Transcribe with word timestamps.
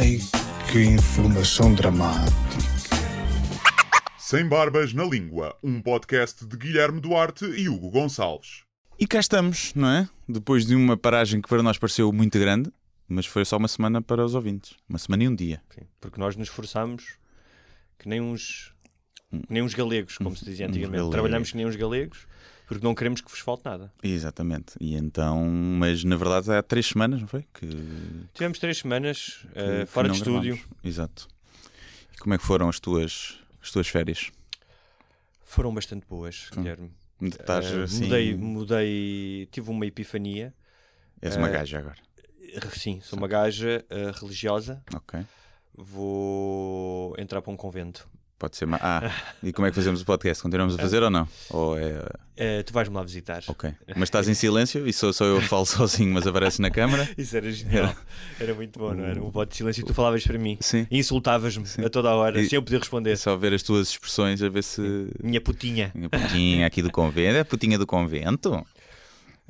Ai, 0.00 0.18
que 0.70 0.80
informação 0.80 1.74
dramática. 1.74 2.30
Sem 4.16 4.46
Barbas 4.48 4.92
na 4.92 5.02
Língua, 5.02 5.58
um 5.60 5.82
podcast 5.82 6.46
de 6.46 6.56
Guilherme 6.56 7.00
Duarte 7.00 7.44
e 7.46 7.68
Hugo 7.68 7.90
Gonçalves. 7.90 8.62
E 8.96 9.08
cá 9.08 9.18
estamos, 9.18 9.74
não 9.74 9.88
é? 9.88 10.08
Depois 10.28 10.64
de 10.64 10.76
uma 10.76 10.96
paragem 10.96 11.40
que 11.40 11.48
para 11.48 11.64
nós 11.64 11.78
pareceu 11.78 12.12
muito 12.12 12.38
grande, 12.38 12.70
mas 13.08 13.26
foi 13.26 13.44
só 13.44 13.56
uma 13.56 13.66
semana 13.66 14.00
para 14.00 14.24
os 14.24 14.36
ouvintes. 14.36 14.76
Uma 14.88 15.00
semana 15.00 15.24
e 15.24 15.28
um 15.28 15.34
dia. 15.34 15.60
Sim, 15.74 15.84
porque 16.00 16.20
nós 16.20 16.36
nos 16.36 16.46
esforçamos 16.46 17.16
que 17.98 18.08
nem 18.08 18.20
uns, 18.20 18.72
que 19.32 19.52
nem 19.52 19.64
uns 19.64 19.74
galegos, 19.74 20.16
como 20.16 20.36
se 20.36 20.44
dizia 20.44 20.68
antigamente. 20.68 20.92
galegos. 20.92 21.10
Trabalhamos 21.10 21.50
que 21.50 21.56
nem 21.56 21.66
uns 21.66 21.74
galegos 21.74 22.24
porque 22.68 22.84
não 22.86 22.94
queremos 22.94 23.20
que 23.20 23.30
vos 23.30 23.40
falte 23.40 23.64
nada. 23.64 23.92
Exatamente. 24.02 24.74
E 24.80 24.94
então, 24.94 25.44
mas 25.48 26.04
na 26.04 26.16
verdade 26.16 26.52
há 26.52 26.62
três 26.62 26.86
semanas, 26.86 27.20
não 27.20 27.26
foi? 27.26 27.44
Que, 27.54 27.66
Tivemos 28.34 28.58
três 28.58 28.78
semanas 28.78 29.38
que- 29.52 29.80
que 29.80 29.86
fora 29.86 30.08
de 30.08 30.16
estúdio. 30.18 30.54
gravámos. 30.54 30.84
Exato. 30.84 31.28
E 32.14 32.18
como 32.18 32.34
é 32.34 32.38
que 32.38 32.44
foram 32.44 32.68
as 32.68 32.78
tuas, 32.78 33.38
as 33.62 33.70
tuas 33.70 33.88
férias? 33.88 34.30
Foram 35.44 35.72
bastante 35.74 36.06
boas, 36.06 36.48
Guilherme. 36.54 36.92
Estás 37.20 37.66
Eh, 37.66 37.82
assim. 37.84 38.04
Mudei, 38.04 38.36
mudei, 38.36 39.48
tive 39.50 39.70
uma 39.70 39.86
epifania. 39.86 40.54
És 41.22 41.34
uma 41.36 41.48
eh, 41.48 41.52
gaja 41.52 41.78
agora. 41.78 41.96
Sim, 42.74 43.00
sou 43.02 43.18
uma 43.18 43.26
gaja 43.28 43.84
religiosa. 44.20 44.82
Ok. 44.94 45.20
Vou 45.74 47.14
entrar 47.18 47.40
para 47.42 47.52
um 47.52 47.56
convento. 47.56 48.08
Pode 48.38 48.56
ser. 48.56 48.66
ma- 48.66 48.78
Ah, 48.80 49.10
e 49.42 49.52
como 49.52 49.66
é 49.66 49.70
que 49.70 49.74
fazemos 49.74 50.00
o 50.00 50.04
podcast? 50.04 50.40
Continuamos 50.42 50.76
a 50.76 50.78
fazer 50.78 51.02
ou 51.02 51.10
não? 51.10 51.26
Ou 51.50 51.76
é. 51.76 52.04
Eh, 52.36 52.62
tu 52.62 52.72
vais-me 52.72 52.94
lá 52.94 53.02
visitar. 53.02 53.42
Ok. 53.48 53.68
Mas 53.96 54.04
estás 54.04 54.28
em 54.28 54.34
silêncio 54.34 54.86
e 54.86 54.92
sou 54.92 55.12
só 55.12 55.24
eu 55.24 55.40
que 55.40 55.48
falo 55.48 55.66
sozinho, 55.66 56.14
mas 56.14 56.24
apareces 56.24 56.60
na 56.60 56.70
câmara? 56.70 57.08
Isso 57.18 57.36
era 57.36 57.50
genial. 57.50 57.92
Era 58.38 58.54
muito 58.54 58.78
bom, 58.78 58.94
não 58.94 59.04
era? 59.04 59.20
Um 59.20 59.28
voto 59.30 59.50
de 59.50 59.56
silêncio 59.56 59.80
e 59.80 59.84
tu 59.84 59.92
falavas 59.92 60.22
para 60.24 60.38
mim. 60.38 60.56
Sim. 60.60 60.86
E 60.88 60.98
insultavas-me 61.00 61.64
a 61.84 61.90
toda 61.90 62.10
a 62.10 62.14
hora, 62.14 62.40
E- 62.40 62.48
sem 62.48 62.56
eu 62.56 62.62
poder 62.62 62.78
responder. 62.78 63.16
Só 63.16 63.36
ver 63.36 63.52
as 63.54 63.62
tuas 63.64 63.88
expressões 63.90 64.40
a 64.40 64.48
ver 64.48 64.62
se. 64.62 65.08
Minha 65.20 65.40
putinha. 65.40 65.92
A 66.12 66.16
putinha 66.18 66.64
aqui 66.68 66.80
do 66.80 66.92
convento. 66.92 67.36
É 67.36 67.40
a 67.40 67.44
putinha 67.44 67.76
do 67.76 67.86
convento? 67.88 68.64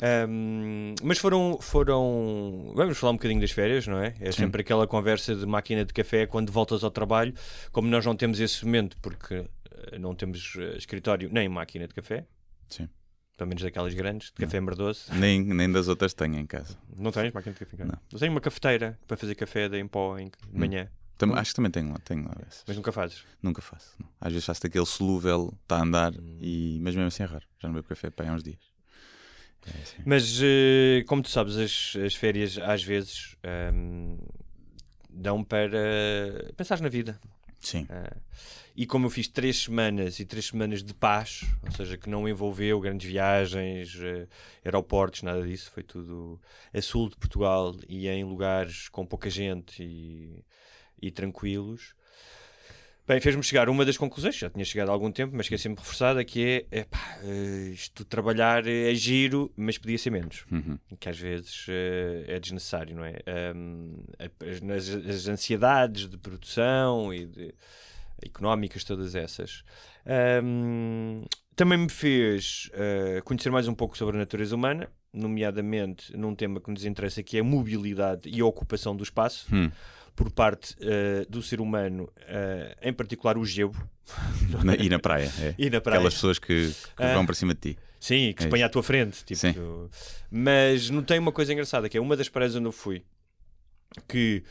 Ahm, 0.03 0.95
mas 1.03 1.19
foram, 1.19 1.59
foram. 1.61 2.73
Vamos 2.75 2.99
falar 2.99 3.13
um 3.13 3.17
bocadinho 3.17 3.41
das 3.41 3.51
férias, 3.51 3.87
não 3.87 3.99
é? 3.99 4.15
É 4.21 4.31
Sim. 4.33 4.43
sempre 4.43 4.61
aquela 4.63 4.87
conversa 4.87 5.35
de 5.35 5.45
máquina 5.45 5.85
de 5.85 5.93
café 5.93 6.27
quando 6.27 6.53
voltas 6.53 6.85
ao 6.85 6.91
trabalho. 6.91 7.35
Como 7.73 7.89
nós 7.89 8.05
não 8.07 8.15
temos 8.17 8.39
esse 8.41 8.65
momento, 8.65 8.97
porque 9.03 9.45
eh, 9.93 9.99
não 9.99 10.15
temos 10.15 10.55
eh, 10.59 10.77
escritório 10.77 11.29
nem 11.33 11.49
máquina 11.49 11.89
de 11.89 11.95
café, 11.95 12.27
Sim. 12.69 12.89
pelo 13.37 13.49
menos 13.49 13.63
daquelas 13.63 13.93
grandes, 13.95 14.29
de 14.29 14.35
café 14.35 14.61
merdoso. 14.61 15.07
Nem, 15.15 15.43
nem 15.43 15.71
das 15.71 15.89
outras 15.89 16.15
tenho 16.15 16.37
em 16.37 16.47
casa. 16.47 16.79
Não 16.97 17.11
tens 17.11 17.33
máquina 17.33 17.53
de 17.53 17.59
café? 17.59 17.75
em 17.75 17.79
casa? 17.79 17.93
Não. 17.93 17.99
Eu 18.13 18.19
tenho 18.19 18.31
uma 18.33 18.41
cafeteira 18.41 18.99
para 19.07 19.17
fazer 19.17 19.35
café 19.35 19.69
de 19.69 19.79
em 19.79 19.87
pó 19.89 20.17
em, 20.19 20.27
de 20.27 20.59
manhã, 20.59 20.89
Tam- 21.19 21.35
acho 21.35 21.51
que 21.51 21.57
também 21.57 21.73
tenho 21.73 21.91
lá, 21.91 21.99
tenho 22.05 22.23
lá 22.25 22.37
essas. 22.47 22.63
mas 22.69 22.77
nunca 22.77 22.93
fazes. 22.93 23.25
Nunca 23.43 23.61
faço. 23.61 23.97
não. 23.99 24.09
Às 24.21 24.33
vezes 24.33 24.47
faço 24.47 24.63
daquele 24.63 24.87
solúvel, 24.87 25.53
está 25.63 25.79
a 25.79 25.83
andar, 25.83 26.13
Hum. 26.15 26.39
e... 26.41 26.79
mas 26.81 26.95
mesmo 26.95 27.09
assim 27.09 27.25
é 27.25 27.27
raro. 27.27 27.45
Já 27.59 27.67
não 27.67 27.75
bebo 27.75 27.89
café 27.89 28.09
para 28.09 28.31
há 28.31 28.35
uns 28.35 28.45
dias. 28.45 28.61
É. 29.69 30.03
Mas 30.05 30.41
eh, 30.43 31.05
como 31.07 31.23
tu 31.23 31.29
sabes, 31.29 31.57
as, 31.57 31.97
as 32.05 32.15
férias 32.15 32.59
às 32.59 32.83
vezes 32.83 33.37
ahm, 33.43 34.17
dão 35.09 35.43
para 35.45 36.53
pensar 36.57 36.81
na 36.81 36.89
vida. 36.89 37.21
Sim. 37.61 37.87
Ah, 37.91 38.17
e 38.77 38.87
como 38.87 39.07
eu 39.07 39.11
fiz 39.11 39.27
três 39.27 39.65
semanas 39.65 40.21
e 40.21 40.25
três 40.25 40.47
semanas 40.47 40.85
de 40.85 40.95
paz, 40.95 41.45
ou 41.65 41.73
seja, 41.73 41.97
que 41.97 42.09
não 42.09 42.29
envolveu 42.29 42.79
grandes 42.79 43.11
viagens, 43.11 43.99
eh, 44.01 44.29
aeroportos, 44.65 45.23
nada 45.23 45.43
disso, 45.43 45.71
foi 45.73 45.83
tudo 45.83 46.41
a 46.73 46.81
sul 46.81 47.09
de 47.09 47.17
Portugal 47.17 47.75
e 47.89 48.07
em 48.07 48.23
lugares 48.23 48.89
com 48.89 49.05
pouca 49.05 49.29
gente 49.29 49.83
e, 49.83 50.45
e 51.03 51.11
tranquilos. 51.11 51.95
Bem, 53.09 53.21
fez-me 53.23 53.43
chegar 53.43 53.71
uma 53.71 53.87
das 53.87 53.97
conclusões, 53.97 54.37
já 54.37 54.51
tinha 54.51 54.65
chegado 54.67 54.91
há 54.91 54.93
algum 54.93 55.11
tempo, 55.11 55.35
mas 55.35 55.49
que 55.49 55.55
é 55.55 55.59
sempre 55.59 55.81
reforçada, 55.83 56.23
que 56.23 56.67
é, 56.71 56.81
epá, 56.81 57.19
eh, 57.25 57.71
isto 57.73 58.05
trabalhar 58.05 58.67
é 58.67 58.95
giro, 58.95 59.51
mas 59.57 59.79
podia 59.79 59.97
ser 59.97 60.11
menos 60.11 60.45
Uhum. 60.53 60.79
que 61.01 61.09
às 61.09 61.19
vezes 61.19 61.65
eh, 61.71 62.25
é 62.29 62.39
desnecessário, 62.39 62.95
não 62.95 63.05
é? 63.07 63.15
As, 64.77 64.89
as- 65.09 65.27
ansiedades 65.27 66.07
de 66.07 66.19
produção 66.19 67.15
e 67.15 67.25
de, 67.25 67.55
económicas, 68.23 68.85
todas 68.85 69.15
essas. 69.15 69.65
Um, 70.45 71.25
também 71.57 71.79
me 71.79 71.89
fez 71.89 72.69
eh, 72.75 73.23
conhecer 73.25 73.51
mais 73.51 73.67
um 73.69 73.75
pouco 73.75 73.97
sobre 73.97 74.17
a 74.17 74.19
natureza 74.19 74.55
humana, 74.55 74.87
nomeadamente 75.15 76.15
num 76.15 76.35
tema 76.35 76.61
que 76.61 76.71
nos 76.71 76.85
interessa, 76.85 77.23
que 77.23 77.39
é 77.39 77.41
a 77.41 77.45
mobilidade 77.45 78.29
e 78.29 78.39
a 78.43 78.45
ocupação 78.45 78.95
do 78.95 79.03
espaço. 79.03 79.47
Hum. 79.51 79.71
Por 80.19 80.33
parte 80.33 80.75
eh, 80.81 81.25
do 81.29 81.41
ser 81.41 81.61
humano, 81.61 82.11
eh, 82.27 82.77
em 82.83 82.93
particular 82.93 83.39
o 83.39 83.45
gebo 83.45 83.77
Na- 84.65 84.75
e 84.75 84.89
na 84.89 84.99
praia. 84.99 85.31
É. 85.41 85.55
e 85.57 85.71
na 85.71 85.81
praia. 85.81 85.99
Aquelas 85.99 86.15
pessoas 86.15 86.39
que, 86.41 86.73
que 86.73 87.03
Ah. 87.03 87.15
vão 87.15 87.25
para 87.25 87.37
cima 87.37 87.55
de 87.55 87.61
ti. 87.61 87.79
Sim, 88.01 88.33
que 88.35 88.43
se 88.43 88.49
É 88.49 88.51
põe 88.51 88.63
à 88.65 88.69
tua 88.69 88.83
frente. 88.83 89.25
Tipo, 89.25 89.39
Sim. 89.41 89.53
tu- 89.53 89.89
Mas 90.29 90.91
notei 90.91 91.19
uma 91.21 91.31
coisa 91.31 91.53
engraçada, 91.53 91.89
que 91.89 91.97
é 91.97 92.01
uma 92.01 92.17
das 92.17 92.29
praias 92.29 92.57
onde 92.57 92.67
eu 92.67 92.73
fui, 92.73 93.05
que, 94.09 94.43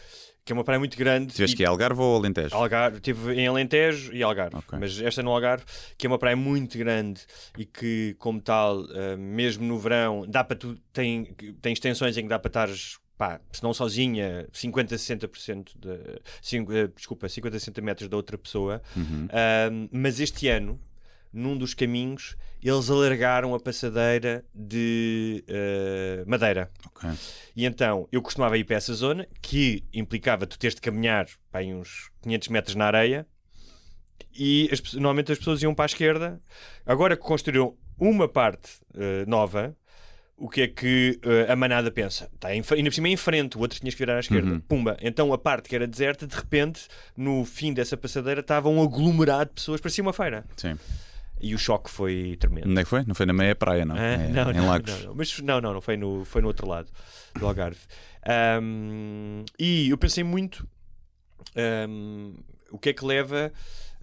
que 0.46 0.52
é 0.52 0.54
uma 0.54 0.64
praia 0.64 0.80
muito 0.80 0.98
grande. 0.98 1.34
Tiveste 1.34 1.56
e- 1.56 1.58
que 1.58 1.64
ir 1.64 1.66
Algarve 1.66 2.00
ou 2.02 2.16
Alentejo? 2.18 2.56
Algarve, 2.56 2.98
estive 2.98 3.34
em 3.34 3.46
Alentejo 3.48 4.14
e 4.14 4.24
Algarve, 4.24 4.56
Ok. 4.56 4.80
mas 4.80 5.00
esta 5.02 5.22
no 5.22 5.32
Algarve, 5.32 5.66
que 5.98 6.08
é 6.08 6.10
uma 6.10 6.18
praia 6.18 6.36
muito 6.38 6.78
grande 6.78 7.22
e 7.58 7.66
que, 7.66 8.16
como 8.20 8.40
tal, 8.42 8.86
eh, 8.94 9.18
mesmo 9.18 9.66
no 9.66 9.78
verão, 9.78 10.26
dá 10.28 10.44
para 10.46 10.56
tu, 10.56 10.78
tem, 10.94 11.26
tem 11.62 11.74
extensões 11.74 12.18
em 12.18 12.24
que 12.24 12.30
dá 12.30 12.40
para 12.40 12.50
estares, 12.50 12.98
pá, 13.18 13.42
se 13.52 13.64
não 13.64 13.74
sozinha, 13.74 14.48
50, 14.54 14.96
60% 14.96 15.72
de, 15.76 15.90
eh, 15.90 16.88
desculpa, 16.96 17.28
50, 17.28 17.60
60 17.60 17.82
metros 17.82 18.10
da 18.10 18.16
outra 18.16 18.38
pessoa, 18.38 18.82
Uhum. 18.96 19.28
Ahm, 19.32 19.90
mas 19.92 20.20
este 20.20 20.48
ano, 20.48 20.80
num 21.34 21.58
dos 21.58 21.74
caminhos, 21.74 22.36
eles 22.64 22.90
alargaram 22.90 23.54
a 23.54 23.60
passadeira 23.60 24.46
de 24.54 25.44
eh, 25.48 26.24
madeira. 26.28 26.72
Ok. 26.86 27.10
E 27.56 27.66
então 27.66 28.08
eu 28.12 28.22
costumava 28.22 28.58
ir 28.58 28.64
para 28.64 28.76
essa 28.78 28.94
zona, 28.94 29.28
que 29.42 29.84
implicava 29.94 30.46
tu 30.46 30.58
teres 30.58 30.76
de 30.76 30.82
caminhar 30.82 31.28
aí 31.52 31.74
uns 31.74 32.12
500 32.22 32.48
metros 32.50 32.76
na 32.76 32.86
areia, 32.86 33.28
e 34.34 34.70
as 34.72 34.94
normalmente 34.94 35.32
as 35.32 35.38
pessoas 35.40 35.62
iam 35.64 35.74
para 35.74 35.86
a 35.86 35.88
esquerda. 35.88 36.42
Agora 36.86 37.16
que 37.18 37.24
construíram 37.24 37.76
uma 38.00 38.28
parte 38.28 38.70
eh, 38.96 39.26
nova, 39.28 39.76
o 40.38 40.48
que 40.48 40.62
é 40.62 40.68
que 40.68 41.20
eh, 41.24 41.52
a 41.52 41.56
manada 41.56 41.90
pensa? 41.92 42.30
Está 42.36 42.54
em, 42.56 42.62
ainda 42.72 42.90
por 42.90 42.94
cima 42.94 43.08
é 43.08 43.12
em 43.12 43.18
frente, 43.18 43.58
o 43.58 43.62
outro 43.62 43.80
tinhas 43.80 43.96
que 43.96 44.00
virar 44.00 44.18
à 44.18 44.20
esquerda. 44.20 44.52
Uhum. 44.52 44.60
Pumba. 44.60 44.96
Então 45.02 45.34
a 45.34 45.38
parte 45.38 45.68
que 45.68 45.76
era 45.76 45.88
deserta, 45.88 46.28
de 46.28 46.36
repente, 46.36 46.88
no 47.16 47.44
fim 47.44 47.74
dessa 47.74 47.98
passadeira, 47.98 48.42
estava 48.42 48.70
um 48.70 48.82
aglomerado 48.82 49.50
de 49.50 49.56
pessoas, 49.56 49.82
parecia 49.82 50.02
uma 50.04 50.14
feira. 50.14 50.46
Sim. 50.56 50.78
E 51.42 51.54
o 51.54 51.58
choque 51.58 51.90
foi 51.90 52.36
tremendo. 52.40 52.70
Onde 52.70 52.82
é 52.82 52.84
que 52.84 52.90
foi? 52.90 53.04
Não 53.06 53.14
foi 53.16 53.26
na 53.26 53.34
meia 53.34 53.56
praia, 53.56 53.86
não? 53.86 53.96
Ah, 53.96 54.00
É 54.00 54.28
não, 54.30 54.52
em 54.52 54.54
não, 54.56 54.68
Lagos. 54.68 54.92
não, 54.92 55.08
não. 55.10 55.16
Mas 55.16 55.40
não, 55.40 55.62
não, 55.62 55.74
não 55.74 55.82
foi 55.82 55.98
no, 55.98 56.24
foi 56.26 56.42
no 56.42 56.48
outro 56.48 56.68
lado 56.68 56.90
do 57.38 57.46
Algarve. 57.48 57.80
Ahm, 58.26 59.44
e 59.60 59.90
eu 59.90 59.98
pensei 59.98 60.24
muito 60.24 60.68
ahm, 61.56 62.34
o 62.72 62.78
que 62.78 62.90
é 62.90 62.94
que 62.94 63.06
leva, 63.06 63.52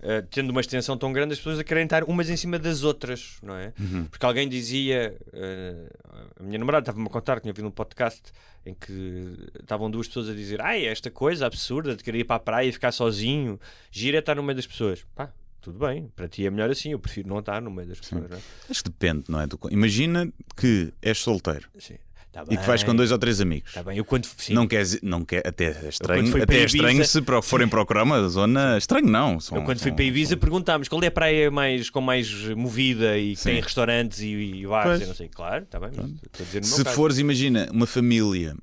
ah, 0.05 0.23
tendo 0.31 0.51
uma 0.51 0.61
extensão 0.61 0.97
tão 0.99 1.13
grande, 1.13 1.33
as 1.33 1.39
pessoas 1.39 1.59
a 1.59 1.65
querem 1.65 1.85
estar 1.85 2.05
umas 2.05 2.29
em 2.31 2.37
cima 2.37 2.59
das 2.59 2.83
outras, 2.85 3.39
não 3.43 3.55
é? 3.57 3.73
Uhum. 3.81 4.05
Porque 4.05 4.25
alguém 4.27 4.49
dizia, 4.49 5.17
ah, 5.33 6.31
a 6.39 6.43
minha 6.43 6.59
namorada 6.59 6.83
estava-me 6.83 7.07
a 7.07 7.11
contar, 7.11 7.37
que 7.37 7.43
tinha 7.43 7.53
ouvido 7.53 7.67
um 7.69 7.71
podcast 7.71 8.23
em 8.67 8.75
que 8.75 9.37
estavam 9.61 9.91
duas 9.91 10.07
pessoas 10.07 10.29
a 10.29 10.35
dizer: 10.35 10.61
Ai, 10.63 10.87
esta 10.87 11.11
coisa 11.11 11.47
absurda 11.47 11.95
de 11.97 12.03
querer 12.05 12.19
ir 12.21 12.25
para 12.25 12.37
a 12.37 12.41
praia 12.41 12.69
e 12.69 12.73
ficar 12.73 12.93
sozinho, 12.93 13.59
gira 13.91 14.19
é 14.19 14.21
estar 14.21 14.35
no 14.37 14.43
meio 14.43 14.57
das 14.57 14.67
pessoas. 14.67 15.05
Pá, 15.15 15.31
tudo 15.61 15.79
bem, 15.79 16.11
para 16.15 16.29
ti 16.29 16.47
é 16.47 16.51
melhor 16.51 16.71
assim, 16.71 16.93
eu 16.93 16.99
prefiro 16.99 17.29
não 17.29 17.39
estar 17.39 17.61
no 17.63 17.71
meio 17.71 17.89
das 17.89 17.99
pessoas. 18.01 18.29
Não 18.31 18.37
é? 18.37 18.41
Acho 18.71 18.85
que 18.85 18.91
depende, 18.91 19.25
não 19.29 19.41
é? 19.41 19.47
Do- 19.47 19.59
Imagina 19.71 20.31
que 20.57 20.93
és 21.03 21.19
solteiro 21.19 21.69
Sim. 21.79 21.97
Tá 22.35 22.43
e 22.51 22.57
que 22.57 22.67
vais 22.67 22.83
com 22.83 22.95
dois 22.97 23.13
ou 23.13 23.19
três 23.19 23.41
amigos. 23.41 23.69
Está 23.69 23.83
bem, 23.85 23.97
eu 23.97 24.05
quando. 24.05 24.27
Sim, 24.37 24.55
Não 24.55 24.67
queres, 24.67 24.99
não 25.03 25.25
quer, 25.25 25.47
até 25.47 25.67
é 25.67 25.89
estranho, 25.89 26.27
fui 26.27 26.43
até 26.43 26.47
para 26.47 26.57
é 26.57 26.59
Ibiza- 26.63 26.77
estranho 26.77 27.05
se 27.07 27.23
pro- 27.23 27.41
forem 27.41 27.69
procurar 27.69 28.03
uma 28.03 28.29
zona. 28.29 28.77
Estranho 28.77 29.07
não. 29.07 29.39
São, 29.39 29.59
eu 29.59 29.63
quando 29.65 29.79
fui 29.79 29.91
são- 29.91 29.95
para 29.97 30.05
Ibiza 30.05 30.37
perguntámos 30.37 30.89
qual 30.89 31.01
é 31.05 31.07
a 31.07 31.11
praia 31.13 31.49
mais, 31.51 31.89
com 31.91 32.01
mais 32.01 32.29
movida 32.57 33.17
e 33.17 33.35
que 33.37 33.41
Sim. 33.41 33.51
tem 33.51 33.61
restaurantes 33.61 34.19
e, 34.19 34.27
e 34.27 34.67
bares 34.67 34.91
Pois. 34.91 35.03
e 35.03 35.07
não 35.07 35.15
sei. 35.15 35.29
Claro, 35.29 35.63
está 35.63 35.79
bem, 35.79 35.91
mas 35.97 36.07
estou 36.11 36.29
a 36.41 36.45
dizer 36.45 36.61
no 36.61 36.67
meu 36.67 36.77
Se 36.77 36.85
caso. 36.85 36.97
fores, 36.97 37.19
imagina, 37.19 37.69
uma 37.73 37.87
família, 37.87 38.57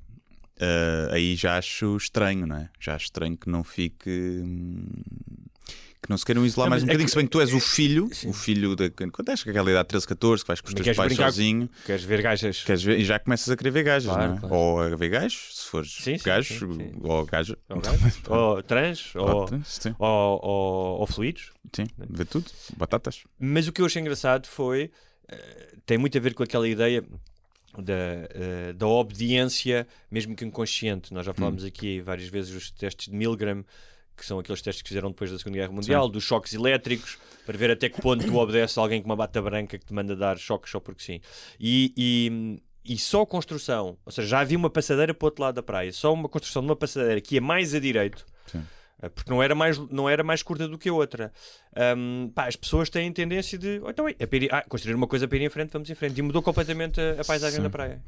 ah, 0.60 1.08
aí 1.14 1.34
já 1.34 1.56
acho 1.56 1.96
estranho, 1.96 2.46
não 2.46 2.56
é? 2.56 2.68
Já 2.78 2.94
acho 2.94 3.06
estranho 3.06 3.36
que 3.38 3.48
não 3.48 3.64
fique. 3.64 4.10
hum, 4.10 4.84
Que 6.02 6.10
não 6.10 6.18
se 6.18 6.24
queiram 6.24 6.44
isolar 6.44 6.66
Não, 6.66 6.70
mais 6.70 6.82
um 6.82 6.86
é 6.86 6.88
bocadinho, 6.88 7.06
que- 7.06 7.10
se 7.12 7.16
bem 7.16 7.26
que 7.26 7.30
tu 7.30 7.40
és 7.40 7.54
o 7.54 7.60
filho, 7.60 8.10
o 8.26 8.32
filho 8.32 8.74
da. 8.74 8.90
Quando 8.90 9.28
és 9.28 9.44
com 9.44 9.50
aquela 9.50 9.70
idade 9.70 9.88
13, 9.88 10.06
14, 10.08 10.42
que 10.42 10.48
vais 10.48 10.60
com 10.60 10.66
os 10.68 10.74
teus 10.74 10.84
queres 10.84 10.96
pais 10.96 11.14
sozinho, 11.14 11.70
Queres 11.86 12.02
ver 12.02 12.20
gajas? 12.22 12.64
queres 12.64 12.82
ver, 12.82 12.98
e 12.98 13.04
já 13.04 13.20
começas 13.20 13.48
a 13.48 13.56
querer 13.56 13.70
ver 13.70 13.84
gajas, 13.84 14.12
Claro, 14.12 14.30
não 14.30 14.36
é? 14.36 14.40
claro. 14.40 14.54
Ou 14.56 14.80
a 14.80 14.96
ver 14.96 15.08
gajos, 15.10 15.50
se 15.60 15.66
fores 15.68 15.92
Sim, 15.92 16.18
sim, 16.18 16.24
gajo, 16.24 16.58
sim, 16.58 16.72
sim. 16.74 16.92
ou 17.04 17.24
gaja. 17.24 17.56
Ou, 17.68 17.80
gajas? 17.80 18.20
ou 18.28 18.62
trans? 18.64 19.14
Ou, 19.14 19.48
Sim, 19.64 19.94
ou, 19.96 20.40
ou, 20.42 20.98
ou 21.00 21.06
fluidos? 21.06 21.52
sim, 21.72 21.84
vê 22.10 22.24
tudo. 22.24 22.46
Batatas. 22.76 23.22
Mas 23.38 23.68
o 23.68 23.72
que 23.72 23.80
eu 23.80 23.86
achei 23.86 24.02
engraçado 24.02 24.48
foi. 24.48 24.90
eh, 25.28 25.68
tem 25.86 25.98
muito 25.98 26.18
a 26.18 26.20
ver 26.20 26.34
com 26.34 26.42
aquela 26.42 26.66
ideia. 26.68 27.04
da, 27.78 27.94
uh, 27.94 28.74
da 28.74 28.86
obediência, 28.86 29.86
mesmo 30.10 30.36
que 30.36 30.44
inconsciente. 30.44 31.14
Nós 31.14 31.24
já 31.24 31.32
falámos 31.32 31.64
aqui 31.64 32.00
várias 32.02 32.28
vezes 32.28 32.54
os 32.54 32.70
testes 32.70 33.06
de 33.08 33.16
Milgram, 33.16 33.64
que 34.22 34.26
são 34.26 34.38
aqueles 34.38 34.62
testes 34.62 34.82
que 34.82 34.88
fizeram 34.88 35.10
depois 35.10 35.32
da 35.32 35.36
Segunda 35.36 35.58
Guerra 35.58 35.72
Mundial, 35.72 36.06
sim. 36.06 36.12
dos 36.12 36.22
choques 36.22 36.54
elétricos, 36.54 37.18
para 37.44 37.58
ver 37.58 37.72
até 37.72 37.88
que 37.88 38.00
ponto 38.00 38.24
tu 38.24 38.36
obedeces 38.36 38.78
a 38.78 38.80
alguém 38.80 39.02
com 39.02 39.06
uma 39.06 39.16
bata 39.16 39.42
branca 39.42 39.76
que 39.76 39.84
te 39.84 39.92
manda 39.92 40.14
dar 40.14 40.38
choques 40.38 40.70
só 40.70 40.78
porque 40.78 41.02
sim. 41.02 41.20
E, 41.58 41.92
e, 41.96 42.94
e 42.94 42.98
só 42.98 43.22
a 43.22 43.26
construção, 43.26 43.98
ou 44.06 44.12
seja, 44.12 44.28
já 44.28 44.40
havia 44.40 44.56
uma 44.56 44.70
passadeira 44.70 45.12
para 45.12 45.24
o 45.24 45.26
outro 45.26 45.42
lado 45.42 45.56
da 45.56 45.62
praia, 45.62 45.92
só 45.92 46.12
uma 46.12 46.28
construção 46.28 46.62
de 46.62 46.68
uma 46.68 46.76
passadeira 46.76 47.20
que 47.20 47.34
ia 47.34 47.40
mais 47.40 47.74
a 47.74 47.80
direito. 47.80 48.24
Sim 48.46 48.62
eh, 49.02 49.08
porque 49.08 49.28
não 49.28 49.42
era 49.42 49.54
mais, 49.54 49.76
não 49.90 50.08
era 50.08 50.22
mais 50.22 50.42
curta 50.42 50.68
do 50.68 50.78
que 50.78 50.88
a 50.88 50.92
outra. 50.92 51.32
Um, 51.96 52.30
pá, 52.32 52.46
as 52.46 52.54
pessoas 52.54 52.88
têm 52.88 53.12
tendência 53.12 53.58
de 53.58 53.80
oh, 53.82 53.90
então, 53.90 54.08
é, 54.08 54.14
ah, 54.52 54.64
construir 54.68 54.94
uma 54.94 55.08
coisa 55.08 55.26
para 55.26 55.38
ir 55.38 55.42
em 55.42 55.50
frente, 55.50 55.72
vamos 55.72 55.90
em 55.90 55.94
frente. 55.94 56.16
E 56.16 56.22
mudou 56.22 56.40
completamente 56.40 57.00
a, 57.00 57.20
a 57.20 57.24
paisagem 57.24 57.56
Sim, 57.56 57.62
da 57.64 57.70
praia. 57.70 58.00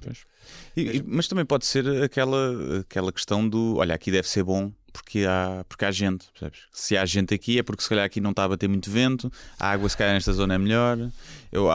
E, 0.77 1.03
mas 1.05 1.27
também 1.27 1.45
pode 1.45 1.67
ser 1.67 1.87
aquela, 2.05 2.79
aquela 2.81 3.13
questão 3.13 3.49
do 3.49 3.79
olha, 3.79 3.95
aqui 3.95 4.13
deve 4.13 4.29
ser 4.29 4.45
bom 4.45 4.71
porque 4.94 5.25
há, 5.26 5.64
porque 5.69 5.85
há 5.85 5.91
gente, 5.91 6.26
percebes? 6.31 6.61
Se 6.73 6.96
há 6.96 7.05
gente 7.05 7.35
aqui 7.35 7.58
é 7.58 7.64
porque 7.64 7.82
se 7.82 7.88
calhar 7.88 8.05
aqui 8.05 8.20
não 8.20 8.31
está 8.31 8.44
a 8.44 8.49
bater 8.49 8.69
muito 8.69 8.88
vento, 8.88 9.31
a 9.58 9.70
água 9.73 9.88
se 9.88 9.96
calhar 9.96 10.14
nesta 10.14 10.32
zona 10.32 10.55
é 10.55 10.58
melhor. 10.58 10.96
Eu 11.55 11.71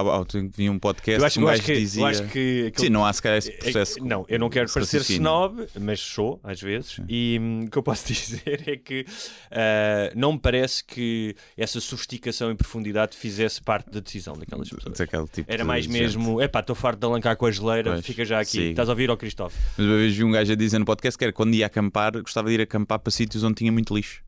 vi 0.54 0.70
um 0.70 0.78
podcast 0.78 1.22
eu 1.22 1.26
acho, 1.26 1.40
que 1.40 1.44
um 1.46 1.48
gajo 1.48 1.64
que, 1.64 1.74
dizia. 1.74 2.02
Eu 2.02 2.08
acho 2.08 2.24
que 2.24 2.66
aquele... 2.68 2.88
Sim, 2.88 2.90
não 2.90 3.06
há 3.06 3.14
se 3.14 3.22
calhar 3.22 3.38
esse 3.38 3.50
é 3.50 3.56
processo. 3.56 3.98
É, 3.98 4.02
não, 4.04 4.26
eu 4.28 4.38
não 4.38 4.50
quero 4.50 4.70
parecer 4.70 5.00
snob, 5.10 5.66
mas 5.80 6.02
sou, 6.02 6.38
às 6.44 6.62
vezes. 6.62 6.96
Sim. 6.96 7.06
E 7.08 7.40
hum, 7.42 7.62
o 7.66 7.72
que 7.72 7.78
eu 7.78 7.82
posso 7.82 8.06
dizer 8.12 8.64
é 8.68 8.76
que 8.76 9.06
uh, 9.08 10.20
não 10.20 10.34
me 10.34 10.40
parece 10.40 10.84
que 10.84 11.34
essa 11.58 11.80
sofisticação 11.80 12.52
e 12.52 12.56
profundidade 12.56 13.16
fizesse 13.16 13.62
parte 13.62 13.90
da 13.90 14.02
decisão 14.02 14.38
daquelas 14.38 14.70
pessoas. 14.70 14.98
Tipo 15.32 15.52
Era 15.52 15.64
mais 15.64 15.88
mesmo, 15.88 16.42
é 16.42 16.48
pá, 16.50 16.60
estou 16.60 16.76
farto 16.76 17.00
de 17.00 17.06
alancar 17.06 17.38
com 17.38 17.46
a 17.46 17.52
geleira, 17.52 17.94
pois, 17.94 18.06
fica 18.06 18.26
já 18.26 18.42
aqui. 18.42 18.52
Sim. 18.52 18.70
Estás 18.72 18.90
a 18.90 18.92
ouvir, 18.92 19.10
ó 19.10 19.16
Cristóvão? 19.16 19.58
Mas 19.78 19.88
uma 19.88 19.96
vez 19.96 20.14
vi 20.14 20.26
um 20.26 20.32
gajo 20.32 20.52
a 20.52 20.56
dizer 20.56 20.78
no 20.78 20.86
podcast 20.86 21.18
que 21.18 21.24
era 21.24 21.32
quando 21.32 21.54
ia 21.54 21.68
acampar, 21.68 22.12
gostava 22.22 22.50
de 22.50 22.56
ir 22.56 22.62
acampar 22.62 23.00
para 23.00 23.12
sítios 23.12 23.46
onde 23.46 23.56
tinha 23.56 23.72
muito 23.72 23.96
lixo. 23.96 24.22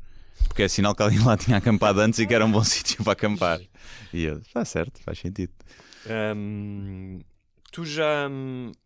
Porque 0.47 0.63
é 0.63 0.67
sinal 0.67 0.93
que 0.93 1.01
alguém 1.01 1.19
lá 1.23 1.37
tinha 1.37 1.57
acampado 1.57 2.01
antes 2.01 2.19
e 2.19 2.27
que 2.27 2.33
era 2.33 2.45
um 2.45 2.51
bom 2.51 2.63
sítio 2.65 3.03
para 3.03 3.13
acampar. 3.13 3.61
E 4.13 4.23
eu, 4.23 4.39
está 4.39 4.65
certo, 4.65 5.01
faz 5.01 5.19
sentido. 5.19 5.53
Tu 7.71 7.85
já. 7.85 8.29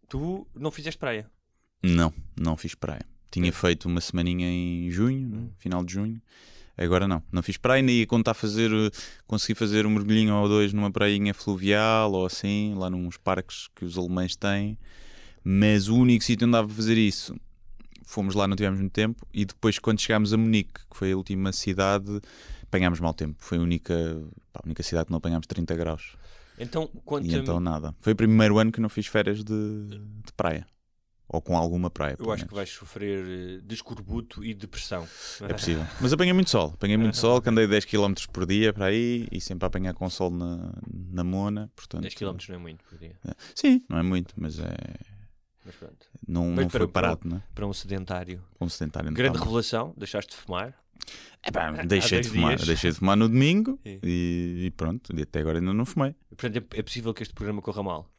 Tu 0.08 0.48
não 0.56 0.72
fizeste 0.72 1.00
praia? 1.00 1.30
Não, 1.84 2.14
não 2.40 2.56
fiz 2.56 2.76
praia. 2.76 3.06
Tinha 3.32 3.52
feito 3.52 3.88
uma 3.88 4.00
semaninha 4.00 4.48
em 4.48 4.90
junho, 4.92 5.28
no 5.28 5.54
final 5.58 5.84
de 5.84 5.94
junho. 5.94 6.22
Agora 6.78 7.08
não, 7.08 7.24
não 7.32 7.42
fiz 7.42 7.58
praia, 7.58 7.82
nem 7.82 8.00
ia 8.00 8.08
contar 8.08 8.34
fazer, 8.34 8.70
consegui 9.26 9.56
fazer 9.56 9.86
um 9.86 9.92
mergulhinho 9.92 10.36
ou 10.36 10.48
dois 10.48 10.74
numa 10.74 10.92
prainha 10.92 11.34
fluvial 11.34 12.12
ou 12.12 12.26
assim, 12.26 12.74
lá 12.76 12.90
nos 12.90 13.18
parques 13.18 13.70
que 13.74 13.86
os 13.86 13.98
alemães 13.98 14.36
têm. 14.36 14.78
Mas 15.44 15.88
o 15.88 15.96
único 15.96 16.24
sítio 16.24 16.46
onde 16.46 16.54
dava 16.54 16.68
para 16.68 16.76
fazer 16.76 16.98
isso 16.98 17.36
fomos 18.06 18.36
lá, 18.36 18.48
não 18.48 18.56
tivemos 18.56 18.80
muito 18.80 18.94
tempo, 18.94 19.28
e 19.34 19.46
depois, 19.46 19.80
quando 19.80 20.00
chegámos 20.00 20.34
a 20.34 20.38
Munique, 20.38 20.82
que 20.90 20.96
foi 20.96 21.12
a 21.12 21.18
última 21.18 21.52
cidade, 21.52 22.22
apanhámos 22.64 23.00
mau 23.00 23.14
tempo. 23.14 23.38
Foi 23.40 23.58
a 23.58 23.62
única, 23.62 23.94
pá, 24.52 24.62
a 24.64 24.66
única 24.66 24.84
cidade 24.84 25.06
que 25.06 25.12
não 25.12 25.18
apanhámos 25.18 25.48
30 25.48 25.76
graus. 25.76 26.16
Então, 26.58 26.88
quanto 27.04 27.28
e 27.28 27.36
então 27.36 27.60
nada. 27.60 27.94
Foi 28.02 28.14
o 28.14 28.16
primeiro 28.16 28.58
ano 28.58 28.72
que 28.72 28.80
não 28.80 28.90
fiz 28.90 29.08
férias 29.08 29.44
de, 29.44 29.88
de 29.90 30.34
praia. 30.36 30.66
Ou 31.28 31.42
com 31.42 31.58
alguma 31.58 31.90
praia. 31.90 32.16
Eu 32.20 32.26
acho 32.26 32.42
menos. 32.42 32.50
que 32.50 32.54
vais 32.54 32.70
sofrer 32.70 33.26
eh, 33.26 33.62
de 33.62 33.74
escorbuto 33.74 34.44
e 34.44 34.54
depressão. 34.54 35.08
É 35.42 35.54
possível. 35.54 35.84
Mas 36.00 36.14
apanhei 36.14 36.34
muito 36.34 36.52
sol. 36.52 36.72
Apanhei 36.76 36.98
muito 36.98 37.18
sol, 37.18 37.42
que 37.42 37.50
andei 37.50 37.68
10 37.68 37.86
km 37.86 38.14
por 38.32 38.46
dia 38.46 38.72
para 38.72 38.86
aí 38.86 39.28
e 39.32 39.42
sempre 39.42 39.66
a 39.66 39.68
apanhar 39.68 39.96
com 39.96 40.08
sol 40.08 40.30
na, 40.30 40.72
na 40.88 41.24
Mona. 41.24 41.72
Portanto, 41.76 42.04
10 42.04 42.14
km 42.14 42.38
não 42.50 42.56
é 42.56 42.58
muito 42.60 42.84
por 42.86 43.00
dia. 43.00 43.18
É. 43.28 43.34
Sim, 43.56 43.84
não 43.90 43.98
é 43.98 44.04
muito, 44.04 44.36
mas 44.38 44.60
é 44.60 44.76
mas 45.66 45.76
pronto. 45.76 46.06
Não, 46.28 46.52
não 46.52 46.70
foi 46.70 46.88
parado, 46.88 47.18
para, 47.18 47.30
não 47.30 47.38
é? 47.38 47.44
Para 47.54 47.66
um 47.66 47.74
sedentário. 47.74 48.42
Um 48.62 48.70
sedentário 48.70 49.12
Grande 49.12 49.40
revelação, 49.40 49.94
deixaste 49.98 50.32
de 50.32 50.38
fumar. 50.38 50.74
É 51.42 51.52
pá, 51.52 51.72
deixei 51.84 52.22
de 52.22 52.30
fumar. 52.30 52.56
Dias. 52.56 52.68
Deixei 52.68 52.92
de 52.92 52.98
fumar 52.98 53.18
no 53.18 53.28
domingo 53.28 53.80
e, 53.84 54.66
e, 54.66 54.72
pronto, 54.72 55.12
até 55.20 55.40
agora 55.40 55.58
ainda 55.60 55.74
não 55.74 55.86
fumei. 55.86 56.16
Portanto, 56.30 56.58
é, 56.58 56.80
é 56.80 56.84
possível 56.84 57.14
que 57.14 57.24
este 57.24 57.34
programa 57.34 57.62
corra 57.62 57.82
mal. 57.82 58.10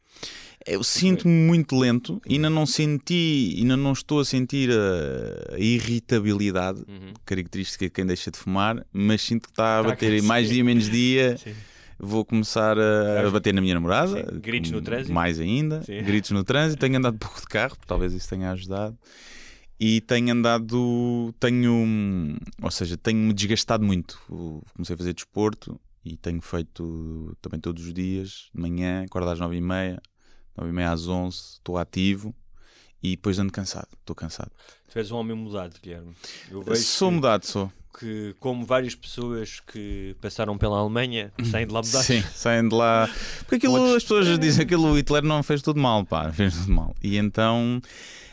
Eu 0.65 0.83
sinto-me 0.83 1.33
muito 1.33 1.77
lento, 1.77 2.19
ainda 2.27 2.49
não 2.49 2.65
senti, 2.65 3.55
ainda 3.59 3.77
não 3.77 3.93
estou 3.93 4.19
a 4.19 4.25
sentir 4.25 4.69
a, 4.71 5.55
a 5.55 5.59
irritabilidade 5.59 6.79
uhum. 6.87 7.13
característica 7.23 7.85
de 7.85 7.91
quem 7.91 8.05
deixa 8.05 8.31
de 8.31 8.37
fumar, 8.37 8.83
mas 8.91 9.21
sinto 9.21 9.43
que 9.43 9.51
está 9.51 9.79
a 9.79 9.83
bater 9.83 10.21
mais 10.23 10.49
dia 10.49 10.63
menos 10.63 10.89
dia. 10.89 11.37
Sim 11.41 11.53
vou 11.99 12.25
começar 12.25 12.77
a, 12.77 13.27
a 13.27 13.31
bater 13.31 13.53
na 13.53 13.61
minha 13.61 13.73
namorada. 13.73 14.31
Sim. 14.31 14.39
Gritos 14.39 14.71
no 14.71 14.81
trânsito. 14.81 15.13
Mais 15.13 15.39
ainda. 15.39 15.83
Sim. 15.83 16.01
Gritos 16.03 16.31
no 16.31 16.43
trânsito. 16.43 16.79
Tenho 16.79 16.97
andado 16.97 17.17
pouco 17.17 17.39
de 17.39 17.47
carro, 17.47 17.77
talvez 17.85 18.13
isso 18.13 18.29
tenha 18.29 18.51
ajudado. 18.51 18.97
E 19.79 20.01
tenho 20.01 20.31
andado. 20.31 21.33
Tenho. 21.39 22.37
Ou 22.61 22.71
seja, 22.71 22.97
tenho-me 22.97 23.33
desgastado 23.33 23.83
muito. 23.85 24.19
Comecei 24.73 24.93
a 24.93 24.97
fazer 24.97 25.13
desporto 25.13 25.79
e 26.03 26.15
tenho 26.15 26.41
feito 26.41 27.35
também 27.41 27.59
todos 27.59 27.85
os 27.85 27.93
dias, 27.93 28.49
de 28.53 28.61
manhã, 28.61 29.03
acordo 29.03 29.29
às 29.29 29.39
nove 29.39 29.57
e 29.57 29.61
meia, 29.61 30.01
nove 30.55 30.69
e 30.69 30.73
meia 30.73 30.91
às 30.91 31.07
onze, 31.07 31.37
estou 31.55 31.77
ativo 31.77 32.33
e 33.03 33.11
depois 33.11 33.37
ando 33.39 33.51
cansado, 33.51 33.89
estou 33.99 34.15
cansado. 34.15 34.51
Tu 34.91 34.97
és 34.99 35.11
um 35.11 35.17
homem 35.17 35.35
mudado, 35.35 35.75
Guilherme. 35.81 36.15
sou 36.77 37.11
mudado, 37.11 37.45
sou 37.45 37.71
que, 37.97 38.35
como 38.39 38.65
várias 38.65 38.93
pessoas 38.95 39.59
que 39.59 40.15
passaram 40.21 40.57
pela 40.57 40.77
Alemanha, 40.77 41.31
saem 41.51 41.65
de 41.65 41.73
lá 41.73 41.81
mudados. 41.81 42.05
Sim, 42.05 42.21
saem 42.33 42.67
de 42.67 42.75
lá. 42.75 43.09
Porque 43.39 43.55
aquilo, 43.55 43.73
Outros... 43.73 43.95
as 43.95 44.03
pessoas 44.03 44.39
dizem 44.39 44.65
que 44.67 44.75
o 44.75 44.93
Hitler 44.95 45.23
não 45.23 45.41
fez 45.41 45.61
tudo 45.61 45.79
mal, 45.79 46.05
pá, 46.05 46.31
fez 46.31 46.55
tudo 46.55 46.71
mal. 46.71 46.95
E 47.03 47.17
então, 47.17 47.81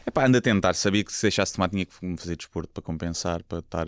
é 0.05 0.11
pá, 0.11 0.27
anda 0.27 0.39
a 0.39 0.41
tentar. 0.41 0.75
Sabia 0.75 1.03
que 1.03 1.13
se 1.13 1.23
deixasse 1.23 1.53
de 1.53 1.57
tomar 1.57 1.71
tinha 1.71 1.87
que 1.87 1.95
fazer 2.17 2.37
desporto 2.37 2.73
para 2.73 2.83
compensar, 2.83 3.43
para 3.45 3.59
estar. 3.61 3.87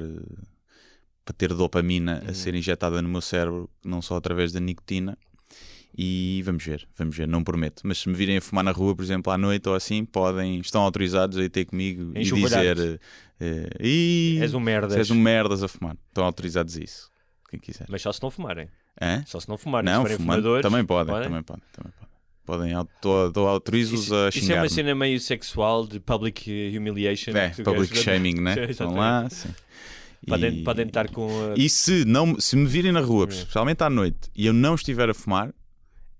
para 1.25 1.35
ter 1.37 1.53
dopamina 1.53 2.23
uhum. 2.25 2.31
a 2.31 2.35
ser 2.35 2.55
injetada 2.55 3.03
no 3.03 3.09
meu 3.09 3.21
cérebro, 3.21 3.69
não 3.85 4.01
só 4.01 4.17
através 4.17 4.53
da 4.53 4.61
nicotina. 4.61 5.19
E 5.99 6.43
vamos 6.45 6.63
ver, 6.63 6.87
vamos 6.95 7.17
ver, 7.17 7.27
não 7.27 7.43
prometo. 7.43 7.81
Mas 7.85 7.99
se 7.99 8.09
me 8.09 8.15
virem 8.15 8.37
a 8.37 8.41
fumar 8.41 8.63
na 8.63 8.71
rua, 8.71 8.95
por 8.95 9.03
exemplo, 9.03 9.33
à 9.33 9.39
noite 9.39 9.67
ou 9.67 9.75
assim, 9.75 10.05
podem, 10.05 10.61
estão 10.61 10.83
autorizados 10.83 11.39
a 11.39 11.45
ir 11.45 11.49
ter 11.49 11.65
comigo 11.65 12.13
e 12.15 12.23
dizer 12.23 13.01
e 13.41 14.39
és 14.41 14.55
um 14.55 14.61
merdas. 14.61 14.97
És 14.97 15.11
um 15.11 15.15
merdas 15.15 15.63
a 15.63 15.69
fumar. 15.69 15.97
Estão 16.09 16.25
autorizados 16.25 16.77
a 16.77 16.81
isso. 16.81 17.11
Quem 17.51 17.61
quiser. 17.61 17.87
Mas 17.89 18.03
só 18.03 18.13
se 18.13 18.23
não 18.23 18.31
fumarem. 18.31 18.69
Hã? 19.01 19.23
Só 19.27 19.39
se 19.39 19.49
não 19.49 19.59
fumarem. 19.59 19.91
Não, 19.91 20.07
se 20.07 20.17
fumadores, 20.17 20.63
também 20.63 20.85
podem, 20.85 21.13
podem, 21.13 21.29
também 21.29 21.43
podem. 21.43 21.63
Também 21.73 21.93
podem. 21.93 22.07
Podem, 22.47 22.73
autorizo-os 22.73 24.13
a 24.13 24.31
xingar. 24.31 24.45
Isso 24.45 24.53
é 24.53 24.61
uma 24.61 24.69
cena 24.69 24.95
meio 24.95 25.21
sexual 25.21 25.87
de 25.87 25.99
public 25.99 26.49
humiliation. 26.77 27.33
É, 27.37 27.51
public 27.51 27.97
shaming, 27.99 28.41
né? 28.41 28.55
Estão 28.71 28.95
lá, 28.95 29.29
sim. 29.29 29.49
Podem, 30.27 30.61
e... 30.61 30.63
podem 30.63 30.87
estar 30.87 31.11
com. 31.11 31.29
A... 31.29 31.55
E 31.57 31.69
se, 31.69 32.05
não, 32.05 32.39
se 32.39 32.57
me 32.57 32.67
virem 32.67 32.93
na 32.93 33.01
rua, 33.01 33.27
especialmente 33.29 33.83
à 33.83 33.91
noite, 33.91 34.31
e 34.35 34.47
eu 34.47 34.53
não 34.53 34.77
estiver 34.77 35.11
a 35.11 35.15
fumar, 35.15 35.53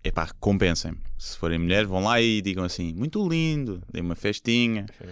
é 0.03 0.11
pá, 0.11 0.29
compensem-me. 0.41 0.99
Se 1.17 1.39
forem 1.39 1.59
mulheres, 1.61 1.89
vão 1.89 2.03
lá 2.03 2.21
e 2.21 2.43
digam 2.43 2.65
assim: 2.65 2.93
muito 2.93 3.27
lindo, 3.27 3.81
dei 3.91 4.03
uma 4.03 4.17
festinha. 4.17 4.87
Sim 4.99 5.09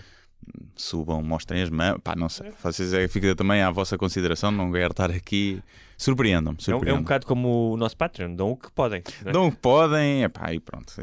subam, 0.77 1.23
mostrem 1.23 1.63
as 1.63 1.71
mãos. 1.71 1.99
Pá, 2.03 2.15
não 2.17 2.29
sei. 2.29 2.53
Vocês 2.63 2.93
é, 2.93 3.07
fica 3.09 3.35
também 3.35 3.63
à 3.63 3.71
vossa 3.71 3.97
consideração, 3.97 4.51
não 4.51 4.71
quero 4.73 4.93
estar 4.93 5.11
aqui. 5.11 5.63
Surpreendam-me. 5.97 6.61
Surpreendam 6.61 6.89
é, 6.89 6.93
um, 6.93 6.97
é 6.97 7.01
um 7.01 7.03
bocado 7.03 7.27
como 7.27 7.73
o 7.73 7.77
nosso 7.77 7.97
Patreon, 7.97 8.35
dão 8.35 8.51
o 8.51 8.57
que 8.57 8.71
podem. 8.73 9.03
É? 9.25 9.33
Dão 9.33 9.49
o 9.49 9.53
que 9.53 9.59
podem, 9.59 10.25
epá, 10.25 10.53
e 10.53 10.61
pronto. 10.61 10.95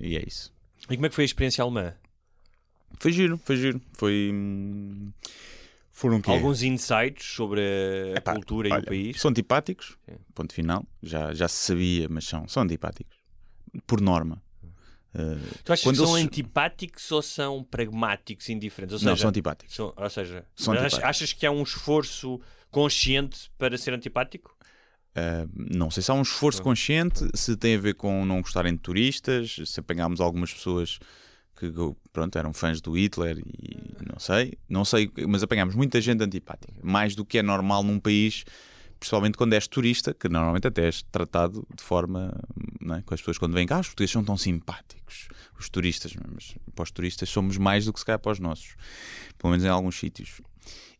E, 0.00 0.12
e, 0.12 0.16
é 0.16 0.24
isso. 0.26 0.52
E 0.88 0.96
como 0.96 1.06
é 1.06 1.08
que 1.08 1.14
foi 1.14 1.24
a 1.24 1.26
experiência 1.26 1.62
alemã? 1.62 1.94
Foi 2.98 3.12
giro, 3.12 3.38
foi 3.44 3.56
giro. 3.56 3.80
Foi. 3.94 4.32
Foram 5.90 6.20
quê? 6.20 6.30
Alguns 6.30 6.62
insights 6.62 7.26
sobre 7.26 7.60
a 8.14 8.18
Epá, 8.18 8.32
cultura 8.34 8.68
olha, 8.68 8.78
e 8.78 8.82
o 8.82 8.86
país? 8.86 9.20
São 9.20 9.30
antipáticos, 9.30 9.98
ponto 10.32 10.52
final. 10.54 10.86
Já, 11.02 11.34
já 11.34 11.48
se 11.48 11.56
sabia, 11.56 12.06
mas 12.08 12.24
são, 12.24 12.46
são 12.46 12.62
antipáticos. 12.62 13.18
Por 13.86 14.00
norma. 14.00 14.40
Uh, 15.18 15.40
tu 15.64 15.72
achas 15.72 15.90
que 15.90 15.96
são 15.96 16.16
eles... 16.16 16.26
antipáticos 16.26 17.10
ou 17.10 17.20
são 17.20 17.64
pragmáticos, 17.64 18.48
indiferentes? 18.48 18.92
Ou 18.92 18.98
seja, 19.00 19.10
não, 19.10 19.16
são 19.16 19.30
antipáticos. 19.30 19.74
São, 19.74 19.92
ou 19.96 20.10
seja, 20.10 20.44
antipáticos. 20.60 21.04
achas 21.04 21.32
que 21.32 21.44
há 21.44 21.50
um 21.50 21.62
esforço 21.62 22.40
consciente 22.70 23.50
para 23.58 23.76
ser 23.76 23.92
antipático? 23.92 24.56
Uh, 25.16 25.50
não 25.54 25.90
sei 25.90 26.02
se 26.02 26.10
há 26.10 26.14
um 26.14 26.22
esforço 26.22 26.62
consciente, 26.62 27.28
se 27.34 27.56
tem 27.56 27.74
a 27.74 27.78
ver 27.78 27.94
com 27.94 28.24
não 28.24 28.40
gostarem 28.40 28.74
de 28.74 28.78
turistas, 28.78 29.56
se 29.66 29.80
apanhámos 29.80 30.20
algumas 30.20 30.52
pessoas 30.52 31.00
que 31.58 31.72
pronto, 32.12 32.38
eram 32.38 32.52
fãs 32.52 32.80
do 32.80 32.96
Hitler 32.96 33.38
e 33.38 33.78
não 34.08 34.20
sei, 34.20 34.56
não 34.68 34.84
sei, 34.84 35.10
mas 35.26 35.42
apanhámos 35.42 35.74
muita 35.74 36.00
gente 36.00 36.22
antipática, 36.22 36.72
mais 36.82 37.16
do 37.16 37.24
que 37.24 37.38
é 37.38 37.42
normal 37.42 37.82
num 37.82 37.98
país 37.98 38.44
principalmente 38.98 39.36
quando 39.36 39.52
és 39.52 39.66
turista, 39.66 40.12
que 40.12 40.28
normalmente 40.28 40.66
até 40.66 40.86
és 40.86 41.02
tratado 41.02 41.66
de 41.74 41.82
forma 41.82 42.32
é? 42.96 43.02
com 43.02 43.14
as 43.14 43.20
pessoas 43.20 43.38
quando 43.38 43.54
vêm 43.54 43.66
cá, 43.66 43.76
ah, 43.76 43.80
os 43.80 43.88
portugueses 43.88 44.12
são 44.12 44.24
tão 44.24 44.36
simpáticos, 44.36 45.28
os 45.58 45.68
turistas, 45.68 46.14
mas 46.32 46.54
para 46.74 46.82
os 46.82 46.90
turistas 46.90 47.28
somos 47.28 47.56
mais 47.56 47.84
do 47.84 47.92
que 47.92 48.00
se 48.00 48.04
calhar 48.04 48.18
para 48.18 48.32
os 48.32 48.38
nossos, 48.38 48.74
pelo 49.36 49.50
menos 49.50 49.64
em 49.64 49.68
alguns 49.68 49.98
sítios. 49.98 50.40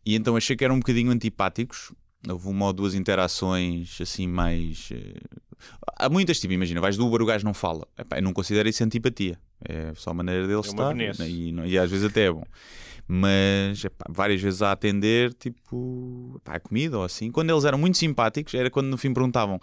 E 0.05 0.15
então 0.15 0.35
achei 0.35 0.55
que 0.55 0.63
eram 0.63 0.75
um 0.75 0.79
bocadinho 0.79 1.11
antipáticos 1.11 1.91
Houve 2.27 2.49
uma 2.49 2.65
ou 2.65 2.73
duas 2.73 2.93
interações 2.95 3.97
assim 4.01 4.27
mais. 4.27 4.89
eh, 4.91 5.21
Há 5.97 6.09
muitas, 6.09 6.39
tipo, 6.39 6.53
imagina, 6.53 6.81
vais 6.81 6.97
do 6.97 7.05
Uber, 7.05 7.21
o 7.21 7.25
gajo 7.25 7.45
não 7.45 7.53
fala. 7.53 7.87
Epá, 7.97 8.17
eu 8.17 8.23
não 8.23 8.33
considero 8.33 8.67
isso 8.67 8.83
antipatia. 8.83 9.39
É 9.63 9.93
só 9.95 10.11
a 10.11 10.13
maneira 10.13 10.47
dele 10.47 10.59
estar. 10.59 10.93
benesse. 10.93 11.23
E, 11.23 11.51
e 11.51 11.77
às 11.77 11.89
vezes 11.89 12.05
até 12.05 12.25
é 12.25 12.31
bom. 12.31 12.43
Mas 13.11 13.83
epá, 13.83 14.05
várias 14.07 14.39
vezes 14.39 14.61
a 14.61 14.71
atender, 14.71 15.33
tipo, 15.33 16.35
epá, 16.37 16.57
a 16.57 16.59
comida 16.59 16.95
ou 16.95 17.03
assim. 17.03 17.31
Quando 17.31 17.49
eles 17.49 17.65
eram 17.65 17.79
muito 17.79 17.97
simpáticos, 17.97 18.53
era 18.53 18.69
quando 18.69 18.85
no 18.85 18.99
fim 18.99 19.11
perguntavam: 19.11 19.59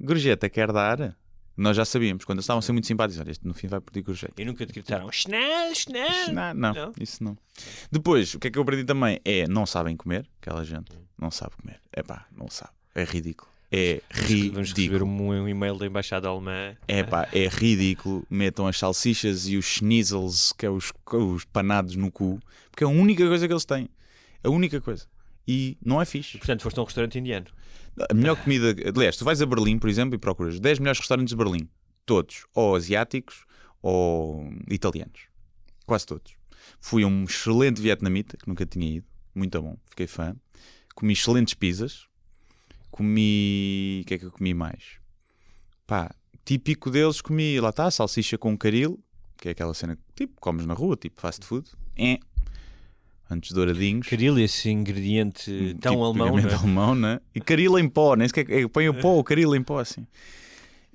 Gorjeta, 0.00 0.50
quer 0.50 0.72
dar? 0.72 1.16
Nós 1.56 1.76
já 1.76 1.84
sabíamos, 1.84 2.24
quando 2.24 2.38
eles 2.38 2.44
estavam 2.44 2.58
a 2.58 2.62
ser 2.62 2.72
muito 2.72 2.88
simpáticos, 2.88 3.20
olha, 3.20 3.30
este 3.30 3.46
no 3.46 3.54
fim 3.54 3.68
vai 3.68 3.80
pedir 3.80 4.02
gorjeta. 4.02 4.40
E 4.40 4.44
nunca 4.44 4.66
te 4.66 4.72
gritaram 4.72 5.12
Schnell, 5.12 5.72
Schnell. 5.74 6.32
Não, 6.32 6.54
não, 6.54 6.72
Não? 6.72 6.92
isso 6.98 7.22
não. 7.22 7.36
Depois, 7.90 8.34
o 8.34 8.40
que 8.40 8.48
é 8.48 8.50
que 8.50 8.58
eu 8.58 8.62
aprendi 8.62 8.84
também 8.84 9.20
é 9.24 9.46
não 9.46 9.64
sabem 9.64 9.94
comer, 9.96 10.26
aquela 10.40 10.64
gente 10.64 10.90
não 11.16 11.30
sabe 11.30 11.52
comer. 11.60 11.78
É 11.92 12.02
pá, 12.02 12.26
não 12.36 12.48
sabe. 12.48 12.72
É 12.94 13.04
ridículo. 13.04 13.51
É 13.74 14.02
Vamos 14.10 14.68
receber 14.68 14.98
ridículo. 14.98 15.06
um, 15.06 15.48
e-mail 15.48 15.78
da 15.78 15.86
Embaixada 15.86 16.28
Alemã. 16.28 16.76
É 16.86 17.02
pá, 17.02 17.26
é 17.32 17.48
ridículo. 17.48 18.26
Metam 18.28 18.66
as 18.66 18.76
salsichas 18.78 19.48
e 19.48 19.56
os 19.56 19.64
schnitzels, 19.64 20.52
que 20.52 20.66
é 20.66 20.70
os, 20.70 20.92
os 21.10 21.46
panados 21.46 21.96
no 21.96 22.12
cu, 22.12 22.38
porque 22.70 22.84
é 22.84 22.86
a 22.86 22.90
única 22.90 23.26
coisa 23.26 23.46
que 23.46 23.52
eles 23.52 23.64
têm. 23.64 23.88
A 24.44 24.50
única 24.50 24.78
coisa. 24.78 25.06
E 25.48 25.78
não 25.82 26.02
é 26.02 26.04
fixe. 26.04 26.36
Portanto, 26.36 26.62
foste 26.62 26.78
a 26.78 26.82
um 26.82 26.84
restaurante 26.84 27.18
indiano. 27.18 27.46
A 28.10 28.12
melhor 28.12 28.36
comida. 28.36 28.74
Aliás, 28.94 29.16
tu 29.16 29.24
vais 29.24 29.40
a 29.40 29.46
Berlim, 29.46 29.78
por 29.78 29.88
exemplo, 29.88 30.14
e 30.14 30.18
procuras 30.18 30.60
10 30.60 30.78
melhores 30.78 30.98
restaurantes 30.98 31.32
de 31.32 31.36
Berlim. 31.36 31.66
Todos. 32.04 32.44
Ou 32.54 32.76
asiáticos 32.76 33.46
ou 33.80 34.52
italianos. 34.70 35.28
Quase 35.86 36.06
todos. 36.06 36.34
Fui 36.78 37.04
a 37.04 37.06
um 37.06 37.24
excelente 37.24 37.80
vietnamita, 37.80 38.36
que 38.36 38.46
nunca 38.46 38.66
tinha 38.66 38.98
ido. 38.98 39.06
Muito 39.34 39.60
bom. 39.62 39.76
Fiquei 39.88 40.06
fã. 40.06 40.36
Comi 40.94 41.14
excelentes 41.14 41.54
pizzas. 41.54 42.06
Comi. 42.92 44.02
O 44.04 44.06
que 44.06 44.14
é 44.14 44.18
que 44.18 44.24
eu 44.26 44.30
comi 44.30 44.54
mais? 44.54 44.98
Pá, 45.86 46.14
típico 46.44 46.90
deles, 46.90 47.20
comi. 47.20 47.58
Lá 47.58 47.70
está, 47.70 47.90
salsicha 47.90 48.38
com 48.38 48.56
caril, 48.56 49.02
que 49.38 49.48
é 49.48 49.50
aquela 49.52 49.74
cena 49.74 49.96
que 49.96 50.02
tipo, 50.26 50.40
comes 50.40 50.64
na 50.66 50.74
rua, 50.74 50.94
tipo 50.96 51.20
fast 51.20 51.44
food. 51.44 51.68
É. 51.96 52.18
Antes 53.30 53.52
douradinhos. 53.52 54.06
Caril, 54.06 54.38
esse 54.38 54.68
ingrediente 54.70 55.74
tão 55.80 55.92
Tipo, 55.92 56.04
alemão, 56.04 56.26
não 56.28 56.36
tipicamente 56.36 56.54
é? 56.54 56.56
alemão, 56.58 56.94
né? 56.94 57.20
E 57.34 57.40
caril 57.40 57.78
em 57.78 57.88
pó, 57.88 58.14
nem 58.14 58.28
sequer 58.28 58.48
é, 58.50 58.68
põe 58.68 58.88
o 58.88 58.94
pó, 58.94 59.18
o 59.18 59.24
caril 59.24 59.54
em 59.56 59.62
pó 59.62 59.78
assim. 59.78 60.06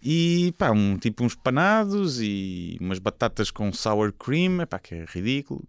E 0.01 0.53
pá, 0.57 0.69
um, 0.69 0.97
tipo 0.97 1.23
uns 1.23 1.33
panados 1.33 2.21
e 2.21 2.77
umas 2.79 2.99
batatas 2.99 3.49
com 3.49 3.73
sour 3.73 4.13
cream, 4.13 4.61
epá, 4.61 4.77
que 4.77 4.93
é 4.93 5.05
ridículo. 5.05 5.63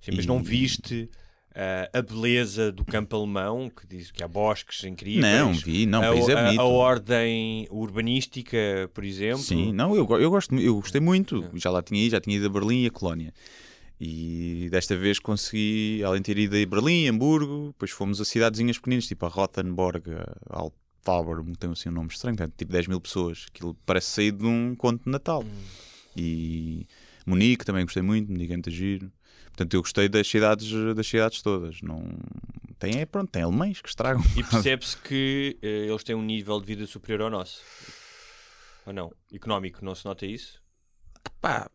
Sim, 0.00 0.12
mas 0.14 0.24
E- 0.24 0.28
não 0.28 0.40
viste 0.40 1.10
ah, 1.54 1.90
a 1.98 2.02
beleza 2.02 2.70
do 2.72 2.84
campo 2.84 3.16
alemão, 3.16 3.70
que 3.70 3.86
diz 3.86 4.10
que 4.10 4.22
há 4.22 4.28
bosques 4.28 4.82
incríveis. 4.84 5.22
Não, 5.24 5.52
vi, 5.52 5.86
não, 5.86 6.00
a, 6.02 6.06
é 6.06 6.08
a- 6.08 6.42
bonito. 6.44 6.60
a 6.60 6.64
ordem 6.64 7.66
urbanística, 7.70 8.90
por 8.94 9.04
exemplo. 9.04 9.42
Sim, 9.42 9.72
não, 9.72 9.94
eu, 9.94 10.06
eu 10.18 10.30
gosto, 10.30 10.54
eu 10.58 10.74
gostei 10.76 11.00
muito. 11.00 11.48
Já 11.54 11.70
lá 11.70 11.82
tinha 11.82 12.02
ido, 12.02 12.12
já 12.12 12.20
tinha 12.20 12.36
ido 12.36 12.46
a 12.46 12.48
Berlim 12.48 12.82
e 12.84 12.86
a 12.86 12.90
Colónia. 12.90 13.32
E 14.00 14.68
desta 14.70 14.96
vez 14.96 15.18
consegui, 15.20 16.02
além 16.04 16.20
de 16.20 16.26
ter 16.34 16.38
ido 16.38 16.56
a 16.56 16.66
Berlim, 16.66 17.06
Hamburgo, 17.06 17.68
depois 17.68 17.90
fomos 17.92 18.20
a 18.20 18.24
cidadezinhas 18.24 18.76
pequeninas, 18.78 19.06
tipo 19.06 19.24
a 19.24 19.28
Rothenburg, 19.28 20.02
a 20.50 20.58
Altfaber, 20.58 21.44
tem 21.58 21.70
assim 21.70 21.88
um 21.88 21.92
nome 21.92 22.08
estranho, 22.10 22.36
tipo 22.56 22.72
10 22.72 22.88
mil 22.88 23.00
pessoas. 23.00 23.46
Aquilo 23.54 23.76
parece 23.86 24.08
sair 24.08 24.32
de 24.32 24.44
um 24.44 24.74
conto 24.74 25.04
de 25.04 25.10
Natal. 25.10 25.44
E 26.16 26.86
Munique 27.24 27.64
também 27.64 27.84
gostei 27.84 28.02
muito, 28.02 28.30
Munique 28.30 28.52
é 28.52 28.56
muito 28.56 28.70
giro. 28.70 29.10
Portanto, 29.52 29.74
eu 29.74 29.82
gostei 29.82 30.08
das 30.08 30.26
cidades, 30.26 30.70
das 30.94 31.06
cidades 31.06 31.42
todas. 31.42 31.80
Não... 31.82 32.02
Tem, 32.78 33.00
é, 33.00 33.06
pronto, 33.06 33.30
tem 33.30 33.42
alemães 33.42 33.80
que 33.80 33.88
estragam. 33.88 34.22
E 34.36 34.42
percebe-se 34.42 34.96
que 34.96 35.56
eh, 35.62 35.86
eles 35.88 36.02
têm 36.02 36.16
um 36.16 36.22
nível 36.22 36.58
de 36.58 36.66
vida 36.66 36.86
superior 36.86 37.22
ao 37.22 37.30
nosso. 37.30 37.60
Ou 38.86 38.92
não? 38.92 39.12
Económico, 39.32 39.84
não 39.84 39.94
se 39.94 40.04
nota 40.04 40.26
isso? 40.26 40.60
Pá, 41.40 41.70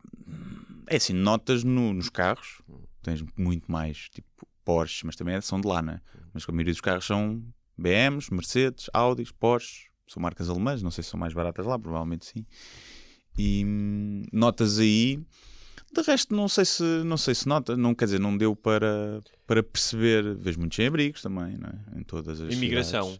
é 0.88 0.96
assim, 0.96 1.12
notas 1.14 1.64
no- 1.64 1.94
nos 1.94 2.10
carros, 2.10 2.60
tens 3.02 3.24
muito 3.36 3.70
mais, 3.70 4.08
tipo 4.10 4.28
Porsche, 4.64 5.06
mas 5.06 5.16
também 5.16 5.40
são 5.40 5.60
de 5.60 5.66
lá, 5.66 5.80
né? 5.80 6.00
Mas 6.34 6.44
a 6.46 6.52
maioria 6.52 6.72
dos 6.72 6.80
carros 6.80 7.06
são 7.06 7.42
BMs, 7.76 8.30
Mercedes, 8.32 8.90
Audis, 8.92 9.30
Porsche, 9.30 9.86
são 10.06 10.22
marcas 10.22 10.50
alemãs, 10.50 10.82
não 10.82 10.90
sei 10.90 11.02
se 11.04 11.10
são 11.10 11.18
mais 11.20 11.32
baratas 11.32 11.64
lá, 11.64 11.78
provavelmente 11.78 12.26
sim. 12.26 12.44
E 13.36 13.64
hum, 13.64 14.24
notas 14.32 14.78
aí, 14.78 15.20
de 15.92 16.02
resto 16.02 16.34
não 16.34 16.48
sei 16.48 16.64
se 16.64 16.82
não 16.82 17.16
sei 17.16 17.34
se 17.34 17.46
nota, 17.48 17.76
não 17.76 17.94
quer 17.94 18.04
dizer, 18.06 18.18
não 18.20 18.36
deu 18.36 18.54
para 18.54 19.20
para 19.46 19.62
perceber, 19.62 20.34
vejo 20.36 20.58
muitos 20.58 20.76
sem-abrigos 20.76 21.22
também, 21.22 21.56
não 21.56 21.68
é? 21.68 22.00
Em 22.00 22.02
todas 22.02 22.40
as 22.40 22.52
Imigração 22.52 23.18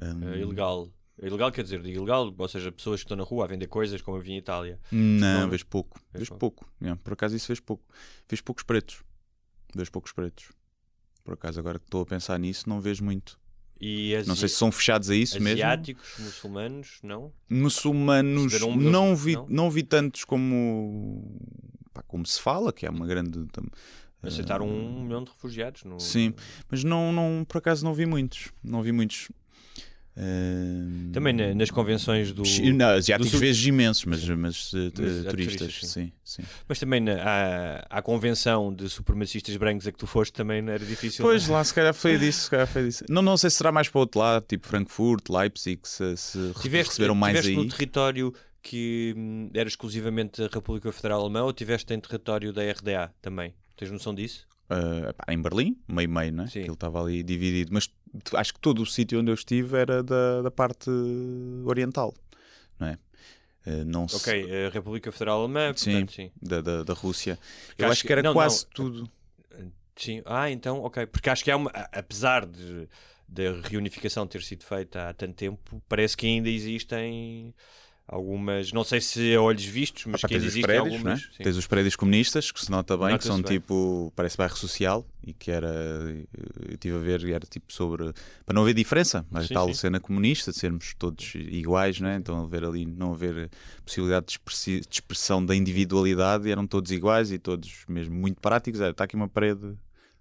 eh, 0.00 0.38
ilegal. 0.40 0.88
Ilegal 1.22 1.52
quer 1.52 1.62
dizer, 1.62 1.84
ilegal, 1.86 2.34
ou 2.36 2.48
seja, 2.48 2.72
pessoas 2.72 3.00
que 3.00 3.04
estão 3.04 3.16
na 3.16 3.22
rua 3.22 3.44
a 3.44 3.46
vender 3.48 3.68
coisas, 3.68 4.02
como 4.02 4.16
eu 4.16 4.20
vi 4.20 4.32
em 4.32 4.38
Itália. 4.38 4.80
Não, 4.90 5.42
Não. 5.42 5.48
vejo 5.48 5.64
pouco. 5.66 5.98
Vejo 6.12 6.34
pouco. 6.34 6.66
Yeah, 6.82 7.00
por 7.04 7.12
acaso 7.12 7.36
isso 7.36 7.46
vejo 7.48 7.62
pouco. 7.62 7.84
Vejo 8.28 8.42
poucos 8.42 8.64
pretos. 8.64 9.02
Vejo 9.74 9.92
poucos 9.92 10.12
pretos. 10.12 10.50
Por 11.22 11.34
acaso, 11.34 11.58
agora 11.60 11.78
que 11.78 11.84
estou 11.86 12.02
a 12.02 12.06
pensar 12.06 12.36
nisso, 12.38 12.68
não 12.68 12.80
vejo 12.80 13.04
muito. 13.04 13.38
Asi- 13.80 14.26
Não 14.28 14.34
sei 14.36 14.48
se 14.48 14.56
são 14.56 14.72
fechados 14.72 15.08
a 15.10 15.14
isso 15.14 15.34
mesmo. 15.40 15.62
asiáticos, 15.62 16.14
muçulmanos, 16.18 16.98
não? 17.02 17.32
Muçulmanos, 17.50 18.60
um- 18.62 18.76
não 18.76 19.14
vi, 19.14 19.34
não? 19.34 19.46
não? 19.48 19.70
vi 19.70 19.82
tantos 19.82 20.24
como, 20.24 21.38
pá, 21.94 22.02
como 22.02 22.26
se 22.26 22.38
fala, 22.40 22.72
que 22.72 22.84
é 22.84 22.90
uma 22.90 23.06
grande. 23.06 23.46
tam- 23.52 23.64
Aceitaram 24.22 24.66
um 24.66 25.02
milhão 25.04 25.22
de 25.22 25.30
refugiados. 25.30 25.84
No... 25.84 26.00
Sim. 26.00 26.32
Mas 26.70 26.82
não, 26.82 27.12
não, 27.12 27.44
por 27.46 27.58
acaso 27.58 27.84
não 27.84 27.92
vi 27.94 28.06
muitos. 28.06 28.50
Não 28.62 28.82
vi 28.82 28.90
muitos. 28.90 29.28
Eh, 30.16 31.10
Também 31.12 31.32
na- 31.32 31.54
nas 31.54 31.70
convenções 31.70 32.32
do. 32.32 32.42
Não, 32.72 32.86
asiáticos 32.90 33.32
do 33.32 33.38
vezes 33.38 33.66
imensos, 33.66 34.04
mas, 34.04 34.26
mas, 34.28 34.70
eh, 34.74 34.90
Mas 34.96 35.26
há 35.26 35.30
turistas, 35.30 35.58
turistas, 35.58 35.90
sim. 35.90 36.12
sim. 36.24 36.42
Mas 36.68 36.78
também 36.78 37.00
na, 37.00 37.14
à, 37.20 37.98
à 37.98 38.02
convenção 38.02 38.72
de 38.72 38.88
supremacistas 38.88 39.56
brancos 39.56 39.86
a 39.88 39.92
que 39.92 39.98
tu 39.98 40.06
foste 40.06 40.32
também 40.32 40.62
não 40.62 40.72
era 40.72 40.84
difícil. 40.86 41.24
Pois, 41.24 41.48
não 41.48 41.54
é? 41.56 41.58
lá 41.58 41.64
se 41.64 41.74
calhar 41.74 41.92
foi 41.92 42.16
disso, 42.16 42.42
se 42.42 42.50
calhar 42.50 42.66
foi 42.66 42.84
disso. 42.84 43.04
Não, 43.08 43.22
não 43.22 43.36
sei 43.36 43.50
se 43.50 43.56
será 43.56 43.72
mais 43.72 43.88
para 43.88 43.98
o 43.98 44.00
outro 44.02 44.20
lado, 44.20 44.44
tipo 44.46 44.66
Frankfurt, 44.68 45.28
Leipzig, 45.28 45.80
se, 45.82 46.16
se 46.16 46.38
Tiveste, 46.62 46.90
receberam 46.92 47.14
mais 47.16 47.36
tiveste 47.38 47.58
aí. 47.58 47.64
no 47.66 47.68
território 47.70 48.32
que 48.64 49.14
hum, 49.16 49.50
era 49.54 49.68
exclusivamente 49.68 50.40
da 50.40 50.48
República 50.48 50.90
Federal 50.90 51.20
Alemã 51.20 51.42
ou 51.44 51.52
tiveste 51.52 51.92
em 51.94 52.00
território 52.00 52.52
da 52.52 52.62
RDA 52.62 53.14
também? 53.22 53.54
Tens 53.76 53.90
noção 53.92 54.14
disso? 54.14 54.46
Pá, 54.66 55.32
em 55.32 55.40
Berlim, 55.40 55.76
meio-meio, 55.86 56.32
né? 56.32 56.46
Sim. 56.46 56.60
Aquilo 56.60 56.74
estava 56.74 57.00
ali 57.02 57.22
dividido. 57.22 57.70
Mas 57.72 57.90
acho 58.32 58.54
que 58.54 58.60
todo 58.60 58.80
o 58.82 58.86
sítio 58.86 59.20
onde 59.20 59.30
eu 59.30 59.34
estive 59.34 59.76
era 59.76 60.02
da, 60.02 60.40
da 60.42 60.50
parte 60.50 60.88
oriental, 61.66 62.14
não 62.80 62.88
é? 62.88 62.98
Ah, 63.66 63.84
não 63.84 64.08
se- 64.08 64.16
Ok, 64.16 64.66
a 64.66 64.70
República 64.70 65.12
Federal 65.12 65.40
Alemã, 65.42 65.72
Sim. 65.76 65.90
portanto, 65.92 66.12
sim. 66.14 66.30
Da, 66.40 66.60
da, 66.60 66.82
da 66.82 66.94
Rússia. 66.94 67.38
Porque 67.68 67.84
Eu 67.84 67.88
acho 67.90 68.00
que- 68.00 68.06
que 68.06 68.12
era 68.12 68.22
não, 68.22 68.32
quase 68.32 68.64
não. 68.64 68.70
tudo. 68.72 69.10
Sim. 69.96 70.22
Ah, 70.26 70.50
então, 70.50 70.80
ok. 70.80 71.06
Porque 71.06 71.30
acho 71.30 71.44
que 71.44 71.50
há 71.50 71.56
uma. 71.56 71.70
a- 71.74 71.88
Apesar 71.92 72.46
de 72.46 72.88
da 73.26 73.42
reunificação 73.68 74.26
ter 74.26 74.42
sido 74.42 74.64
feita 74.64 75.08
há 75.08 75.14
tanto 75.14 75.34
tempo, 75.34 75.82
parece 75.88 76.16
que 76.16 76.26
ainda 76.26 76.48
existem 76.48 77.54
algumas. 78.06 78.72
Não 78.72 78.84
sei 78.84 79.00
se 79.00 79.34
a 79.34 79.40
olhos 79.40 79.64
vistos, 79.64 80.04
mas 80.06 80.22
Ah, 80.24 80.28
que 80.28 80.34
existem 80.34 80.62
prédios, 80.62 80.94
algumas. 80.94 81.20
né? 81.22 81.28
sim. 81.36 81.42
tens 81.42 81.56
os 81.56 81.66
prédios 81.66 81.96
comunistas 81.96 82.50
que 82.52 82.60
se 82.60 82.70
nota 82.70 82.96
bem, 82.96 83.06
que 83.06 83.12
Nota-se 83.12 83.28
são 83.28 83.40
bem. 83.42 83.58
tipo, 83.58 84.12
parece 84.14 84.36
bairro 84.36 84.56
social 84.56 85.06
e 85.26 85.32
que 85.32 85.50
era, 85.50 85.68
eu 86.68 86.74
estive 86.74 86.96
a 86.96 87.00
ver, 87.00 87.22
e 87.24 87.32
era 87.32 87.46
tipo 87.46 87.72
sobre, 87.72 88.12
para 88.44 88.54
não 88.54 88.62
haver 88.62 88.74
diferença, 88.74 89.24
mas 89.30 89.46
Sim, 89.48 89.54
tal 89.54 89.68
sim. 89.68 89.74
cena 89.74 89.98
comunista, 90.00 90.50
de 90.52 90.58
sermos 90.58 90.94
todos 90.98 91.34
iguais, 91.34 91.98
né? 92.00 92.16
então 92.16 92.42
haver 92.44 92.64
ali, 92.64 92.84
não 92.84 93.12
haver 93.14 93.48
possibilidade 93.84 94.26
de, 94.26 94.82
expressão 94.90 95.44
da 95.44 95.56
individualidade, 95.56 96.50
eram 96.50 96.66
todos 96.66 96.90
iguais 96.90 97.32
e 97.32 97.38
todos 97.38 97.84
mesmo 97.88 98.14
muito 98.14 98.40
práticos, 98.40 98.80
era, 98.80 98.90
está 98.90 99.04
aqui 99.04 99.16
uma 99.16 99.28
parede, 99.28 99.76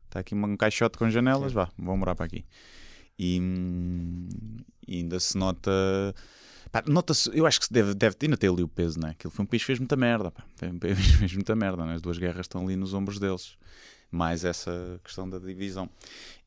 está 0.06 0.22
aqui 0.22 0.34
um 0.34 0.56
caixote 0.56 0.98
com 0.98 1.10
janelas, 1.10 1.52
vá, 1.52 1.70
vão 1.78 1.98
morar 1.98 2.16
para 2.16 2.26
aqui. 2.28 2.46
E, 3.20 3.40
hum, 3.42 4.28
e 4.88 4.98
ainda 4.98 5.20
se 5.20 5.38
nota. 5.38 5.70
Pá, 6.74 6.84
Nota-se, 6.88 7.30
eu 7.38 7.46
acho 7.46 7.60
que 7.60 7.68
se 7.68 7.72
deve, 7.74 7.94
deve 7.94 8.16
ainda 8.24 8.36
ter 8.36 8.50
ali 8.50 8.64
o 8.64 8.68
peso, 8.68 9.00
né? 9.00 9.12
Aquilo 9.12 9.30
foi 9.32 9.44
um 9.44 9.46
país 9.46 9.62
que 9.62 9.68
fez 9.68 9.78
muita 9.80 9.96
merda, 9.96 10.32
pá. 10.32 10.44
Um 10.64 10.80
país 10.80 10.98
que 10.98 11.18
fez 11.20 11.34
muita 11.36 11.56
merda, 11.56 11.86
né? 11.86 11.94
As 11.94 12.02
duas 12.02 12.18
guerras 12.18 12.42
estão 12.48 12.64
ali 12.66 12.76
nos 12.76 12.96
ombros 12.96 13.20
deles. 13.20 13.56
Mais 14.12 14.44
essa 14.44 15.00
questão 15.04 15.30
da 15.30 15.38
divisão. 15.38 15.88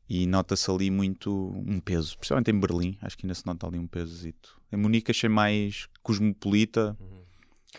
E 0.08 0.26
nota-se 0.26 0.68
ali 0.68 0.90
muito 0.90 1.32
um 1.66 1.78
peso, 1.78 2.16
principalmente 2.18 2.50
em 2.50 2.58
Berlim, 2.58 2.98
acho 3.02 3.16
que 3.16 3.24
ainda 3.24 3.34
se 3.34 3.46
nota 3.46 3.66
ali 3.68 3.78
um 3.78 3.86
pesozito. 3.86 4.60
Em 4.72 4.76
Munique 4.76 5.10
achei 5.12 5.28
mais 5.28 5.88
cosmopolita 6.02 6.96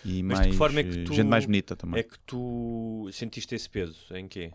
e 0.06 0.24
Mas 0.24 0.40
de 0.40 0.44
que 0.44 0.50
mais 0.50 0.58
forma 0.58 0.80
é 0.80 0.84
que 0.84 1.00
eh, 1.02 1.04
tu- 1.04 1.14
gente 1.14 1.28
mais 1.28 1.46
bonita 1.46 1.76
também. 1.76 2.00
É 2.00 2.04
que 2.04 2.18
tu 2.26 3.10
sentiste 3.12 3.54
esse 3.56 3.70
peso? 3.70 3.98
Em 4.12 4.28
quê? 4.28 4.52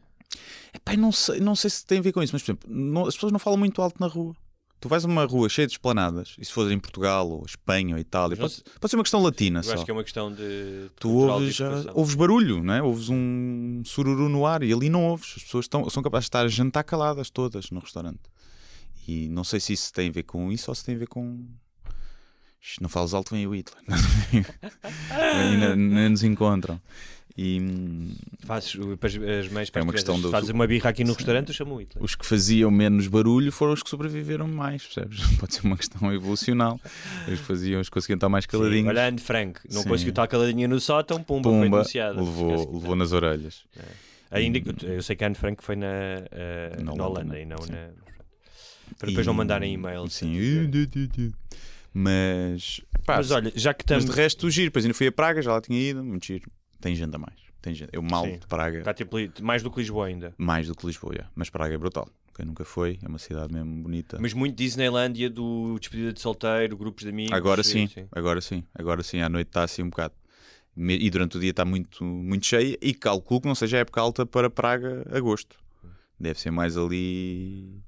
Epá, 0.72 0.96
não, 0.96 1.12
sei, 1.12 1.40
não 1.40 1.54
sei 1.54 1.68
se 1.70 1.84
tem 1.84 1.98
a 1.98 2.02
ver 2.02 2.12
com 2.12 2.22
isso, 2.22 2.32
mas 2.34 2.42
por 2.42 2.52
exemplo, 2.52 2.70
não- 2.70 3.06
as 3.06 3.14
pessoas 3.14 3.32
não 3.32 3.38
falam 3.38 3.58
muito 3.58 3.80
alto 3.82 3.96
na 4.00 4.06
rua. 4.06 4.34
Tu 4.82 4.88
vais 4.88 5.04
a 5.04 5.06
uma 5.06 5.24
rua 5.24 5.48
cheia 5.48 5.64
de 5.64 5.74
esplanadas, 5.74 6.34
e 6.36 6.44
se 6.44 6.52
for 6.52 6.68
em 6.68 6.78
Portugal, 6.80 7.30
ou 7.30 7.44
Espanha, 7.46 7.94
ou 7.94 8.00
Itália, 8.00 8.36
pode, 8.36 8.64
pode 8.80 8.90
ser 8.90 8.96
uma 8.96 9.04
questão 9.04 9.22
latina 9.22 9.60
Eu 9.60 9.62
só. 9.62 9.74
acho 9.74 9.84
que 9.84 9.90
é 9.92 9.94
uma 9.94 10.02
questão 10.02 10.32
de. 10.32 10.90
Tu 10.98 11.08
ouves, 11.08 11.60
educação. 11.60 11.92
ouves 11.94 12.14
barulho, 12.16 12.64
não 12.64 12.74
é? 12.74 12.82
ouves 12.82 13.08
um 13.08 13.80
sururu 13.84 14.28
no 14.28 14.44
ar 14.44 14.60
e 14.64 14.72
ali 14.72 14.88
não 14.88 15.04
ouves. 15.04 15.34
As 15.36 15.44
pessoas 15.44 15.66
estão, 15.66 15.88
são 15.88 16.02
capazes 16.02 16.24
de 16.24 16.30
estar 16.30 16.44
a 16.44 16.48
jantar 16.48 16.82
caladas 16.82 17.30
todas 17.30 17.70
no 17.70 17.78
restaurante. 17.78 18.22
E 19.06 19.28
não 19.28 19.44
sei 19.44 19.60
se 19.60 19.72
isso 19.72 19.92
tem 19.92 20.08
a 20.08 20.12
ver 20.12 20.24
com 20.24 20.50
isso 20.50 20.68
ou 20.68 20.74
se 20.74 20.84
tem 20.84 20.96
a 20.96 20.98
ver 20.98 21.06
com. 21.06 21.46
Não 22.80 22.88
falas 22.88 23.14
alto, 23.14 23.36
vem 23.36 23.46
o 23.46 23.54
Hitler. 23.54 23.84
Ainda 25.38 25.76
nos 25.76 26.24
encontram. 26.24 26.80
E 27.36 27.58
hum, 27.60 28.14
Fazes 28.44 28.76
as, 28.76 29.48
mães 29.48 29.70
para 29.70 29.80
É 29.80 29.84
uma 29.84 29.92
questão 29.92 30.20
do- 30.20 30.30
Fazes 30.30 30.50
uma 30.50 30.66
birra 30.66 30.90
aqui 30.90 31.02
no 31.02 31.14
restaurante, 31.14 31.48
eu 31.48 31.54
chamo 31.54 31.76
o 31.76 31.80
Hitler. 31.80 32.04
os 32.04 32.14
que 32.14 32.26
faziam 32.26 32.70
menos 32.70 33.08
barulho 33.08 33.50
foram 33.50 33.72
os 33.72 33.82
que 33.82 33.88
sobreviveram 33.88 34.46
mais, 34.46 34.82
percebes? 34.84 35.20
Pode 35.40 35.54
ser 35.54 35.62
uma 35.66 35.76
questão 35.76 36.12
evolucional. 36.12 36.78
Os 37.26 37.40
que 37.40 37.46
faziam, 37.46 37.80
os 37.80 37.88
que 37.88 37.94
conseguiam 37.94 38.16
estar 38.16 38.28
mais 38.28 38.44
Sim, 38.44 38.50
caladinhos. 38.50 38.88
olha, 38.88 39.06
Anne 39.08 39.18
Frank, 39.18 39.60
não 39.70 39.82
Sim. 39.82 39.88
conseguiu 39.88 40.10
estar 40.10 40.26
caladinha 40.26 40.68
no 40.68 40.78
sótão, 40.78 41.22
pumba, 41.22 41.48
foi 41.50 41.60
Pumba, 41.60 41.76
denunciada. 41.78 42.20
levou, 42.20 42.72
levou 42.74 42.96
nas 42.96 43.12
orelhas. 43.12 43.64
Ainda 44.30 44.60
que 44.60 44.84
eu 44.86 45.02
sei 45.02 45.16
que 45.16 45.24
a 45.24 45.26
Anne 45.28 45.34
Frank 45.36 45.62
foi 45.64 45.76
na, 45.76 45.86
uh, 45.86 46.82
Na 46.84 46.94
na 46.94 47.06
Holanda, 47.06 47.38
e 47.38 47.44
não 47.46 47.58
sim. 47.62 47.72
na. 47.72 47.88
Para 48.98 49.08
depois 49.08 49.26
não 49.26 49.32
mandarem 49.34 49.72
e-mails. 49.72 50.12
Sim. 50.12 50.36
Mas, 51.94 52.80
pá, 53.04 53.16
Mas 53.16 53.30
olha, 53.30 53.52
já 53.54 53.72
que 53.74 53.84
mas 53.88 54.02
estamos. 54.02 54.04
de 54.16 54.22
resto, 54.22 54.50
giro. 54.50 54.66
Depois 54.68 54.84
ainda 54.84 54.94
fui 54.94 55.06
a 55.06 55.12
Praga, 55.12 55.40
já 55.42 55.52
lá 55.52 55.60
tinha 55.60 55.78
ido, 55.80 56.02
muito 56.04 56.26
giro. 56.26 56.50
Tem 56.82 56.94
gente 56.96 57.14
a 57.14 57.18
mais. 57.18 57.36
Tem 57.62 57.72
gente. 57.72 57.90
Eu 57.92 58.02
mal 58.02 58.24
Sim. 58.24 58.38
de 58.38 58.46
Praga, 58.46 58.80
Está 58.80 58.92
tipo 58.92 59.16
mais 59.40 59.62
do 59.62 59.70
que 59.70 59.78
Lisboa 59.78 60.06
ainda. 60.06 60.34
mais 60.36 60.66
do 60.66 60.74
que 60.74 60.84
Lisboa. 60.84 61.12
yeah. 61.14 61.30
Mas 61.34 61.48
Praga 61.48 61.72
é 61.74 61.78
brutal. 61.78 62.08
Quem 62.34 62.44
nunca 62.44 62.64
foi, 62.64 62.98
é 63.02 63.08
uma 63.08 63.18
cidade 63.18 63.52
mesmo 63.52 63.82
bonita. 63.82 64.18
Mas 64.20 64.32
muito 64.32 64.56
Disneylândia 64.56 65.30
do 65.30 65.78
despedida 65.78 66.12
de 66.12 66.20
solteiro, 66.20 66.76
grupos 66.76 67.04
de 67.04 67.10
amigos. 67.10 67.32
Agora 67.32 67.62
sim, 67.62 67.86
sim, 67.86 68.08
agora 68.10 68.40
sim, 68.40 68.64
agora 68.74 69.02
sim, 69.02 69.20
à 69.20 69.28
noite 69.28 69.48
está 69.48 69.62
assim 69.62 69.82
um 69.82 69.90
bocado. 69.90 70.14
E 70.76 71.10
durante 71.10 71.36
o 71.36 71.40
dia 71.40 71.50
está 71.50 71.64
muito, 71.64 72.02
muito 72.02 72.46
cheia 72.46 72.76
e 72.80 72.94
calculo 72.94 73.42
que 73.42 73.48
não 73.48 73.54
seja 73.54 73.78
época 73.78 74.00
alta 74.00 74.26
para 74.26 74.50
Praga 74.50 75.06
agosto. 75.14 75.56
Deve 76.18 76.40
ser 76.40 76.50
mais 76.50 76.76
ali 76.76 77.80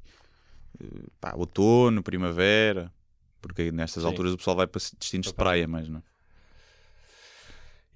eh, 0.81 1.07
pá, 1.21 1.35
outono, 1.35 2.03
primavera, 2.03 2.93
porque 3.41 3.73
nestas 3.73 4.03
Sim. 4.03 4.09
alturas 4.11 4.35
o 4.35 4.37
pessoal 4.37 4.57
vai 4.57 4.67
para 4.67 4.81
destinos 4.99 5.29
de 5.29 5.35
Para 5.35 5.45
praia, 5.45 5.67
mas 5.67 5.89
não. 5.89 6.03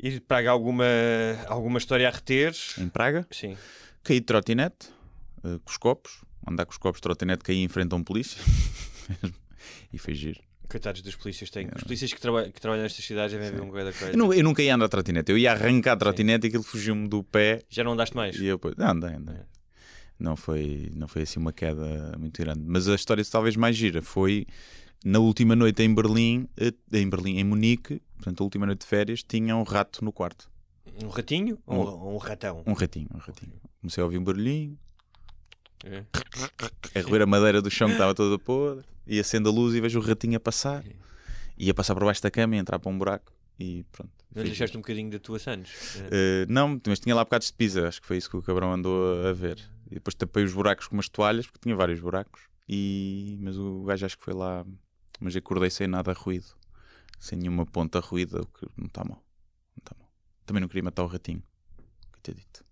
Ir 0.01 0.13
de 0.13 0.21
Praga 0.21 0.51
alguma, 0.51 0.85
alguma 1.49 1.79
história 1.79 2.07
a 2.07 2.11
reter? 2.11 2.55
Em 2.79 2.89
Praga, 2.89 3.27
Sim. 3.33 3.57
caí 4.05 4.21
de 4.21 4.27
trotinete, 4.27 4.89
eh, 5.43 5.59
com 5.65 5.71
os 5.71 5.77
copos, 5.77 6.21
andar 6.47 6.67
com 6.67 6.73
os 6.73 6.79
copos 6.79 6.99
de 6.99 7.03
trotinete, 7.03 7.43
caí 7.43 7.59
em 7.59 7.69
frente 7.69 7.93
a 7.93 7.97
um 7.97 8.05
polícia 8.05 8.41
e 9.93 9.99
foi 9.99 10.15
giro. 10.15 10.41
Coitados 10.69 11.03
dos 11.03 11.17
polícias 11.17 11.51
têm. 11.51 11.69
Os 11.75 11.83
polícias 11.83 12.13
que, 12.13 12.21
traba 12.21 12.45
que 12.45 12.61
trabalham 12.61 12.85
nestas 12.85 13.05
cidades 13.05 13.33
devem 13.33 13.51
ver 13.51 13.61
um 13.61 13.71
coisa 13.71 13.91
da 13.91 13.99
coisa. 13.99 14.13
Eu, 14.13 14.19
não, 14.19 14.33
eu 14.33 14.45
nunca 14.45 14.63
ia 14.63 14.75
andar 14.75 14.87
de 14.87 14.91
trotinete, 14.91 15.33
eu 15.33 15.39
ia 15.39 15.51
arrancar 15.51 15.93
a 15.93 15.97
trotinete 15.97 16.47
e 16.47 16.49
aquilo 16.49 16.63
fugiu-me 16.63 17.09
do 17.09 17.25
pé 17.25 17.63
Já 17.69 17.83
não 17.83 17.93
andaste 17.93 18.15
mais? 18.15 18.37
E 18.37 18.47
eu, 18.47 18.57
depois, 18.57 18.77
não, 18.77 18.91
andei, 18.91 19.15
andei. 19.15 19.35
É. 19.35 19.47
Não 20.19 20.37
foi, 20.37 20.91
não 20.95 21.09
foi 21.09 21.23
assim 21.23 21.41
uma 21.41 21.53
queda 21.53 22.17
muito 22.19 22.41
grande. 22.41 22.63
Mas 22.65 22.89
a 22.89 22.95
história 22.95 23.25
talvez 23.25 23.57
mais 23.57 23.77
gira 23.77 24.03
foi 24.03 24.47
na 25.05 25.19
última 25.19 25.55
noite 25.55 25.83
em 25.83 25.95
Berlim, 25.95 26.49
eh, 26.57 26.73
em 26.93 27.09
Berlim, 27.09 27.39
em 27.39 27.45
Munique, 27.45 28.03
portanto, 28.17 28.41
a 28.41 28.45
última 28.45 28.67
noite 28.67 28.81
de 28.81 28.87
férias, 28.87 29.23
tinha 29.23 29.57
um 29.57 29.63
rato 29.63 30.05
no 30.05 30.13
quarto. 30.13 30.51
Um 31.03 31.09
ratinho 31.09 31.59
ou 31.67 32.11
um, 32.11 32.15
um 32.15 32.17
ratão? 32.19 32.63
Um 32.67 32.73
ratinho, 32.73 33.09
um 33.15 33.19
ratinho. 33.19 33.53
Comecei 33.81 34.03
a 34.03 34.05
ouvir 34.05 34.19
um 34.19 34.25
barulhinho, 34.25 34.77
É. 35.85 36.05
a 36.99 37.03
roer 37.03 37.23
a 37.23 37.27
madeira 37.27 37.63
do 37.63 37.71
chão 37.71 37.87
que 37.89 37.95
estava 37.95 38.15
toda 38.15 38.39
podre, 38.39 38.85
e 39.07 39.21
acendo 39.21 39.49
a 39.49 39.53
luz 39.53 39.75
e 39.75 39.81
vejo 39.81 40.01
o 40.01 40.03
ratinho 40.03 40.37
a 40.37 40.41
passar. 40.41 40.85
Ia 41.57 41.73
passar 41.73 41.95
por 41.95 42.05
baixo 42.05 42.23
da 42.23 42.31
cama 42.31 42.57
e 42.57 42.59
entrar 42.59 42.79
para 42.79 42.91
um 42.91 42.99
buraco. 42.99 43.33
E 43.59 43.85
pronto. 43.91 44.11
Foi 44.33 44.45
deixaste 44.45 44.77
um 44.77 44.81
bocadinho 44.81 45.11
da 45.11 45.19
tua 45.19 45.39
Santos? 45.39 45.73
É. 45.97 46.09
Eh, 46.43 46.47
não, 46.49 46.81
mas 46.87 47.01
tinha 47.01 47.15
lá 47.15 47.25
bocados 47.25 47.49
de 47.49 47.55
pizza, 47.55 47.89
acho 47.89 48.01
que 48.01 48.07
foi 48.07 48.17
isso 48.17 48.31
que 48.31 48.37
o 48.37 48.43
cabrão 48.43 48.73
andou 48.73 49.27
a 49.27 49.33
ver. 49.33 49.59
E 49.91 49.95
depois 49.95 50.15
tapei 50.15 50.45
os 50.45 50.53
buracos 50.53 50.87
com 50.87 50.95
umas 50.95 51.09
toalhas, 51.09 51.47
porque 51.47 51.61
tinha 51.63 51.75
vários 51.75 51.99
buracos. 52.01 52.43
E... 52.69 53.39
Mas 53.41 53.57
o 53.57 53.83
gajo 53.85 54.05
acho 54.07 54.19
que 54.19 54.23
foi 54.25 54.35
lá, 54.35 54.65
mas 55.21 55.35
acordei 55.37 55.71
sem 55.71 55.87
nada 55.87 56.13
ruído, 56.13 56.47
sem 57.19 57.39
nenhuma 57.39 57.65
ponta 57.67 58.01
ruída, 58.01 58.41
o 58.43 58.47
que 58.47 58.67
não 58.77 58.87
está 58.87 59.05
mal. 59.05 59.23
Não 59.77 59.81
está 59.81 59.95
mal. 59.99 60.11
Também 60.47 60.61
não 60.61 60.69
queria 60.69 60.83
matar 60.85 61.03
o 61.05 61.07
ratinho, 61.07 61.43
coitadito. 62.13 62.65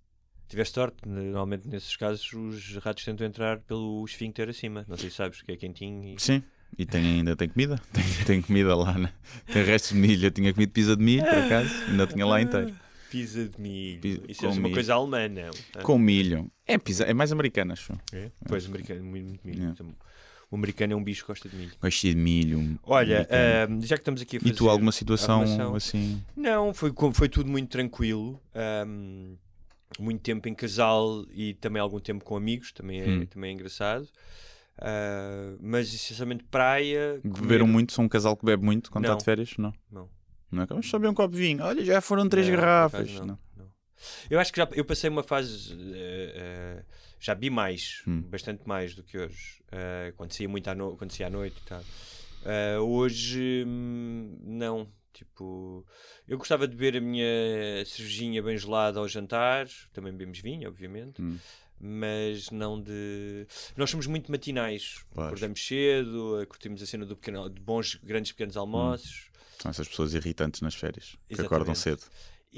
Tiveste 0.49 0.75
sorte, 0.75 0.97
normalmente 1.09 1.67
nesses 1.69 1.97
casos 1.97 2.33
os 2.33 2.77
ratos 2.77 3.05
tentam 3.05 3.27
entrar 3.27 3.59
pelo 3.61 4.05
esfíncter 4.05 4.49
acima. 4.49 4.85
Não 4.89 4.97
sei 4.97 5.11
se 5.11 5.17
sabes 5.17 5.43
que 5.43 5.51
é 5.51 5.57
quentinho 5.57 6.05
e. 6.05 6.21
Sim, 6.21 6.41
e 6.79 6.87
tem, 6.87 7.05
ainda 7.05 7.35
tem 7.35 7.49
comida, 7.49 7.81
tem, 7.93 8.05
tem 8.25 8.43
comida 8.43 8.77
lá, 8.77 8.97
né? 8.97 9.13
tem 9.53 9.65
restos 9.65 9.91
de 9.93 9.99
milho. 9.99 10.27
Eu 10.27 10.31
tinha 10.31 10.55
comido 10.55 10.71
pizza 10.71 10.97
de 10.97 11.03
milho, 11.03 11.25
por 11.25 11.35
acaso, 11.39 11.69
ainda 11.89 12.07
tinha 12.07 12.25
lá 12.25 12.41
inteiro. 12.41 12.73
Pizza 13.11 13.49
de 13.49 13.61
milho. 13.61 14.01
Pizza- 14.01 14.23
Isso 14.29 14.47
é 14.47 14.49
uma 14.49 14.61
milho. 14.61 14.75
coisa 14.75 14.95
alemã, 14.95 15.29
não? 15.29 15.83
Com 15.83 15.99
milho. 15.99 16.49
É 16.65 16.79
pizza, 16.79 17.03
é 17.05 17.13
mais 17.13 17.33
americana, 17.33 17.73
acho. 17.73 17.93
é? 18.13 18.31
Pois, 18.49 18.67
americano, 18.67 19.03
muito, 19.05 19.27
muito 19.27 19.47
milho. 19.47 19.71
É. 19.71 19.75
O 20.51 20.57
americano 20.57 20.93
é 20.93 20.97
um 20.97 21.03
bicho 21.03 21.23
que 21.23 21.29
gosta 21.29 21.49
de 21.49 21.57
milho. 21.57 21.73
Gosto 21.81 22.03
de 22.07 22.15
milho. 22.15 22.79
Olha, 22.85 23.27
ah, 23.31 23.67
já 23.81 23.97
que 23.97 24.01
estamos 24.03 24.21
aqui 24.23 24.37
a 24.37 24.41
fazer. 24.41 24.53
e 24.53 24.57
tu, 24.57 24.69
alguma 24.71 24.93
situação 24.93 25.43
arrumação? 25.43 25.75
assim? 25.75 26.23
Não, 26.37 26.73
foi, 26.73 26.93
foi 27.13 27.29
tudo 27.29 27.51
muito 27.51 27.69
tranquilo. 27.69 28.41
ahm, 28.55 29.35
muito 29.99 30.21
tempo 30.21 30.49
em 30.49 30.55
casal 30.55 31.25
e 31.33 31.55
também 31.55 31.81
algum 31.81 31.99
tempo 31.99 32.25
com 32.25 32.37
amigos, 32.37 32.71
também 32.73 33.01
é, 33.01 33.09
Hum. 33.09 33.27
também 33.27 33.51
é 33.51 33.55
engraçado. 33.55 34.09
Ah, 34.79 35.55
mas 35.61 35.93
essencialmente 35.95 36.45
praia. 36.45 37.21
Beberam 37.25 37.61
comer- 37.67 37.73
muito? 37.73 37.93
São 37.93 38.05
um 38.05 38.09
casal 38.09 38.37
que 38.37 38.45
bebe 38.45 38.65
muito 38.65 38.91
quando 38.91 39.05
está 39.05 39.13
Não. 39.13 39.19
de 39.19 39.25
férias? 39.25 39.55
Não. 39.59 39.73
Não. 39.91 40.09
Não 40.51 40.63
é 40.63 40.67
que 40.67 40.73
vamos 40.73 40.89
só 40.89 40.99
beber 40.99 41.11
um 41.11 41.15
copo 41.15 41.35
de 41.35 41.41
vinho. 41.41 41.63
Olha, 41.65 41.85
já 41.85 42.01
foram 42.01 42.29
três 42.29 42.47
Não, 42.49 42.55
garrafas. 42.57 43.13
Não. 43.15 43.27
não. 43.27 43.39
Eu 44.31 44.39
acho 44.39 44.53
que 44.53 44.61
já 44.61 44.69
eu 44.73 44.85
passei 44.85 45.09
uma 45.11 45.23
fase. 45.23 45.73
eh, 45.95 46.33
eh, 46.37 46.85
já 47.27 47.35
vi 47.35 47.51
mais, 47.51 48.03
Hum. 48.07 48.23
bastante 48.23 48.63
mais 48.67 48.95
do 48.95 49.03
que 49.03 49.19
hoje. 49.19 49.61
eh, 49.73 50.13
quando 50.17 50.33
saía 50.33 50.49
muito 50.49 50.69
à, 50.69 50.75
no... 50.75 50.97
saía 51.11 51.27
à 51.27 51.31
noite 51.31 51.57
e 51.61 51.69
tal. 51.69 51.83
Eh, 52.45 52.79
hoje, 52.79 53.65
hum, 53.67 54.39
não. 54.43 54.89
Tipo, 55.13 55.85
eu 56.29 56.37
gostava 56.39 56.69
de 56.69 56.77
beber 56.77 56.99
a 56.99 57.01
minha 57.01 57.25
cervejinha 57.87 58.43
bem 58.43 58.57
gelada 58.57 58.99
ao 59.01 59.09
jantar. 59.09 59.67
Também 59.93 60.13
bebemos 60.13 60.39
vinho, 60.41 60.69
obviamente. 60.69 61.21
Hum. 61.21 61.39
Mas 61.81 62.51
não 62.51 62.81
de. 62.81 63.47
Nós 63.77 63.91
somos 63.91 64.07
muito 64.07 64.31
matinais. 64.31 65.05
Acordamos 65.13 65.67
cedo, 65.67 66.41
eh, 66.41 66.47
curtimos 66.47 66.81
a 66.83 66.87
cena 66.87 67.05
do 67.05 67.17
pequeno, 67.17 67.51
de 67.51 67.61
bons, 67.61 67.97
grandes 68.03 68.33
pequenos 68.33 68.57
almoços. 68.57 69.31
São 69.61 69.71
essas 69.71 69.89
pessoas 69.89 70.15
irritantes 70.15 70.61
nas 70.61 70.75
férias 70.75 71.17
que 71.27 71.35
Exatamente. 71.35 71.47
acordam 71.47 71.75
cedo. 71.75 72.03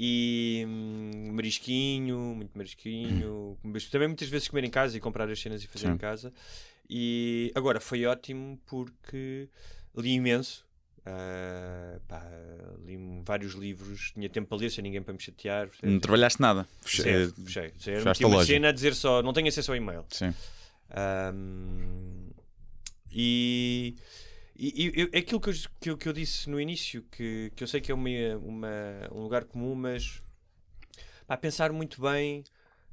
E 0.01 0.63
hum, 0.65 1.31
marisquinho, 1.33 2.17
muito 2.33 2.57
marisquinho. 2.57 3.57
Mas 3.61 3.85
também 3.89 4.07
muitas 4.07 4.29
vezes 4.29 4.47
comer 4.47 4.63
em 4.63 4.69
casa 4.69 4.95
e 4.95 4.99
comprar 5.01 5.29
as 5.29 5.37
cenas 5.41 5.61
e 5.61 5.67
fazer 5.67 5.87
Sim. 5.87 5.93
em 5.93 5.97
casa. 5.97 6.31
E 6.89 7.51
agora 7.53 7.81
foi 7.81 8.05
ótimo 8.05 8.57
porque 8.65 9.49
li 9.97 10.11
imenso. 10.13 10.65
Ah, 11.05 11.99
pá, 12.07 12.23
li 12.85 12.97
vários 13.25 13.53
livros, 13.55 14.11
tinha 14.13 14.29
tempo 14.29 14.47
para 14.47 14.57
ler 14.59 14.69
sem 14.69 14.81
ninguém 14.83 15.01
para 15.01 15.13
me 15.13 15.19
chatear. 15.19 15.69
Não 15.83 15.99
trabalhaste 15.99 16.39
nada. 16.41 16.65
Feche- 16.81 17.01
Zero, 17.03 17.33
fechei. 17.43 17.73
Zero. 17.81 17.97
fechaste 17.99 18.25
uma 18.25 18.45
cena 18.45 18.69
a 18.69 18.71
dizer 18.71 18.95
só, 18.95 19.21
não 19.21 19.33
tenho 19.33 19.47
acesso 19.49 19.71
ao 19.71 19.75
e-mail. 19.77 20.05
Sim. 20.09 20.33
Ahm, 20.91 22.29
e, 23.11 23.95
e, 24.59 25.09
e 25.13 25.17
aquilo 25.17 25.39
que 25.39 25.49
eu, 25.49 25.53
que, 25.79 25.89
eu, 25.91 25.97
que 25.97 26.09
eu 26.09 26.13
disse 26.13 26.49
no 26.49 26.59
início, 26.59 27.03
que, 27.11 27.51
que 27.55 27.63
eu 27.63 27.67
sei 27.67 27.79
que 27.81 27.91
é 27.91 27.95
uma, 27.95 28.09
uma- 28.41 29.09
um 29.11 29.21
lugar 29.21 29.45
comum, 29.45 29.73
mas 29.75 30.21
pá, 31.27 31.37
pensar 31.37 31.71
muito 31.71 32.01
bem, 32.01 32.43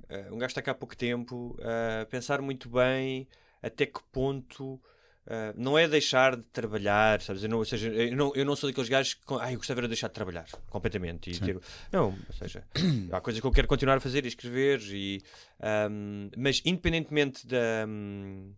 ah, 0.09 0.29
um 0.33 0.39
gajo 0.39 0.51
está 0.53 0.63
cá 0.63 0.73
há 0.73 0.75
pouco 0.75 0.97
tempo, 0.97 1.57
ah, 1.63 2.07
pensar 2.11 2.41
muito 2.41 2.69
bem 2.69 3.27
até 3.63 3.85
que 3.87 4.01
ponto. 4.13 4.81
ah, 5.27 5.53
não 5.57 5.77
é 5.77 5.89
deixar 5.89 6.37
de 6.37 6.45
trabalhar, 6.49 7.21
sabes? 7.21 7.43
Eu 7.43 7.49
não, 7.49 7.59
ou 7.59 7.65
seja, 7.65 7.89
eu 7.89 8.15
não, 8.17 8.33
eu 8.37 8.45
não 8.45 8.55
sou 8.55 8.71
daqueles 8.71 8.89
gajos 8.89 9.15
que 9.15 9.23
ah, 9.41 9.51
eu 9.53 9.57
gostava 9.59 9.83
de 9.83 9.89
deixar 9.89 10.07
de 10.09 10.15
trabalhar 10.15 10.47
completamente. 10.71 11.31
E 11.31 11.41
ter- 11.41 11.59
não, 11.91 12.11
ou 12.29 12.35
seja, 12.35 12.63
há 13.11 13.21
coisas 13.21 13.41
que 13.41 13.47
eu 13.47 13.51
quero 13.51 13.67
continuar 13.67 13.97
a 13.97 14.01
fazer 14.01 14.25
e 14.25 14.29
escrever, 14.29 14.81
e, 14.93 15.21
ahm, 15.61 16.29
mas 16.37 16.63
independentemente 16.65 17.45
da, 17.47 17.85
hum, 17.89 18.53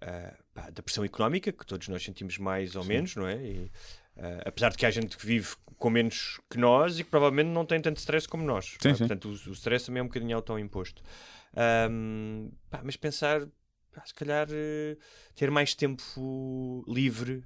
ah, 0.00 0.34
pá, 0.54 0.70
da 0.70 0.82
pressão 0.82 1.04
económica, 1.04 1.52
que 1.52 1.66
todos 1.66 1.88
nós 1.88 2.02
sentimos 2.02 2.38
mais 2.38 2.76
ou 2.76 2.84
menos, 2.84 3.16
não 3.16 3.26
é? 3.26 3.36
E, 3.36 3.72
ah, 4.16 4.42
apesar 4.46 4.70
de 4.70 4.76
que 4.76 4.86
há 4.86 4.90
gente 4.90 5.16
que 5.16 5.26
vive 5.26 5.54
com 5.78 5.90
menos 5.90 6.40
que 6.48 6.58
nós 6.58 6.98
e 6.98 7.04
que 7.04 7.10
provavelmente 7.10 7.48
não 7.48 7.66
tem 7.66 7.80
tanto 7.80 7.96
stress 7.96 8.28
como 8.28 8.44
nós. 8.44 8.76
Sim, 8.80 8.90
é? 8.90 8.94
sim. 8.94 8.98
Portanto, 8.98 9.28
o, 9.28 9.50
o 9.50 9.52
stress 9.52 9.86
também 9.86 10.00
é 10.00 10.02
um 10.02 10.06
bocadinho 10.06 10.36
autoimposto. 10.36 11.02
Ahm, 11.56 12.50
pá, 12.70 12.80
mas 12.84 12.96
pensar, 12.96 13.46
pá, 13.92 14.04
se 14.04 14.14
calhar, 14.14 14.46
eh, 14.50 14.96
ter 15.34 15.50
mais 15.50 15.74
tempo 15.74 16.84
livre 16.86 17.44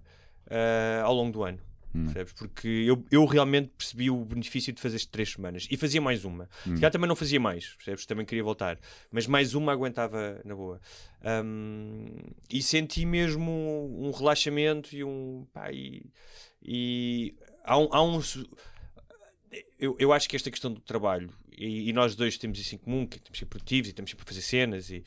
ah, 0.51 1.03
ao 1.05 1.15
longo 1.15 1.33
do 1.33 1.43
ano. 1.45 1.61
Hum. 1.97 2.05
Percebes? 2.05 2.33
Porque 2.35 2.69
eu, 2.69 3.05
eu 3.11 3.25
realmente 3.25 3.71
percebi 3.77 4.11
o 4.11 4.25
benefício 4.25 4.73
de 4.73 4.81
fazer 4.81 5.05
três 5.07 5.33
semanas 5.33 5.67
e 5.71 5.77
fazia 5.77 6.01
mais 6.01 6.25
uma. 6.25 6.49
Se 6.63 6.75
calhar 6.75 6.91
também 6.91 7.09
não 7.09 7.17
fazia 7.17 7.41
mais, 7.41 7.75
percebes? 7.75 8.05
Também 8.05 8.27
queria 8.27 8.45
voltar, 8.45 8.79
mas 9.11 9.27
mais 9.27 9.55
uma 9.55 9.73
aguentava 9.73 10.41
na 10.45 10.55
boa. 10.55 10.81
Ahm, 11.25 12.19
e 12.51 12.63
senti 12.63 13.07
mesmo 13.07 13.51
um 13.99 14.11
relaxamento 14.11 14.95
e 14.95 15.03
um. 15.03 15.47
Pá, 15.53 15.73
e, 15.73 16.05
e 16.63 17.35
há 17.65 17.79
um. 17.79 17.89
Há 17.91 18.03
um 18.03 18.21
eu, 19.79 19.97
eu 19.99 20.13
acho 20.13 20.29
que 20.29 20.37
esta 20.37 20.51
questão 20.51 20.73
do 20.73 20.81
trabalho, 20.81 21.31
e, 21.57 21.89
e 21.89 21.93
nós 21.93 22.15
dois 22.15 22.37
temos 22.37 22.59
isso 22.59 22.75
em 22.75 22.79
comum, 22.79 23.07
que 23.07 23.19
temos 23.19 23.31
que 23.33 23.39
ser 23.39 23.47
produtivos 23.47 23.91
e 23.91 23.93
temos 23.93 24.11
sempre 24.11 24.25
a 24.25 24.29
fazer 24.29 24.43
cenas 24.43 24.91
e, 24.91 25.03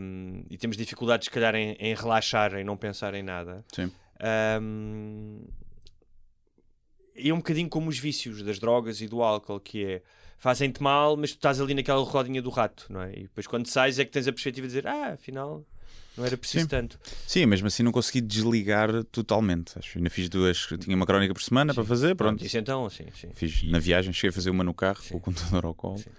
um, 0.00 0.44
e 0.48 0.56
temos 0.56 0.76
dificuldades, 0.76 1.24
se 1.24 1.30
calhar, 1.30 1.54
em, 1.54 1.72
em, 1.78 1.94
relaxar, 1.94 2.54
em 2.54 2.64
não 2.64 2.76
pensar 2.76 3.14
em 3.14 3.22
nada. 3.22 3.64
Sim. 3.74 3.90
Um, 4.60 5.44
é 7.16 7.32
um 7.32 7.38
bocadinho 7.38 7.68
como 7.68 7.88
os 7.88 7.98
vícios 7.98 8.42
das 8.42 8.58
drogas 8.58 9.00
e 9.00 9.08
do 9.08 9.22
álcool, 9.22 9.60
que 9.60 9.84
é 9.84 10.02
fazem-te 10.38 10.82
mal, 10.82 11.16
mas 11.16 11.30
tu 11.32 11.36
estás 11.36 11.60
ali 11.60 11.74
naquela 11.74 12.02
rodinha 12.02 12.42
do 12.42 12.50
rato, 12.50 12.86
não 12.90 13.02
é? 13.02 13.12
E 13.12 13.22
depois 13.22 13.46
quando 13.46 13.66
sais 13.66 13.98
é 13.98 14.04
que 14.04 14.10
tens 14.10 14.28
a 14.28 14.32
perspectiva 14.32 14.66
de 14.66 14.74
dizer, 14.74 14.86
ah, 14.86 15.14
afinal 15.14 15.64
não 16.16 16.24
era 16.24 16.36
preciso 16.36 16.64
Sim. 16.64 16.68
tanto. 16.68 16.98
Sim, 17.26 17.44
mesmo 17.44 17.66
assim 17.66 17.82
não 17.82 17.92
consegui 17.92 18.22
desligar 18.22 19.04
totalmente. 19.04 19.78
Acho 19.78 19.92
que 19.92 19.98
ainda 19.98 20.08
fiz 20.08 20.28
duas, 20.30 20.66
tinha 20.80 20.96
uma 20.96 21.04
crónica 21.04 21.34
por 21.34 21.42
semana 21.42 21.74
para 21.74 21.84
fazer, 21.84 22.14
pronto. 22.14 22.42
Isso 22.44 22.56
então, 22.56 22.88
sim, 22.88 23.04
sim. 23.14 23.28
Fiz 23.34 23.62
na 23.64 23.78
viagem, 23.78 24.12
cheguei 24.14 24.30
a 24.30 24.32
fazer 24.32 24.48
uma 24.48 24.64
no 24.64 24.72
carro 24.72 25.02
Sim. 25.02 25.10
com 25.10 25.18
o 25.18 25.20
computador 25.20 25.66
ao 25.66 25.74
colo. 25.74 25.98
Sim. 25.98 26.10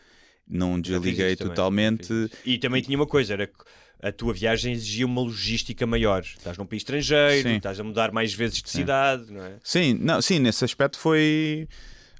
Não 0.47 0.79
desliguei 0.79 1.35
também, 1.35 1.55
totalmente. 1.55 2.03
isso. 2.03 2.29
E 2.45 2.57
também 2.59 2.81
tinha 2.81 2.97
uma 2.97 3.07
coisa, 3.07 3.33
era 3.33 3.47
que 3.47 3.55
a 4.01 4.11
tua 4.11 4.33
viagem 4.33 4.73
exigia 4.73 5.05
uma 5.05 5.21
logística 5.21 5.85
maior. 5.87 6.21
Estás 6.21 6.57
num 6.57 6.65
país 6.65 6.81
estrangeiro, 6.81 7.49
Sim. 7.49 7.55
estás 7.57 7.79
a 7.79 7.83
mudar 7.83 8.11
mais 8.11 8.33
vezes 8.33 8.61
de 8.61 8.69
Sim. 8.69 8.79
cidade, 8.79 9.31
não 9.31 9.43
é? 9.43 9.55
Sim, 9.63 9.93
não, 9.99 10.21
sim, 10.21 10.39
nesse 10.39 10.63
aspecto 10.63 10.97
foi. 10.99 11.67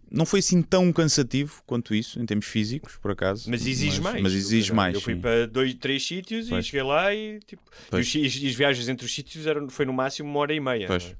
Não 0.10 0.26
foi 0.26 0.40
assim 0.40 0.62
tão 0.62 0.92
cansativo 0.94 1.62
quanto 1.66 1.94
isso, 1.94 2.18
em 2.22 2.26
termos 2.26 2.46
físicos, 2.46 2.96
por 2.96 3.12
acaso. 3.12 3.50
Mas 3.50 3.68
exige 3.68 4.00
mais. 4.00 4.22
Mas 4.22 4.34
exige 4.34 4.70
Eu- 4.72 4.76
mais. 4.76 4.96
Eu 4.96 5.02
fui 5.02 5.16
sim. 5.16 5.20
para 5.22 5.46
dois, 5.46 5.74
três 5.74 6.08
sítios 6.08 6.48
Pois. 6.48 6.63
e 6.66 6.68
cheguei 6.70 6.84
lá 6.84 7.13
e 7.13 7.40
tipo. 7.46 7.62
E, 7.92 7.96
os, 7.98 8.16
e 8.16 8.26
as- 8.26 8.56
viagens 8.56 8.88
entre 8.88 9.06
os 9.06 9.13
sítios 9.13 9.46
eram, 9.46 9.70
foi 9.70 9.86
no 9.86 9.92
máximo 9.94 10.30
uma 10.30 10.40
hora 10.40 10.54
e 10.54 10.60
meia. 10.62 10.88
Pois. 10.88 11.04
é? 11.08 11.16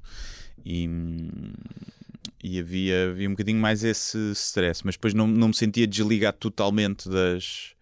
E, 0.64 0.88
e 2.42 2.58
havia, 2.58 3.10
havia 3.10 3.28
um 3.28 3.32
bocadinho 3.32 3.60
mais 3.60 3.84
esse 3.84 4.16
stress, 4.32 4.80
mas 4.84 4.94
depois 4.94 5.12
não, 5.12 5.26
não 5.26 5.48
me 5.48 5.54
sentia 5.54 5.86
desligado 5.86 6.38
totalmente 6.38 7.08
das, 7.08 7.74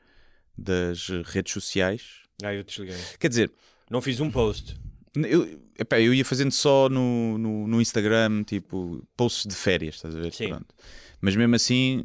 das 0.59 1.09
redes 1.25 1.53
sociais. 1.53 2.03
Ah, 2.43 2.53
eu 2.55 2.63
desliguei. 2.63 2.97
Quer 3.19 3.29
dizer, 3.29 3.53
Não 3.91 4.03
fiz 4.03 4.21
um 4.21 4.31
post. 4.31 4.77
eu, 5.15 5.61
epá, 5.79 6.01
eu 6.01 6.13
ia 6.13 6.25
fazendo 6.25 6.53
só 6.53 6.89
no, 6.89 7.39
no, 7.39 7.67
no 7.67 7.81
Instagram, 7.81 8.43
tipo, 8.45 9.03
posts 9.17 9.47
de 9.47 9.55
férias, 9.55 9.97
estás 9.97 10.15
a 10.15 10.21
ver? 10.21 10.33
Sim. 10.33 10.49
Pronto. 10.49 10.75
Mas 11.21 11.35
mesmo 11.35 11.55
assim, 11.55 12.05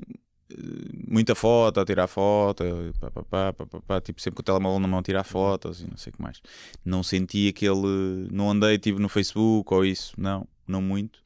eh, 0.49 0.55
muita 1.07 1.35
foto, 1.35 1.79
a 1.81 1.85
tirar 1.85 2.07
foto, 2.07 2.63
pá, 2.99 3.11
pá, 3.11 3.23
pá, 3.23 3.53
pá, 3.53 3.65
pá, 3.65 3.81
pá, 3.81 4.01
tipo, 4.01 4.21
sempre 4.21 4.37
com 4.37 4.41
o 4.41 4.45
telemóvel 4.45 4.79
na 4.79 4.87
mão 4.87 4.99
a 4.99 5.03
tirar 5.03 5.23
fotos 5.25 5.81
e 5.81 5.87
não 5.89 5.97
sei 5.97 6.11
o 6.11 6.15
que 6.15 6.21
mais. 6.21 6.41
Não 6.85 7.03
senti 7.03 7.49
aquele. 7.49 8.27
Não 8.31 8.49
andei 8.49 8.77
tipo 8.77 8.99
no 8.99 9.09
Facebook 9.09 9.73
ou 9.73 9.85
isso, 9.85 10.13
não, 10.17 10.47
não 10.67 10.81
muito, 10.81 11.19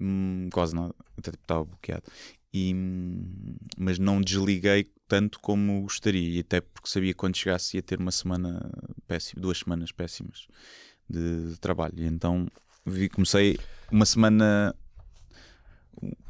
Hum, 0.00 0.48
quase 0.52 0.72
nada, 0.74 0.94
até 1.18 1.32
tipo, 1.32 1.42
estava 1.42 1.64
bloqueado. 1.64 2.04
E, 2.52 2.72
hum, 2.74 3.56
mas 3.76 3.98
não 3.98 4.20
desliguei 4.20 4.88
tanto 5.10 5.40
como 5.40 5.82
gostaria, 5.82 6.36
e 6.36 6.38
até 6.38 6.60
porque 6.60 6.88
sabia 6.88 7.12
que 7.12 7.18
quando 7.18 7.36
chegasse 7.36 7.76
ia 7.76 7.82
ter 7.82 7.98
uma 7.98 8.12
semana 8.12 8.70
péssima, 9.08 9.42
duas 9.42 9.58
semanas 9.58 9.90
péssimas 9.90 10.46
de, 11.08 11.50
de 11.50 11.56
trabalho. 11.58 11.94
E 11.96 12.04
então 12.06 12.46
vi, 12.86 13.08
comecei 13.08 13.58
uma 13.90 14.06
semana. 14.06 14.72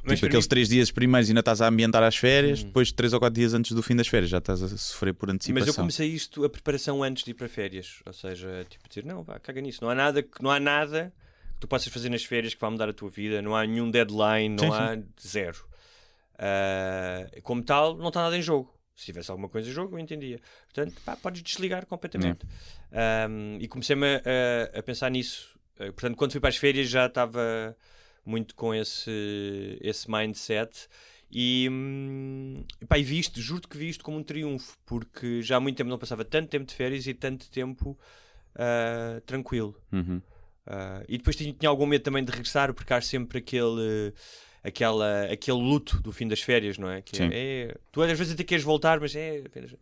Mas 0.03 0.15
Tipo, 0.19 0.27
aqueles 0.27 0.47
mim- 0.47 0.49
três 0.49 0.69
dias 0.69 0.91
primeiros 0.91 1.29
ainda 1.29 1.41
estás 1.41 1.61
a 1.61 1.69
ambientar 1.69 2.03
as 2.03 2.17
férias, 2.17 2.63
Hum. 2.63 2.67
depois 2.69 2.91
três 2.91 3.13
ou 3.13 3.21
quatro 3.21 3.39
dias 3.39 3.53
antes 3.55 3.73
do 3.73 3.83
fim 3.83 3.95
das 3.95 4.09
férias 4.09 4.31
já 4.31 4.39
estás 4.39 4.63
a 4.63 4.69
sofrer 4.77 5.13
por 5.15 5.31
antecipação. 5.31 5.67
Mas 5.67 5.69
eu 5.69 5.75
comecei 5.75 6.09
isto, 6.09 6.43
a 6.45 6.49
preparação 6.51 7.03
antes 7.03 7.23
de 7.23 7.31
ir 7.33 7.35
para 7.35 7.49
férias. 7.49 8.03
Ou 8.07 8.13
seja, 8.13 8.67
tipo, 8.69 8.89
dizer, 8.89 9.05
não, 9.05 9.23
vá, 9.23 9.39
caga 9.39 9.61
nisso. 9.61 9.79
Não 9.83 9.91
há 9.91 9.95
nada 9.95 10.23
que, 10.23 10.43
não 10.43 10.51
há 10.51 10.59
nada 10.59 11.13
que 11.55 11.61
tu 11.61 11.69
possas 11.69 11.93
fazer 11.93 12.09
nas 12.09 12.25
férias 12.25 12.55
que 12.55 12.61
vá 12.61 12.71
mudar 12.71 12.89
a 12.89 12.93
tua 12.93 13.11
vida. 13.11 13.41
Não 13.43 13.55
há 13.55 13.65
nenhum 13.67 13.91
deadline, 13.91 14.49
não 14.57 14.65
Sim, 14.65 14.73
há 14.73 14.99
zero. 15.25 15.65
Ah, 16.43 17.27
como 17.43 17.63
tal, 17.63 17.97
não 17.97 18.09
está 18.09 18.23
nada 18.23 18.37
em 18.37 18.41
jogo. 18.43 18.75
Se 18.97 19.05
tivesse 19.07 19.31
alguma 19.31 19.49
coisa 19.49 19.69
em 19.69 19.73
jogo, 19.73 19.95
eu 19.97 19.99
entendia. 20.01 20.41
Portanto, 20.65 21.01
pá, 21.05 21.17
podes 21.17 21.43
desligar 21.43 21.85
completamente. 21.87 22.47
Ahm, 22.93 23.59
e 23.61 23.69
comecei-me 23.69 24.07
a, 24.17 24.79
a- 24.79 24.83
pensar 24.83 25.11
nisso. 25.11 25.59
Ah, 25.79 25.85
portanto, 25.93 26.17
quando 26.17 26.33
fui 26.33 26.41
para 26.41 26.49
as 26.51 26.57
férias 26.57 26.89
já 26.89 27.07
estava 27.07 27.77
muito 28.25 28.55
com 28.55 28.75
esse, 28.75 29.79
esse 29.83 30.11
mindset. 30.11 30.89
E, 31.31 31.69
hum, 31.71 32.65
pá, 32.89 32.99
e 32.99 33.03
vi 33.05 33.19
isto, 33.21 33.41
juro 33.41 33.67
que 33.69 33.79
vi 33.79 33.89
isto 33.89 34.03
como 34.05 34.19
um 34.19 34.23
triunfo, 34.23 34.77
porque 34.85 35.41
já 35.43 35.57
há 35.57 35.61
muito 35.61 35.77
tempo 35.77 35.89
não 35.89 35.99
passava 35.99 36.25
tanto 36.25 36.49
tempo 36.49 36.65
de 36.67 36.75
férias 36.75 37.07
e 37.07 37.15
tanto 37.15 37.49
tempo 37.51 37.99
ah, 38.57 39.21
tranquilo. 39.27 39.81
Uhum. 39.93 40.21
Ah, 40.67 41.03
e 41.09 41.17
depois 41.19 41.37
tinha, 41.37 41.53
tinha 41.53 41.69
algum 41.71 41.87
medo 41.87 42.03
também 42.03 42.25
de 42.25 42.31
regressar, 42.33 42.75
porque 42.75 42.93
há 42.93 43.01
sempre 43.01 43.39
aquele, 43.39 44.13
aquela, 44.63 45.25
aquele 45.25 45.59
luto 45.59 46.01
do 46.03 46.13
fim 46.13 46.27
das 46.29 46.41
férias, 46.41 46.77
não 46.79 46.91
é? 46.91 47.03
Que 47.03 47.17
Sim. 47.17 47.31
é, 47.33 47.69
é- 47.71 47.77
tu 47.93 48.03
às 48.03 48.17
vezes 48.19 48.33
até 48.35 48.45
queres 48.45 48.65
voltar, 48.65 49.01
mas 49.01 49.15
é. 49.15 49.43
apenas- 49.47 49.75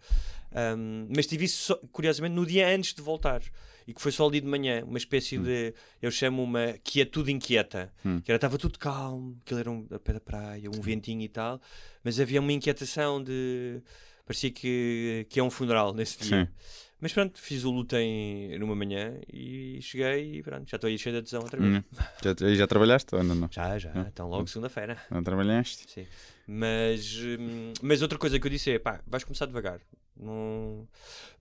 Ahm, 0.50 1.06
mas 1.14 1.26
tive 1.26 1.44
isso, 1.44 1.62
só- 1.62 1.80
curiosamente, 1.92 2.34
no 2.34 2.46
dia 2.46 2.68
antes 2.74 2.94
de 2.94 3.02
voltar. 3.02 3.42
E 3.86 3.92
que 3.94 4.00
foi 4.02 4.12
só 4.12 4.26
ali 4.28 4.40
de 4.40 4.46
manhã, 4.46 4.84
uma 4.84 4.98
espécie 4.98 5.38
de. 5.38 5.72
Eu 6.00 6.10
chamo 6.10 6.42
uma 6.42 6.74
quietude 6.84 7.32
inquieta. 7.32 7.90
Hum. 8.04 8.20
Que 8.20 8.30
era, 8.30 8.36
estava 8.36 8.58
tudo 8.58 8.78
calmo, 8.78 9.38
aquilo 9.44 9.60
era 9.60 9.70
um, 9.70 9.86
a 9.90 9.98
pé 9.98 10.12
da 10.14 10.20
praia, 10.20 10.68
um 10.68 10.80
ventinho 10.80 11.22
e 11.22 11.28
tal, 11.28 11.58
mas 12.04 12.20
havia 12.20 12.38
uma 12.40 12.52
inquietação 12.52 13.22
de. 13.22 13.80
Parecia 14.26 14.50
que, 14.50 15.26
que 15.30 15.40
é 15.40 15.42
um 15.42 15.48
funeral 15.50 15.94
nesse 15.94 16.18
dia. 16.18 16.44
Sim. 16.44 16.52
Mas 17.00 17.12
pronto, 17.12 17.38
fiz 17.40 17.64
o 17.64 17.70
luto 17.70 17.94
em, 17.96 18.58
numa 18.58 18.74
manhã 18.74 19.14
e 19.32 19.78
cheguei 19.80 20.38
e 20.38 20.42
pronto, 20.42 20.68
já 20.68 20.76
estou 20.76 20.88
aí 20.88 20.98
cheio 20.98 21.12
de 21.14 21.18
adesão 21.18 21.42
outra 21.42 21.60
vez. 21.60 21.72
Uhum. 21.76 21.84
Já, 22.22 22.54
já 22.54 22.66
trabalhaste 22.66 23.14
ou 23.14 23.20
ainda 23.20 23.34
não? 23.36 23.48
Já, 23.52 23.78
já, 23.78 23.92
Hum. 23.92 24.04
então 24.08 24.28
logo 24.28 24.48
segunda-feira. 24.48 25.00
Não 25.10 25.22
trabalhaste? 25.22 25.84
Sim. 25.88 26.06
Mas, 26.46 27.16
hum, 27.18 27.72
mas 27.82 28.02
outra 28.02 28.18
coisa 28.18 28.38
que 28.40 28.46
eu 28.46 28.50
disse 28.50 28.72
é, 28.72 28.78
pá, 28.80 29.00
vais 29.06 29.22
começar 29.22 29.46
devagar. 29.46 29.80
Não... 30.16 30.88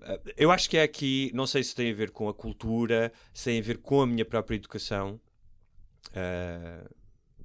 Ah, 0.01 0.19
Eu 0.37 0.51
acho 0.51 0.69
que 0.69 0.77
é 0.77 0.83
aqui, 0.83 1.31
não 1.33 1.47
sei 1.47 1.63
se 1.63 1.73
tem 1.73 1.89
a 1.91 1.95
ver 1.95 2.11
com 2.11 2.29
a 2.29 2.33
cultura, 2.35 3.11
se 3.33 3.45
tem 3.45 3.59
a 3.59 3.63
ver 3.63 3.77
com 3.79 4.01
a 4.01 4.05
minha 4.05 4.25
própria 4.25 4.55
educação. 4.57 5.19
Ah, 6.15 6.83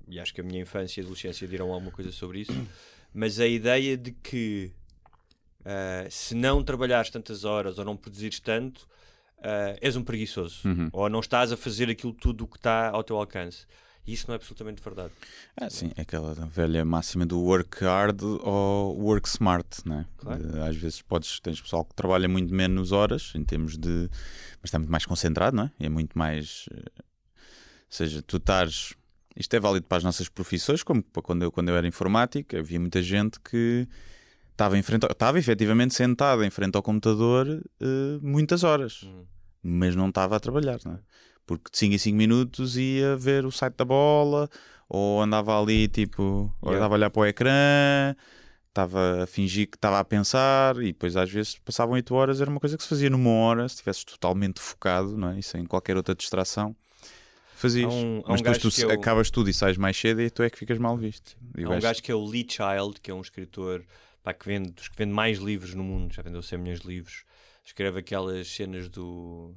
e 0.09 0.21
acho 0.21 0.35
que 0.35 0.41
a 0.43 0.45
minha 0.45 0.61
infância 0.61 1.01
e 1.01 1.03
adolescência 1.03 1.49
dirão 1.49 1.73
alguma 1.73 1.91
coisa 1.91 2.13
sobre 2.13 2.41
isso. 2.41 2.53
Mas 3.15 3.41
a 3.41 3.47
ideia 3.47 3.97
de 3.97 4.11
que 4.13 4.71
ah, 5.65 6.07
se 6.11 6.35
não 6.35 6.63
trabalhares 6.63 7.11
tantas 7.11 7.45
horas 7.45 7.79
ou 7.79 7.85
não 7.85 7.97
produzires 7.97 8.41
tanto, 8.41 8.87
ah, 9.43 9.77
és 9.81 9.97
um 9.97 10.03
preguiçoso. 10.05 10.61
Uhum. 10.69 10.89
Ou 10.93 11.09
não 11.09 11.21
estás 11.21 11.53
a 11.53 11.57
fazer 11.57 11.89
aquilo 11.91 12.13
tudo 12.13 12.45
o 12.45 12.47
que 12.47 12.57
está 12.57 12.91
ao 12.91 13.03
teu 13.05 13.17
alcance. 13.17 13.67
E 14.05 14.13
isso 14.15 14.25
não 14.27 14.35
é 14.35 14.37
absolutamente 14.37 14.83
verdade. 14.83 15.13
Ah, 15.57 15.71
sim, 15.71 15.93
é 15.97 16.01
aquela 16.03 16.35
velha 16.35 16.85
máxima 16.85 17.25
do 17.25 17.41
work 17.41 17.85
hard 17.85 18.21
ou 18.23 18.99
work 19.01 19.29
smart, 19.29 19.69
né? 19.89 20.07
Claro. 20.17 20.43
De- 20.45 20.59
Às 20.59 20.77
vezes 20.77 21.01
podes, 21.03 21.39
tens 21.39 21.61
pessoal 21.61 21.85
que 21.85 21.95
trabalha 21.95 22.29
muito 22.29 22.53
menos 22.53 22.91
horas 22.91 23.31
em 23.37 23.45
termos 23.45 23.79
de. 23.79 24.09
Mas 24.61 24.65
está 24.65 24.79
muito 24.81 24.91
mais 24.91 25.07
concentrado, 25.07 25.57
não 25.57 25.65
é? 25.65 25.71
É 25.79 25.89
muito 25.89 26.19
mais. 26.19 26.69
eh, 26.73 26.83
Ou 26.99 27.05
seja, 27.89 28.21
tu 28.23 28.39
estás. 28.39 28.93
Isto 29.37 29.55
é 29.55 29.61
válido 29.61 29.87
para 29.87 29.99
as 29.99 30.05
nossas 30.05 30.29
profissões, 30.29 30.83
como 30.83 31.01
para 31.01 31.23
quando 31.23 31.43
eu, 31.45 31.53
quando 31.53 31.69
eu 31.69 31.77
era 31.77 31.87
informático, 31.87 32.57
havia 32.57 32.81
muita 32.81 33.01
gente 33.01 33.39
que 33.39 33.87
estava, 34.63 34.79
em 34.79 34.83
frente, 34.83 35.05
ao- 35.05 35.11
estava 35.13 35.39
efetivamente 35.39 35.95
sentada 35.95 36.45
em 36.47 36.51
frente 36.51 36.77
ao 36.77 36.83
computador 36.83 37.47
eh, 37.81 38.19
muitas 38.23 38.63
horas 38.65 39.03
Hum. 39.05 39.25
mas 39.63 39.95
não 39.97 40.09
estava 40.09 40.37
a 40.37 40.41
trabalhar, 40.41 40.79
não 40.85 40.95
é? 40.95 40.99
Porque 41.47 41.71
de 41.73 41.79
5 41.79 41.95
em 41.95 41.99
5 41.99 42.17
minutos 42.17 42.77
ia 42.77 43.17
ver 43.17 43.45
o 43.45 43.51
site 43.51 43.75
da 43.77 43.85
bola, 43.85 44.49
ou 44.89 45.21
andava 45.21 45.61
ali 45.61 45.89
tipo, 45.89 46.55
Yeah. 46.63 46.79
andava 46.79 46.95
a 46.95 46.97
olhar 46.99 47.11
para 47.11 47.21
o 47.21 47.27
ecrã, 47.27 48.15
estava 48.69 49.25
a 49.25 49.27
fingir 49.27 49.69
que 49.69 49.77
estava 49.77 49.99
a 49.99 50.05
pensar, 50.05 50.77
e 50.79 50.87
depois 50.93 51.17
às 51.17 51.31
vezes 51.31 51.59
passavam 51.59 51.95
8 51.95 52.15
horas, 52.15 52.41
era 52.41 52.49
uma 52.51 52.61
coisa 52.61 52.77
que 52.77 52.83
se 52.83 52.89
fazia 52.89 53.11
numa 53.11 53.31
hora, 53.31 53.69
se 53.69 53.75
estivesses 53.75 54.05
totalmente 54.05 54.61
focado, 54.61 55.17
não 55.17 55.31
é? 55.31 55.39
E 55.39 55.43
sem 55.43 55.65
qualquer 55.67 55.97
outra 55.97 56.15
distração, 56.15 56.75
fazias. 57.55 57.93
Um- 57.93 58.19
um 58.19 58.23
mas 58.29 58.41
depois 58.41 58.59
gajo 58.59 58.71
tu 58.71 58.75
que 58.75 58.83
eu- 58.85 58.91
acabas 58.93 59.31
tudo 59.31 59.51
e 59.51 59.55
sais 59.55 59.77
mais 59.77 59.97
cedo 59.97 60.21
e 60.23 60.31
tu 60.31 60.43
é 60.43 60.49
que 60.51 60.59
ficas 60.59 60.79
mal 60.79 60.97
visto. 60.97 61.37
Há 61.57 61.61
um 61.61 61.65
gajo- 61.71 61.81
gajo 61.83 62.03
que 62.03 62.11
é 62.13 62.15
o 62.15 62.25
Lee 62.25 62.47
Child, 62.49 63.01
que 63.03 63.11
é 63.11 63.15
um 63.15 63.21
escritor 63.21 63.85
pá, 64.23 64.33
que 64.33 64.47
vende, 64.47 64.71
dos 64.71 64.89
que 64.89 64.97
vende 64.97 65.13
mais 65.13 65.39
livros 65.39 65.75
no 65.75 65.83
mundo, 65.85 66.13
já 66.15 66.23
vendeu 66.23 66.43
100 66.43 66.59
milhões 66.59 66.81
de 66.81 66.89
livros. 66.89 67.25
Escreve 67.65 68.01
aquelas 68.01 68.49
cenas 68.49 68.89
do 68.89 69.55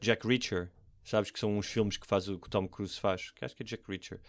Jack 0.00 0.26
Reacher, 0.26 0.70
sabes 1.04 1.30
que 1.30 1.38
são 1.38 1.56
uns 1.56 1.66
filmes 1.66 1.96
que, 1.96 2.06
faz 2.06 2.28
o, 2.28 2.38
que 2.38 2.46
o 2.46 2.50
Tom 2.50 2.66
Cruise 2.66 2.98
faz, 2.98 3.30
que 3.30 3.44
acho 3.44 3.54
que 3.54 3.62
é 3.62 3.66
Jack 3.66 3.84
Reacher. 3.88 4.20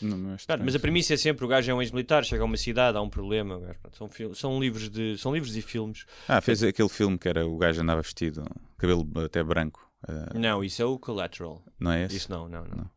Não, 0.00 0.16
não 0.16 0.34
é 0.34 0.36
Claro, 0.38 0.62
mas 0.64 0.74
a 0.74 0.78
premissa 0.78 1.14
é 1.14 1.16
sempre 1.16 1.44
o 1.44 1.48
gajo 1.48 1.70
é 1.70 1.74
um 1.74 1.82
ex-militar, 1.82 2.24
chega 2.24 2.42
a 2.42 2.46
uma 2.46 2.56
cidade, 2.56 2.96
há 2.96 3.00
um 3.00 3.10
problema. 3.10 3.58
gajo, 3.58 3.78
são, 3.92 4.34
são 4.34 4.60
livros 4.60 4.88
de 4.88 5.18
são 5.18 5.34
livros 5.34 5.56
e 5.56 5.62
filmes. 5.62 6.06
Ah, 6.28 6.40
fez 6.40 6.62
aquele 6.62 6.88
filme 6.88 7.18
que 7.18 7.28
era 7.28 7.46
o 7.46 7.58
gajo 7.58 7.82
andava 7.82 8.00
vestido, 8.00 8.44
cabelo 8.78 9.06
até 9.24 9.42
branco, 9.42 9.90
eh, 10.08 10.38
Não, 10.38 10.62
isso 10.64 10.80
é 10.80 10.84
o 10.84 10.98
Collateral. 10.98 11.62
não 11.78 11.92
é 11.92 12.04
esse? 12.04 12.16
Isso 12.16 12.30
não, 12.30 12.48
não, 12.48 12.64
não. 12.64 12.76
Não. 12.76 12.90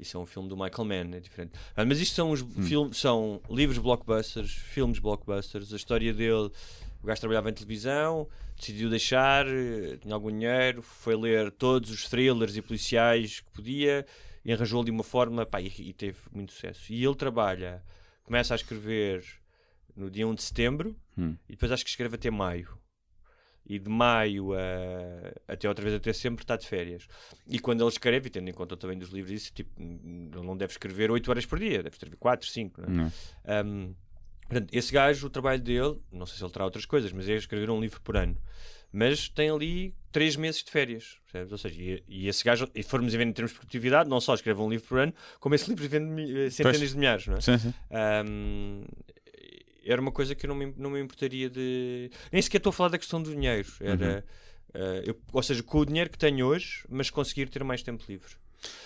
Isso 0.00 0.16
é 0.16 0.20
um 0.20 0.26
filme 0.26 0.48
do 0.48 0.56
Michael 0.56 0.84
Mann, 0.84 1.14
é 1.16 1.20
diferente. 1.20 1.52
Ah, 1.76 1.84
mas 1.84 2.00
isto 2.00 2.14
são, 2.14 2.30
os 2.30 2.40
Hum. 2.42 2.62
filmes, 2.62 2.96
são 2.96 3.40
livros 3.50 3.78
blockbusters, 3.78 4.50
filmes 4.52 4.98
blockbusters. 4.98 5.72
A 5.72 5.76
história 5.76 6.12
dele, 6.14 6.50
o 7.02 7.06
gajo 7.06 7.20
trabalhava 7.20 7.50
em 7.50 7.52
televisão, 7.54 8.26
decidiu 8.56 8.88
deixar, 8.88 9.46
eh, 9.46 9.98
tinha 10.00 10.14
algum 10.14 10.30
dinheiro, 10.30 10.80
foi 10.82 11.14
ler 11.16 11.50
todos 11.50 11.90
os 11.90 12.08
thrillers 12.08 12.56
e 12.56 12.62
policiais 12.62 13.40
que 13.40 13.50
podia 13.50 14.06
e 14.44 14.52
arranjou 14.52 14.80
ali 14.80 14.90
uma 14.90 15.02
fórmula 15.04 15.44
pá, 15.44 15.60
e, 15.60 15.66
e 15.78 15.92
teve 15.92 16.16
muito 16.32 16.52
sucesso. 16.52 16.92
E 16.92 17.04
ele 17.04 17.14
trabalha 17.14 17.82
começa 18.24 18.54
a 18.54 18.56
escrever 18.56 19.24
no 19.96 20.08
dia 20.10 20.26
1 20.26 20.34
de 20.34 20.42
setembro 20.42 20.96
Hum. 21.18 21.36
e 21.48 21.52
depois 21.52 21.70
acho 21.72 21.84
que 21.84 21.90
escreve 21.90 22.14
até 22.14 22.30
maio. 22.30 22.78
E 23.72 23.78
de 23.78 23.88
maio 23.88 24.52
a, 24.52 24.58
até 25.52 25.68
outra 25.68 25.84
vez 25.84 25.94
até 25.94 26.12
sempre 26.12 26.42
está 26.42 26.56
de 26.56 26.66
férias. 26.66 27.06
E 27.46 27.60
quando 27.60 27.82
ele 27.82 27.88
escreve, 27.90 28.26
e 28.26 28.30
tendo 28.30 28.50
em 28.50 28.52
conta 28.52 28.76
também 28.76 28.98
dos 28.98 29.10
livros, 29.10 29.30
isso, 29.32 29.52
tipo, 29.52 29.70
ele 29.80 30.44
não 30.44 30.56
deve 30.56 30.72
escrever 30.72 31.08
8 31.08 31.30
horas 31.30 31.46
por 31.46 31.56
dia, 31.58 31.80
deve 31.80 31.94
escrever 31.94 32.16
4, 32.16 32.48
5. 32.48 32.80
Não 32.80 32.88
é? 32.88 32.90
Não. 32.90 33.66
Um, 33.66 33.94
portanto, 34.48 34.68
esse 34.72 34.92
gajo, 34.92 35.28
o 35.28 35.30
trabalho 35.30 35.60
dele, 35.62 36.00
não 36.10 36.26
sei 36.26 36.36
se 36.38 36.42
ele 36.42 36.50
terá 36.52 36.64
outras 36.64 36.84
coisas, 36.84 37.12
mas 37.12 37.28
é 37.28 37.34
escrever 37.36 37.70
um 37.70 37.80
livro 37.80 38.00
por 38.00 38.16
ano. 38.16 38.36
Mas 38.92 39.28
tem 39.28 39.48
ali 39.48 39.94
3 40.10 40.34
meses 40.34 40.64
de 40.64 40.70
férias. 40.72 41.20
percebes? 41.30 41.52
Ou 41.52 41.58
seja, 41.58 41.80
e, 41.80 42.02
e 42.08 42.26
esse 42.28 42.42
gajo, 42.42 42.68
e 42.74 42.82
formos 42.82 43.14
a 43.14 43.18
ver 43.18 43.26
em 43.28 43.32
termos 43.32 43.52
de 43.52 43.58
produtividade, 43.58 44.10
não 44.10 44.20
só 44.20 44.34
escreve 44.34 44.60
um 44.60 44.68
livro 44.68 44.88
por 44.88 44.98
ano, 44.98 45.14
como 45.38 45.54
esse 45.54 45.70
livro 45.70 45.88
vende 45.88 46.22
eh, 46.46 46.50
centenas 46.50 46.78
Pois. 46.78 46.90
de 46.90 46.98
milhares. 46.98 47.26
Não 47.28 47.36
é? 47.36 47.40
Sim, 47.40 47.56
sim. 47.58 47.74
Um, 48.26 48.82
era 49.84 50.00
uma 50.00 50.12
coisa 50.12 50.34
que 50.34 50.44
eu 50.46 50.48
não 50.48 50.54
me, 50.54 50.72
não 50.76 50.90
me 50.90 51.00
importaria 51.00 51.48
de. 51.50 52.10
Nem 52.32 52.40
sequer 52.42 52.58
estou 52.58 52.70
a 52.70 52.72
falar 52.72 52.90
da 52.90 52.98
questão 52.98 53.22
do 53.22 53.30
dinheiro. 53.34 53.68
Era. 53.80 54.24
uh, 54.74 54.78
eu- 55.04 55.20
ou 55.32 55.42
seja, 55.42 55.62
com 55.62 55.78
o 55.78 55.86
dinheiro 55.86 56.10
que 56.10 56.18
tenho 56.18 56.46
hoje, 56.46 56.84
mas 56.88 57.10
conseguir 57.10 57.48
ter 57.48 57.62
mais 57.64 57.82
tempo 57.82 58.04
livre. 58.08 58.32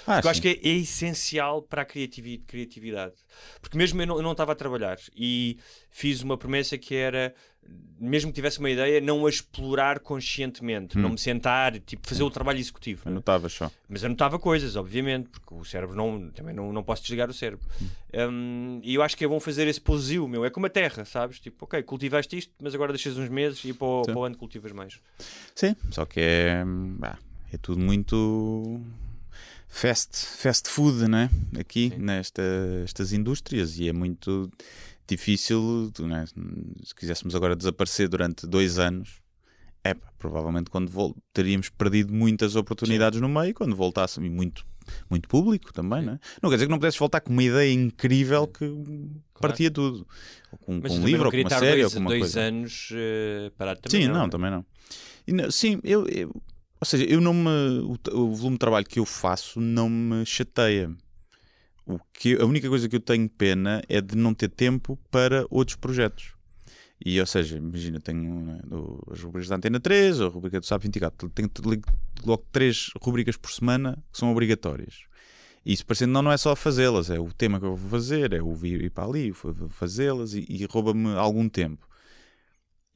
Ah, 0.07 0.21
eu 0.23 0.31
acho 0.31 0.41
que 0.41 0.49
é, 0.49 0.53
é 0.53 0.73
essencial 0.77 1.61
para 1.61 1.83
a 1.83 1.85
criativi- 1.85 2.39
criatividade. 2.47 3.15
Porque 3.61 3.77
mesmo 3.77 4.01
eu 4.01 4.23
não 4.23 4.31
estava 4.33 4.53
a 4.53 4.55
trabalhar 4.55 4.99
e 5.17 5.59
fiz 5.91 6.23
uma 6.23 6.39
promessa 6.39 6.79
que 6.79 6.95
era, 6.95 7.35
mesmo 7.99 8.31
que 8.31 8.35
tivesse 8.35 8.59
uma 8.59 8.69
ideia, 8.69 9.01
não 9.01 9.25
a 9.25 9.31
explorar 9.31 10.01
conscientemente, 10.01 10.99
Hum. 10.99 11.03
não 11.03 11.11
me 11.11 11.19
sentar, 11.19 11.79
tipo, 11.81 12.07
fazer 12.07 12.23
o 12.23 12.31
trabalho 12.31 12.59
executivo. 12.59 13.03
Eu 13.09 13.13
notava 13.13 13.49
só. 13.49 13.71
Mas 13.89 14.05
anotava 14.05 14.39
coisas, 14.39 14.77
obviamente, 14.77 15.29
porque 15.31 15.55
o 15.55 15.65
cérebro 15.65 15.97
não, 15.97 16.29
também 16.31 16.55
não, 16.55 16.73
não 16.73 16.83
posso 16.83 17.03
desligar 17.03 17.31
o 17.31 17.33
cérebro. 17.33 17.65
Um, 18.13 18.81
e 18.83 18.95
eu 18.95 19.03
acho 19.03 19.17
que 19.17 19.25
é 19.25 19.29
bom 19.29 19.41
fazer 19.41 19.67
esse 19.69 19.81
posio, 19.81 20.27
meu. 20.29 20.45
É 20.45 20.51
como 20.51 20.67
a 20.67 20.71
terra, 20.71 21.05
sabes? 21.05 21.41
Tipo, 21.41 21.65
ok, 21.65 21.83
cultivaste 21.85 22.37
isto, 22.37 22.53
mas 22.61 22.75
agora 22.75 22.93
deixas 22.93 23.17
uns 23.17 23.29
meses 23.29 23.65
e 23.65 23.73
para 23.73 23.87
o, 23.87 24.05
Sim. 24.05 24.13
para 24.13 24.21
o 24.21 24.25
ano 24.25 24.37
cultivas 24.37 24.73
mais. 24.73 24.99
Sim, 25.55 25.75
só 25.91 26.05
que 26.05 26.21
é, 26.21 26.63
bah, 26.67 27.19
é 27.53 27.57
tudo 27.57 27.81
muito 27.81 28.81
fast, 29.69 30.27
fast 30.37 30.69
food, 30.69 31.09
né? 31.09 31.31
Aqui, 31.59 31.91
Sim. 31.91 32.03
nestas 32.03 33.13
indústrias, 33.13 33.79
e 33.79 33.89
é 33.89 33.93
muito 33.93 34.51
difícil, 35.07 35.91
né? 36.01 36.25
se 36.85 36.95
quiséssemos 36.95 37.35
agora 37.35 37.55
desaparecer 37.57 38.09
durante 38.09 38.47
dois 38.47 38.79
anos, 38.79 39.21
é 39.83 39.95
provavelmente 40.19 40.71
quando 40.71 40.91
vol- 40.91 41.17
teríamos 41.33 41.69
perdido 41.69 42.13
muitas 42.13 42.57
oportunidades 42.57 43.21
no 43.21 43.29
meio, 43.29 43.53
quando 43.55 43.77
voltássemos, 43.77 44.31
muito, 44.31 44.65
muito 45.11 45.29
público 45.29 45.73
também, 45.73 46.01
Sim. 46.01 46.07
né? 46.07 46.19
Não 46.43 46.49
quer 46.49 46.57
dizer 46.57 46.67
que 46.67 46.71
não 46.71 46.79
pudesses 46.79 46.99
voltar 46.99 47.21
com 47.21 47.33
uma 47.33 47.43
ideia 47.43 47.71
incrível 47.73 48.47
que 48.47 48.65
partia 49.39 49.71
tudo. 49.71 50.07
Ou 50.51 50.59
com, 50.59 50.81
com 50.81 50.89
um 50.95 51.05
livro, 51.05 51.27
ou 51.27 51.31
com 51.31 51.39
uma 51.41 51.51
série, 51.51 51.83
dois, 51.83 51.85
ou 51.85 51.91
com 51.91 51.99
uma 52.01 52.11
dois 52.11 52.21
coisa. 52.23 52.41
anos 52.41 52.89
eh, 52.95 53.53
parado 53.59 53.81
também. 53.83 54.01
Sim, 54.03 54.07
não, 54.09 54.15
não, 54.15 54.21
não 54.21 54.27
é? 54.27 54.31
também 54.31 54.51
não. 54.51 54.67
Não- 55.29 55.51
sim, 55.51 55.81
eu, 55.85 56.07
eu- 56.09 56.31
ou 56.81 56.87
seja, 56.87 57.05
eu 57.05 57.21
não 57.21 57.33
me 57.35 57.51
o, 57.83 57.99
o 58.15 58.35
volume 58.35 58.57
de 58.57 58.59
trabalho 58.61 58.87
que 58.87 58.99
eu 58.99 59.05
faço 59.07 59.61
não 59.61 59.89
me 59.89 60.25
chateia. 60.27 60.91
O 61.87 61.99
que 62.13 62.35
a 62.41 62.45
única 62.47 62.69
coisa 62.69 62.89
que 62.89 62.97
eu 62.97 63.01
tenho 63.01 63.29
pena 63.29 63.83
é 63.89 64.01
de 64.01 64.17
não 64.17 64.33
ter 64.33 64.49
tempo 64.49 64.99
para 65.11 65.47
outros 65.51 65.77
projetos. 65.77 66.33
E, 67.05 67.21
ou 67.21 67.27
seja, 67.27 67.59
imagina, 67.59 68.01
tenho 68.01 68.41
né, 68.41 68.61
do- 68.65 69.03
as 69.11 69.21
rubricas 69.21 69.49
da 69.49 69.57
Antena 69.57 69.79
3, 69.79 70.21
a 70.21 70.29
rubrica 70.29 70.59
do 70.61 70.65
SAP 70.65 70.85
24, 70.85 71.29
tenho 71.29 71.51
logo 72.25 72.47
três 72.51 72.91
rubricas 73.03 73.37
por 73.37 73.51
semana 73.51 74.03
que 74.11 74.19
são 74.19 74.31
obrigatórias. 74.31 75.01
E 75.67 75.73
isso 75.73 75.85
parecendo 75.85 76.13
não, 76.13 76.23
não 76.23 76.33
é 76.33 76.37
só 76.37 76.55
fazê-las, 76.57 77.11
é 77.11 77.19
o 77.19 77.33
tema 77.33 77.59
que 77.59 77.67
eu 77.67 77.75
vou 77.77 77.91
fazer, 77.91 78.33
é 78.33 78.43
o 78.43 78.55
vir 78.55 78.83
ir 78.83 78.91
para 78.91 79.05
ali, 79.05 79.33
fazê-las 79.71 80.35
e, 80.35 80.47
e 80.49 80.65
rouba-me 80.67 81.15
algum 81.17 81.49
tempo. 81.49 81.87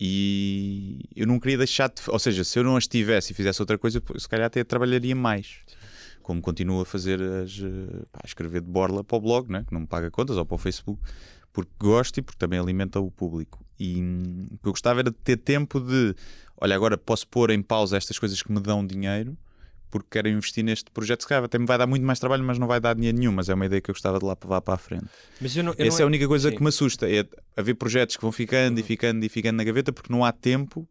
E 0.01 1.01
eu 1.17 1.27
não 1.27 1.41
queria 1.41 1.59
deixar 1.59 1.89
de. 1.89 2.01
Ou 2.07 2.19
seja, 2.19 2.45
se 2.45 2.59
eu 2.59 2.63
não 2.63 2.77
as 2.77 2.87
tivesse 2.87 3.33
e 3.33 3.35
fizesse 3.35 3.61
outra 3.61 3.77
coisa, 3.77 4.01
se 4.17 4.29
calhar 4.29 4.47
até 4.47 4.63
trabalharia 4.63 5.15
mais. 5.17 5.59
Como 6.29 6.43
continuo 6.43 6.83
a 6.83 6.85
fazer 6.85 7.23
as. 7.23 7.59
eh, 7.59 8.05
pá, 8.13 8.21
a 8.23 8.27
escrever 8.27 8.61
de 8.61 8.69
borla 8.69 9.03
para 9.03 9.17
o 9.17 9.21
blog, 9.23 9.51
né? 9.51 9.65
que 9.67 9.73
não 9.73 9.81
me 9.81 9.87
paga 9.87 10.11
contas, 10.11 10.37
ou 10.37 10.45
para 10.45 10.57
o 10.57 10.59
Facebook, 10.59 11.01
porque 11.55 11.71
gosto 11.81 12.19
e 12.19 12.23
porque 12.23 12.37
também 12.37 12.59
alimenta 12.59 13.01
o 13.01 13.11
público. 13.11 13.65
E 13.81 14.03
hum, 14.03 14.47
o 14.53 14.59
que 14.59 14.69
eu 14.69 14.73
gostava 14.73 15.01
era 15.01 15.11
de 15.11 15.17
ter 15.17 15.39
tempo 15.39 15.81
de. 15.81 16.15
Olha, 16.61 16.77
agora 16.77 16.99
posso 16.99 17.27
pôr 17.27 17.49
em 17.49 17.63
pausa 17.63 17.97
estas 17.97 18.19
coisas 18.19 18.43
que 18.43 18.53
me 18.53 18.61
dão 18.61 18.87
dinheiro, 18.87 19.39
porque 19.91 20.09
quero 20.11 20.29
investir 20.29 20.63
neste 20.63 20.91
projeto. 20.91 21.23
Se 21.23 21.29
calhar 21.29 21.45
até 21.45 21.59
me 21.59 21.65
vai 21.65 21.79
dar 21.79 21.87
muito 21.87 22.05
mais 22.05 22.19
trabalho, 22.19 22.45
mas 22.45 22.59
não 22.59 22.67
vai 22.67 22.79
dar 22.79 22.95
dinheiro 22.95 23.17
nenhum. 23.17 23.33
Mas 23.33 23.49
é 23.49 23.55
uma 23.55 23.65
ideia 23.65 23.81
que 23.81 23.91
eu 23.91 23.95
gostava 23.95 24.19
de 24.19 24.27
lá 24.27 24.37
levar 24.45 24.61
para 24.61 24.75
a 24.75 24.79
frente. 24.79 25.07
Mas 25.41 25.57
eu 25.57 25.65
não, 25.65 25.73
eu 25.79 25.87
Essa 25.87 25.97
não 25.97 26.01
é 26.01 26.05
a 26.05 26.07
única 26.09 26.29
coisa 26.29 26.51
sim. 26.51 26.57
que 26.57 26.63
me 26.63 26.69
assusta, 26.69 27.11
é 27.11 27.27
haver 27.57 27.73
projetos 27.73 28.17
que 28.17 28.23
vão 28.23 28.33
ficando 28.33 28.79
e 28.79 28.83
ficando 28.83 29.25
e 29.25 29.31
ficando 29.31 29.57
na 29.57 29.65
gaveta 29.65 29.95
porque 29.95 30.13
não 30.13 30.27
há 30.27 30.31
tempo 30.31 30.87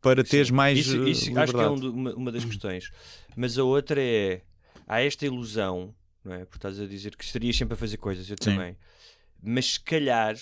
para 0.00 0.24
teres 0.24 0.48
Sim. 0.48 0.54
mais 0.54 0.78
Isso, 0.78 0.96
eh, 0.96 1.10
isso 1.10 1.38
acho 1.38 1.54
que 1.54 1.60
é 1.60 1.68
um 1.68 1.74
uma, 2.16 2.32
das 2.32 2.44
questões. 2.44 2.90
Mas 3.36 3.58
a 3.58 3.64
outra 3.64 4.00
é. 4.02 4.42
Há 4.86 5.00
esta 5.02 5.26
ilusão, 5.26 5.94
não 6.24 6.32
é? 6.32 6.44
Porque 6.44 6.58
estás 6.58 6.80
a 6.80 6.86
dizer 6.86 7.16
que 7.16 7.24
estarias 7.24 7.56
sempre 7.56 7.74
a 7.74 7.76
fazer 7.76 7.96
coisas, 7.96 8.28
eu 8.30 8.36
Sim. 8.40 8.50
também. 8.50 8.76
Mas 9.42 9.72
se 9.74 9.80
calhar. 9.80 10.36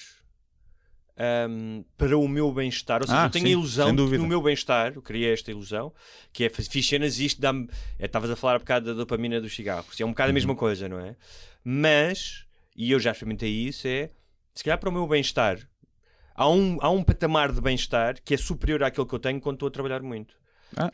ahm, 1.16 1.82
para 1.96 2.16
o 2.18 2.26
meu 2.26 2.52
bem-estar, 2.52 3.00
ou 3.00 3.06
seja, 3.06 3.20
Ah, 3.22 3.26
eu 3.26 3.30
tenho 3.30 3.44
sim, 3.44 3.48
a 3.50 3.52
ilusão 3.52 3.94
de 3.94 4.08
que 4.10 4.18
no 4.18 4.26
meu 4.26 4.42
bem-estar, 4.42 4.94
eu 4.94 5.02
criei 5.02 5.32
esta 5.32 5.50
ilusão, 5.50 5.92
que 6.32 6.44
é 6.44 6.48
fiz 6.50 6.86
cenas 6.86 7.18
e 7.18 7.26
isto 7.26 7.40
dá-me. 7.40 7.68
é, 7.98 8.06
Estavas 8.06 8.30
a 8.30 8.36
falar 8.36 8.56
um 8.56 8.58
bocado 8.60 8.86
da 8.86 8.94
dopamina 8.94 9.40
dos 9.40 9.54
cigarros, 9.54 10.00
é 10.00 10.04
um 10.04 10.08
bocado 10.10 10.28
a 10.28 10.30
Uhum. 10.30 10.34
mesma 10.34 10.56
coisa, 10.56 10.88
não 10.88 10.98
é? 10.98 11.16
Mas, 11.62 12.44
e 12.76 12.90
eu 12.90 12.98
já 12.98 13.12
experimentei 13.12 13.50
isso, 13.50 13.86
é 13.86 14.10
se 14.54 14.62
calhar 14.64 14.78
para 14.78 14.88
o 14.88 14.92
meu 14.92 15.06
bem-estar, 15.06 15.58
há 16.34 16.48
um, 16.48 16.78
há 16.80 16.90
um 16.90 17.02
patamar 17.02 17.52
de 17.52 17.60
bem-estar 17.60 18.16
que 18.24 18.34
é 18.34 18.36
superior 18.36 18.82
àquele 18.82 19.06
que 19.06 19.14
eu 19.14 19.18
tenho 19.18 19.40
quando 19.40 19.56
estou 19.56 19.68
a 19.68 19.70
trabalhar 19.70 20.02
muito. 20.02 20.34
Ah. 20.76 20.90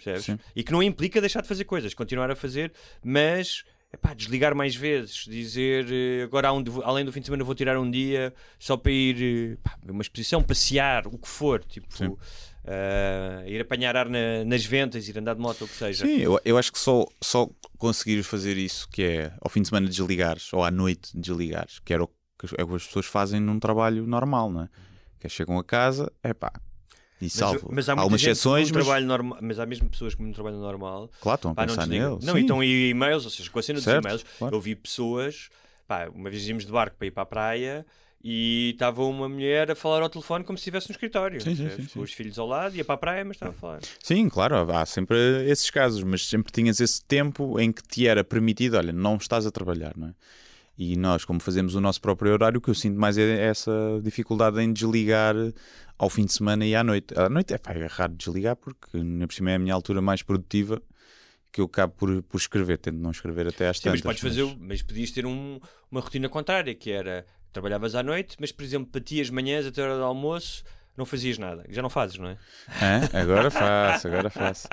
E 0.55 0.63
que 0.63 0.73
não 0.73 0.83
implica 0.83 1.21
deixar 1.21 1.41
de 1.43 1.49
fazer 1.49 1.65
coisas, 1.65 1.95
continuar 1.95 2.31
a 2.31 2.37
fazer, 2.37 2.71
mas 3.03 3.65
epá, 3.93 4.13
desligar 4.15 4.55
mais 4.55 4.77
vezes, 4.77 5.25
dizer 5.27 5.87
eh, 5.91 6.23
agora 6.25 6.53
um 6.53 6.63
além 6.85 7.05
do 7.05 7.11
fim 7.11 7.21
de 7.21 7.27
semana 7.27 7.43
vou 7.43 7.55
tirar 7.55 7.79
um 7.79 7.91
dia 7.91 8.33
só 8.59 8.77
para 8.77 8.93
ir 8.93 9.55
eh, 9.55 9.57
pá, 9.63 9.77
uma 9.89 10.03
exposição, 10.03 10.43
passear, 10.43 11.07
o 11.07 11.19
que 11.19 11.27
for, 11.29 11.65
tipo 11.65 12.19
eh, 12.65 13.45
ir 13.47 13.61
apanhar 13.61 13.97
ar 13.97 14.09
na- 14.09 14.45
nas 14.45 14.65
ventas, 14.65 15.09
ir 15.09 15.19
andar 15.19 15.35
de 15.35 15.41
moto, 15.41 15.63
ou 15.63 15.67
o 15.67 15.71
que 15.71 15.77
seja. 15.77 16.05
Sim, 16.07 16.19
eu, 16.19 16.39
eu 16.45 16.59
acho 16.59 16.73
que 16.73 16.79
só, 16.79 17.07
só 17.21 17.49
conseguir 17.79 18.23
fazer 18.23 18.57
isso, 18.59 18.89
que 18.89 19.03
é 19.03 19.33
ao 19.41 19.49
fim 19.51 19.63
de 19.63 19.69
semana 19.69 19.89
desligares, 19.89 20.53
ou 20.53 20.63
à 20.63 20.71
noite 20.71 21.11
desligares, 21.19 21.79
que 21.79 21.93
era 21.95 22.05
o 22.05 22.07
que, 22.07 22.47
é 22.59 22.63
o 22.63 22.69
que 22.69 22.75
as 22.75 22.87
pessoas 22.87 23.07
fazem 23.07 23.41
num 23.41 23.59
trabalho 23.59 24.07
normal, 24.07 24.51
não 24.51 24.63
é? 24.65 24.69
Que 25.21 25.29
chegam 25.29 25.59
a 25.59 25.65
casa, 25.65 26.11
é 26.23 26.33
pá, 26.33 26.51
e 27.21 27.25
Mas, 27.25 27.33
salvo 27.35 27.69
mas 27.71 27.89
há 27.89 27.93
muita 27.93 28.03
algumas 28.03 28.23
exceções, 28.23 28.71
mas 28.71 28.85
trabalho 28.85 29.07
normal, 29.07 29.39
mas 29.43 29.61
há 29.61 29.67
mesmo 29.67 29.89
pessoas 29.91 30.15
que 30.15 30.23
num 30.23 30.33
trabalho 30.33 30.57
normal 30.57 31.11
claro, 31.21 31.37
estão 31.37 31.51
a 31.51 31.55
Pá, 31.55 31.67
não 31.67 31.75
pensar 31.75 31.87
nele. 31.87 32.19
Não, 32.23 32.35
sim. 32.35 32.41
então 32.41 32.65
e 32.65 32.89
e-mails, 32.89 33.25
ou 33.25 33.31
seja, 33.31 33.51
com 33.51 33.59
a 33.59 33.63
cena 33.63 33.79
dos 33.79 33.87
e-mails, 33.87 34.25
claro. 34.39 34.57
eu 34.57 34.61
vi 34.61 34.75
pessoas, 34.75 35.51
pá, 35.87 36.09
uma 36.15 36.31
vez 36.31 36.49
íamos 36.49 36.65
de 36.65 36.73
barco 36.73 36.97
para 36.97 37.07
ir 37.07 37.11
para 37.11 37.23
a 37.23 37.27
praia 37.27 37.87
e 38.25 38.71
estava 38.73 39.03
uma 39.05 39.29
mulher 39.29 39.71
a 39.71 39.75
falar 39.75 40.03
ao 40.03 40.09
telefone 40.09 40.45
como 40.45 40.57
se 40.57 40.63
estivesse 40.63 40.89
no 40.89 40.93
escritório, 40.93 41.41
Sim, 41.43 41.55
sim, 41.55 41.69
sim. 41.71 41.87
com 41.87 42.01
os 42.01 42.13
filhos 42.13 42.39
ao 42.39 42.47
lado, 42.47 42.75
ia 42.75 42.85
para 42.85 42.95
a 42.95 42.99
praia, 42.99 43.25
mas 43.25 43.37
estava 43.37 43.53
a 43.53 43.55
falar. 43.55 43.81
Sim, 44.03 44.29
claro, 44.31 44.57
há 44.73 44.87
sempre 44.87 45.19
esses 45.47 45.71
casos, 45.71 46.03
mas 46.03 46.27
sempre 46.27 46.51
tinhas 46.51 46.81
esse 46.81 47.05
tempo 47.05 47.61
em 47.61 47.71
que 47.71 47.83
te 47.83 48.07
era 48.07 48.25
permitido, 48.25 48.79
olha, 48.79 48.93
não 48.93 49.17
estás 49.17 49.47
a 49.47 49.51
trabalhar, 49.51 49.95
não 49.95 50.09
é? 50.09 50.15
E 50.83 50.97
nós, 50.97 51.27
como 51.27 51.39
fazemos 51.41 51.75
o 51.75 51.81
nosso 51.81 52.01
próprio 52.01 52.33
horário, 52.33 52.57
o 52.57 52.61
que 52.63 52.71
eu 52.71 52.75
sinto 52.75 52.99
mais 52.99 53.19
é 53.19 53.45
essa 53.45 53.71
dificuldade 54.03 54.59
em 54.63 54.73
desligar 54.73 55.35
ao 55.99 56.09
fim 56.09 56.25
de 56.25 56.33
semana 56.33 56.65
e 56.65 56.75
à 56.75 56.83
noite. 56.83 57.13
À 57.19 57.29
noite 57.29 57.53
é, 57.53 57.59
pá, 57.59 57.73
é 57.75 57.85
raro 57.87 58.15
desligar 58.15 58.57
porque, 58.57 58.97
ainda 58.97 59.27
por 59.27 59.35
cima, 59.35 59.51
é 59.51 59.57
a 59.57 59.59
minha 59.59 59.75
altura 59.75 60.01
mais 60.01 60.23
produtiva 60.23 60.81
que 61.53 61.61
eu 61.61 61.67
acabo 61.67 61.93
por, 61.99 62.23
por 62.23 62.39
escrever. 62.39 62.79
Tento 62.79 62.97
não 62.97 63.11
escrever 63.11 63.47
até 63.47 63.69
às 63.69 63.77
Sim, 63.79 63.91
mas 63.91 64.01
tantas. 64.01 64.21
podes 64.21 64.23
fazer, 64.23 64.57
mas 64.59 64.81
podias 64.83 65.11
ter 65.11 65.27
um- 65.27 65.61
uma 65.91 66.01
rotina 66.01 66.31
contrária, 66.31 66.75
que 66.75 66.91
era 66.91 67.27
trabalhavas 67.53 67.95
à 67.95 68.03
noite, 68.03 68.37
mas 68.41 68.51
por 68.51 68.63
exemplo, 68.65 68.89
batias 68.91 69.29
manhãs 69.29 69.67
até 69.67 69.83
a 69.83 69.85
hora 69.85 69.97
do 69.99 70.05
almoço, 70.05 70.65
não 70.97 71.07
fazias 71.07 71.39
nada. 71.39 71.65
Já 71.71 71.81
não 71.83 71.89
fazes, 71.91 72.19
não 72.19 72.29
é? 72.29 72.37
Hã? 72.83 73.21
Agora 73.23 73.51
faço, 73.53 74.09
agora 74.09 74.29
faço. 74.31 74.69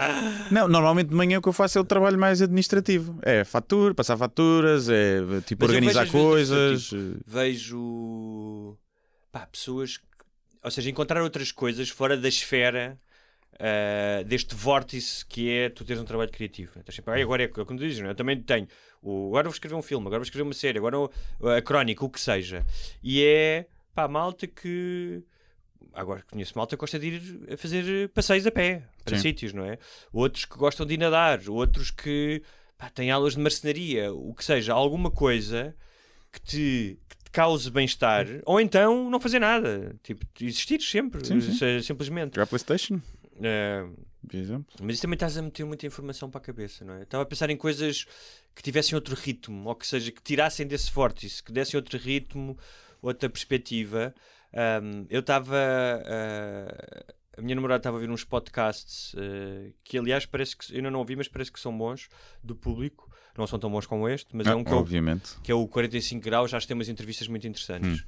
Não, 0.51 0.67
normalmente 0.67 1.09
de 1.09 1.15
manhã 1.15 1.39
o 1.39 1.41
que 1.41 1.47
eu 1.49 1.53
faço 1.53 1.77
é 1.77 1.81
o 1.81 1.85
trabalho 1.85 2.19
mais 2.19 2.41
administrativo. 2.41 3.17
É 3.23 3.43
fatura, 3.43 3.93
passar 3.93 4.17
faturas, 4.17 4.89
é 4.89 5.19
tipo 5.45 5.63
Mas 5.65 5.69
organizar 5.75 6.05
vejo 6.05 6.17
às 6.17 6.49
vezes 6.49 6.89
coisas. 6.89 7.17
Vejo 7.25 8.77
pá, 9.31 9.45
pessoas, 9.47 9.97
que- 9.97 10.03
ou 10.63 10.71
seja, 10.71 10.89
encontrar 10.89 11.21
outras 11.21 11.51
coisas 11.51 11.89
fora 11.89 12.17
da 12.17 12.27
esfera 12.27 12.99
ah, 13.59 14.23
deste 14.23 14.53
vórtice 14.53 15.25
que 15.25 15.49
é 15.49 15.69
tu 15.69 15.83
teres 15.83 16.01
um 16.01 16.05
trabalho 16.05 16.31
criativo. 16.31 16.71
Estás 16.79 16.95
sempre, 16.95 17.13
"Ai, 17.13 17.21
agora 17.23 17.43
é 17.43 17.47
como 17.47 17.79
dizes, 17.79 17.99
não 17.99 18.07
é? 18.07 18.11
eu 18.11 18.15
também 18.15 18.39
tenho. 18.41 18.67
O, 19.01 19.27
agora 19.29 19.45
vou 19.45 19.53
escrever 19.53 19.75
um 19.75 19.81
filme, 19.81 20.05
agora 20.07 20.19
vou 20.19 20.23
escrever 20.25 20.43
uma 20.43 20.53
série, 20.53 20.77
agora 20.77 20.99
o- 20.99 21.09
a 21.55 21.61
crónica, 21.61 22.03
o 22.05 22.09
que 22.09 22.19
seja. 22.19 22.65
E 23.01 23.23
é 23.23 23.65
pá, 23.95 24.07
malta 24.07 24.45
que. 24.45 25.23
Agora 25.93 26.23
conheço 26.29 26.53
malta 26.55 26.75
que 26.75 26.79
gosta 26.79 26.99
de 26.99 27.07
ir 27.07 27.53
a 27.53 27.57
fazer 27.57 28.09
passeios 28.09 28.45
a 28.45 28.51
pé 28.51 28.83
para 29.03 29.15
Sim. 29.15 29.21
sítios, 29.23 29.53
não 29.53 29.65
é? 29.65 29.77
Outros 30.13 30.45
que 30.45 30.55
gostam 30.57 30.85
de 30.85 30.93
ir 30.93 30.97
nadar, 30.97 31.41
outros 31.49 31.89
que 31.91 32.41
pá, 32.77 32.89
têm 32.89 33.09
aulas 33.11 33.33
de 33.33 33.39
marcenaria, 33.39 34.13
o 34.13 34.33
que 34.33 34.43
seja, 34.45 34.73
alguma 34.73 35.09
coisa 35.09 35.75
que 36.31 36.39
te, 36.41 36.99
que 37.09 37.15
te 37.23 37.31
cause 37.31 37.69
bem-estar, 37.71 38.27
ou 38.45 38.59
então 38.61 39.09
não 39.09 39.19
fazer 39.19 39.39
nada. 39.39 39.95
Tipo, 40.03 40.25
existir 40.41 40.81
sempre, 40.81 41.25
Sim, 41.25 41.39
sim. 41.41 41.81
simplesmente. 41.81 42.35
Jogar 42.35 42.47
PlayStation, 42.47 43.01
Eh, 43.41 43.85
por 44.27 44.35
exemplo. 44.35 44.65
mas 44.81 44.93
isso 44.95 45.01
também 45.03 45.15
estás 45.15 45.37
a 45.37 45.41
meter 45.41 45.63
muita 45.65 45.85
informação 45.87 46.29
para 46.29 46.39
a 46.39 46.43
cabeça, 46.43 46.83
não 46.85 46.95
é? 46.95 47.03
Estava 47.03 47.23
a 47.23 47.25
pensar 47.25 47.49
em 47.49 47.57
coisas 47.57 48.05
que 48.55 48.61
tivessem 48.61 48.93
outro 48.95 49.15
ritmo, 49.15 49.67
ou 49.69 49.75
que 49.75 49.87
seja, 49.87 50.11
que 50.11 50.21
tirassem 50.21 50.67
desse 50.67 50.91
vórtice, 50.91 51.41
que 51.43 51.51
dessem 51.51 51.77
outro 51.77 51.97
ritmo, 51.97 52.57
outra 53.01 53.29
perspectiva. 53.29 54.13
Ahm, 54.53 55.05
eu 55.09 55.19
estava. 55.19 55.55
ah, 56.05 57.13
a 57.37 57.41
minha 57.41 57.53
namorada 57.53 57.79
estava 57.81 57.97
a 57.97 57.99
ouvir 57.99 58.11
uns 58.11 58.23
podcasts 58.23 59.15
ah, 59.17 59.71
que, 59.83 59.97
aliás, 59.97 60.25
parece 60.25 60.57
que 60.57 60.71
eu 60.71 60.77
ainda 60.77 60.89
não 60.91 60.99
ouvi, 60.99 61.15
mas 61.15 61.27
parece 61.27 61.51
que 61.51 61.59
são 61.59 61.75
bons 61.77 62.09
do 62.43 62.55
público. 62.55 63.09
Não 63.37 63.45
são 63.45 63.59
tão 63.59 63.69
bons 63.69 63.85
como 63.85 64.09
este, 64.09 64.35
mas 64.35 64.47
é 64.47 64.51
Ah, 64.51 64.55
um 64.55 64.63
que 64.63 64.73
obviamente. 64.73 65.37
que 65.43 65.51
é 65.51 65.55
o 65.55 65.67
45 65.67 66.23
graus, 66.23 66.49
já 66.49 66.59
tem 66.59 66.73
umas 66.73 66.89
entrevistas 66.89 67.27
muito 67.27 67.45
interessantes. 67.47 68.03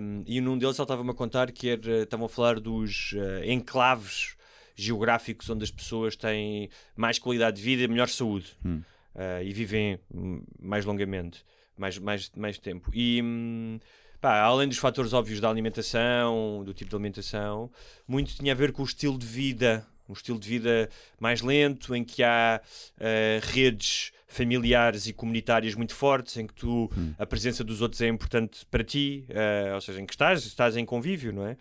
Um, 0.00 0.22
e 0.26 0.40
num 0.40 0.56
deles 0.56 0.76
ele 0.78 0.84
estava-me 0.84 1.10
a 1.10 1.14
contar 1.14 1.50
que 1.52 1.68
era, 1.70 2.02
estavam 2.04 2.26
a 2.26 2.28
falar 2.28 2.58
dos 2.60 3.12
uh, 3.12 3.44
enclaves 3.44 4.34
geográficos 4.74 5.50
onde 5.50 5.64
as 5.64 5.70
pessoas 5.70 6.16
têm 6.16 6.70
mais 6.96 7.18
qualidade 7.18 7.56
de 7.56 7.62
vida 7.62 7.82
e 7.82 7.88
melhor 7.88 8.08
saúde 8.08 8.46
Hum. 8.64 8.80
uh, 9.14 9.42
e 9.42 9.52
vivem 9.52 9.98
hum, 10.14 10.42
mais 10.58 10.84
longamente, 10.86 11.44
mais, 11.76 11.98
mais, 11.98 12.30
mais 12.36 12.58
tempo. 12.58 12.90
E 12.94 13.20
hum, 13.22 13.78
pá, 14.20 14.40
além 14.40 14.68
dos 14.68 14.78
fatores 14.78 15.12
óbvios 15.12 15.40
da 15.40 15.48
alimentação, 15.48 16.62
do 16.64 16.74
tipo 16.74 16.90
de 16.90 16.96
alimentação, 16.96 17.70
muito 18.06 18.34
tinha 18.34 18.52
a 18.52 18.56
ver 18.56 18.72
com 18.72 18.82
o 18.82 18.84
estilo 18.84 19.18
de 19.18 19.26
vida. 19.26 19.86
Um 20.08 20.14
estilo 20.14 20.38
de 20.38 20.48
vida 20.48 20.88
mais 21.20 21.42
lento, 21.42 21.94
em 21.94 22.02
que 22.02 22.22
há 22.22 22.62
uh, 22.62 23.52
redes 23.52 24.10
familiares 24.26 25.06
e 25.06 25.12
comunitárias 25.12 25.74
muito 25.74 25.94
fortes, 25.94 26.36
em 26.38 26.46
que 26.46 26.54
tu, 26.54 26.90
a 27.18 27.26
presença 27.26 27.62
dos 27.62 27.82
outros 27.82 28.00
é 28.00 28.08
importante 28.08 28.64
para 28.70 28.82
ti, 28.82 29.26
uh, 29.28 29.74
ou 29.74 29.80
seja, 29.82 30.00
em 30.00 30.06
que 30.06 30.14
estás, 30.14 30.46
estás 30.46 30.78
em 30.78 30.84
convívio, 30.86 31.30
não 31.30 31.46
é? 31.46 31.56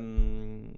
Um, 0.00 0.72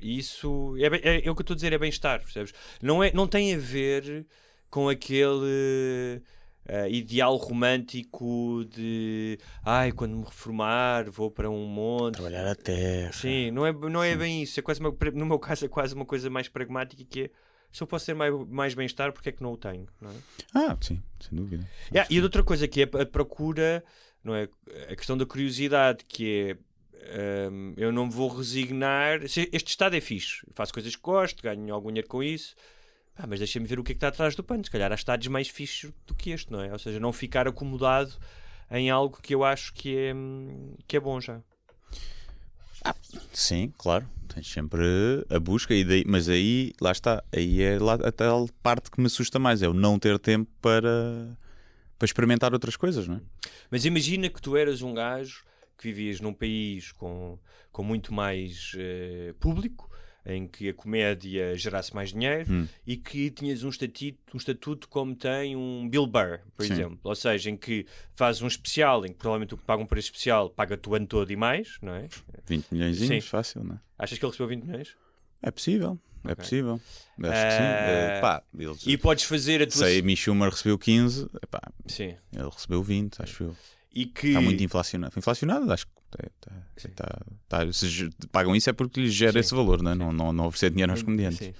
isso 0.00 0.74
é, 0.78 0.86
é, 0.86 1.26
é 1.26 1.30
o 1.30 1.34
que 1.34 1.40
eu 1.40 1.42
estou 1.42 1.54
a 1.54 1.56
dizer, 1.56 1.72
é 1.72 1.78
bem-estar, 1.78 2.20
percebes? 2.20 2.52
Não, 2.82 3.02
é, 3.02 3.12
não 3.12 3.28
tem 3.28 3.54
a 3.54 3.58
ver 3.58 4.26
com 4.68 4.88
aquele 4.88 6.20
eh, 6.66 6.90
ideal 6.90 7.36
romântico 7.36 8.64
de 8.64 9.38
ai, 9.64 9.92
quando 9.92 10.16
me 10.16 10.24
reformar 10.24 11.10
vou 11.10 11.30
para 11.30 11.50
um 11.50 11.66
monte. 11.66 12.14
Trabalhar 12.14 12.50
a 12.50 12.54
terra. 12.54 13.12
Sim, 13.12 13.50
não 13.50 13.66
é, 13.66 13.72
não 13.72 14.02
é 14.02 14.16
bem 14.16 14.42
isso. 14.42 14.58
É 14.58 14.62
quase 14.62 14.80
uma, 14.80 14.94
no 15.12 15.26
meu 15.26 15.38
caso, 15.38 15.64
é 15.64 15.68
quase 15.68 15.94
uma 15.94 16.04
coisa 16.04 16.30
mais 16.30 16.48
pragmática 16.48 17.04
que 17.04 17.22
é 17.22 17.30
se 17.72 17.82
eu 17.82 17.86
posso 17.86 18.04
ter 18.04 18.14
mais, 18.14 18.32
mais 18.48 18.74
bem-estar, 18.74 19.12
porque 19.12 19.30
é 19.30 19.32
que 19.32 19.42
não 19.42 19.54
o 19.54 19.56
tenho? 19.56 19.88
Não 19.98 20.10
é? 20.10 20.14
Ah, 20.54 20.76
sim, 20.80 21.02
sem 21.18 21.38
dúvida. 21.38 21.66
Yeah, 21.90 22.06
e 22.12 22.20
outra 22.20 22.44
coisa 22.44 22.68
que 22.68 22.82
é 22.82 22.84
a 22.84 23.06
procura, 23.06 23.82
não 24.22 24.34
é? 24.34 24.46
A 24.90 24.94
questão 24.94 25.16
da 25.16 25.24
curiosidade, 25.24 26.04
que 26.06 26.58
é 26.94 27.48
hum, 27.50 27.72
eu 27.78 27.90
não 27.90 28.10
vou 28.10 28.28
resignar. 28.28 29.22
Este 29.24 29.68
estado 29.68 29.96
é 29.96 30.00
fixe, 30.02 30.46
faço 30.52 30.72
coisas 30.72 30.94
que 30.94 31.02
gosto, 31.02 31.42
ganho 31.42 31.74
algum 31.74 31.88
dinheiro 31.88 32.08
com 32.08 32.22
isso. 32.22 32.54
Pá, 33.14 33.26
mas 33.26 33.38
deixa-me 33.38 33.66
ver 33.66 33.78
o 33.78 33.84
que 33.84 33.92
é 33.92 33.94
que 33.94 33.98
está 33.98 34.08
atrás 34.08 34.34
do 34.34 34.42
pano. 34.42 34.64
Se 34.64 34.70
calhar 34.70 34.90
há 34.90 34.94
estados 34.94 35.26
mais 35.28 35.48
fixes 35.48 35.92
do 36.06 36.14
que 36.14 36.30
este, 36.30 36.50
não 36.50 36.60
é? 36.60 36.72
Ou 36.72 36.78
seja, 36.78 36.98
não 36.98 37.12
ficar 37.12 37.46
acomodado 37.46 38.12
em 38.70 38.90
algo 38.90 39.18
que 39.20 39.34
eu 39.34 39.44
acho 39.44 39.72
que 39.74 39.96
é, 39.96 40.14
que 40.86 40.96
é 40.96 41.00
bom 41.00 41.20
já. 41.20 41.40
Sim, 43.32 43.72
claro. 43.76 44.08
Tens 44.32 44.50
sempre 44.50 44.82
a 45.28 45.38
busca, 45.38 45.74
e 45.74 45.84
daí, 45.84 46.04
mas 46.06 46.28
aí, 46.28 46.72
lá 46.80 46.90
está. 46.90 47.22
Aí 47.34 47.60
é 47.60 47.78
lá 47.78 47.94
a 47.94 48.10
tal 48.10 48.48
parte 48.62 48.90
que 48.90 48.98
me 48.98 49.06
assusta 49.06 49.38
mais: 49.38 49.62
é 49.62 49.68
o 49.68 49.74
não 49.74 49.98
ter 49.98 50.18
tempo 50.18 50.50
para, 50.60 51.36
para 51.98 52.06
experimentar 52.06 52.52
outras 52.54 52.76
coisas, 52.76 53.06
não 53.06 53.16
é? 53.16 53.20
Mas 53.70 53.84
imagina 53.84 54.30
que 54.30 54.40
tu 54.40 54.56
eras 54.56 54.80
um 54.80 54.94
gajo 54.94 55.44
que 55.76 55.84
vivias 55.84 56.20
num 56.20 56.32
país 56.32 56.92
com, 56.92 57.38
com 57.70 57.82
muito 57.82 58.12
mais 58.14 58.72
eh, 58.76 59.34
público, 59.38 59.90
em 60.24 60.46
que 60.46 60.68
a 60.68 60.74
comédia 60.74 61.56
gerasse 61.56 61.94
mais 61.94 62.12
dinheiro 62.12 62.50
Hum. 62.52 62.68
e 62.86 62.96
que 62.96 63.30
tinhas 63.30 63.62
um 63.64 63.68
estatuto, 63.68 64.18
um 64.34 64.36
estatuto 64.36 64.88
como 64.88 65.14
tem 65.16 65.56
um 65.56 65.88
Bill 65.88 66.06
Burr, 66.06 66.40
por 66.56 66.64
Sim. 66.66 66.72
exemplo. 66.74 67.00
Ou 67.02 67.14
seja, 67.14 67.50
em 67.50 67.56
que 67.56 67.86
fazes 68.14 68.40
um 68.42 68.46
especial, 68.46 69.04
em 69.04 69.08
que 69.08 69.14
provavelmente 69.18 69.54
o 69.54 69.56
que 69.58 69.64
paga 69.64 69.82
um 69.82 69.86
preço 69.86 70.06
especial 70.08 70.48
paga-te 70.50 70.88
o 70.88 70.94
ano 70.94 71.06
todo 71.06 71.30
e 71.32 71.36
mais, 71.36 71.76
não 71.82 71.94
é? 71.94 72.08
20 72.46 72.66
milhões, 72.70 73.24
fácil, 73.26 73.64
não 73.64 73.74
é? 73.74 73.80
Achas 73.98 74.18
que 74.18 74.24
ele 74.24 74.30
recebeu 74.30 74.48
20 74.48 74.64
milhões? 74.64 74.96
É 75.42 75.50
possível, 75.50 75.98
é 76.24 76.32
Ok. 76.32 76.36
possível. 76.36 76.74
Acho 76.74 77.46
que 77.46 77.52
sim. 77.52 77.62
Eh, 77.62 78.16
Eh, 78.16 78.20
pá, 78.20 78.42
eles, 78.56 78.86
E 78.86 78.96
podes 78.96 79.24
fazer 79.24 79.60
a 79.62 79.66
tua... 79.66 79.76
sei, 79.86 80.02
Mick 80.02 80.20
Schumer 80.20 80.50
recebeu 80.50 80.78
15, 80.78 81.28
epá, 81.42 81.60
Sim. 81.86 82.16
ele 82.32 82.48
recebeu 82.50 82.82
20, 82.82 83.20
acho 83.22 83.42
eu. 83.44 83.56
E 83.94 84.06
que... 84.06 84.28
Está 84.28 84.40
muito 84.40 84.62
inflacionado. 84.62 85.18
Inflacionado, 85.18 85.72
acho 85.72 85.86
que 85.86 85.92
é, 86.18 86.28
tá- 86.40 86.52
tá- 86.94 87.18
tá- 87.48 87.72
se 87.72 88.08
pagam 88.30 88.54
isso 88.56 88.70
é 88.70 88.72
porque 88.72 89.00
lhes 89.00 89.12
gera 89.14 89.32
Sim. 89.34 89.38
esse 89.40 89.54
valor, 89.54 89.82
não, 89.82 89.90
é? 89.92 89.94
não, 89.94 90.12
não, 90.12 90.32
não 90.32 90.46
oferecer 90.46 90.70
dinheiro 90.70 90.92
aos 90.92 91.02
comediantes. 91.02 91.38
Sim. 91.38 91.54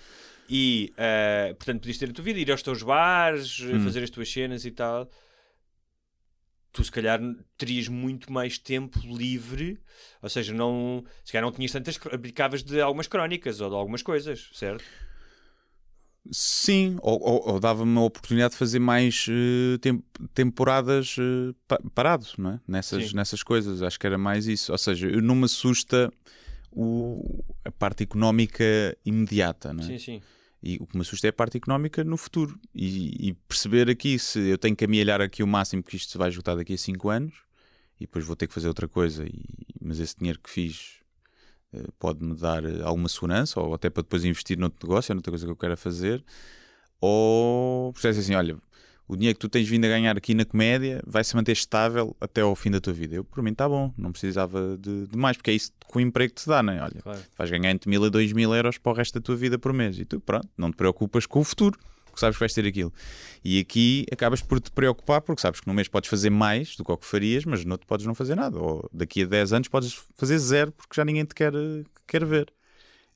E, 0.49 0.93
eh, 0.97 1.55
portanto, 1.59 1.81
podias 1.81 1.99
ter 1.99 2.11
a 2.11 2.13
tua 2.13 2.25
vida, 2.25 2.39
ir 2.39 2.51
aos 2.51 2.63
teus 2.63 2.83
bares, 2.83 3.61
eh, 3.61 3.75
Hum. 3.77 3.85
fazer 3.85 4.03
as 4.03 4.11
tuas 4.11 4.31
cenas 4.31 4.65
e 4.65 4.71
tal. 4.71 5.11
Tu, 6.73 6.83
se 6.85 6.91
calhar, 6.91 7.21
terias 7.59 7.87
muito 7.89 8.33
mais 8.33 8.59
tempo 8.59 8.99
livre, 9.05 9.79
ou 10.23 10.29
seja, 10.31 10.55
não, 10.55 11.05
se 11.23 11.31
calhar 11.33 11.45
não 11.45 11.53
tinhas 11.53 11.71
tantas. 11.71 11.99
abdicavas 12.11 12.63
de 12.63 12.81
algumas 12.81 13.07
crónicas 13.07 13.61
ou 13.61 13.69
de 13.69 13.77
algumas 13.77 14.03
coisas, 14.03 14.49
certo? 14.55 14.83
Sim, 16.31 16.97
ou, 17.03 17.21
ou- 17.21 17.49
ou 17.55 17.61
dava-me 17.61 17.99
a 17.99 18.03
oportunidade 18.03 18.53
de 18.53 18.59
fazer 18.59 18.79
mais 18.79 19.27
eh, 19.29 19.77
tem- 19.79 20.03
temporadas 20.33 21.17
pa- 21.67 21.81
parado, 21.95 22.27
não 22.39 22.51
é? 22.53 22.61
Nessas, 22.67 23.09
Sim. 23.11 23.17
nessas 23.17 23.43
coisas. 23.43 23.83
Acho 23.83 23.99
que 23.99 24.07
era 24.07 24.17
mais 24.17 24.47
isso. 24.47 24.71
Ou 24.73 24.79
seja, 24.79 25.09
não 25.21 25.35
me 25.35 25.45
assusta 25.45 26.13
o- 26.71 27.45
a 27.65 27.71
parte 27.71 28.05
económica 28.05 28.65
imediata, 29.05 29.73
não 29.73 29.83
é? 29.83 29.87
Sim, 29.87 29.99
sim. 29.99 30.23
E 30.63 30.77
o 30.81 30.87
que 30.87 30.97
me 30.97 31.03
assusta 31.03 31.27
é 31.27 31.31
a 31.31 31.33
parte 31.33 31.57
económica 31.57 32.05
no 32.05 32.17
futuro. 32.17 32.59
E, 32.73 33.29
e 33.31 33.33
perceber 33.49 33.91
aqui 33.91 34.17
se 34.19 34.39
eu 34.39 34.57
tenho 34.57 34.77
que 34.77 34.85
amealhar 34.85 35.21
aqui 35.21 35.43
o 35.43 35.47
máximo 35.47 35.83
que 35.83 35.97
isto 35.97 36.13
se 36.13 36.19
vai 36.19 36.29
esgotar 36.29 36.57
daqui 36.57 36.75
a 36.75 36.79
5 36.79 37.09
anos 37.11 37.35
e 37.99 38.05
depois 38.05 38.25
vou 38.25 38.37
ter 38.37 38.47
que 38.47 38.55
fazer 38.55 38.69
outra 38.69 38.87
coisa. 38.87 39.27
E, 39.27 39.43
mas 39.81 39.99
esse 39.99 40.17
dinheiro 40.17 40.39
que 40.41 40.49
fiz 40.49 41.02
pode-me 41.99 42.35
dar 42.35 42.65
eh, 42.65 42.83
alguma 42.83 43.09
segurança 43.09 43.61
ou 43.61 43.75
até 43.75 43.89
para 43.91 44.03
depois 44.03 44.25
investir 44.25 44.59
noutro 44.59 44.89
negócio, 44.89 45.13
é 45.13 45.17
outra 45.17 45.31
coisa 45.31 45.45
que 45.47 45.53
eu 45.53 45.57
quero 45.57 45.77
fazer. 45.77 46.25
Ou 47.01 47.93
percebes 47.93 48.19
assim, 48.19 48.35
olha, 48.35 48.57
o 49.09 49.17
dinheiro 49.17 49.37
que 49.37 49.41
tu 49.41 49.49
tens 49.49 49.69
vindo 49.69 49.85
a 49.85 49.89
ganhar 49.89 50.17
aqui 50.17 50.35
na 50.35 50.45
comédia 50.45 51.03
vai 51.07 51.25
se 51.25 51.35
manter 51.35 51.53
estável 51.53 52.17
até 52.21 52.41
ao 52.41 52.55
fim 52.55 52.71
da 52.71 52.81
tua 52.81 52.93
vida. 52.93 53.17
Eu, 53.17 53.25
por 53.25 53.43
mim, 53.43 53.51
está 53.51 53.69
bom, 53.69 53.93
não 53.99 54.13
precisava 54.13 54.77
de, 54.79 55.07
de 55.09 55.17
mais, 55.19 55.37
porque 55.37 55.51
é 55.51 55.55
isso 55.55 55.73
que 55.91 55.97
o 55.97 56.01
emprego 56.01 56.33
te 56.33 56.47
dá, 56.47 56.63
não 56.63 56.73
é? 56.73 56.83
Olha, 56.83 57.03
Claro. 57.03 57.21
vais 57.37 57.51
ganhar 57.51 57.71
entre 57.71 57.91
mil 57.91 58.05
a 58.05 58.09
dois 58.09 58.33
mil 58.33 58.55
euros 58.55 58.79
para 58.79 58.93
o 58.93 58.95
resto 58.95 59.19
da 59.19 59.21
tua 59.25 59.37
vida 59.37 59.59
por 59.59 59.73
mês. 59.73 59.99
E 59.99 60.05
tu, 60.05 60.21
pronto, 60.21 60.49
não 60.57 60.71
te 60.71 60.77
preocupas 60.77 61.27
com 61.27 61.41
o 61.41 61.45
futuro, 61.45 61.79
porque 62.13 62.21
sabes 62.21 62.37
que 62.37 62.41
vais 62.41 62.53
ter 62.55 62.65
aquilo. 62.67 62.93
E 63.45 63.59
aqui 63.59 64.07
acabas 64.13 64.41
por 64.41 64.61
te 64.61 64.71
preocupar, 64.71 65.21
porque 65.23 65.41
sabes 65.43 65.59
que 65.61 65.67
no 65.67 65.75
mês 65.75 65.89
podes 65.89 66.09
fazer 66.09 66.31
mais 66.31 66.77
do 66.77 66.85
que 66.85 66.93
o 66.93 66.97
que 66.97 67.07
farias, 67.07 67.45
mas 67.45 67.65
no 67.65 67.73
outro 67.73 67.87
podes 67.87 68.07
não 68.07 68.15
fazer 68.15 68.35
nada. 68.37 68.59
Ou 68.59 68.89
daqui 68.93 69.23
a 69.23 69.27
10 69.27 69.53
anos 69.53 69.69
podes 69.69 69.99
fazer 70.17 70.39
zero, 70.39 70.71
porque 70.73 70.95
já 70.95 71.05
ninguém 71.05 71.25
te 71.25 71.35
quer, 71.35 71.53
quer 72.07 72.25
ver. 72.25 72.53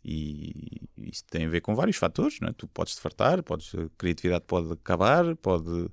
E 0.05 0.81
isso 0.99 1.25
tem 1.31 1.47
a 1.47 1.49
ver 1.49 1.61
com 1.61 1.75
vários 1.75 1.97
fatores, 1.97 2.39
não 2.41 2.49
é? 2.49 2.53
Tu 2.53 2.67
podes 2.69 2.95
te 2.95 3.01
fartar, 3.01 3.43
podes, 3.43 3.75
a 3.75 3.89
criatividade 3.99 4.45
pode 4.47 4.73
acabar, 4.73 5.35
pode. 5.37 5.89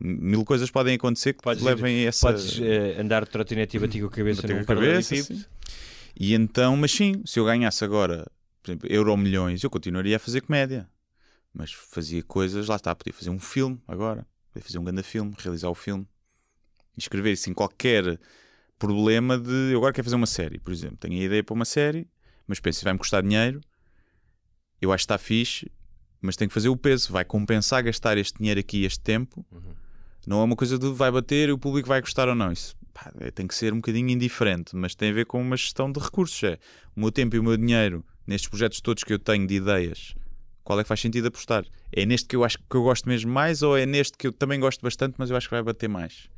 Mil 0.00 0.44
coisas 0.44 0.70
podem 0.70 0.96
acontecer 0.96 1.32
que 1.34 1.42
Podes 1.42 1.62
ir- 1.62 1.66
levem 1.66 2.04
a 2.04 2.08
essa. 2.08 2.26
Podes 2.28 2.58
eh, 2.60 3.00
andar 3.00 3.24
de 3.24 3.30
trotinete 3.30 3.76
e 3.76 3.80
bater 3.80 4.00
com 4.00 4.06
a 4.06 4.10
cabeça 4.10 4.42
num 4.48 4.60
a 4.60 4.64
cabeça, 4.64 4.74
paralelepípedo. 5.14 5.38
sim. 5.38 5.44
E 6.18 6.34
então, 6.34 6.76
mas 6.76 6.90
sim, 6.90 7.22
se 7.24 7.38
eu 7.38 7.44
ganhasse 7.44 7.84
agora, 7.84 8.26
por 8.62 8.70
exemplo, 8.70 8.88
euro 8.92 9.16
milhões, 9.16 9.62
eu 9.62 9.70
continuaria 9.70 10.16
a 10.16 10.18
fazer 10.18 10.40
comédia. 10.40 10.88
Mas 11.52 11.72
fazia 11.72 12.22
coisas, 12.22 12.68
lá 12.68 12.76
está, 12.76 12.94
podia 12.94 13.12
fazer 13.12 13.30
um 13.30 13.38
filme 13.38 13.80
agora, 13.86 14.26
podia 14.52 14.64
fazer 14.64 14.78
um 14.78 14.84
grande 14.84 15.02
filme, 15.02 15.34
realizar 15.38 15.68
o 15.68 15.74
filme, 15.74 16.06
escrever 16.96 17.36
sem 17.36 17.52
qualquer 17.52 18.18
problema 18.78 19.38
de 19.38 19.72
eu 19.72 19.78
agora 19.78 19.92
quero 19.92 20.04
fazer 20.04 20.16
uma 20.16 20.26
série, 20.26 20.58
por 20.58 20.72
exemplo. 20.72 20.96
Tenho 20.96 21.20
a 21.20 21.24
ideia 21.24 21.44
para 21.44 21.54
uma 21.54 21.64
série, 21.64 22.08
mas 22.46 22.58
penso, 22.58 22.82
vai-me 22.82 22.98
custar 22.98 23.22
dinheiro, 23.22 23.60
eu 24.80 24.92
acho 24.92 25.02
que 25.02 25.12
está 25.12 25.18
fixe, 25.18 25.70
mas 26.20 26.36
tenho 26.36 26.48
que 26.48 26.54
fazer 26.54 26.68
o 26.68 26.76
peso, 26.76 27.12
vai 27.12 27.24
compensar 27.24 27.82
gastar 27.82 28.16
este 28.18 28.38
dinheiro 28.38 28.58
aqui, 28.60 28.84
este 28.84 29.00
tempo. 29.00 29.44
Não 30.26 30.40
é 30.40 30.44
uma 30.44 30.56
coisa 30.56 30.78
de 30.78 30.88
vai 30.92 31.10
bater 31.10 31.48
e 31.48 31.52
o 31.52 31.58
público 31.58 31.88
vai 31.88 32.00
gostar 32.00 32.28
ou 32.28 32.34
não. 32.34 32.52
Isso 32.52 32.76
pá, 32.94 33.12
é- 33.20 33.30
tem 33.30 33.46
que 33.46 33.54
ser 33.54 33.72
um 33.72 33.76
bocadinho 33.76 34.08
indiferente, 34.08 34.74
mas 34.74 34.94
tem 34.94 35.10
a 35.10 35.12
ver 35.12 35.26
com 35.26 35.40
uma 35.40 35.56
gestão 35.56 35.90
de 35.90 35.98
recursos. 36.00 36.42
É 36.44 36.58
o 36.96 37.00
meu 37.00 37.10
tempo 37.12 37.34
e 37.36 37.38
o 37.38 37.42
meu 37.42 37.56
dinheiro 37.56 38.04
nestes 38.26 38.48
projetos 38.48 38.80
todos 38.80 39.02
que 39.04 39.12
eu 39.12 39.18
tenho 39.18 39.46
de 39.46 39.54
ideias. 39.54 40.14
Qual 40.64 40.78
é 40.78 40.82
que 40.82 40.88
faz 40.88 41.00
sentido 41.00 41.28
apostar? 41.28 41.64
É 41.92 42.06
neste 42.06 42.28
que 42.28 42.36
eu 42.36 42.44
acho 42.44 42.58
que 42.58 42.76
eu 42.76 42.82
gosto 42.82 43.08
mesmo 43.08 43.32
mais 43.32 43.62
ou 43.62 43.76
é 43.76 43.84
neste 43.84 44.16
que 44.16 44.26
eu 44.26 44.32
também 44.32 44.60
gosto 44.60 44.80
bastante, 44.80 45.14
mas 45.18 45.30
eu 45.30 45.36
acho 45.36 45.48
que 45.48 45.54
vai 45.54 45.62
bater 45.62 45.88
mais? 45.88 46.28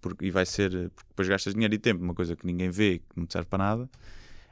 Porque, 0.00 0.26
e 0.26 0.30
vai 0.30 0.46
ser, 0.46 0.70
porque 0.90 1.08
depois 1.08 1.28
gastas 1.28 1.54
dinheiro 1.54 1.74
e 1.74 1.78
tempo, 1.78 2.02
uma 2.02 2.14
coisa 2.14 2.36
que 2.36 2.46
ninguém 2.46 2.70
vê, 2.70 2.98
que 2.98 3.16
não 3.16 3.26
te 3.26 3.32
serve 3.32 3.48
para 3.48 3.58
nada. 3.58 3.90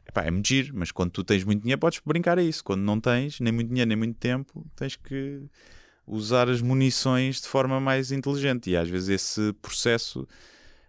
Epá, 0.08 0.22
é 0.22 0.30
muito 0.30 0.46
giro, 0.46 0.72
mas 0.74 0.92
quando 0.92 1.10
tu 1.10 1.24
tens 1.24 1.44
muito 1.44 1.62
dinheiro 1.62 1.80
podes 1.80 2.00
brincar 2.04 2.38
a 2.38 2.42
isso. 2.42 2.62
Quando 2.62 2.82
não 2.82 3.00
tens 3.00 3.40
nem 3.40 3.52
muito 3.52 3.68
dinheiro 3.68 3.88
nem 3.88 3.96
muito 3.96 4.16
tempo, 4.16 4.64
tens 4.76 4.94
que 4.96 5.42
usar 6.06 6.48
as 6.48 6.60
munições 6.60 7.40
de 7.40 7.48
forma 7.48 7.80
mais 7.80 8.12
inteligente. 8.12 8.70
E 8.70 8.76
às 8.76 8.88
vezes 8.88 9.08
esse 9.08 9.52
processo 9.54 10.26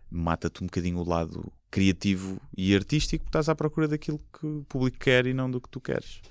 mata-te 0.10 0.64
um 0.64 0.68
bocadinho 0.68 1.00
o 1.00 1.08
lado 1.08 1.52
criativo 1.70 2.40
e 2.56 2.76
artístico, 2.76 3.24
porque 3.24 3.30
estás 3.30 3.50
à 3.50 3.56
procura 3.56 3.88
daquilo 3.88 4.22
que 4.40 4.46
o 4.46 4.66
público 4.70 4.98
quer 5.00 5.26
e 5.26 5.34
não 5.34 5.50
do 5.50 5.60
que 5.60 5.70
tu 5.70 5.82
queres. 5.82 6.22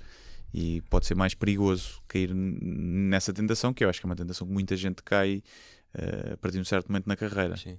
E 0.53 0.81
pode 0.89 1.05
ser 1.05 1.15
mais 1.15 1.33
perigoso 1.33 2.01
cair 2.07 2.33
nessa 2.33 3.33
tentação, 3.33 3.73
que 3.73 3.83
eu 3.83 3.89
acho 3.89 3.99
que 3.99 4.05
é 4.05 4.09
uma 4.09 4.15
tentação 4.15 4.47
que 4.47 4.53
muita 4.53 4.75
gente 4.75 5.03
cai 5.03 5.43
eh, 5.93 6.33
a 6.33 6.37
partir 6.37 6.55
de 6.57 6.61
um 6.61 6.65
certo 6.65 6.87
momento 6.89 7.07
na 7.07 7.15
carreira, 7.15 7.57
Sim. 7.57 7.77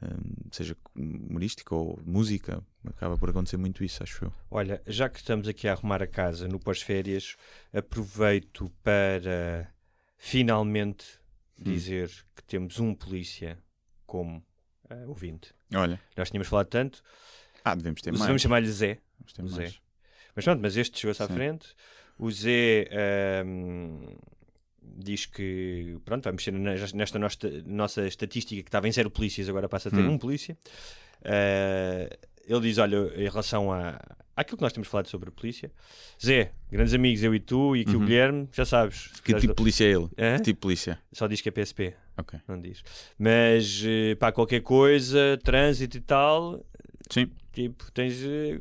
Um, 0.00 0.48
seja 0.52 0.76
humorística 0.94 1.74
ou 1.74 2.00
música, 2.06 2.62
acaba 2.86 3.18
por 3.18 3.30
acontecer 3.30 3.56
muito 3.56 3.82
isso, 3.82 4.00
acho 4.00 4.26
eu. 4.26 4.32
Olha, 4.48 4.80
já 4.86 5.08
que 5.08 5.18
estamos 5.18 5.48
aqui 5.48 5.66
a 5.66 5.72
arrumar 5.72 6.00
a 6.00 6.06
casa 6.06 6.46
no 6.46 6.60
pós-férias, 6.60 7.34
aproveito 7.72 8.70
para 8.80 9.68
finalmente 10.16 11.04
dizer 11.58 12.08
que 12.36 12.44
temos 12.44 12.78
um 12.78 12.94
polícia 12.94 13.58
como 14.06 14.40
eh, 14.88 15.04
ouvinte. 15.06 15.52
Olha, 15.74 16.00
Nós 16.16 16.30
tínhamos 16.30 16.46
falado 16.46 16.68
tanto, 16.68 17.02
ah, 17.64 17.74
devemos 17.74 18.00
ter 18.00 18.12
mais. 18.12 18.24
vamos 18.24 18.42
chamar-lhe 18.42 18.70
Zé. 18.70 19.00
Devemos 19.18 19.32
ter 19.32 19.46
Zé. 19.48 19.62
mais. 19.62 19.80
Mas 20.38 20.44
pronto, 20.44 20.60
mas 20.62 20.76
este 20.76 21.00
chegou-se 21.00 21.20
à 21.20 21.26
frente. 21.26 21.66
O 22.16 22.30
Zé 22.30 22.86
ahm, 23.42 24.04
diz 24.80 25.26
que 25.26 25.96
pronto, 26.04 26.22
vai 26.22 26.32
mexer 26.32 26.52
nesta 26.52 27.18
nossa, 27.18 27.38
nossa 27.66 28.06
estatística 28.06 28.62
que 28.62 28.68
estava 28.68 28.86
em 28.86 28.92
zero 28.92 29.10
polícias, 29.10 29.48
agora 29.48 29.68
passa 29.68 29.88
a 29.88 29.90
ter 29.92 29.98
Hum. 29.98 30.12
um 30.12 30.18
polícia. 30.18 30.56
Ah, 31.24 32.08
ele 32.46 32.60
diz: 32.60 32.78
Olha, 32.78 32.96
em 33.16 33.28
relação 33.28 33.72
a, 33.72 34.00
àquilo 34.36 34.58
que 34.58 34.62
nós 34.62 34.72
temos 34.72 34.86
falado 34.88 35.08
sobre 35.08 35.28
a 35.28 35.32
polícia, 35.32 35.72
Zé, 36.24 36.52
grandes 36.70 36.94
amigos, 36.94 37.20
eu 37.24 37.34
e 37.34 37.40
tu, 37.40 37.74
e 37.74 37.80
aqui 37.80 37.96
o 37.96 37.98
Uhum. 37.98 38.04
Guilherme, 38.06 38.48
já 38.52 38.64
sabes. 38.64 39.08
Que 39.24 39.34
tipo 39.34 39.48
de 39.48 39.54
polícia 39.54 39.84
é 39.86 39.88
ele? 39.88 40.08
Hã? 40.16 40.36
Que 40.36 40.44
tipo 40.44 40.56
de 40.58 40.60
polícia? 40.60 41.00
Só 41.12 41.26
diz 41.26 41.40
que 41.40 41.48
é 41.48 41.52
PSP, 41.52 41.94
Ok. 42.16 42.38
não 42.46 42.60
diz. 42.60 42.84
Mas 43.18 43.82
eh, 43.84 44.14
pá, 44.14 44.30
qualquer 44.30 44.60
coisa, 44.60 45.36
trânsito 45.42 45.96
e 45.96 46.00
tal, 46.00 46.64
Sim, 47.10 47.28
tipo, 47.52 47.90
tens. 47.90 48.22
eh, 48.22 48.60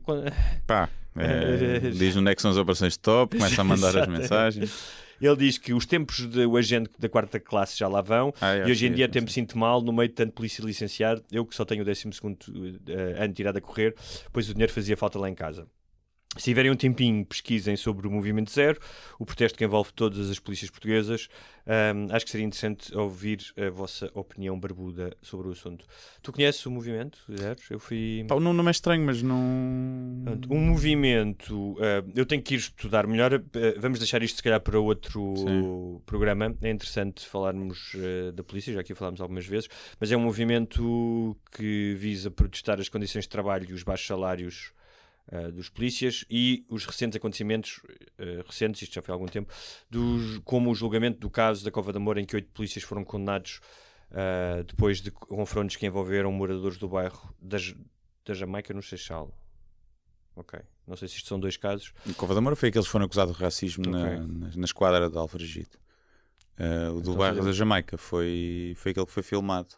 pá. 0.66 0.90
Eh, 1.20 1.92
diz 1.92 2.16
onde 2.16 2.32
é 2.32 2.36
que 2.36 2.42
são 2.42 2.52
as 2.52 2.58
operações 2.58 2.94
de 2.94 3.00
top, 3.00 3.38
começa 3.38 3.62
a 3.62 3.64
mandar 3.64 3.98
as 3.98 4.08
mensagens. 4.08 5.08
Ele 5.20 5.36
diz 5.36 5.58
que 5.58 5.74
os 5.74 5.86
tempos 5.86 6.22
do 6.28 6.58
agente 6.58 6.92
da 7.00 7.10
quarta 7.10 7.40
classe 7.40 7.78
já 7.78 7.88
lá 7.88 8.02
vão 8.02 8.34
Ah, 8.40 8.56
eu 8.56 8.68
e 8.68 8.72
hoje 8.72 8.86
em 8.86 8.92
dia 8.92 9.06
é, 9.06 9.08
até 9.08 9.20
me 9.20 9.30
sinto 9.30 9.58
mal 9.58 9.82
no 9.82 9.92
meio 9.92 10.10
de 10.10 10.16
tanto 10.16 10.34
polícia 10.34 10.64
licenciado. 10.64 11.24
Eu 11.32 11.46
que 11.46 11.56
só 11.56 11.66
tenho 11.66 11.82
o 11.82 11.86
12 11.86 12.08
uh, 12.08 13.24
ano 13.24 13.34
tirado 13.34 13.58
a 13.58 13.62
correr, 13.62 13.96
pois 14.32 14.48
o 14.50 14.54
dinheiro 14.54 14.72
fazia 14.72 14.96
falta 14.96 15.18
lá 15.18 15.30
em 15.30 15.36
casa. 15.36 15.68
Se 16.38 16.46
tiverem 16.46 16.72
um 16.72 16.76
tempinho, 16.76 17.26
pesquisem 17.26 17.76
sobre 17.76 18.08
o 18.08 18.12
Movimento 18.12 18.52
Zero, 18.52 18.80
o 19.20 19.26
protesto 19.26 19.58
que 19.58 19.66
envolve 19.66 19.92
todas 19.94 20.30
as 20.30 20.40
polícias 20.40 20.70
portuguesas. 20.70 21.28
Ahm, 21.66 22.08
acho 22.12 22.24
que 22.24 22.32
seria 22.32 22.46
interessante 22.46 22.96
ouvir 22.96 23.40
a 23.58 23.70
vossa 23.70 24.10
opinião 24.14 24.58
barbuda 24.58 25.16
sobre 25.22 25.50
o 25.50 25.52
assunto. 25.52 25.86
Tu 26.22 26.32
conheces 26.32 26.66
o 26.66 26.72
Movimento 26.72 27.20
Zero? 27.36 27.60
Eu 27.70 27.80
fui. 27.80 28.24
Pá, 28.28 28.36
o 28.36 28.40
nome 28.40 28.58
não 28.58 28.68
é 28.68 28.72
estranho, 28.72 29.06
mas 29.06 29.22
não. 29.22 29.38
Um 30.50 30.60
movimento, 30.60 31.76
ah, 31.80 32.04
eu 32.16 32.26
tenho 32.26 32.42
que 32.42 32.54
ir 32.54 32.60
estudar 32.60 33.06
melhor. 33.06 33.34
ah, 33.34 33.40
vamos 33.80 34.00
deixar 34.00 34.24
isto, 34.24 34.38
se 34.38 34.44
calhar, 34.44 34.62
para 34.62 34.80
outro 34.80 35.34
Sim. 35.36 36.02
programa. 36.06 36.56
É 36.62 36.70
interessante 36.70 37.28
falarmos 37.28 37.94
ah, 37.96 38.32
da 38.32 38.44
polícia, 38.44 38.74
já 38.74 38.80
aqui 38.80 38.96
falámos 38.96 39.20
algumas 39.20 39.46
vezes, 39.46 39.68
mas 40.00 40.10
é 40.12 40.16
um 40.16 40.22
movimento 40.22 41.36
que 41.52 41.96
visa 41.96 42.32
protestar 42.32 42.80
as 42.80 42.88
condições 42.88 43.24
de 43.24 43.30
trabalho 43.30 43.68
e 43.70 43.74
os 43.74 43.84
baixos 43.84 44.08
salários 44.08 44.72
ah, 45.32 45.50
dos 45.52 45.70
polícias 45.70 46.26
e 46.30 46.66
os 46.70 46.86
recentes 46.86 47.16
acontecimentos, 47.16 47.82
ah, 48.20 48.44
recentes, 48.46 48.82
isto 48.82 48.94
já 48.96 49.02
foi 49.02 49.12
há 49.12 49.16
algum 49.16 49.28
tempo, 49.28 49.52
dos, 49.90 50.40
como 50.40 50.72
o 50.72 50.76
julgamento 50.76 51.20
do 51.20 51.30
caso 51.30 51.64
da 51.64 51.72
Cova 51.72 51.92
de 51.92 51.98
Amor, 51.98 52.18
em 52.18 52.26
que 52.26 52.36
oito 52.36 52.50
polícias 52.52 52.84
foram 52.84 53.04
condenados 53.04 53.60
ah, 54.12 54.64
depois 54.66 55.02
de 55.02 55.12
confrontos 55.12 55.76
que 55.76 55.86
envolveram 55.86 56.32
moradores 56.32 56.78
do 56.78 56.88
bairro 56.88 57.34
da, 57.42 57.58
da 58.26 58.34
Jamaica, 58.34 58.74
no 58.74 58.82
Seixal. 58.82 59.36
Ok. 60.36 60.60
Não 60.86 60.96
sei 60.96 61.08
se 61.08 61.16
isto 61.16 61.28
são 61.28 61.40
dois 61.40 61.58
casos. 61.58 61.92
O 62.06 62.14
Cova 62.14 62.34
da 62.36 62.40
Moura 62.40 62.56
foi 62.56 62.70
aqueles 62.70 62.86
que 62.86 62.92
foram 62.92 63.06
acusados 63.06 63.36
de 63.36 63.42
racismo 63.42 63.90
na, 63.90 64.04
Ok. 64.04 64.20
na, 64.20 64.50
na 64.56 64.66
esquadra 64.66 65.10
de. 65.10 65.68
Eh, 66.60 66.90
o 66.90 66.94
do 66.94 67.00
Então, 67.00 67.16
bairro 67.16 67.44
da 67.44 67.52
Jamaica 67.52 67.98
foi, 67.98 68.74
foi 68.78 68.92
aquele 68.92 69.06
que 69.06 69.12
foi 69.12 69.24
filmado. 69.24 69.76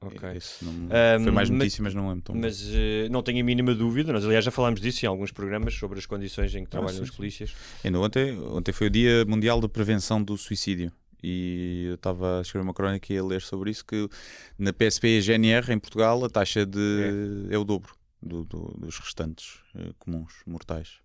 Ok. 0.00 0.28
Esse 0.36 0.64
não- 0.64 0.72
Ahm, 0.90 1.22
foi 1.24 1.32
mais 1.32 1.50
mas- 1.50 1.58
notícia, 1.58 1.82
mas 1.82 1.92
não 1.94 2.08
lembro 2.08 2.22
tão. 2.22 2.34
Mas 2.36 2.62
eh, 2.72 3.08
não 3.10 3.22
tenho 3.22 3.40
a 3.40 3.44
mínima 3.44 3.74
dúvida. 3.74 4.12
Nós, 4.12 4.24
aliás, 4.24 4.44
já 4.44 4.50
falámos 4.50 4.80
disso 4.80 5.04
em 5.04 5.08
alguns 5.08 5.32
programas 5.32 5.74
sobre 5.74 5.98
as 5.98 6.06
condições 6.06 6.54
em 6.54 6.64
que 6.64 6.70
trabalham 6.70 6.96
sim, 6.98 7.02
os 7.02 7.08
sim. 7.10 7.16
polícias. 7.16 7.54
Ainda 7.84 7.98
ontem, 7.98 8.38
ontem 8.38 8.72
foi 8.72 8.86
o 8.86 8.90
Dia 8.90 9.24
Mundial 9.26 9.60
da 9.60 9.68
Prevenção 9.68 10.22
do 10.22 10.36
Suicídio. 10.38 10.92
E 11.20 11.86
eu 11.88 11.94
estava 11.96 12.38
a 12.38 12.42
escrever 12.42 12.62
uma 12.62 12.72
crónica 12.72 13.12
e 13.12 13.18
a 13.18 13.24
ler 13.24 13.42
sobre 13.42 13.70
isso 13.72 13.84
que 13.84 14.08
na 14.56 14.72
PSP 14.72 15.18
e 15.18 15.20
GNR 15.20 15.72
em 15.72 15.78
Portugal 15.78 16.24
a 16.24 16.30
taxa 16.30 16.64
de 16.64 17.48
é, 17.50 17.58
o 17.58 17.64
dobro 17.64 17.92
do- 18.22 18.44
do- 18.44 18.76
dos 18.78 18.98
restantes 19.00 19.58
eh, 19.74 19.90
comuns, 19.98 20.32
mortais. 20.46 21.00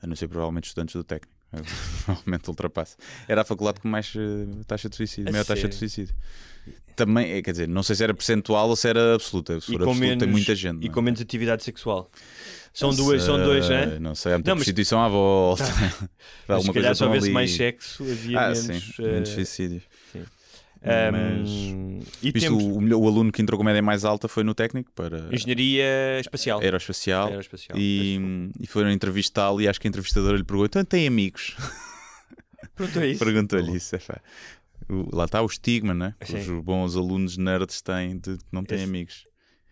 A 0.00 0.06
não 0.06 0.16
ser 0.16 0.26
provavelmente 0.28 0.68
estudantes 0.68 0.94
do 0.94 1.04
técnico. 1.04 1.36
Provavelmente 2.04 2.48
ultrapassa. 2.48 2.96
Era 3.26 3.42
a 3.42 3.44
faculdade 3.44 3.80
com 3.80 3.88
mais 3.88 4.12
eh, 4.16 4.46
taxa 4.66 4.88
de 4.88 4.96
suicídio, 4.96 5.28
A 5.28 5.32
maior 5.32 5.44
taxa 5.44 5.68
de 5.68 5.74
suicídio. 5.74 6.14
Também, 6.94 7.32
eh, 7.32 7.42
quer 7.42 7.52
dizer, 7.52 7.68
não 7.68 7.82
sei 7.82 7.96
se 7.96 8.02
era 8.04 8.12
percentual 8.12 8.68
ou 8.68 8.76
se 8.76 8.88
era 8.88 9.14
absoluta. 9.14 9.60
Se 9.60 9.66
for 9.72 9.82
absoluta, 9.82 10.18
tem 10.18 10.28
muita 10.28 10.54
gente. 10.54 10.84
e 10.84 10.88
é? 10.88 10.90
com 10.90 11.00
menos 11.00 11.20
atividade 11.20 11.62
sexual. 11.64 12.10
São 12.74 12.90
Não 12.90 12.96
duas, 12.96 13.22
são 13.22 13.38
dois, 13.38 13.68
né? 13.68 13.98
Não 13.98 14.14
sei, 14.14 14.32
há 14.32 14.36
muita 14.36 14.50
Não, 14.50 14.56
mas- 14.56 14.64
prostituição 14.64 15.00
à 15.02 15.08
volta. 15.08 15.64
Mas 16.46 16.56
Alguma 16.56 16.72
se 16.72 16.72
calhar 16.72 16.94
se 16.94 17.04
houvesse 17.04 17.30
mais 17.30 17.50
sexo, 17.50 18.02
havia 18.04 18.38
Ah, 18.38 18.50
menos. 18.50 18.58
sim, 18.60 18.92
eh, 19.02 19.02
menos 19.12 19.28
suicídios. 19.30 19.82
Ahm, 20.82 22.00
e 22.22 22.32
temos 22.32 22.62
o, 22.62 22.78
o, 22.78 23.08
aluno 23.08 23.32
que 23.32 23.42
entrou 23.42 23.58
com 23.58 23.62
a 23.62 23.66
média 23.66 23.82
mais 23.82 24.04
alta 24.04 24.28
foi 24.28 24.44
no 24.44 24.54
técnico 24.54 24.90
para 24.92 25.28
engenharia 25.32 26.20
espacial. 26.20 26.60
aeroespacial, 26.60 27.28
Aeroespacial. 27.28 27.78
e, 27.78 28.50
e 28.60 28.66
foram 28.66 28.90
entrevistá-lo 28.90 29.60
e 29.60 29.68
acho 29.68 29.80
que 29.80 29.86
a 29.86 29.90
entrevistadora 29.90 30.36
lhe 30.36 30.44
perguntou: 30.44 30.66
então 30.66 30.84
tem 30.84 31.06
amigos? 31.06 31.56
É 33.00 33.06
isso. 33.08 33.24
Perguntou-lhe 33.24 33.76
isso. 33.76 33.96
é 33.96 34.00
lá 35.12 35.24
está 35.24 35.42
o 35.42 35.46
estigma, 35.46 35.92
né? 35.92 36.14
Sim. 36.22 36.38
Os 36.38 36.64
bons 36.64 36.96
alunos 36.96 37.36
nerds 37.36 37.82
têm 37.82 38.18
de 38.18 38.38
não 38.52 38.64
têm 38.64 38.78
Esse- 38.78 38.84
amigos. 38.86 39.26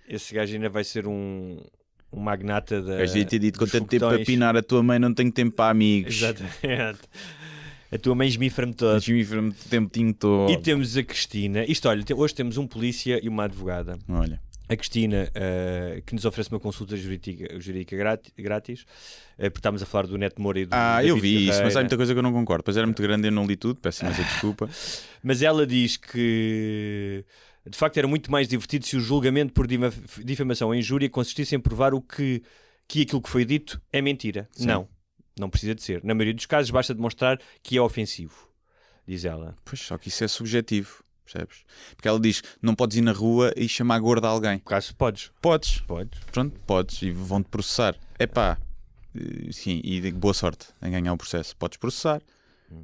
Esse 0.09 0.35
gajo 0.35 0.55
ainda 0.55 0.69
vai 0.69 0.85
ser 0.85 1.07
um, 1.07 1.61
um 2.13 2.21
magnata 2.21 2.81
da. 2.83 2.99
Gajo 2.99 3.19
ia 3.19 3.25
ter 3.25 3.39
dito: 3.39 3.59
tanto 3.67 3.87
tempo 3.87 4.05
a 4.05 4.11
foguetões. 4.11 4.27
pinar 4.27 4.57
a 4.57 4.63
tua 4.63 4.83
mãe, 4.83 4.99
não 4.99 5.13
tenho 5.13 5.33
tempo 5.33 5.57
para 5.57 5.71
amigos. 5.71 6.17
Exatamente. 6.17 7.01
A 7.97 7.99
tua 7.99 8.15
mãe 8.15 8.29
esmifra-me 8.29 8.75
toda. 8.75 9.01
Jimmy 9.01 9.25
Fram- 9.25 9.51
tempo 9.71 10.13
todo. 10.19 10.53
E 10.53 10.59
temos 10.59 10.99
a 10.99 11.03
Cristina. 11.03 11.65
Isto, 11.65 11.89
olha, 11.89 12.05
hoje 12.15 12.35
temos 12.35 12.59
um 12.59 12.67
polícia 12.67 13.19
e 13.23 13.27
uma 13.27 13.45
advogada. 13.45 13.99
Olha, 14.07 14.39
A 14.69 14.77
Cristina, 14.77 15.31
eh, 15.35 16.03
que 16.05 16.15
nos 16.15 16.27
oferece 16.27 16.51
uma 16.51 16.61
consulta 16.61 16.95
jurídica, 16.95 17.59
jurídica 17.59 17.97
grátis, 18.37 18.85
eh, 19.39 19.49
porque 19.49 19.61
estamos 19.61 19.83
a 19.83 19.87
falar 19.87 20.07
do 20.09 20.19
Neto 20.19 20.43
Moura 20.43 20.61
e 20.61 20.67
do 20.67 20.75
ah, 20.75 20.97
David 20.97 21.09
eu 21.09 21.17
vi 21.17 21.49
isso, 21.49 21.63
mas 21.63 21.75
há 21.75 21.81
muita 21.81 21.97
coisa 21.97 22.13
que 22.13 22.19
eu 22.19 22.23
não 22.23 22.33
concordo. 22.33 22.65
Pois 22.65 22.77
era 22.77 22.87
muito 22.87 23.01
grande, 23.01 23.29
eu 23.29 23.33
não 23.33 23.47
li 23.47 23.57
tudo, 23.57 23.81
peço 23.81 24.05
imensa 24.05 24.23
desculpa. 24.25 24.69
Mas 25.23 25.41
ela 25.41 25.67
diz 25.67 25.97
que 25.97 27.25
de 27.69 27.79
facto 27.79 27.97
era 27.97 28.07
muito 28.07 28.31
mais 28.31 28.47
divertido 28.47 28.85
se 28.85 28.97
o 28.97 29.01
julgamento 29.01 29.53
por 29.55 29.67
difamação 30.23 30.69
ou 30.69 30.75
injúria 30.75 31.09
consistisse 31.09 31.57
em 31.57 31.61
provar 31.61 31.95
o 31.95 32.01
que, 32.03 32.43
que 32.87 33.03
aquilo 33.03 33.23
que 33.23 33.31
foi 33.31 33.45
dito 33.45 33.81
é 33.93 34.03
mentira. 34.03 34.49
Sim. 34.53 34.67
Não, 34.67 34.89
não 35.39 35.51
precisa 35.51 35.75
de 35.75 35.83
ser. 35.83 36.03
Na 36.05 36.15
maioria 36.15 36.35
dos 36.35 36.47
casos 36.47 36.71
basta 36.71 36.95
demonstrar 36.95 37.39
que 37.63 37.77
é 37.77 37.81
ofensivo, 37.81 38.49
diz 39.07 39.25
ela. 39.25 39.57
Pois, 39.65 39.81
só 39.81 39.99
que 39.99 40.09
isso 40.09 40.25
é 40.25 40.29
subjetivo, 40.29 41.03
percebes? 41.25 41.65
Porque 41.95 42.09
ela 42.09 42.19
diz: 42.21 42.43
não 42.61 42.75
podes 42.75 42.97
ir 42.97 43.03
na 43.03 43.13
rua 43.13 43.53
e 43.57 43.69
chamar 43.69 43.99
gorda 43.99 44.27
a 44.29 44.31
alguém. 44.31 44.59
Por 44.59 44.71
caso 44.71 44.95
podes. 44.97 45.31
Podes, 45.41 45.81
Podes. 45.81 46.21
pronto, 46.33 46.59
podes 46.61 47.03
e 47.03 47.11
vão-te 47.11 47.49
processar. 47.49 47.97
É 48.19 48.27
pá, 48.27 48.59
sim, 49.51 49.81
e 49.85 50.11
boa 50.13 50.35
sorte 50.35 50.69
em 50.83 50.91
ganhar 50.91 51.13
o 51.13 51.17
processo. 51.17 51.57
Podes 51.57 51.77
processar, 51.79 52.23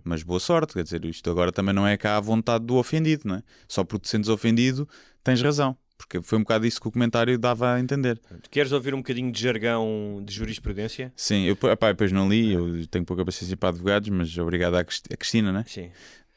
mas 0.04 0.22
boa 0.22 0.40
sorte. 0.40 0.74
Quer 0.74 0.84
dizer, 0.84 1.04
isto 1.04 1.30
agora 1.30 1.50
também 1.52 1.74
não 1.74 1.86
é 1.86 1.96
cá 1.96 2.16
à 2.16 2.20
vontade 2.20 2.64
do 2.64 2.76
ofendido, 2.76 3.22
não 3.26 3.36
é? 3.36 3.42
Só 3.66 3.82
porque 3.84 4.04
te 4.04 4.10
sentes 4.10 4.28
ofendido, 4.28 4.88
tens 5.24 5.40
razão. 5.40 5.76
Porque 6.04 6.20
foi 6.20 6.38
um 6.38 6.42
bocado 6.42 6.66
isso 6.66 6.80
que 6.80 6.88
o 6.88 6.90
comentário 6.90 7.38
dava 7.38 7.74
a 7.74 7.80
entender. 7.80 8.20
Queres 8.50 8.72
ouvir 8.72 8.92
um 8.92 8.98
bocadinho 8.98 9.30
de 9.30 9.40
jargão 9.40 10.20
de 10.24 10.34
jurisprudência? 10.34 11.12
Sim, 11.16 11.44
eu 11.44 11.56
epá, 11.70 11.88
depois 11.92 12.10
não 12.12 12.28
li, 12.28 12.52
eu 12.52 12.86
tenho 12.88 13.04
pouca 13.04 13.24
paciência 13.24 13.56
para 13.56 13.68
advogados, 13.70 14.08
mas 14.08 14.36
obrigado 14.36 14.74
à 14.74 14.84
Crist- 14.84 15.06
à 15.12 15.16
Cristina, 15.16 15.52
né? 15.52 15.64
Sim. 15.66 15.90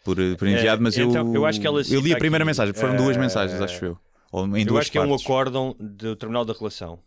por, 0.04 0.18
por 0.38 0.48
enviado, 0.48 0.82
Eh, 0.82 0.84
mas 0.84 0.98
então, 0.98 1.28
eu, 1.30 1.36
eu 1.42 1.46
acho 1.46 1.60
que 1.60 1.66
ela 1.68 1.82
eu 1.90 2.00
li 2.00 2.14
a 2.14 2.18
primeira 2.18 2.44
aqui, 2.44 2.50
mensagem, 2.50 2.74
foram 2.76 2.96
duas 2.96 3.18
eh, 3.18 3.20
mensagens, 3.20 3.60
acho 3.60 3.84
eu. 3.86 3.98
Ou 4.32 4.46
em 4.56 4.62
Eu 4.62 4.68
duas 4.68 4.82
acho 4.82 4.92
que 4.92 4.98
é 4.98 5.02
um 5.02 5.10
partes. 5.10 5.26
acórdão 5.26 5.76
do 5.80 6.16
Tribunal 6.16 6.46
da 6.46 6.54
Relação 6.54 7.00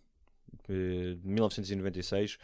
eh, 0.69 1.15
de 1.23 1.29
1996 1.29 2.39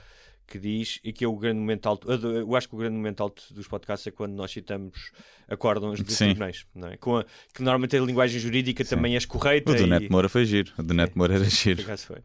que 0.46 0.58
diz 0.58 1.00
e 1.02 1.12
que 1.12 1.24
é 1.24 1.28
o 1.28 1.36
grande 1.36 1.58
momento 1.60 1.86
alto. 1.86 2.10
Eu 2.10 2.54
acho 2.54 2.68
que 2.68 2.74
o 2.74 2.78
grande 2.78 2.94
momento 2.96 3.22
alto 3.22 3.42
dos 3.52 3.66
podcasts 3.66 4.06
é 4.06 4.10
quando 4.10 4.32
nós 4.34 4.50
citamos 4.50 5.10
acórdãos 5.48 6.02
de 6.02 6.12
Sim. 6.12 6.26
tribunais, 6.26 6.66
não 6.74 6.88
é? 6.88 6.96
Com 6.96 7.18
a- 7.18 7.24
que 7.52 7.62
normalmente 7.62 7.96
a 7.96 8.00
linguagem 8.00 8.38
jurídica 8.38 8.84
também 8.84 9.16
é 9.16 9.20
correta. 9.26 9.72
O 9.72 9.74
do 9.74 9.82
e- 9.82 9.86
Neto 9.86 10.10
Moura 10.12 10.28
foi 10.28 10.44
giro. 10.44 10.72
O 10.78 10.82
do 10.82 10.92
Neto 10.94 11.16
Moura 11.16 11.34
era 11.34 11.44
giro. 11.44 11.82
foi. 11.98 12.18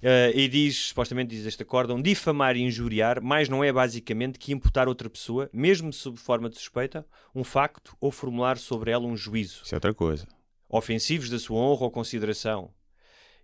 Eh, 0.00 0.32
e 0.34 0.48
diz, 0.48 0.76
supostamente 0.88 1.34
diz 1.34 1.44
este 1.44 1.62
acórdão, 1.64 2.00
difamar 2.00 2.56
e 2.56 2.60
injuriar, 2.60 3.20
mas 3.20 3.48
não 3.48 3.64
é 3.64 3.72
basicamente 3.72 4.38
que 4.38 4.52
imputar 4.52 4.86
outra 4.86 5.10
pessoa, 5.10 5.50
mesmo 5.52 5.92
sob 5.92 6.16
forma 6.18 6.48
de 6.48 6.56
suspeita, 6.56 7.04
um 7.34 7.42
facto 7.42 7.96
ou 8.00 8.12
formular 8.12 8.58
sobre 8.58 8.92
ela 8.92 9.04
um 9.06 9.16
juízo. 9.16 9.62
Isso 9.64 9.74
é 9.74 9.76
outra 9.76 9.92
coisa. 9.92 10.26
ofensivos 10.68 11.28
da 11.30 11.38
sua 11.38 11.56
honra 11.58 11.84
ou 11.84 11.90
consideração, 11.90 12.70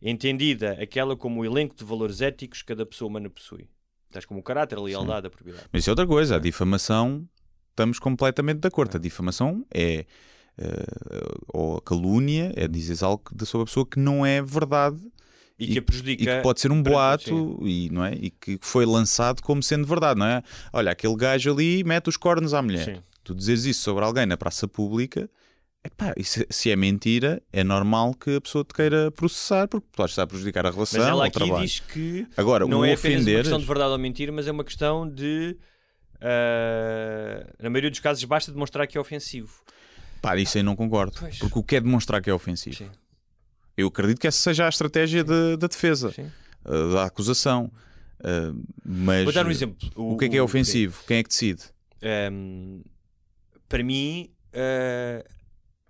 entendida 0.01 0.73
aquela 0.81 1.17
como 1.17 1.41
o 1.41 1.45
elenco 1.45 1.75
de 1.75 1.83
valores 1.85 2.21
éticos 2.21 2.61
que 2.63 2.69
cada 2.69 2.85
pessoa 2.87 3.09
humana 3.09 3.31
possui. 3.31 3.67
Tais 4.15 4.25
como 4.25 4.41
o 4.41 4.43
caráter, 4.43 4.79
a 4.79 4.81
lealdade, 4.81 5.27
a 5.27 5.31
probidade. 5.31 5.65
Mas 5.73 5.83
isso 5.83 5.91
é 5.91 5.93
outra 5.93 6.07
coisa. 6.07 6.37
A 6.37 6.39
difamação, 6.39 7.29
estamos 7.71 7.99
completamente 7.99 8.61
de 8.61 8.69
acordo. 8.69 8.97
A 8.97 9.01
difamação 9.01 9.67
é. 9.75 10.07
eh, 10.57 10.87
ou 11.53 11.77
a 11.79 11.83
calúnia 11.83 12.53
é 12.57 12.69
dizer 12.69 13.05
algo 13.05 13.25
sobre 13.45 13.63
a 13.63 13.67
pessoa 13.67 13.85
que 13.85 13.99
não 13.99 14.25
é 14.25 14.41
verdade 14.41 14.99
E 15.59 15.67
que 15.67 15.79
a 15.79 15.83
prejudica. 15.83 16.23
e 16.23 16.27
que 16.27 16.43
pode 16.43 16.61
ser 16.61 16.71
um 16.71 16.81
boato 16.83 17.59
e, 17.67 17.91
não 17.91 18.05
é? 18.05 18.15
e 18.15 18.31
que 18.31 18.57
foi 18.61 18.87
lançado 18.87 19.43
como 19.43 19.63
sendo 19.63 19.85
verdade, 19.87 20.19
não 20.19 20.27
é? 20.27 20.43
Olha, 20.73 20.93
aquele 20.93 21.17
gajo 21.17 21.53
ali 21.53 21.83
mete 21.85 22.09
os 22.09 22.17
cornos 22.17 22.55
à 22.55 22.63
mulher. 22.63 22.85
Sim. 22.85 23.03
Tu 23.25 23.35
dizes 23.35 23.65
isso 23.65 23.81
sobre 23.81 24.05
alguém 24.05 24.27
na 24.27 24.37
praça 24.37 24.69
pública, 24.69 25.29
epá, 25.85 26.15
se, 26.23 26.47
se 26.51 26.71
é 26.71 26.77
mentira, 26.77 27.43
é 27.53 27.63
normal 27.63 28.15
que 28.15 28.37
a 28.37 28.41
pessoa 28.41 28.65
te 28.65 28.73
queira 28.75 29.11
processar 29.13 29.69
porque 29.69 29.87
pode 29.93 30.11
estar 30.11 30.23
a 30.23 30.27
prejudicar 30.27 30.67
a 30.67 30.71
relação 30.71 31.01
Mas 31.01 31.09
ela 31.09 31.19
o 31.19 31.23
aqui 31.23 31.33
trabalho. 31.39 31.65
diz 31.65 31.81
que 31.81 32.27
Agora, 32.37 32.67
não 32.67 32.81
o 32.81 32.85
é 32.85 32.95
apenas 32.95 33.05
uma 33.17 33.23
ofender. 33.23 33.39
questão 33.43 33.59
de 33.61 33.67
verdade 33.67 33.91
ou 33.93 33.99
mentira, 33.99 34.33
mas 34.33 34.47
é 34.49 34.53
uma 34.53 34.65
questão 34.65 35.09
de. 35.09 35.57
ah, 36.21 37.47
na 37.63 37.71
maioria 37.71 37.91
dos 37.91 38.01
casos, 38.01 38.23
basta 38.25 38.51
demonstrar 38.53 38.87
que 38.87 38.97
é 38.97 39.01
ofensivo. 39.01 39.53
Pá, 40.21 40.37
isso 40.39 40.57
aí 40.57 40.63
não 40.63 40.75
concordo. 40.75 41.17
Pois. 41.19 41.39
Porque 41.39 41.59
o 41.59 41.63
que 41.63 41.77
é 41.77 41.81
demonstrar 41.81 42.21
que 42.23 42.31
é 42.31 42.35
ofensivo? 42.35 42.77
Sim. 42.77 42.91
Eu 43.77 43.89
acredito 43.89 44.21
que 44.21 44.27
essa 44.27 44.39
seja 44.39 44.67
a 44.67 44.69
estratégia 44.69 45.23
de- 45.25 45.57
da 45.57 45.67
defesa, 45.67 46.15
uh, 46.65 46.93
da 46.95 47.05
acusação. 47.05 47.71
Uh, 48.21 48.63
mas 48.85 49.25
Vou 49.25 49.33
dar 49.33 49.47
um 49.47 49.51
exemplo. 49.51 49.77
o 49.97 50.17
que 50.17 50.25
é 50.25 50.29
que 50.31 50.37
é 50.37 50.43
ofensivo? 50.43 51.03
Quem 51.07 51.19
é 51.19 51.23
que 51.23 51.29
decide? 51.29 51.63
Um, 52.33 52.83
para 53.69 53.83
mim, 53.83 54.31
uh, 54.55 55.25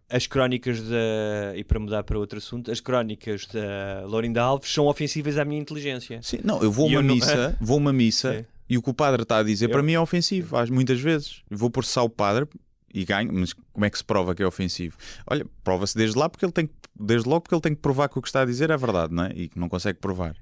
as 0.08 0.26
crónicas 0.26 0.80
da. 0.82 1.56
E 1.56 1.64
para 1.64 1.78
mudar 1.80 2.02
para 2.04 2.18
outro 2.18 2.38
assunto, 2.38 2.70
as 2.70 2.80
crónicas 2.80 3.46
da 3.46 4.06
Laurinda 4.06 4.42
Alves 4.42 4.72
são 4.72 4.86
ofensivas 4.86 5.38
à 5.38 5.44
minha 5.44 5.60
inteligência. 5.60 6.20
Sim, 6.22 6.38
não, 6.44 6.62
eu 6.62 6.70
vou 6.70 6.86
a 6.86 6.90
uma 6.90 7.02
não- 7.02 7.14
missa, 7.14 7.56
vou 7.60 7.76
uma 7.78 7.92
missa 7.92 8.38
Sim. 8.38 8.44
e 8.68 8.78
o 8.78 8.82
que 8.82 8.90
o 8.90 8.94
padre 8.94 9.22
está 9.22 9.38
a 9.38 9.42
dizer 9.42 9.66
Eu- 9.66 9.70
para 9.70 9.82
mim 9.82 9.92
é 9.92 10.00
ofensivo, 10.00 10.56
muitas 10.70 11.00
vezes. 11.00 11.42
Eu 11.50 11.56
vou 11.58 11.70
processar 11.70 12.02
o 12.02 12.10
padre 12.10 12.46
e 12.92 13.04
ganho, 13.04 13.32
mas 13.32 13.52
como 13.72 13.84
é 13.84 13.90
que 13.90 13.98
se 13.98 14.04
prova 14.04 14.34
que 14.34 14.42
é 14.42 14.46
ofensivo? 14.46 14.96
Olha, 15.26 15.44
prova-se 15.64 15.96
desde 15.96 16.16
lá 16.18 16.28
porque 16.28 16.44
ele 16.44 16.52
tem 16.52 16.66
que- 16.66 16.74
desde 16.98 17.28
logo 17.28 17.40
porque 17.42 17.54
ele 17.54 17.62
tem 17.62 17.74
que 17.74 17.80
provar 17.80 18.08
que 18.08 18.18
o 18.18 18.22
que 18.22 18.28
está 18.28 18.42
a 18.42 18.44
dizer 18.44 18.70
é 18.70 18.76
verdade, 18.76 19.12
não 19.12 19.24
é? 19.24 19.32
E 19.34 19.48
que 19.48 19.58
não 19.58 19.68
consegue 19.68 19.98
provar. 19.98 20.36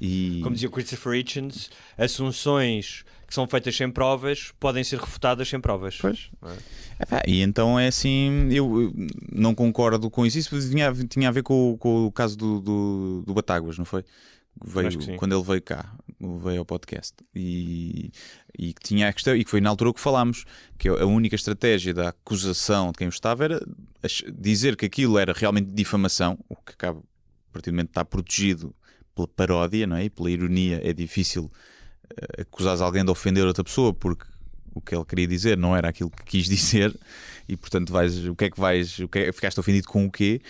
E 0.00 0.40
Como 0.42 0.54
dizia 0.54 0.68
o 0.68 0.70
Christopher 0.72 1.14
Hitchens, 1.14 1.70
assunções 1.96 3.04
que 3.28 3.34
são 3.34 3.46
feitas 3.46 3.76
sem 3.76 3.90
provas 3.90 4.52
podem 4.58 4.82
ser 4.82 4.98
refutadas 4.98 5.48
sem 5.48 5.60
provas. 5.60 5.98
Pois. 6.00 6.30
É? 6.42 7.02
Epá, 7.02 7.22
e 7.26 7.42
então 7.42 7.78
é 7.78 7.86
assim, 7.88 8.48
eu 8.50 8.80
eu 8.82 8.92
não 9.30 9.54
concordo 9.54 10.10
com 10.10 10.24
isso. 10.26 10.38
Isso 10.38 10.70
tinha, 10.70 10.92
tinha 11.08 11.28
a 11.28 11.32
ver 11.32 11.42
com, 11.42 11.72
o- 11.72 11.78
com 11.78 12.06
o 12.06 12.10
caso 12.12 12.36
do, 12.36 12.58
do, 12.60 13.22
do 13.26 13.34
Batáguas, 13.34 13.76
não 13.78 13.84
foi? 13.84 14.02
Veio, 14.64 14.88
quando 15.18 15.34
ele 15.36 15.44
veio 15.44 15.62
cá, 15.62 15.94
veio 16.42 16.58
ao 16.58 16.64
podcast. 16.64 17.14
E, 17.32 18.10
e 18.58 18.72
que 18.72 18.82
tinha 18.82 19.08
a 19.08 19.12
questão, 19.12 19.36
e 19.36 19.44
que 19.44 19.50
foi 19.50 19.60
na 19.60 19.70
altura 19.70 19.92
que 19.94 20.00
falámos, 20.00 20.44
que 20.76 20.88
a 20.88 21.06
única 21.06 21.36
estratégia 21.36 21.94
da 21.94 22.08
acusação 22.08 22.90
de 22.90 22.98
quem 22.98 23.06
o 23.06 23.10
estava 23.10 23.44
era 23.44 23.64
dizer 24.36 24.74
que 24.74 24.86
aquilo 24.86 25.16
era 25.18 25.32
realmente 25.32 25.68
difamação, 25.70 26.36
o 26.48 26.56
que 26.56 26.72
acaba, 26.72 26.98
a 26.98 27.52
partir 27.52 27.70
do 27.70 27.74
momento 27.74 27.90
está 27.90 28.04
protegido 28.04 28.74
pela 29.14 29.28
paródia, 29.28 29.86
não 29.86 29.96
é? 29.96 30.06
E 30.06 30.10
pela 30.10 30.28
ironia, 30.28 30.80
é 30.82 30.92
difícil 30.92 31.48
acusares 32.38 32.80
alguém 32.80 33.04
de 33.04 33.10
ofender 33.10 33.44
outra 33.46 33.62
pessoa 33.64 33.92
porque 33.92 34.24
o 34.74 34.80
que 34.80 34.94
ele 34.94 35.04
queria 35.04 35.26
dizer 35.26 35.56
não 35.56 35.76
era 35.76 35.88
aquilo 35.88 36.10
que 36.10 36.24
quis 36.24 36.46
dizer 36.48 36.94
e 37.48 37.56
portanto 37.56 37.92
vais 37.92 38.26
o 38.26 38.34
que 38.36 38.44
é 38.46 38.50
que 38.50 38.60
vais 38.60 38.98
o 39.00 39.08
que 39.08 39.18
é, 39.18 39.32
ficaste 39.32 39.58
ofendido 39.58 39.88
com 39.88 40.04
o 40.06 40.10
quê? 40.10 40.40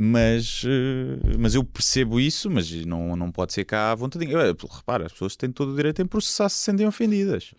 Mas 0.00 0.62
eh, 0.64 1.36
mas 1.38 1.54
eu 1.54 1.64
percebo 1.64 2.20
isso 2.20 2.50
mas 2.50 2.70
não 2.86 3.16
não 3.16 3.32
pode 3.32 3.52
ser 3.52 3.64
cá 3.64 3.90
à 3.90 3.94
vontade. 3.94 4.30
Eu, 4.30 4.56
repara 4.70 5.06
as 5.06 5.12
pessoas 5.12 5.34
têm 5.36 5.50
todo 5.50 5.72
o 5.72 5.76
direito 5.76 6.00
em 6.00 6.06
processar 6.06 6.48
se 6.48 6.56
se 6.56 6.62
sentem 6.64 6.86
ofendidas. 6.86 7.52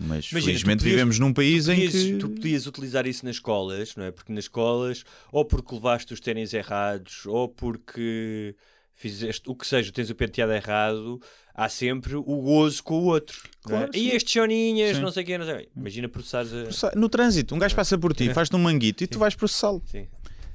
Mas 0.00 0.30
Imagina, 0.30 0.42
felizmente 0.52 0.78
podias- 0.78 0.92
vivemos 0.94 1.18
num 1.18 1.32
país 1.32 1.68
em 1.68 1.74
Podias- 1.74 1.92
que 1.92 2.16
Tu 2.18 2.28
podias 2.28 2.66
utilizar 2.66 3.06
isso 3.06 3.24
nas 3.26 3.34
escolas, 3.36 3.96
não 3.96 4.04
é? 4.04 4.10
Porque 4.12 4.32
nas 4.32 4.44
escolas, 4.44 5.04
ou 5.32 5.44
porque 5.44 5.74
levaste 5.74 6.12
os 6.14 6.20
ténis 6.20 6.52
errados, 6.54 7.26
ou 7.26 7.48
porque 7.48 8.54
fizeste 8.94 9.42
o 9.46 9.56
que 9.56 9.66
seja, 9.66 9.90
tens 9.92 10.08
o 10.10 10.14
penteado 10.14 10.52
errado, 10.52 11.20
há 11.58 11.68
sempre 11.68 12.14
o 12.14 12.22
gozo 12.22 12.82
com 12.84 12.94
o 13.00 13.04
outro. 13.06 13.36
é? 13.44 13.68
Claro, 13.68 13.90
E 13.92 13.98
sim. 14.10 14.16
estes 14.16 14.32
choninhas, 14.32 14.96
Sim. 14.96 15.02
não 15.02 15.10
sei 15.10 15.24
o 15.24 15.26
quê, 15.26 15.36
não 15.36 15.44
sei. 15.44 15.68
Imagina 15.76 16.08
processares 16.08 16.52
a. 16.84 16.92
no 16.94 17.08
trânsito 17.08 17.54
um 17.54 17.58
gajo 17.58 17.74
passa 17.74 17.98
por 17.98 18.14
ti 18.14 18.32
faz-te 18.32 18.54
um 18.54 18.60
manguito 18.60 19.02
e 19.02 19.06
tu 19.08 19.18
vais 19.18 19.34
processá-lo 19.34 19.82
Sim. 19.90 20.06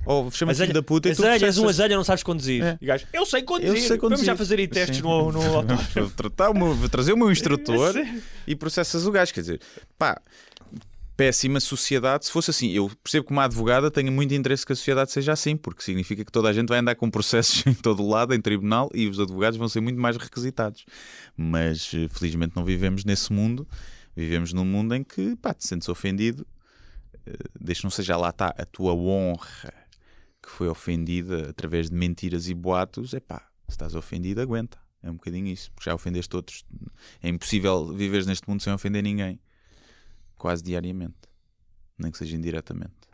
ou 0.06 0.32
chama-te 0.32 0.62
filho 0.62 0.74
da 0.74 0.82
puta 0.82 1.10
e 1.10 1.16
tu 1.16 1.22
Azelha, 1.26 1.45
és 1.45 1.58
um 1.58 1.68
azelha, 1.68 1.95
não 1.97 2.04
sabes 2.06 2.24
conduzir. 2.24 2.64
É. 2.64 2.78
E 2.82 2.86
gajo, 2.86 3.06
eu 3.14 3.26
sei 3.26 3.41
conduzir. 3.43 3.70
Eu 3.70 3.78
sei 3.78 3.97
conduzir. 3.97 4.26
Vamos 4.26 4.26
já 4.26 4.36
fazer 4.38 4.60
aí 4.60 4.68
testes 4.68 4.97
Sim. 4.97 5.04
no, 5.04 5.32
no. 5.32 5.39
Vou 5.93 6.10
tratar 6.16 6.49
o 6.49 6.54
meu- 6.54 6.74
vou 6.74 6.88
trazer 6.89 7.12
o 7.14 7.18
meu 7.18 7.30
instrutor 7.32 7.93
e 8.47 8.56
processas 8.56 9.06
o 9.06 9.12
gajo. 9.12 9.34
Quer 9.34 9.41
dizer, 9.41 9.62
pá, 9.97 10.20
péssima 11.16 11.59
sociedade. 11.59 12.26
Se 12.26 12.32
fosse 12.32 12.51
assim, 12.51 12.72
eu 12.72 12.89
percebo 13.03 13.28
que 13.28 13.32
uma 13.32 13.45
advogada 13.45 13.91
tenha 13.91 14.11
muito 14.11 14.34
interesse 14.34 14.66
que 14.66 14.74
a 14.74 14.76
sociedade 14.76 15.11
seja 15.11 15.34
assim, 15.34 15.55
porque 15.55 15.84
significa 15.84 16.24
que 16.26 16.32
toda 16.32 16.49
a 16.49 16.53
gente 16.53 16.68
vai 16.70 16.80
andar 16.80 16.95
com 16.95 17.09
processos 17.09 17.66
em 17.68 17.74
todo 17.74 18.03
o 18.03 18.09
lado, 18.09 18.34
em 18.34 18.41
tribunal, 18.41 18.89
e 18.93 19.07
os 19.07 19.20
advogados 19.20 19.57
vão 19.57 19.70
ser 19.70 19.82
muito 19.82 19.99
mais 19.99 20.18
requisitados. 20.18 20.86
Mas 21.36 21.91
eh, 21.93 22.07
felizmente 22.09 22.55
não 22.55 22.64
vivemos 22.64 23.05
nesse 23.05 23.32
mundo. 23.32 23.68
Vivemos 24.16 24.53
num 24.53 24.66
mundo 24.66 24.93
em 24.93 25.03
que, 25.03 25.36
pá, 25.38 25.53
te 25.53 25.68
sentes 25.68 25.89
ofendido, 25.89 26.45
eh, 27.26 27.34
desde 27.59 27.82
que 27.82 27.86
não 27.86 27.91
seja 27.91 28.18
lá 28.18 28.30
está 28.30 28.47
a 28.57 28.66
tua 28.66 28.93
honra 28.93 29.74
que 30.41 30.49
foi 30.49 30.68
ofendida 30.68 31.49
através 31.49 31.89
de 31.89 31.95
mentiras 31.95 32.49
e 32.49 32.53
boatos, 32.53 33.14
é 33.14 33.20
pá, 33.22 33.47
se 33.68 33.72
estás 33.76 33.95
ofendido, 33.95 34.41
aguenta. 34.41 34.78
É 35.01 35.09
um 35.09 35.16
bocadinho 35.16 35.47
isso, 35.47 35.72
porque 35.72 35.89
já 35.89 35.95
ofendeste 35.95 36.36
outros. 36.36 36.66
É 37.22 37.30
impossível 37.30 37.93
viveres 37.93 38.26
neste 38.26 38.47
mundo 38.47 38.61
sem 38.61 38.72
ofender 38.72 39.03
ninguém. 39.03 39.39
Quase 40.43 40.61
diariamente. 40.61 41.15
Nem 41.97 42.11
que 42.11 42.17
seja 42.17 42.35
indiretamente. 42.35 43.07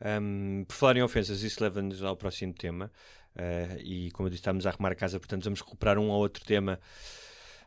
Um, 0.00 0.64
por 0.68 0.74
falar 0.76 0.96
em 0.96 1.02
ofensas, 1.02 1.42
isso 1.42 1.60
leva-nos 1.60 2.00
ao 2.00 2.16
próximo 2.16 2.54
tema. 2.54 2.92
Uh, 3.34 3.80
e 3.80 4.10
como 4.12 4.28
eu 4.28 4.30
disse, 4.30 4.42
estamos 4.42 4.64
a 4.64 4.70
arrumar 4.70 4.92
a 4.92 4.94
casa, 4.94 5.18
portanto, 5.18 5.42
vamos 5.42 5.60
recuperar 5.60 5.98
um 5.98 6.10
ou 6.10 6.20
outro 6.20 6.44
tema 6.44 6.78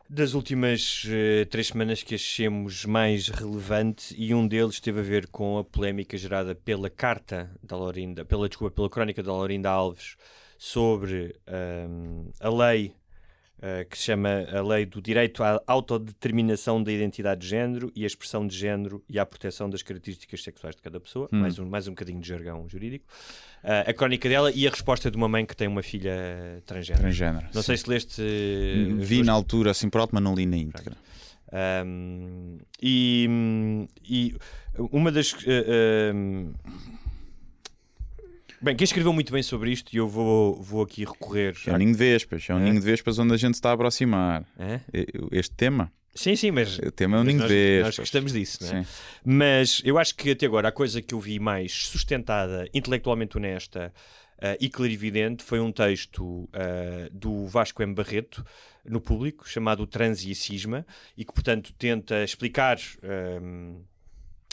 das 0.08 0.32
últimas 0.32 1.04
eh, 1.06 1.44
três 1.44 1.66
semanas 1.68 2.02
que 2.02 2.14
achemos 2.14 2.86
mais 2.86 3.28
relevante. 3.28 4.14
E 4.16 4.34
um 4.34 4.48
deles 4.48 4.80
teve 4.80 5.00
a 5.00 5.02
ver 5.02 5.26
com 5.26 5.58
a 5.58 5.64
polémica 5.64 6.16
gerada 6.16 6.54
pela 6.54 6.88
carta 6.88 7.50
da 7.62 7.76
Laurinda, 7.76 8.24
pela, 8.24 8.48
desculpa, 8.48 8.74
pela 8.74 8.88
crónica 8.88 9.22
da 9.22 9.34
Laurinda 9.34 9.68
Alves 9.68 10.16
sobre 10.56 11.38
um, 11.46 12.30
a 12.40 12.48
lei 12.48 12.88
uh, 12.88 13.01
que 13.88 13.96
se 13.96 14.04
chama 14.04 14.44
a 14.52 14.60
Lei 14.60 14.84
do 14.84 15.00
Direito 15.00 15.42
à 15.42 15.62
Autodeterminação 15.66 16.82
da 16.82 16.90
Identidade 16.90 17.42
de 17.42 17.48
Género 17.48 17.92
e 17.94 18.02
a 18.02 18.06
Expressão 18.06 18.46
de 18.46 18.56
Género 18.56 19.02
e 19.08 19.18
à 19.18 19.24
Proteção 19.24 19.70
das 19.70 19.82
Características 19.82 20.42
Sexuais 20.42 20.74
de 20.74 20.82
cada 20.82 20.98
pessoa. 20.98 21.28
Hum. 21.32 21.40
Mais, 21.40 21.58
um, 21.58 21.66
mais 21.66 21.86
um 21.86 21.92
bocadinho 21.92 22.20
de 22.20 22.28
jargão 22.28 22.68
jurídico. 22.68 23.04
Uh, 23.62 23.88
a 23.90 23.92
crónica 23.92 24.28
dela 24.28 24.50
e 24.50 24.66
a 24.66 24.70
resposta 24.70 25.10
de 25.10 25.16
uma 25.16 25.28
mãe 25.28 25.46
que 25.46 25.54
tem 25.54 25.68
uma 25.68 25.82
filha 25.82 26.60
transgénero. 26.66 27.02
Transgénero. 27.02 27.46
Não 27.54 27.62
sei 27.62 27.76
se 27.76 27.88
leste. 27.88 28.20
os 28.20 29.08
Vi 29.08 29.22
na 29.22 29.32
altura 29.32 29.70
assim 29.70 29.88
por 29.88 30.00
alto, 30.00 30.12
mas 30.12 30.22
não 30.22 30.34
li 30.34 30.44
na 30.44 30.56
íntegra. 30.56 30.96
Um, 31.86 32.58
e, 32.80 33.28
e 34.02 34.34
uma 34.76 35.12
das. 35.12 35.32
uh, 35.32 36.14
um, 36.14 36.52
bem, 38.62 38.76
quem 38.76 38.84
escreveu 38.84 39.12
muito 39.12 39.32
bem 39.32 39.42
sobre 39.42 39.70
isto, 39.70 39.92
e 39.92 39.96
eu 39.96 40.08
vou, 40.08 40.60
vou 40.62 40.82
aqui 40.82 41.04
recorrer. 41.04 41.56
É 41.66 41.72
um 41.72 41.76
ninho 41.76 41.92
de 41.92 41.98
vespas. 41.98 42.44
É 42.48 42.54
um 42.54 42.58
É? 42.58 42.64
ninho 42.64 42.80
de 42.80 42.86
vespas 42.86 43.18
onde 43.18 43.34
a 43.34 43.36
gente 43.36 43.54
está 43.54 43.70
a 43.70 43.72
aproximar. 43.74 44.44
Hã? 44.58 44.80
Este 45.30 45.54
tema. 45.54 45.92
Sim, 46.14 46.36
sim, 46.36 46.50
mas. 46.50 46.78
O 46.78 46.90
tema 46.92 47.16
é 47.16 47.20
um 47.20 47.24
ninho 47.24 47.38
nós, 47.38 47.48
de 47.48 47.54
vespas. 47.54 47.86
nós 47.86 47.98
gostamos 47.98 48.32
disso, 48.32 48.58
não 48.62 48.78
é? 48.78 48.82
Sim. 48.84 48.90
Mas 49.24 49.82
eu 49.84 49.98
acho 49.98 50.14
que 50.14 50.30
até 50.30 50.44
agora 50.46 50.68
a 50.68 50.72
coisa 50.72 51.00
que 51.00 51.14
eu 51.14 51.20
vi 51.20 51.38
mais 51.38 51.72
sustentada, 51.86 52.68
intelectualmente 52.74 53.36
honesta 53.38 53.92
ah, 54.38 54.56
e 54.60 54.68
clarividente 54.68 55.42
foi 55.42 55.58
um 55.60 55.72
texto 55.72 56.48
ah, 56.52 57.08
do 57.12 57.46
Vasco 57.46 57.82
M. 57.82 57.94
Barreto 57.94 58.44
no 58.84 59.00
público, 59.00 59.48
chamado 59.48 59.86
Trans 59.86 60.22
e 60.24 60.34
Cisma, 60.34 60.84
e 61.16 61.24
que, 61.24 61.32
portanto, 61.32 61.72
tenta 61.78 62.22
explicar. 62.24 62.78
ahm, 63.02 63.80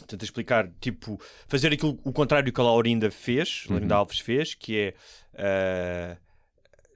tenta 0.07 0.23
explicar, 0.25 0.69
tipo, 0.79 1.19
fazer 1.47 1.71
aquilo 1.73 1.99
o 2.03 2.11
contrário 2.11 2.51
que 2.51 2.59
a 2.61 2.63
Laurinda 2.63 3.09
fez, 3.11 3.65
Laurinda 3.69 3.95
Alves 3.95 4.19
fez, 4.19 4.53
que 4.55 4.77
é 4.77 4.93
ah, 5.37 6.17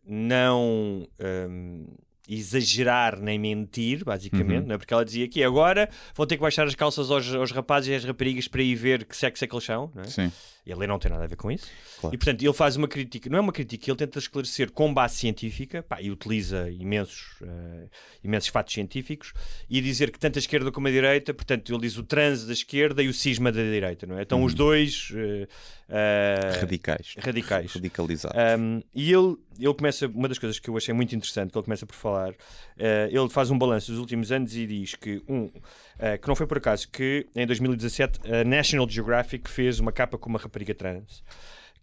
não 0.06 1.08
ahm, 1.20 1.86
exagerar 2.28 3.20
nem 3.20 3.38
mentir, 3.38 4.04
basicamente, 4.06 4.62
Uhum. 4.62 4.68
não 4.68 4.76
é? 4.76 4.78
porque 4.78 4.94
ela 4.94 5.04
dizia 5.04 5.28
que 5.28 5.44
agora 5.44 5.90
vão 6.16 6.26
ter 6.26 6.36
que 6.38 6.42
baixar 6.42 6.66
as 6.66 6.76
calças 6.76 7.12
aos, 7.12 7.34
aos 7.34 7.52
rapazes 7.52 7.90
e 7.90 7.96
às 7.96 8.04
raparigas 8.06 8.48
para 8.48 8.62
ir 8.62 8.76
ver 8.76 9.06
que 9.06 9.16
sexo 9.16 9.44
é 9.44 9.48
que 9.48 9.54
eles 9.54 9.66
são. 9.66 9.92
Não 9.94 10.04
é? 10.04 10.08
Sim. 10.08 10.32
Ele 10.66 10.88
não 10.88 10.98
tem 10.98 11.12
nada 11.12 11.26
a 11.26 11.28
ver 11.28 11.36
com 11.36 11.52
isso. 11.52 11.68
Claro. 12.00 12.16
E 12.16 12.18
portanto, 12.18 12.42
ele 12.42 12.54
faz 12.54 12.78
uma 12.78 12.88
crítica, 12.88 13.30
não 13.30 13.38
é 13.38 13.42
uma 13.42 13.52
crítica, 13.52 13.90
ele 13.90 13.98
tenta 13.98 14.18
esclarecer 14.18 14.72
com 14.72 14.94
base 14.94 15.16
científica 15.16 15.84
pá, 15.84 16.02
e 16.02 16.10
utiliza 16.10 16.70
imensos, 16.70 17.36
eh, 17.42 17.88
imensos 18.24 18.50
fatos 18.50 18.74
científicos 18.74 19.34
e 19.70 19.82
dizer 19.82 20.10
que 20.10 20.18
tanto 20.18 20.38
a 20.38 20.40
esquerda 20.40 20.72
como 20.72 20.88
a 20.88 20.92
direita, 20.92 21.34
portanto, 21.34 21.74
ele 21.74 21.82
diz 21.82 21.98
o 21.98 22.04
transe 22.04 22.48
da 22.48 22.54
esquerda 22.54 23.04
e 23.04 23.10
o 23.10 23.14
cisma 23.14 23.52
da 23.52 23.62
direita, 23.62 24.08
não 24.08 24.18
é? 24.18 24.22
Então, 24.22 24.42
os 24.42 24.54
dois 24.54 25.12
eh, 25.14 25.48
eh, 25.90 26.58
Radicais. 26.62 27.16
radicais. 27.18 27.74
Radicalizados. 27.74 28.38
Um, 28.58 28.82
e 28.96 29.12
ele, 29.12 29.36
ele 29.60 29.74
começa, 29.74 30.08
uma 30.08 30.30
das 30.30 30.38
coisas 30.38 30.60
que 30.60 30.70
eu 30.70 30.78
achei 30.78 30.94
muito 30.94 31.14
interessante, 31.14 31.52
que 31.52 31.58
ele 31.58 31.66
começa 31.66 31.86
por 31.86 31.96
falar, 31.96 32.34
ele 32.78 33.30
faz 33.30 33.52
um 33.52 33.58
balanço 33.58 33.92
dos 33.92 34.00
últimos 34.00 34.32
anos 34.32 34.56
e 34.56 34.66
diz 34.66 34.96
que, 34.96 35.22
um, 35.28 35.52
eh, 36.00 36.18
que 36.18 36.28
não 36.28 36.36
foi 36.36 36.48
por 36.48 36.58
acaso 36.58 36.90
que 36.90 37.28
em 37.36 37.46
2017 37.46 38.20
a 38.32 38.44
National 38.44 38.90
Geographic 38.90 39.50
fez 39.50 39.80
uma 39.80 39.92
capa 39.92 40.18
com 40.18 40.30
uma 40.30 40.40
rapariga 40.40 40.74
trans, 40.74 41.24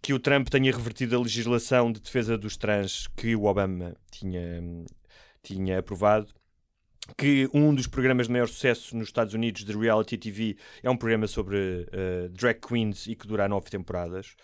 que 0.02 0.12
o 0.12 0.18
Trump 0.18 0.48
tenha 0.48 0.72
revertido 0.72 1.16
a 1.16 1.20
legislação 1.20 1.92
de 1.92 2.00
defesa 2.00 2.36
dos 2.36 2.56
trans 2.56 3.06
que 3.16 3.36
o 3.36 3.44
Obama 3.44 3.94
tinha, 4.10 4.62
tinha 5.42 5.78
aprovado. 5.78 6.28
Que 7.16 7.48
um 7.52 7.74
dos 7.74 7.88
programas 7.88 8.26
de 8.26 8.32
maior 8.32 8.46
sucesso 8.46 8.96
nos 8.96 9.08
Estados 9.08 9.34
Unidos 9.34 9.64
de 9.64 9.76
reality 9.76 10.16
TV 10.16 10.56
é 10.82 10.88
um 10.88 10.96
programa 10.96 11.26
sobre 11.26 11.88
eh, 11.90 12.28
drag 12.30 12.60
queens 12.60 13.06
e 13.08 13.16
que 13.16 13.26
dura 13.26 13.48
nove 13.48 13.68
temporadas. 13.68 14.36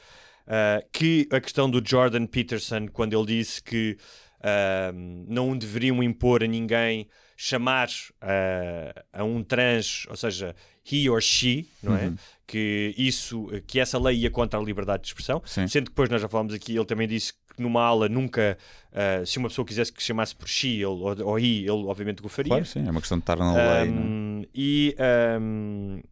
Uh, 0.47 0.79
que 0.93 1.29
a 1.33 1.41
questão 1.41 1.69
do 1.69 1.83
Jordan 1.85 2.25
Peterson, 2.25 2.87
quando 2.87 3.19
ele 3.19 3.27
disse 3.27 3.61
que 3.61 3.97
uh, 4.39 4.93
não 5.27 5.59
deveriam 5.59 6.01
impor 6.01 6.45
a 6.45 6.47
ninguém 6.47 7.09
chamar 7.37 7.89
uh, 7.89 9.03
a 9.13 9.23
um 9.23 9.43
trans, 9.43 10.07
ou 10.09 10.17
seja, 10.17 10.55
he 10.91 11.09
or 11.09 11.21
she, 11.21 11.69
não 11.83 11.95
é? 11.95 12.13
Que 12.47 12.95
isso, 12.97 13.49
que 13.67 13.79
essa 13.79 13.99
lei 13.99 14.19
ia 14.19 14.31
contra 14.31 14.59
a 14.59 14.63
liberdade 14.63 15.03
de 15.03 15.09
expressão. 15.09 15.43
Sim. 15.45 15.67
Sendo 15.67 15.85
que 15.85 15.91
depois 15.91 16.09
nós 16.09 16.23
já 16.23 16.29
falámos 16.29 16.55
aqui, 16.55 16.75
ele 16.75 16.85
também 16.85 17.07
disse 17.07 17.33
que 17.33 17.63
numa 17.63 17.83
aula 17.83 18.09
nunca, 18.09 18.57
uh, 18.93 19.27
se 19.27 19.39
uma 19.39 19.49
pessoa 19.49 19.67
quisesse 19.67 19.93
que 19.93 20.03
chamasse 20.03 20.35
por 20.35 20.49
she 20.49 20.77
ele, 20.77 20.85
ou, 20.87 21.23
ou 21.25 21.39
he, 21.39 21.61
ele 21.61 21.71
obviamente 21.71 22.25
o 22.25 22.29
faria. 22.29 22.51
Claro, 22.51 22.67
sim. 22.67 22.87
É 22.87 22.91
uma 22.91 23.01
questão 23.01 23.19
de 23.19 23.23
estar 23.23 23.37
na 23.37 23.53
lei. 23.53 23.63
não 23.63 23.73
é? 23.73 23.85
Um, 23.85 24.45
e 24.55 24.97
um, 25.41 26.03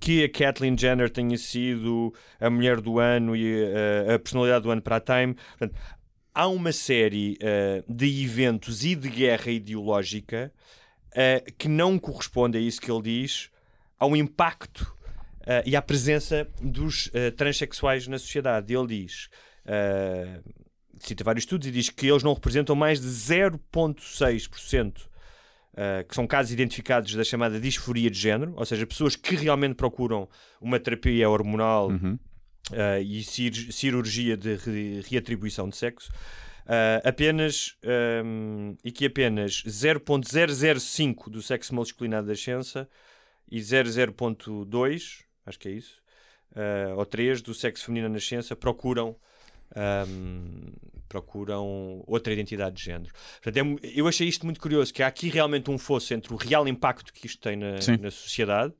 que 0.00 0.24
a 0.24 0.28
Kathleen 0.28 0.76
Jenner 0.76 1.08
tenha 1.08 1.38
sido 1.38 2.12
a 2.40 2.50
mulher 2.50 2.80
do 2.80 2.98
ano 2.98 3.36
e 3.36 3.62
uh, 3.62 4.14
a 4.14 4.18
personalidade 4.18 4.64
do 4.64 4.70
ano 4.70 4.82
para 4.82 4.96
a 4.96 5.00
Time. 5.00 5.34
Portanto, 5.56 5.78
há 6.34 6.48
uma 6.48 6.72
série 6.72 7.38
uh, 7.40 7.92
de 7.92 8.24
eventos 8.24 8.84
e 8.84 8.94
de 8.94 9.08
guerra 9.08 9.50
ideológica 9.50 10.52
uh, 11.10 11.52
que 11.58 11.68
não 11.68 11.98
corresponde 11.98 12.58
a 12.58 12.60
isso 12.60 12.80
que 12.80 12.90
ele 12.90 13.02
diz 13.02 13.50
ao 13.98 14.16
impacto 14.16 14.82
uh, 15.40 15.62
e 15.64 15.76
à 15.76 15.82
presença 15.82 16.48
dos 16.60 17.10
transexuais 17.36 18.06
na 18.08 18.18
sociedade. 18.18 18.74
Ele 18.74 18.86
diz. 18.86 19.28
Cita 20.98 21.24
vários 21.24 21.42
estudos 21.42 21.66
e 21.66 21.70
diz 21.70 21.90
que 21.90 22.06
eles 22.06 22.22
não 22.22 22.32
representam 22.32 22.76
mais 22.76 23.00
de 23.00 23.08
0,6% 23.08 25.10
Uh, 25.72 26.06
que 26.06 26.14
são 26.14 26.26
casos 26.26 26.52
identificados 26.52 27.14
da 27.14 27.24
chamada 27.24 27.58
disforia 27.58 28.10
de 28.10 28.18
género, 28.18 28.52
ou 28.58 28.66
seja, 28.66 28.86
pessoas 28.86 29.16
que 29.16 29.34
realmente 29.34 29.74
procuram 29.74 30.28
uma 30.60 30.78
terapia 30.78 31.30
hormonal 31.30 31.88
Uhum. 31.88 32.18
Uh, 32.70 33.02
e 33.02 33.22
cir- 33.24 33.72
cirurgia 33.72 34.36
de 34.36 34.54
re- 34.56 35.00
reatribuição 35.08 35.68
de 35.68 35.76
sexo, 35.76 36.10
uh, 36.66 37.06
apenas 37.08 37.76
um, 38.24 38.76
e 38.84 38.92
que 38.92 39.06
apenas 39.06 39.62
0.005 39.64 41.28
do 41.30 41.42
sexo 41.42 41.74
masculino 41.74 42.16
da 42.22 42.28
nascença 42.28 42.88
e 43.50 43.58
0.02, 43.60 45.24
acho 45.46 45.58
que 45.58 45.68
é 45.68 45.72
isso, 45.72 46.00
uh, 46.52 46.96
ou 46.96 47.04
3 47.04 47.42
do 47.42 47.54
sexo 47.54 47.86
feminino 47.86 48.08
na 48.08 48.14
nascença 48.14 48.54
procuram 48.56 49.16
um, 49.74 50.72
procuram 51.08 52.02
outra 52.06 52.32
identidade 52.32 52.76
de 52.76 52.84
género. 52.84 53.12
Portanto, 53.42 53.80
é 53.82 53.90
eu 53.94 54.06
achei 54.06 54.26
isto 54.26 54.44
muito 54.46 54.60
curioso, 54.60 54.92
que 54.92 55.02
há 55.02 55.06
aqui 55.06 55.28
realmente 55.28 55.70
um 55.70 55.78
fosso 55.78 56.12
entre 56.14 56.32
o 56.32 56.36
real 56.36 56.66
impacto 56.68 57.12
que 57.12 57.26
isto 57.26 57.40
tem 57.40 57.56
na, 57.56 57.78
na 58.00 58.10
sociedade 58.10 58.72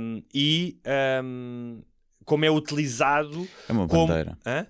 um, 0.00 0.22
e 0.34 0.78
um, 1.24 1.82
como 2.30 2.44
é 2.44 2.50
utilizado 2.50 3.44
É 3.68 3.72
uma 3.72 3.88
como... 3.88 4.06
bandeira. 4.06 4.38
Hã? 4.46 4.64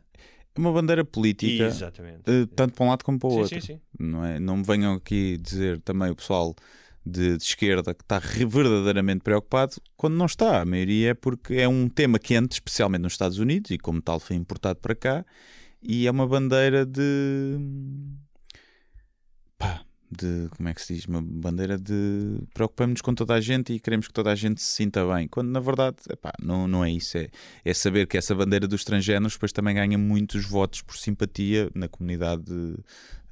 É 0.54 0.58
uma 0.58 0.72
bandeira 0.72 1.04
política, 1.04 1.64
Exatamente. 1.66 2.22
eh, 2.26 2.46
tanto 2.56 2.74
para 2.74 2.86
um 2.86 2.88
lado 2.88 3.04
como 3.04 3.18
para 3.18 3.28
o 3.28 3.32
Sim, 3.32 3.38
outro. 3.40 3.60
sim, 3.60 3.74
sim. 3.74 3.80
Não, 3.98 4.24
é? 4.24 4.40
não 4.40 4.56
me 4.56 4.62
venham 4.64 4.94
aqui 4.94 5.36
dizer 5.36 5.78
também 5.82 6.10
o 6.10 6.16
pessoal 6.16 6.54
de, 7.04 7.36
de 7.36 7.42
esquerda 7.44 7.92
que 7.94 8.02
está 8.02 8.18
verdadeiramente 8.48 9.20
preocupado 9.20 9.76
quando 9.94 10.14
não 10.14 10.24
está. 10.24 10.62
A 10.62 10.64
maioria 10.64 11.10
é 11.10 11.14
porque 11.14 11.54
é 11.56 11.68
um 11.68 11.86
tema 11.86 12.18
quente, 12.18 12.52
especialmente 12.52 13.02
nos 13.02 13.12
Estados 13.12 13.38
Unidos, 13.38 13.70
e 13.70 13.76
como 13.76 14.00
tal 14.00 14.18
foi 14.18 14.36
importado 14.36 14.80
para 14.80 14.94
cá, 14.94 15.24
e 15.82 16.06
é 16.06 16.10
uma 16.10 16.26
bandeira 16.26 16.86
de. 16.86 17.58
De. 20.10 20.48
como 20.56 20.68
é 20.68 20.74
que 20.74 20.82
se 20.82 20.94
diz? 20.94 21.04
Uma 21.06 21.22
bandeira 21.22 21.78
de. 21.78 22.40
preocupamos-nos 22.54 23.00
com 23.00 23.14
toda 23.14 23.34
a 23.34 23.40
gente 23.40 23.72
e 23.72 23.80
queremos 23.80 24.06
que 24.08 24.12
toda 24.12 24.30
a 24.30 24.34
gente 24.34 24.60
se 24.60 24.74
sinta 24.74 25.06
bem. 25.06 25.28
Quando 25.28 25.48
na 25.48 25.60
verdade, 25.60 25.96
epá, 26.10 26.32
não, 26.42 26.66
não 26.66 26.84
é 26.84 26.90
isso. 26.90 27.16
É, 27.18 27.28
é 27.64 27.74
saber 27.74 28.06
que 28.06 28.18
essa 28.18 28.34
bandeira 28.34 28.66
dos 28.66 28.84
transgéneros 28.84 29.34
depois 29.34 29.52
também 29.52 29.74
ganha 29.74 29.96
muitos 29.96 30.44
votos 30.44 30.82
por 30.82 30.96
simpatia 30.96 31.70
na 31.74 31.88
comunidade 31.88 32.52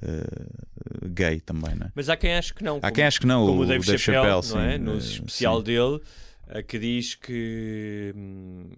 eh, 0.01 1.09
gay 1.09 1.41
também, 1.41 1.75
não 1.75 1.87
é? 1.87 1.93
Mas 1.95 2.09
há 2.09 2.17
quem 2.17 2.35
ache 2.35 2.55
que 2.55 2.63
não. 2.63 2.77
Há 2.77 2.81
como- 2.83 2.93
quem 2.93 3.05
ache 3.05 3.21
que 3.21 3.27
não, 3.27 3.47
como 3.47 3.61
o 3.61 3.65
o 3.65 3.67
Dave, 3.67 3.85
Dave 3.85 3.99
Chappelle, 3.99 4.43
Chappelle, 4.43 4.55
não 4.55 4.71
é? 4.71 4.77
sim, 4.77 4.85
no 4.85 4.95
eh, 4.95 4.99
especial 4.99 5.59
sim. 5.59 5.65
dele, 5.65 6.01
eh, 6.49 6.63
que 6.63 6.79
diz 6.79 7.15
que, 7.17 8.13
hum, 8.17 8.71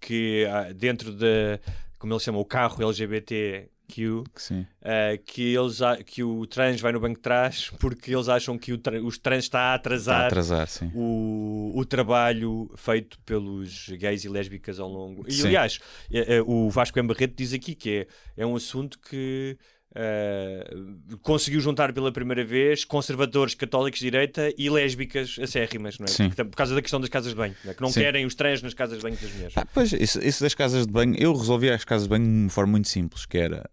que 0.00 0.46
ah, 0.50 0.72
dentro 0.72 1.12
da, 1.12 1.60
como 1.98 2.12
ele 2.14 2.20
chama, 2.20 2.38
o 2.38 2.44
carro 2.44 2.82
LGBTQ, 2.82 3.68
Que 3.88 4.02
sim. 4.36 4.66
eh, 4.82 5.20
que, 5.24 5.54
eles, 5.54 5.78
que 6.06 6.22
o 6.22 6.46
trans 6.46 6.80
vai 6.80 6.92
no 6.92 7.00
banco 7.00 7.16
de 7.16 7.22
trás 7.22 7.70
porque 7.78 8.14
eles 8.14 8.28
acham 8.28 8.58
que 8.58 8.72
o 8.72 8.78
tra- 8.78 9.00
os 9.00 9.16
trans 9.18 9.44
está 9.44 9.72
a 9.72 9.76
Está 9.76 10.12
a 10.18 10.26
atrasar 10.26 10.26
atrasar, 10.26 10.68
o, 10.94 11.72
o 11.74 11.84
trabalho 11.84 12.70
feito 12.76 13.18
pelos 13.20 13.88
gays 13.90 14.24
e 14.24 14.28
lésbicas 14.28 14.78
ao 14.80 14.88
longo. 14.88 15.24
E 15.28 15.32
Sim. 15.32 15.46
aliás, 15.48 15.78
eh, 16.10 16.36
eh, 16.36 16.42
o 16.46 16.68
Vasco 16.70 16.98
M. 16.98 17.08
Barreto 17.08 17.34
diz 17.36 17.52
aqui 17.52 17.74
que 17.74 18.06
é, 18.36 18.42
é 18.42 18.46
um 18.46 18.56
assunto 18.56 18.98
que 18.98 19.56
eh, 19.98 20.74
conseguiu 21.22 21.58
juntar 21.58 21.90
pela 21.94 22.12
primeira 22.12 22.44
vez 22.44 22.84
conservadores 22.84 23.54
católicos 23.54 23.98
de 23.98 24.04
direita 24.10 24.52
e 24.58 24.68
lésbicas 24.68 25.38
acérrimas, 25.40 25.98
não 25.98 26.04
é? 26.04 26.08
Sim. 26.08 26.28
Por 26.28 26.54
causa 26.54 26.74
da 26.74 26.82
questão 26.82 27.00
das 27.00 27.08
casas 27.08 27.30
de 27.30 27.36
banho, 27.36 27.56
não 27.64 27.70
é? 27.70 27.74
que 27.74 27.80
não 27.80 27.88
Sim. 27.88 28.00
querem 28.00 28.26
os 28.26 28.34
trans 28.34 28.60
nas 28.60 28.74
casas 28.74 28.98
de 28.98 29.02
banho 29.02 29.16
das 29.16 29.32
mulheres. 29.32 29.54
Ah, 29.56 29.66
pois, 29.72 29.94
isso, 29.94 30.22
isso 30.22 30.42
das 30.42 30.52
casas 30.52 30.86
de 30.86 30.92
banho, 30.92 31.14
eu 31.18 31.32
resolvi 31.32 31.70
as 31.70 31.82
casas 31.82 32.02
de 32.02 32.10
banho 32.10 32.24
de 32.24 32.30
uma 32.30 32.50
forma 32.50 32.72
muito 32.72 32.88
simples, 32.88 33.24
que 33.24 33.38
era 33.38 33.70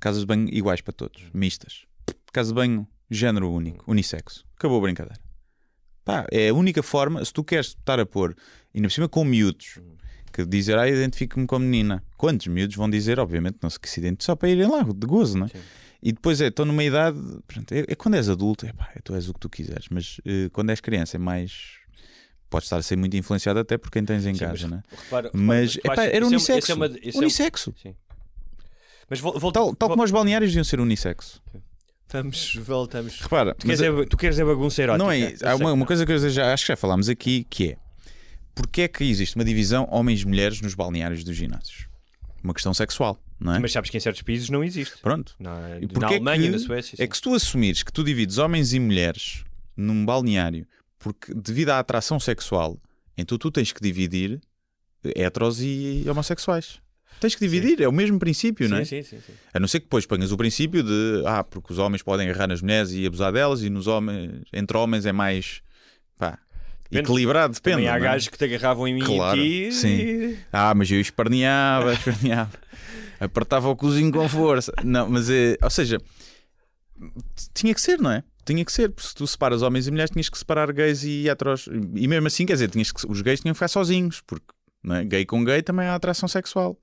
casas 0.00 0.22
de 0.22 0.26
banho 0.26 0.48
iguais 0.52 0.80
para 0.80 0.92
todos, 0.92 1.22
mistas. 1.32 1.84
Casa 2.32 2.48
de 2.48 2.54
banho, 2.54 2.84
género 3.08 3.48
único, 3.48 3.88
unissexo. 3.88 4.44
Acabou 4.56 4.78
a 4.78 4.82
brincadeira. 4.82 5.20
Pá, 6.04 6.26
é 6.32 6.48
a 6.48 6.54
única 6.54 6.82
forma, 6.82 7.24
se 7.24 7.32
tu 7.32 7.44
queres 7.44 7.68
estar 7.68 8.00
a 8.00 8.06
pôr, 8.06 8.36
ainda 8.74 8.88
por 8.88 8.94
cima 8.94 9.08
com 9.08 9.24
miúdos, 9.24 9.78
que 10.36 10.46
dizer, 10.46 10.78
ah, 10.78 10.88
identifico-me 10.88 11.46
como 11.46 11.64
menina. 11.64 12.02
Quantos 12.16 12.46
miúdos 12.46 12.76
vão 12.76 12.88
dizer, 12.90 13.18
obviamente, 13.18 13.56
não 13.62 13.70
se 13.70 13.78
que 13.80 13.88
se 13.88 14.00
identificam, 14.00 14.26
só 14.26 14.36
para 14.36 14.48
irem 14.48 14.68
lá, 14.68 14.82
de 14.82 15.06
gozo, 15.06 15.38
não 15.38 15.46
é? 15.46 15.48
Sim. 15.48 15.58
E 16.02 16.12
depois 16.12 16.40
é, 16.40 16.48
estou 16.48 16.64
numa 16.66 16.84
idade, 16.84 17.18
pronto, 17.46 17.72
é, 17.72 17.84
é 17.88 17.94
quando 17.94 18.14
és 18.16 18.28
adulto, 18.28 18.66
é 18.66 18.72
pá, 18.72 18.90
tu 19.02 19.14
és 19.14 19.28
o 19.28 19.34
que 19.34 19.40
tu 19.40 19.48
quiseres, 19.48 19.86
mas 19.90 20.20
eh, 20.26 20.48
quando 20.52 20.70
és 20.70 20.80
criança 20.80 21.16
é 21.16 21.18
mais. 21.18 21.78
Podes 22.48 22.66
estar 22.66 22.76
a 22.76 22.82
ser 22.82 22.96
muito 22.96 23.16
influenciado 23.16 23.58
até 23.58 23.76
por 23.76 23.90
quem 23.90 24.04
tens 24.04 24.24
em 24.24 24.32
Sim, 24.34 24.40
casa, 24.40 24.52
mas 24.52 24.70
não 24.70 24.78
é? 24.78 24.82
repara- 24.90 25.26
repara, 25.28 25.30
Mas 25.32 25.76
epá, 25.78 25.92
achas- 25.94 26.04
era 26.14 26.24
é- 26.24 26.28
unissexo. 26.28 26.70
é 26.72 26.74
uma- 26.76 26.86
é- 26.86 27.18
unissexo. 27.18 27.74
Sim. 27.82 27.94
Mas 29.10 29.18
vol- 29.20 29.38
volta- 29.38 29.58
Tal, 29.58 29.74
tal 29.74 29.88
vol- 29.88 29.96
como 29.96 30.04
os 30.04 30.10
balneários 30.10 30.50
deviam 30.52 30.64
ser 30.64 30.78
unissexo. 30.80 31.42
Vamos, 32.12 32.54
voltamos. 32.62 33.20
Repara, 33.20 33.54
Tu 33.54 33.66
mas 33.66 33.80
queres, 33.80 33.98
é, 34.00 34.04
tu 34.06 34.16
queres 34.16 34.38
é 34.38 34.44
bagunça 34.44 34.80
erótica. 34.80 35.02
não 35.04 35.10
é 35.10 35.18
Eu 35.20 35.30
isso. 35.30 35.44
Há 35.46 35.56
sei 35.56 35.64
uma, 35.64 35.72
uma 35.72 35.86
coisa 35.86 36.06
que 36.06 36.12
eu 36.12 36.30
já, 36.30 36.52
acho 36.52 36.64
que 36.64 36.68
já 36.68 36.76
falámos 36.76 37.08
aqui 37.08 37.44
que 37.50 37.70
é 37.72 37.76
porque 38.56 38.82
é 38.82 38.88
que 38.88 39.04
existe 39.04 39.36
uma 39.36 39.44
divisão 39.44 39.86
homens 39.90 40.22
e 40.22 40.26
mulheres 40.26 40.60
nos 40.60 40.74
balneários 40.74 41.22
dos 41.22 41.36
ginásios? 41.36 41.86
Uma 42.42 42.54
questão 42.54 42.72
sexual, 42.74 43.20
não 43.38 43.54
é? 43.54 43.58
Mas 43.58 43.70
sabes 43.72 43.90
que 43.90 43.96
em 43.96 44.00
certos 44.00 44.22
países 44.22 44.48
não 44.50 44.64
existe. 44.64 44.98
Pronto. 45.02 45.34
Na, 45.38 45.78
E 45.78 45.82
na 45.82 45.88
porquê 45.88 46.14
Alemanha, 46.14 46.42
que- 46.44 46.48
na 46.50 46.58
Suécia. 46.58 46.96
É 46.98 47.04
sim. 47.04 47.08
que 47.08 47.16
se 47.16 47.22
tu 47.22 47.34
assumires 47.34 47.82
que 47.82 47.92
tu 47.92 48.02
divides 48.02 48.38
homens 48.38 48.72
e 48.72 48.80
mulheres 48.80 49.44
num 49.76 50.04
balneário 50.04 50.66
porque 50.98 51.32
devido 51.34 51.70
à 51.70 51.78
atração 51.78 52.18
sexual, 52.18 52.80
então 53.16 53.36
tu 53.38 53.50
tens 53.50 53.70
que 53.72 53.80
dividir 53.80 54.40
heteros 55.04 55.60
e 55.60 56.04
homossexuais. 56.08 56.80
Tens 57.20 57.34
que 57.34 57.40
dividir, 57.40 57.80
é 57.80 57.88
o 57.88 57.92
mesmo 57.92 58.18
princípio, 58.18 58.68
não 58.68 58.76
é? 58.78 58.84
Sim, 58.84 59.02
sim, 59.02 59.16
sim, 59.16 59.22
sim. 59.26 59.32
A 59.54 59.58
não 59.60 59.66
ser 59.68 59.80
que 59.80 59.86
depois 59.86 60.04
ponhas 60.04 60.32
o 60.32 60.36
princípio 60.36 60.82
de 60.82 61.22
ah, 61.26 61.42
porque 61.42 61.72
os 61.72 61.78
homens 61.78 62.02
podem 62.02 62.28
agarrar 62.28 62.46
nas 62.48 62.60
mulheres 62.60 62.90
e 62.92 63.06
abusar 63.06 63.32
delas 63.32 63.62
e 63.62 63.70
nos 63.70 63.86
homens, 63.86 64.42
entre 64.52 64.76
homens 64.76 65.06
é 65.06 65.12
mais 65.12 65.62
pá, 66.18 66.38
Depende. 66.90 67.10
equilibrado, 67.10 67.54
depende. 67.54 67.76
Também 67.76 67.88
há 67.88 67.96
é? 67.96 68.00
gajos 68.00 68.28
que 68.28 68.38
te 68.38 68.44
agarravam 68.44 68.86
em 68.86 68.94
mim 68.94 69.00
Claro, 69.04 69.40
e 69.40 69.68
ti. 69.68 69.74
sim. 69.74 70.38
Ah, 70.52 70.74
mas 70.74 70.90
eu 70.90 71.00
esperneava, 71.00 71.92
esperneava, 71.94 72.52
apertava 73.18 73.68
o 73.68 73.76
cozinho 73.76 74.12
com 74.12 74.28
força. 74.28 74.72
Não, 74.84 75.08
mas 75.08 75.28
é, 75.30 75.56
ou 75.62 75.70
seja, 75.70 75.98
tinha 77.54 77.74
que 77.74 77.80
ser, 77.80 77.98
não 77.98 78.10
é? 78.10 78.22
Tinha 78.44 78.64
que 78.64 78.72
ser, 78.72 78.90
porque 78.90 79.08
se 79.08 79.14
tu 79.14 79.26
separas 79.26 79.62
homens 79.62 79.88
e 79.88 79.90
mulheres, 79.90 80.10
tinhas 80.10 80.28
que 80.28 80.38
separar 80.38 80.72
gays 80.72 81.02
e 81.02 81.28
heteros. 81.28 81.68
E 81.94 82.06
mesmo 82.06 82.28
assim, 82.28 82.46
quer 82.46 82.52
dizer, 82.52 82.70
tinhas 82.70 82.92
que, 82.92 83.04
os 83.08 83.20
gays 83.20 83.40
tinham 83.40 83.52
que 83.52 83.58
ficar 83.58 83.68
sozinhos, 83.68 84.20
porque 84.20 84.46
é? 84.88 85.04
gay 85.04 85.26
com 85.26 85.44
gay 85.44 85.62
também 85.62 85.88
há 85.88 85.94
atração 85.96 86.28
sexual. 86.28 86.78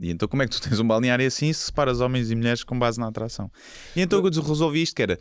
E 0.00 0.10
então, 0.10 0.26
como 0.26 0.42
é 0.42 0.46
que 0.46 0.52
tu 0.52 0.62
tens 0.62 0.80
um 0.80 0.86
balneário 0.86 1.26
assim 1.26 1.52
se 1.52 1.66
separas 1.66 2.00
homens 2.00 2.30
e 2.30 2.34
mulheres 2.34 2.64
com 2.64 2.78
base 2.78 2.98
na 2.98 3.08
atração? 3.08 3.50
E 3.94 4.00
então 4.00 4.24
eu 4.24 4.42
resolvi 4.42 4.82
isto: 4.82 4.96
que 4.96 5.02
era 5.02 5.18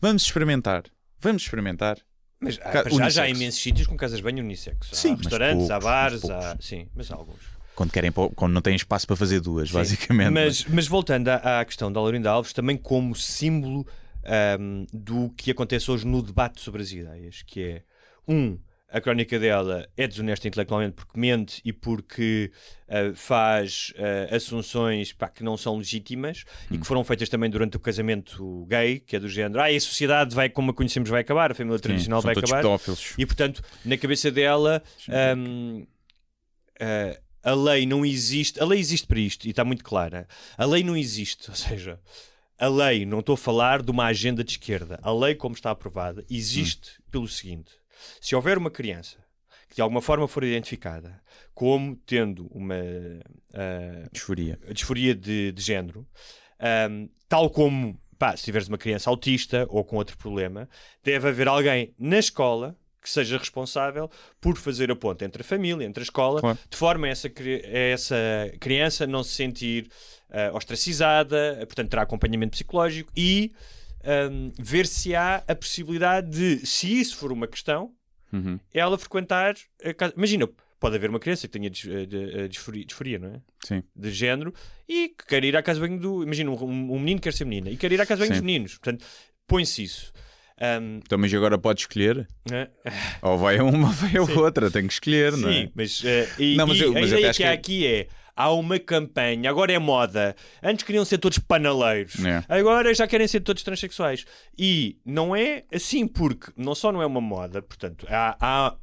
vamos 0.00 0.22
experimentar, 0.22 0.84
vamos 1.18 1.42
experimentar. 1.42 1.98
Mas 2.40 2.58
há, 2.58 2.70
Ca- 2.70 2.82
para 2.84 2.90
já, 2.90 3.08
já 3.10 3.22
há 3.24 3.28
imensos 3.28 3.60
sítios 3.60 3.86
com 3.86 3.96
casas 3.96 4.18
de 4.18 4.22
banho 4.22 4.42
unissex. 4.42 4.88
Sim, 4.92 5.12
há 5.12 5.16
restaurantes, 5.16 5.70
há 5.70 5.74
poucos, 5.80 5.90
bares, 5.90 6.22
mas 6.22 6.30
há... 6.30 6.56
Sim, 6.60 6.88
mas 6.94 7.10
há 7.10 7.14
alguns. 7.14 7.42
Quando, 7.74 7.92
querem, 7.92 8.12
quando 8.12 8.52
não 8.52 8.60
têm 8.62 8.74
espaço 8.74 9.06
para 9.06 9.16
fazer 9.16 9.40
duas, 9.40 9.68
Sim. 9.68 9.74
basicamente. 9.76 10.30
Mas, 10.30 10.64
mas 10.66 10.86
voltando 10.86 11.28
à, 11.28 11.60
à 11.60 11.64
questão 11.64 11.90
da 11.92 12.00
Laurinda 12.00 12.30
Alves, 12.30 12.52
também 12.52 12.76
como 12.76 13.14
símbolo 13.14 13.86
ahm, 14.24 14.84
do 14.92 15.30
que 15.30 15.50
acontece 15.50 15.90
hoje 15.90 16.06
no 16.06 16.22
debate 16.22 16.60
sobre 16.60 16.82
as 16.82 16.92
ideias, 16.92 17.42
que 17.42 17.62
é, 17.62 17.82
um, 18.28 18.58
a 18.92 19.00
crónica 19.00 19.38
dela 19.38 19.88
é 19.96 20.06
desonesta 20.06 20.48
intelectualmente 20.48 20.94
porque 20.94 21.18
mente 21.18 21.60
e 21.64 21.72
porque 21.72 22.50
ah, 22.88 23.12
faz 23.14 23.92
ah, 23.96 24.34
assunções 24.34 25.12
pá, 25.12 25.28
que 25.28 25.44
não 25.44 25.56
são 25.56 25.76
legítimas 25.78 26.44
e 26.70 26.74
Hum. 26.74 26.80
que 26.80 26.86
foram 26.86 27.04
feitas 27.04 27.28
também 27.28 27.48
durante 27.48 27.76
o 27.76 27.80
casamento 27.80 28.66
gay, 28.68 28.98
que 29.00 29.16
é 29.16 29.20
do 29.20 29.28
género, 29.28 29.60
ah, 29.60 29.66
a 29.66 29.80
sociedade 29.80 30.34
vai, 30.34 30.48
como 30.48 30.72
a 30.72 30.74
conhecemos 30.74 31.08
vai 31.08 31.20
acabar, 31.20 31.52
a 31.52 31.54
família 31.54 31.78
Sim, 31.78 31.82
tradicional 31.82 32.20
vai 32.20 32.34
acabar. 32.36 32.56
pedófilos. 32.62 33.14
E 33.16 33.24
portanto, 33.24 33.62
na 33.84 33.96
cabeça 33.96 34.30
dela, 34.30 34.82
hum, 35.36 35.86
ah, 36.80 37.20
a 37.42 37.54
lei 37.54 37.86
não 37.86 38.04
existe. 38.04 38.60
A 38.60 38.66
lei 38.66 38.78
existe 38.78 39.06
para 39.06 39.18
isto 39.18 39.46
e 39.46 39.50
está 39.50 39.64
muito 39.64 39.82
clara. 39.84 40.26
A 40.58 40.64
lei 40.66 40.82
não 40.84 40.96
existe, 40.96 41.48
ou 41.48 41.56
seja, 41.56 41.98
a 42.58 42.68
lei, 42.68 43.06
não 43.06 43.20
estou 43.20 43.34
a 43.34 43.38
falar 43.38 43.82
de 43.82 43.90
uma 43.90 44.04
agenda 44.06 44.44
de 44.44 44.50
esquerda. 44.52 44.98
A 45.02 45.12
lei, 45.12 45.34
como 45.34 45.54
está 45.54 45.70
aprovada, 45.70 46.24
existe 46.28 46.90
pelo 47.10 47.26
seguinte: 47.28 47.70
se 48.20 48.34
houver 48.34 48.58
uma 48.58 48.70
criança 48.70 49.18
que 49.68 49.76
de 49.76 49.82
alguma 49.82 50.02
forma 50.02 50.26
for 50.26 50.42
identificada 50.42 51.20
como 51.54 51.94
tendo 52.06 52.46
uma 52.48 52.74
ah, 53.54 54.08
Disforia. 54.12 54.58
disforia 54.72 55.14
de, 55.14 55.52
de 55.52 55.62
género, 55.62 56.06
ahm, 56.58 57.06
tal 57.28 57.48
como 57.50 57.98
pá, 58.18 58.36
se 58.36 58.44
tiveres 58.44 58.68
uma 58.68 58.76
criança 58.78 59.08
autista 59.08 59.66
ou 59.70 59.84
com 59.84 59.96
outro 59.96 60.16
problema, 60.18 60.68
deve 61.02 61.28
haver 61.28 61.48
alguém 61.48 61.94
na 61.98 62.18
escola 62.18 62.76
que 63.02 63.08
seja 63.08 63.38
responsável 63.38 64.10
por 64.40 64.58
fazer 64.58 64.90
a 64.90 64.96
ponte 64.96 65.24
entre 65.24 65.40
a 65.40 65.44
família, 65.44 65.86
entre 65.86 66.02
a 66.02 66.04
escola, 66.04 66.40
Claro. 66.40 66.58
de 66.68 66.76
forma 66.76 67.06
a 67.06 67.10
essa, 67.10 67.30
essa 67.64 68.16
criança 68.60 69.06
não 69.06 69.22
se 69.22 69.32
sentir 69.32 69.88
ah, 70.30 70.50
ostracizada, 70.52 71.56
portanto 71.66 71.88
terá 71.90 72.02
acompanhamento 72.02 72.52
psicológico 72.52 73.10
e 73.16 73.52
ahm, 74.04 74.50
ver 74.58 74.86
se 74.86 75.14
há 75.14 75.42
a 75.46 75.54
possibilidade 75.54 76.30
de, 76.30 76.66
se 76.66 77.00
isso 77.00 77.16
for 77.16 77.32
uma 77.32 77.46
questão, 77.46 77.92
Uhum. 78.32 78.58
ela 78.72 78.96
frequentar 78.96 79.54
a 79.84 79.92
casa. 79.92 80.14
Imagina, 80.16 80.48
pode 80.78 80.94
haver 80.96 81.10
uma 81.10 81.18
criança 81.18 81.48
que 81.48 81.52
tenha 81.58 81.66
eh, 81.68 82.06
de- 82.06 82.40
eh, 82.40 82.48
disforia, 82.48 82.84
disforia, 82.84 83.18
não 83.18 83.28
é? 83.34 83.40
Sim. 83.66 83.82
De 83.94 84.10
género 84.12 84.54
e 84.88 85.08
que 85.08 85.26
quer 85.26 85.42
ir 85.44 85.56
à 85.56 85.62
casa 85.62 85.80
de 85.80 85.86
banho 85.88 86.00
do. 86.00 86.22
Imagina, 86.22 86.50
um, 86.52 86.94
um 86.94 86.98
menino 86.98 87.20
quer 87.20 87.32
ser 87.32 87.44
menina 87.44 87.70
e 87.70 87.76
quer 87.76 87.90
ir 87.92 88.00
à 88.00 88.06
casa 88.06 88.22
de 88.22 88.28
banho 88.28 88.34
Sim. 88.38 88.40
dos 88.40 88.46
meninos. 88.46 88.72
Portanto, 88.78 89.04
põe-se 89.48 89.82
isso. 89.82 90.12
Ahm, 90.62 90.98
Então, 91.04 91.18
mas 91.18 91.32
agora 91.34 91.58
pode 91.58 91.80
escolher. 91.80 92.28
né? 92.48 92.68
Ou 93.22 93.36
vai 93.36 93.58
a 93.58 93.64
uma 93.64 93.88
ou 93.88 93.92
vai 93.94 94.16
a 94.16 94.22
outra. 94.22 94.70
Tem 94.70 94.86
que 94.86 94.92
escolher, 94.92 95.36
não 95.36 95.48
é? 95.48 95.62
Sim, 95.62 95.72
mas, 95.74 96.02
eh, 96.04 96.28
e, 96.38 96.56
Não, 96.56 96.66
mas 96.68 96.80
eu- 96.80 96.90
a 96.90 96.94
mas 97.00 97.10
eu 97.12 97.18
ideia 97.18 97.34
que 97.34 97.42
há 97.44 97.48
que- 97.48 97.52
aqui 97.58 97.86
é. 97.86 98.08
Há 98.36 98.50
uma 98.52 98.78
campanha, 98.78 99.50
agora 99.50 99.72
é 99.72 99.78
moda. 99.78 100.34
Antes 100.62 100.84
queriam 100.84 101.04
ser 101.04 101.18
todos 101.18 101.38
panaleiros, 101.38 102.14
É. 102.24 102.42
agora 102.48 102.92
já 102.94 103.06
querem 103.06 103.26
ser 103.28 103.40
todos 103.40 103.62
transexuais. 103.62 104.24
E 104.58 104.98
não 105.04 105.34
é 105.36 105.64
assim, 105.72 106.06
porque 106.06 106.52
não 106.56 106.74
só 106.74 106.90
não 106.92 107.02
é 107.02 107.06
uma 107.06 107.20
moda, 107.20 107.60
portanto, 107.62 108.06
há, 108.08 108.36
há 108.40 108.76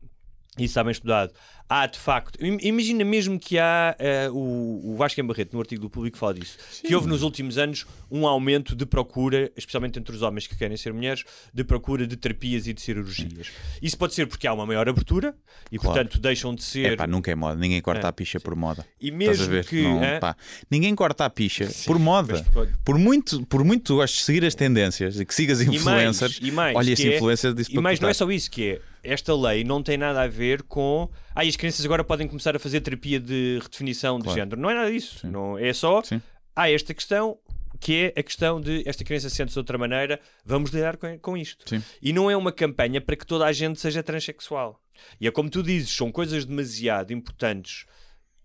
isso 0.57 0.65
está 0.71 0.83
bem 0.83 0.91
estudado. 0.91 1.31
Há 1.69 1.85
de 1.85 1.99
facto, 1.99 2.37
im- 2.43 2.57
imagina 2.61 3.03
mesmo 3.03 3.37
que 3.37 3.59
há 3.59 3.93
eh, 3.99 4.29
o, 4.31 4.93
o 4.93 4.95
Vasco 4.97 5.21
Barreto, 5.23 5.53
no 5.53 5.59
artigo 5.59 5.81
do 5.81 5.89
Público, 5.89 6.17
fala 6.17 6.33
disso, 6.35 6.57
que 6.81 6.95
houve 6.95 7.09
nos 7.09 7.23
últimos 7.23 7.57
anos 7.57 7.85
um 8.09 8.25
aumento 8.25 8.73
de 8.73 8.85
procura, 8.85 9.51
especialmente 9.57 9.99
entre 9.99 10.15
os 10.15 10.21
homens 10.21 10.47
que 10.47 10.55
querem 10.57 10.77
ser 10.77 10.93
mulheres, 10.93 11.25
de 11.53 11.63
procura 11.65 12.07
de 12.07 12.15
terapias 12.15 12.67
e 12.67 12.73
de 12.73 12.81
cirurgias. 12.81 13.51
Isso 13.81 13.97
pode 13.97 14.13
ser 14.13 14.27
porque 14.27 14.47
há 14.47 14.53
uma 14.53 14.65
maior 14.65 14.87
abertura 14.87 15.35
e, 15.69 15.77
Claro. 15.77 15.93
portanto, 15.99 16.21
deixam 16.21 16.55
de 16.55 16.63
ser. 16.63 16.93
É 16.93 16.95
pá, 16.95 17.05
nunca 17.05 17.29
é 17.31 17.35
moda. 17.35 17.59
Ninguém 17.59 17.81
corta 17.81 18.07
É, 18.07 18.09
a 18.09 18.13
picha 18.13 18.39
por 18.39 18.55
moda. 18.55 18.85
e 19.01 19.11
mesmo 19.11 19.61
que. 19.65 19.81
Não, 19.83 20.01
hã? 20.01 20.19
pá, 20.21 20.37
ninguém 20.71 20.95
corta 20.95 21.25
a 21.25 21.29
picha 21.29 21.67
por 21.85 21.99
moda. 21.99 22.45
pode- 22.53 22.71
Por 22.85 22.97
muito, 22.97 23.45
por 23.45 23.65
muito 23.65 23.83
tu 23.83 23.95
gostes 23.97 24.19
de 24.19 24.25
seguir 24.25 24.45
as 24.45 24.55
tendências 24.55 25.19
e 25.19 25.25
que 25.25 25.35
sigas 25.35 25.59
E 25.59 25.65
mais, 25.65 25.75
influencers, 25.81 26.39
e 26.41 26.49
mais, 26.49 26.77
olha 26.77 26.91
esse 26.93 27.09
é- 27.09 27.15
influencer 27.17 27.53
disse 27.53 27.75
E 27.75 27.79
mais, 27.81 27.99
não 27.99 28.07
é 28.07 28.13
só 28.13 28.31
isso, 28.31 28.49
que 28.49 28.63
é 28.69 28.81
esta 29.07 29.35
lei 29.35 29.63
não 29.63 29.81
tem 29.81 29.97
nada 29.97 30.21
a 30.21 30.27
ver 30.27 30.63
com. 30.63 31.09
Ah, 31.33 31.43
e 31.45 31.49
as 31.49 31.55
crianças 31.55 31.85
agora 31.85 32.03
podem 32.03 32.27
começar 32.27 32.55
a 32.55 32.59
fazer 32.59 32.81
terapia 32.81 33.19
de 33.19 33.59
redefinição 33.61 34.17
de 34.17 34.23
Claro. 34.25 34.39
género. 34.39 34.59
Não 34.61 34.69
é 34.69 34.73
nada 34.73 34.91
disso. 34.91 35.19
Sim. 35.19 35.29
Não, 35.29 35.57
é 35.57 35.71
só. 35.73 36.01
Sim. 36.03 36.21
Há 36.55 36.69
esta 36.69 36.93
questão 36.93 37.37
que 37.79 38.11
é 38.15 38.19
a 38.19 38.23
questão 38.23 38.59
de 38.59 38.81
esta 38.87 39.03
criança 39.03 39.29
sente-se 39.29 39.53
de 39.53 39.59
outra 39.59 39.77
maneira, 39.77 40.19
vamos 40.43 40.71
lidar 40.71 40.97
com, 40.97 41.17
com 41.19 41.37
isto. 41.37 41.67
Sim. 41.69 41.83
E 42.01 42.11
não 42.11 42.29
é 42.29 42.35
uma 42.35 42.51
campanha 42.51 42.99
para 42.99 43.15
que 43.15 43.25
toda 43.25 43.45
a 43.45 43.51
gente 43.51 43.79
seja 43.79 44.01
transexual. 44.01 44.81
E 45.21 45.27
é 45.27 45.31
como 45.31 45.47
tu 45.49 45.61
dizes, 45.61 45.91
são 45.95 46.11
coisas 46.11 46.43
demasiado 46.43 47.13
importantes 47.13 47.85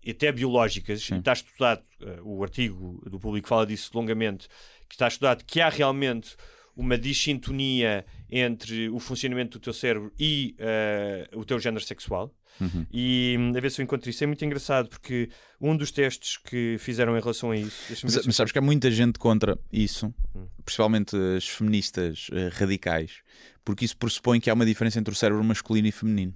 até 0.07 0.31
biológicas, 0.31 0.99
e 1.01 1.05
Sim. 1.05 1.17
está 1.19 1.33
estudado, 1.33 1.81
eh, 2.01 2.19
o 2.23 2.43
artigo 2.43 3.01
do 3.09 3.19
público 3.19 3.47
fala 3.47 3.65
disso 3.65 3.89
longamente, 3.95 4.47
que 4.87 4.95
está 4.95 5.07
estudado 5.07 5.43
que 5.45 5.61
há 5.61 5.69
realmente 5.69 6.35
uma 6.75 6.97
dissintonia 6.97 8.05
entre 8.29 8.89
o 8.89 8.99
funcionamento 8.99 9.57
do 9.59 9.61
teu 9.63 9.73
cérebro 9.73 10.11
e 10.19 10.55
eh, 10.57 11.29
o 11.35 11.45
teu 11.45 11.59
género 11.59 11.83
sexual. 11.83 12.33
Uhum. 12.61 12.85
E 12.91 13.35
hum, 13.39 13.51
a 13.55 13.59
ver 13.59 13.71
se 13.71 13.81
eu 13.81 13.83
encontro 13.83 14.09
isso. 14.09 14.23
É 14.23 14.27
muito 14.27 14.43
engraçado 14.45 14.87
porque 14.87 15.29
um 15.59 15.75
dos 15.75 15.91
testes 15.91 16.37
que 16.37 16.75
fizeram 16.79 17.17
em 17.17 17.19
relação 17.19 17.49
a 17.51 17.57
isso. 17.57 17.75
Mas, 18.03 18.25
mas 18.25 18.35
sabes 18.35 18.51
que 18.51 18.59
há 18.59 18.61
muita 18.61 18.91
gente 18.91 19.17
contra 19.19 19.57
isso, 19.71 20.13
Hum. 20.35 20.47
principalmente 20.63 21.15
as 21.37 21.47
feministas 21.47 22.27
eh, 22.31 22.49
radicais, 22.53 23.21
porque 23.65 23.85
isso 23.85 23.97
pressupõe 23.97 24.39
que 24.39 24.49
há 24.49 24.53
uma 24.53 24.65
diferença 24.65 24.99
entre 24.99 25.11
o 25.11 25.15
cérebro 25.15 25.43
masculino 25.43 25.87
e 25.87 25.91
feminino. 25.91 26.33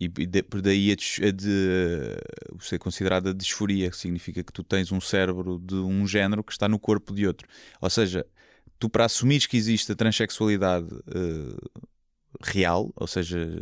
E 0.00 0.06
e 0.06 0.26
de- 0.26 0.42
por 0.42 0.60
daí 0.60 0.90
a, 0.90 0.96
dis- 0.96 1.20
a 1.22 1.30
de 1.30 1.48
uh, 2.52 2.60
ser 2.62 2.78
considerada 2.78 3.32
disforia, 3.32 3.88
que 3.90 3.96
significa 3.96 4.42
que 4.42 4.52
tu 4.52 4.62
tens 4.64 4.90
um 4.90 5.00
cérebro 5.00 5.58
de 5.60 5.74
um 5.76 6.04
género 6.06 6.42
que 6.42 6.50
está 6.52 6.68
no 6.68 6.78
corpo 6.80 7.14
de 7.14 7.26
outro. 7.26 7.46
Ou 7.80 7.88
seja, 7.88 8.26
tu 8.78 8.88
para 8.88 9.04
assumires 9.04 9.46
que 9.46 9.56
existe 9.56 9.90
a 9.92 9.94
transexualidade 9.94 10.88
eh, 11.14 11.56
real, 12.42 12.92
ou 12.96 13.06
seja, 13.06 13.60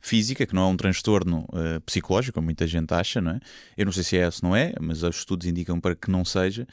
física, 0.00 0.46
que 0.46 0.54
não 0.54 0.62
é 0.62 0.66
um 0.66 0.76
transtorno 0.76 1.46
eh, 1.54 1.80
psicológico, 1.80 2.34
como 2.34 2.44
muita 2.46 2.66
gente 2.66 2.92
acha, 2.92 3.20
não 3.20 3.32
é? 3.32 3.40
Eu 3.76 3.86
não 3.86 3.92
sei 3.92 4.02
se 4.04 4.16
é 4.16 4.26
ou 4.26 4.32
se 4.32 4.42
não 4.42 4.54
é, 4.54 4.72
mas 4.80 5.02
os 5.02 5.16
estudos 5.16 5.46
indicam 5.46 5.80
para 5.80 5.94
que 5.96 6.10
não 6.10 6.24
seja. 6.24 6.66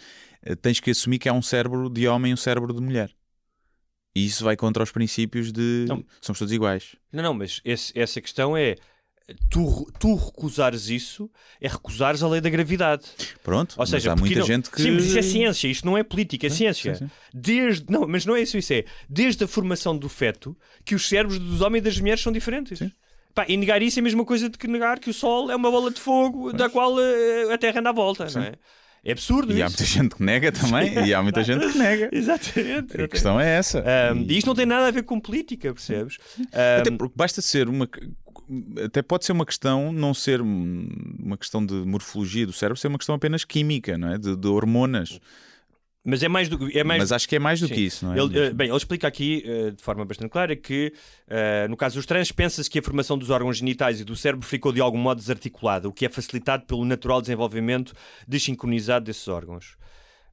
eh, 0.44 0.56
tens 0.56 0.80
que 0.80 0.92
assumir 0.92 1.20
que 1.20 1.30
há 1.30 1.34
um 1.34 1.42
cérebro 1.42 1.90
de 1.90 2.08
homem 2.08 2.32
e 2.32 2.34
um 2.34 2.38
cérebro 2.38 2.74
de 2.74 2.82
mulher. 2.82 3.12
E 4.14 4.26
isso 4.26 4.44
vai 4.44 4.58
contra 4.58 4.84
os 4.84 4.92
princípios 4.92 5.54
de 5.54 5.86
Não. 5.88 6.04
somos 6.20 6.38
todos 6.40 6.52
iguais. 6.52 6.96
Não, 7.14 7.24
não, 7.24 7.34
mas 7.34 7.62
esse- 7.64 7.98
essa 7.98 8.20
questão 8.20 8.58
é. 8.58 8.76
Tu, 9.50 9.92
tu 10.00 10.16
recusares 10.16 10.90
isso 10.90 11.30
é 11.60 11.68
recusares 11.68 12.22
a 12.24 12.28
lei 12.28 12.42
da 12.42 12.50
gravidade. 12.50 13.04
Pronto, 13.44 13.76
Ou 13.78 13.86
seja, 13.86 14.12
há 14.14 14.16
muita 14.16 14.40
não- 14.40 14.46
gente 14.46 14.70
que. 14.72 14.82
Sim, 14.82 14.92
mas 14.92 15.06
isso 15.06 15.18
é 15.20 15.22
ciência, 15.22 15.68
isto 15.68 15.86
não 15.86 15.98
é 15.98 16.04
política, 16.04 16.48
é 16.48 16.50
ciência. 16.50 16.96
sim, 16.96 17.06
sim. 17.06 17.12
Desde, 17.34 17.86
não, 17.92 18.08
mas 18.08 18.26
não 18.26 18.36
é 18.36 18.42
isso, 18.42 18.58
isso 18.58 18.74
é 18.74 18.86
desde 19.10 19.44
a 19.44 19.48
formação 19.48 19.98
do 19.98 20.10
feto 20.10 20.56
que 20.86 20.96
os 20.96 21.08
cérebros 21.08 21.40
dos 21.40 21.62
homens 21.62 21.82
e 21.82 21.84
das 21.86 22.00
mulheres 22.00 22.22
são 22.22 22.32
diferentes. 22.32 22.80
Sim. 22.80 22.92
Pá, 23.34 23.46
e 23.48 23.56
negar 23.56 23.82
isso 23.82 23.98
é 23.98 24.02
a 24.02 24.04
mesma 24.04 24.26
coisa 24.26 24.50
de 24.50 24.58
que 24.58 24.68
negar 24.68 25.00
que 25.00 25.10
o 25.10 25.14
Sol 25.14 25.50
é 25.50 25.56
uma 25.56 25.72
bola 25.72 25.90
de 25.90 26.02
fogo 26.02 26.52
da 26.52 26.70
qual 26.70 27.00
eh, 27.00 27.54
a 27.54 27.58
Terra 27.58 27.80
anda 27.80 27.90
à 27.90 27.94
volta, 27.94 28.28
não 28.34 28.42
é? 28.44 28.54
É 29.04 29.14
absurdo 29.14 29.52
E 29.52 29.64
há 29.64 29.66
isso. 29.66 29.78
muita 29.80 29.86
gente 29.94 30.16
que 30.16 30.22
nega 30.24 30.52
também, 30.52 31.08
e 31.08 31.12
há 31.14 31.24
muita 31.24 31.44
gente 31.44 31.66
que 31.72 31.78
nega. 31.78 32.10
Exatamente. 32.14 33.02
A 33.02 33.08
questão 33.08 33.40
é 33.40 33.50
essa. 33.58 33.80
Ahm, 33.80 34.26
E- 34.30 34.38
isto 34.38 34.46
não 34.48 34.54
tem 34.54 34.66
nada 34.66 34.88
a 34.88 34.92
ver 34.92 35.04
com 35.04 35.20
política, 35.20 35.74
percebes? 35.74 36.18
Até 36.52 36.90
Ahm, 36.92 36.98
porque 36.98 37.14
basta 37.16 37.42
ser 37.42 37.68
uma. 37.68 37.90
Até 38.84 39.02
pode 39.02 39.26
ser 39.26 39.32
uma 39.32 39.46
questão, 39.46 39.92
não 39.92 40.14
ser 40.14 40.42
um- 40.42 40.88
uma 41.20 41.38
questão 41.38 41.66
de 41.66 41.74
morfologia 41.74 42.46
do 42.46 42.52
cérebro, 42.54 42.78
ser 42.80 42.88
uma 42.88 42.98
questão 42.98 43.16
apenas 43.16 43.44
química, 43.46 43.98
não 43.98 44.10
é? 44.14 44.18
De, 44.18 44.36
de 44.36 44.48
hormonas. 44.48 45.20
mas 46.04 46.24
é 46.24 46.28
mais 46.28 46.50
do 46.50 46.58
é 46.78 46.84
mais 46.84 47.00
Mas 47.00 47.12
acho 47.12 47.30
que 47.30 47.36
é 47.36 47.40
mais 47.40 47.60
do 47.60 47.68
Sim. 47.68 47.74
que 47.76 47.82
isso, 47.82 48.06
não 48.06 48.14
é? 48.14 48.20
Ele, 48.20 48.40
eh, 48.40 48.54
bem, 48.54 48.68
ele 48.70 48.76
explica 48.78 49.08
aqui 49.08 49.44
eh, 49.46 49.72
de 49.72 49.82
forma 49.84 50.04
bastante 50.04 50.32
clara 50.32 50.56
que, 50.56 50.92
eh, 51.28 51.68
no 51.70 51.78
caso 51.78 51.96
dos 51.96 52.06
trans, 52.08 52.32
pensa-se 52.32 52.70
que 52.70 52.80
a 52.80 52.82
formação 52.82 53.18
dos 53.18 53.30
órgãos 53.30 53.58
genitais 53.58 54.02
e 54.02 54.04
do 54.04 54.16
cérebro 54.16 54.46
ficou 54.46 54.72
de 54.74 54.82
algum 54.82 54.98
modo 54.98 55.20
desarticulada, 55.20 55.88
o 55.88 55.94
que 55.94 56.06
é 56.06 56.10
facilitado 56.10 56.66
pelo 56.66 56.84
natural 56.86 57.22
desenvolvimento 57.22 57.94
desincronizado 58.28 59.06
desses 59.06 59.28
órgãos. 59.28 59.78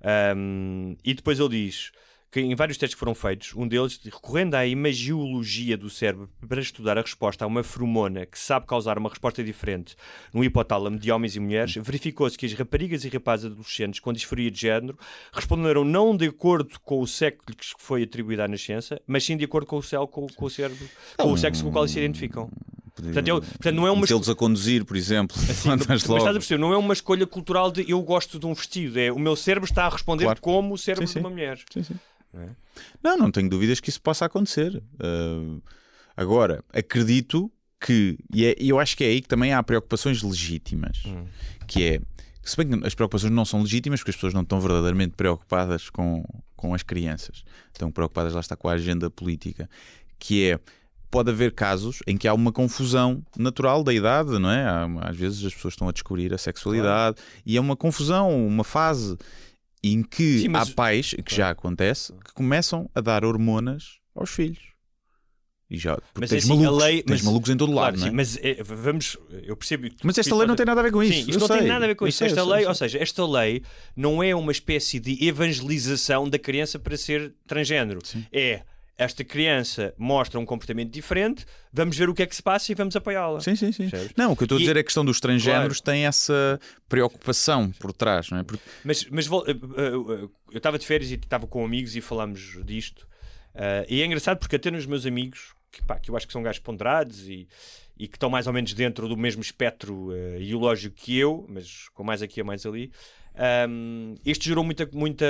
Ahm, 0.02 0.94
e 1.04 1.12
depois 1.14 1.38
ele 1.38 1.48
diz 1.50 1.90
que 2.30 2.40
em 2.40 2.54
vários 2.54 2.76
testes 2.76 2.94
que 2.94 2.98
foram 3.00 3.14
feitos, 3.14 3.54
um 3.54 3.66
deles, 3.66 3.98
recorrendo 4.04 4.54
à 4.54 4.66
imagiologia 4.66 5.76
do 5.76 5.88
cérebro 5.88 6.28
para 6.46 6.60
estudar 6.60 6.98
a 6.98 7.00
resposta 7.00 7.44
a 7.44 7.48
uma 7.48 7.62
feromona 7.62 8.26
que 8.26 8.38
sabe 8.38 8.66
causar 8.66 8.98
uma 8.98 9.08
resposta 9.08 9.42
diferente 9.42 9.96
no 10.32 10.44
hipotálamo 10.44 10.98
de 10.98 11.10
homens 11.10 11.36
e 11.36 11.40
mulheres, 11.40 11.74
verificou-se 11.76 12.36
que 12.36 12.44
as 12.44 12.52
raparigas 12.52 13.04
e 13.04 13.08
rapazes 13.08 13.46
adolescentes 13.46 14.00
com 14.00 14.12
disforia 14.12 14.50
de 14.50 14.60
género 14.60 14.98
responderam 15.32 15.84
não 15.84 16.14
de 16.16 16.26
acordo 16.26 16.78
com 16.80 17.00
o 17.00 17.06
sexo 17.06 17.40
que 17.46 17.52
lhes 17.52 17.72
foi 17.78 18.02
atribuído 18.02 18.42
à 18.42 18.48
nascença, 18.48 19.00
mas 19.06 19.24
sim 19.24 19.36
de 19.36 19.44
acordo 19.44 19.66
com 19.66 19.76
o, 19.78 19.82
céu, 19.82 20.06
com, 20.06 20.26
com 20.26 20.44
o 20.44 20.50
cérebro, 20.50 20.86
com 21.16 21.32
o 21.32 21.36
sexo 21.38 21.62
com 21.62 21.70
o 21.70 21.72
qual 21.72 21.84
eles 21.84 21.92
se 21.92 21.98
identificam. 21.98 22.50
Portanto, 22.94 23.28
eu- 23.28 23.40
portanto, 23.40 23.74
não 23.76 23.86
é 23.86 23.90
uma 23.92 24.00
Metê-los 24.02 24.28
a 24.28 24.34
conduzir, 24.34 24.84
por 24.84 24.96
exemplo. 24.96 25.36
Sim, 25.38 25.70
Andas 25.70 25.86
mas 25.86 26.04
logo. 26.04 26.18
estás 26.18 26.36
a 26.36 26.38
perceber, 26.40 26.60
não 26.60 26.72
é 26.72 26.76
uma 26.76 26.92
escolha 26.92 27.26
cultural 27.26 27.70
de 27.70 27.88
eu 27.88 28.02
gosto 28.02 28.38
de 28.40 28.44
um 28.46 28.52
vestido, 28.54 28.98
é 28.98 29.10
o 29.12 29.18
meu 29.20 29.36
cérebro 29.36 29.68
está 29.68 29.86
a 29.86 29.88
responder 29.88 30.24
Claro. 30.24 30.40
como 30.40 30.74
o 30.74 30.78
cérebro 30.78 31.06
Sim, 31.06 31.12
de 31.12 31.12
sim. 31.14 31.20
uma 31.20 31.30
mulher. 31.30 31.58
Sim, 31.72 31.82
sim. 31.84 31.94
Não 32.38 32.44
é? 32.44 32.56
Não, 33.02 33.16
não 33.18 33.30
tenho 33.30 33.48
dúvidas 33.50 33.80
que 33.80 33.90
isso 33.90 34.00
possa 34.00 34.24
acontecer. 34.24 34.82
Uh, 34.94 35.60
agora, 36.16 36.64
acredito 36.72 37.50
que, 37.80 38.18
e, 38.32 38.44
é- 38.46 38.56
eu 38.58 38.78
acho 38.78 38.96
que 38.96 39.04
é 39.04 39.08
aí 39.08 39.20
que 39.20 39.28
também 39.28 39.52
há 39.52 39.62
preocupações 39.62 40.22
legítimas, 40.22 41.02
Hum. 41.06 41.26
que 41.66 41.84
é, 41.84 42.00
se 42.42 42.56
bem 42.56 42.68
que 42.68 42.86
as 42.86 42.94
preocupações 42.94 43.32
não 43.32 43.44
são 43.44 43.62
legítimas, 43.62 44.00
porque 44.00 44.10
as 44.10 44.16
pessoas 44.16 44.34
não 44.34 44.42
estão 44.42 44.60
verdadeiramente 44.60 45.14
preocupadas 45.16 45.90
com, 45.90 46.24
com 46.56 46.74
as 46.74 46.82
crianças, 46.82 47.44
estão 47.72 47.90
preocupadas, 47.90 48.32
lá 48.34 48.40
está, 48.40 48.56
com 48.56 48.68
a 48.68 48.72
agenda 48.72 49.08
política, 49.10 49.68
que 50.18 50.50
é, 50.50 50.60
pode 51.10 51.30
haver 51.30 51.52
casos 51.52 52.00
em 52.06 52.16
que 52.16 52.26
há 52.26 52.34
uma 52.34 52.50
confusão 52.52 53.22
natural 53.36 53.84
da 53.84 53.94
idade, 53.94 54.38
não 54.38 54.50
é? 54.50 54.64
Às 55.02 55.16
vezes 55.16 55.44
as 55.44 55.54
pessoas 55.54 55.74
estão 55.74 55.88
a 55.88 55.92
descobrir 55.92 56.34
a 56.34 56.38
sexualidade 56.38 57.16
e 57.46 57.56
é 57.56 57.60
uma 57.60 57.76
confusão, 57.76 58.44
uma 58.46 58.64
fase 58.64 59.16
em 59.82 60.02
que 60.02 60.40
Sim, 60.40 60.48
mas- 60.48 60.70
há 60.70 60.74
pais, 60.74 61.14
que 61.24 61.34
já 61.34 61.50
acontece, 61.50 62.12
que 62.24 62.32
começam 62.34 62.90
a 62.94 63.00
dar 63.00 63.24
hormonas 63.24 63.98
aos 64.14 64.30
filhos. 64.30 64.58
E 65.70 65.76
já, 65.76 65.96
porque 65.96 66.20
Mas 66.20 66.30
tens 66.30 66.44
assim, 66.44 66.52
a 66.52 66.56
malucos, 66.62 66.82
lei- 66.84 67.02
tens 67.02 67.10
mas- 67.16 67.22
malucos 67.22 67.50
em 67.50 67.56
todo 67.58 67.72
Claro, 67.72 67.86
lado, 67.94 68.00
não 68.00 68.06
é? 68.06 68.10
sim, 68.10 68.16
mas 68.16 68.36
é, 68.38 68.62
vamos, 68.62 69.18
eu 69.44 69.54
percebo. 69.54 69.86
Mas 70.02 70.16
esta 70.16 70.34
lei 70.34 70.46
não 70.46 70.56
tem 70.56 70.64
nada 70.64 70.80
a 70.80 70.82
ver 70.84 70.90
com 70.90 71.02
isso. 71.02 71.12
Sim, 71.12 71.30
isto 71.30 71.38
não 71.40 71.46
sei. 71.46 71.58
tem 71.58 71.66
nada 71.68 71.84
a 71.84 71.88
ver 71.88 71.94
com 71.94 72.06
isso. 72.08 72.16
sei, 72.18 72.28
esta 72.28 72.42
sei, 72.42 72.52
lei, 72.54 72.64
ou 72.66 72.74
seja, 72.74 72.98
esta 72.98 73.26
lei 73.26 73.62
não 73.94 74.22
é 74.22 74.34
uma 74.34 74.50
espécie 74.50 74.98
de 74.98 75.22
evangelização 75.28 76.26
da 76.26 76.38
criança 76.38 76.78
para 76.78 76.96
ser 76.96 77.34
transgênero. 77.46 77.98
É 78.32 78.62
esta 78.98 79.22
criança 79.22 79.94
mostra 79.96 80.38
um 80.40 80.44
comportamento 80.44 80.90
diferente, 80.90 81.46
vamos 81.72 81.96
ver 81.96 82.08
o 82.08 82.14
que 82.14 82.22
é 82.22 82.26
que 82.26 82.34
se 82.34 82.42
passa 82.42 82.72
e 82.72 82.74
vamos 82.74 82.96
apoiá-la. 82.96 83.40
Sim, 83.40 83.54
sim, 83.54 83.70
sim. 83.70 83.88
Não, 84.16 84.32
o 84.32 84.36
que 84.36 84.42
eu 84.42 84.46
estou 84.46 84.56
a 84.56 84.60
E- 84.60 84.62
dizer 84.64 84.72
é 84.72 84.74
que 84.74 84.80
a 84.80 84.84
questão 84.84 85.04
dos 85.04 85.20
transgéneros 85.20 85.80
tem 85.80 86.04
essa 86.04 86.58
preocupação 86.88 87.70
por 87.78 87.92
trás, 87.92 88.28
não 88.30 88.38
é? 88.38 88.42
Porque 88.42 88.62
Mas, 88.84 89.06
mas 89.10 89.26
eh, 89.26 89.30
eh, 89.50 89.92
eu 89.92 90.30
estava 90.52 90.78
de 90.78 90.84
férias 90.86 91.10
e 91.10 91.14
estava 91.14 91.46
com 91.46 91.64
amigos 91.64 91.94
e 91.94 92.00
falámos 92.00 92.58
disto. 92.64 93.06
Ah, 93.54 93.84
e 93.88 94.02
é 94.02 94.04
engraçado 94.04 94.38
porque 94.38 94.56
até 94.56 94.70
nos 94.70 94.84
meus 94.84 95.06
amigos, 95.06 95.54
que, 95.70 95.82
pá, 95.84 95.98
que 95.98 96.10
eu 96.10 96.16
acho 96.16 96.26
que 96.26 96.32
são 96.32 96.42
gajos 96.42 96.60
ponderados 96.60 97.28
e, 97.28 97.46
e 97.98 98.08
que 98.08 98.16
estão 98.16 98.28
mais 98.30 98.46
ou 98.46 98.52
menos 98.52 98.72
dentro 98.74 99.08
do 99.08 99.16
mesmo 99.16 99.42
espectro 99.42 100.12
eh, 100.12 100.40
ideológico 100.40 100.96
que 100.96 101.16
eu, 101.16 101.46
mas 101.48 101.88
com 101.94 102.02
mais 102.02 102.20
aqui 102.22 102.40
e 102.40 102.42
mais 102.42 102.64
ali, 102.66 102.90
ahm, 103.38 104.14
isto 104.26 104.44
gerou 104.44 104.64
muita, 104.64 104.88
muita, 104.92 105.24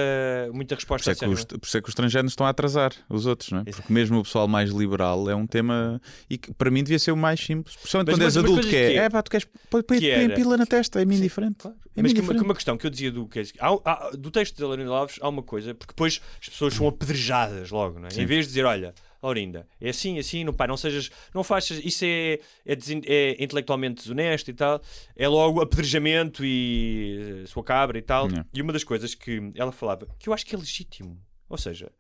muita 0.53 0.75
por 0.75 0.81
resposta 0.81 1.13
isso, 1.13 1.25
é 1.25 1.29
que 1.29 1.35
os, 1.35 1.45
por 1.45 1.61
isso 1.67 1.79
é 1.79 1.83
que 1.83 1.89
os 1.89 1.95
transgéneros 1.95 2.33
estão 2.33 2.47
a 2.47 2.51
atrasar 2.51 2.93
os 3.09 3.27
outros, 3.27 3.51
não 3.51 3.61
é? 3.61 3.65
Porque 3.65 3.93
mesmo 3.93 4.19
o 4.19 4.23
pessoal 4.23 4.49
mais 4.49 4.71
liberal 4.71 5.29
é 5.31 5.35
um 5.35 5.47
tema 5.47 6.01
e 6.29 6.39
que 6.39 6.53
para 6.55 6.71
mim 6.71 6.83
devia 6.83 6.99
ser 6.99 7.13
o 7.13 7.17
mais 7.17 7.39
simples. 7.41 7.77
Principalmente 7.77 8.09
Mas 8.09 8.15
quando 8.17 8.21
uma- 8.23 8.27
és 8.29 8.37
uma 8.37 8.43
adulto, 8.43 8.69
que 8.69 8.77
é, 8.77 8.91
que 8.93 8.99
é- 8.99 9.05
é 9.05 9.11
pá, 9.11 9.23
tu 9.23 9.31
queres 9.31 9.47
põe, 9.71 9.83
põe, 9.83 10.01
põe 10.01 10.29
pila 10.35 10.57
na 10.57 10.67
testa, 10.67 11.01
é-me 11.03 11.17
indiferente. 11.17 11.69
É 11.97 12.03
Mas 12.03 12.13
que 12.13 12.21
uma, 12.21 12.35
que 12.35 12.41
uma 12.43 12.55
questão 12.55 12.77
que 12.79 12.87
eu 12.87 12.91
dizia 12.91 13.11
do, 13.13 13.27
que 13.27 13.41
é- 13.41 13.45
há, 13.61 13.69
há- 13.85 14.11
do 14.17 14.31
texto 14.31 14.57
de 14.57 14.63
Laurinda 14.65 14.91
Alves 14.91 15.19
há 15.21 15.29
uma 15.29 15.43
coisa, 15.43 15.75
porque 15.75 15.93
depois 15.93 16.21
as 16.41 16.49
pessoas 16.49 16.75
são 16.75 16.87
apedrejadas 16.89 17.71
logo, 17.71 17.99
não 17.99 18.09
é? 18.09 18.21
Em 18.21 18.27
vez 18.27 18.45
de 18.47 18.49
dizer, 18.53 18.65
olha, 18.65 18.95
Laurinda, 19.23 19.67
é 19.81 19.89
assim, 19.91 20.17
assim, 20.19 20.45
não, 20.45 20.53
pá, 20.53 20.67
não 20.67 20.77
sejas, 20.77 21.11
não 21.35 21.43
faças, 21.43 21.79
isso 21.85 22.05
é, 22.05 22.39
é, 22.65 22.77
desin- 22.77 23.03
é 23.05 23.33
intelectualmente 23.43 23.97
desonesto 24.03 24.49
e 24.51 24.55
tal, 24.55 24.81
é 25.17 25.27
logo 25.27 25.61
apedrejamento 25.61 26.45
e 26.45 27.43
eh, 27.43 27.47
sua 27.47 27.65
cabra 27.65 27.99
e 27.99 28.03
tal. 28.03 28.29
Não. 28.29 28.45
E 28.55 28.63
uma 28.63 28.73
das 28.73 28.85
coisas 28.85 29.15
que 29.17 29.51
ela 29.57 29.73
falava, 29.73 30.07
que 30.21 30.29
eu 30.29 30.33
acho 30.33 30.47
que 30.47 30.55
é 30.55 30.59
legítimo, 30.59 31.21
ou 31.49 31.59
seja, 31.59 31.91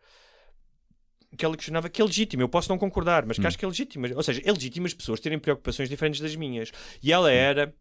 que 1.36 1.44
ela 1.44 1.56
questionava 1.56 1.88
que 1.88 2.00
é 2.00 2.04
legítimo, 2.04 2.42
eu 2.42 2.48
posso 2.48 2.68
não 2.70 2.78
concordar, 2.78 3.26
mas 3.26 3.36
que 3.38 3.46
acho 3.46 3.58
que 3.58 3.64
é 3.64 3.68
legítimo, 3.68 4.06
ou 4.14 4.22
seja, 4.22 4.40
é 4.44 4.52
legítimo 4.52 4.86
as 4.86 4.94
pessoas 4.94 5.20
terem 5.20 5.38
preocupações 5.38 5.88
diferentes 5.88 6.20
das 6.20 6.34
minhas. 6.36 6.70
E 7.02 7.12
ela 7.12 7.30
era. 7.32 7.74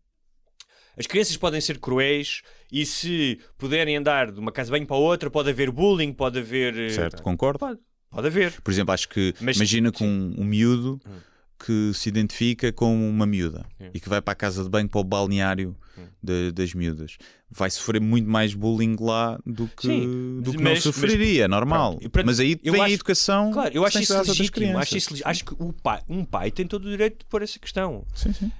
As 0.98 1.06
crianças 1.06 1.38
podem 1.38 1.62
ser 1.62 1.80
cruéis 1.80 2.42
e 2.72 2.84
se 2.86 3.40
puderem 3.56 3.96
andar 3.96 4.32
de 4.32 4.40
uma 4.40 4.52
casa 4.52 4.72
bem 4.72 4.84
para 4.84 4.96
outra, 4.98 5.30
pode 5.30 5.50
haver 5.52 5.70
bullying, 5.70 6.12
pode 6.12 6.40
haver. 6.40 6.76
eh, 6.76 6.90
Certo, 6.90 7.22
concordo. 7.22 7.60
Pode, 7.60 7.80
pode 8.10 8.28
haver. 8.28 8.62
Por 8.62 8.72
exemplo, 8.72 8.94
acho 8.94 9.08
que 9.10 9.34
Mas- 9.42 9.56
imagina 9.58 9.92
com 9.92 10.06
um, 10.08 10.36
um 10.40 10.44
miúdo 10.44 11.00
Hum. 11.06 11.18
que 11.60 11.92
se 11.94 12.08
identifica 12.10 12.72
com 12.72 12.94
uma 13.10 13.26
miúda 13.26 13.66
Sim. 13.80 13.90
e 13.94 14.00
que 14.00 14.08
vai 14.08 14.22
para 14.22 14.32
a 14.34 14.36
casa 14.36 14.64
de 14.64 14.70
banho 14.70 14.88
para 14.88 15.00
o 15.02 15.04
balneário 15.04 15.76
Hum. 15.98 16.06
de- 16.22 16.52
das 16.52 16.74
miúdas. 16.74 17.18
Vai 17.50 17.70
sofrer 17.70 18.00
muito 18.02 18.30
mais 18.30 18.54
bullying 18.54 18.96
lá 19.00 19.40
do 19.46 19.68
que, 19.70 19.88
Sim, 19.88 20.42
do 20.42 20.52
que 20.52 20.62
mas- 20.62 20.84
não 20.86 20.92
sofreria, 20.94 21.46
é 21.46 21.48
normal. 21.48 21.98
pronto, 22.12 22.26
mas 22.26 22.40
aí 22.40 22.60
eu 22.64 22.74
vem 22.74 22.82
a 22.82 22.86
acho- 22.86 22.94
educação. 22.96 23.52
Claro, 23.52 23.74
eu 23.74 23.84
acho 23.86 23.94
tem 23.94 24.04
isso 24.04 24.18
legítimo. 24.18 24.78
Acho, 24.78 24.98
isso, 24.98 25.12
legi- 25.14 25.24
acho 25.26 25.46
que 25.46 25.54
o 25.58 25.72
pai, 25.74 26.02
um 26.10 26.24
pai 26.26 26.52
tem 26.52 26.68
todo 26.68 26.86
o 26.86 26.90
direito 26.92 27.20
de 27.20 27.26
pôr 27.26 27.42
essa 27.42 27.58
questão. 27.58 28.06
Sim, 28.14 28.34
sim. 28.34 28.52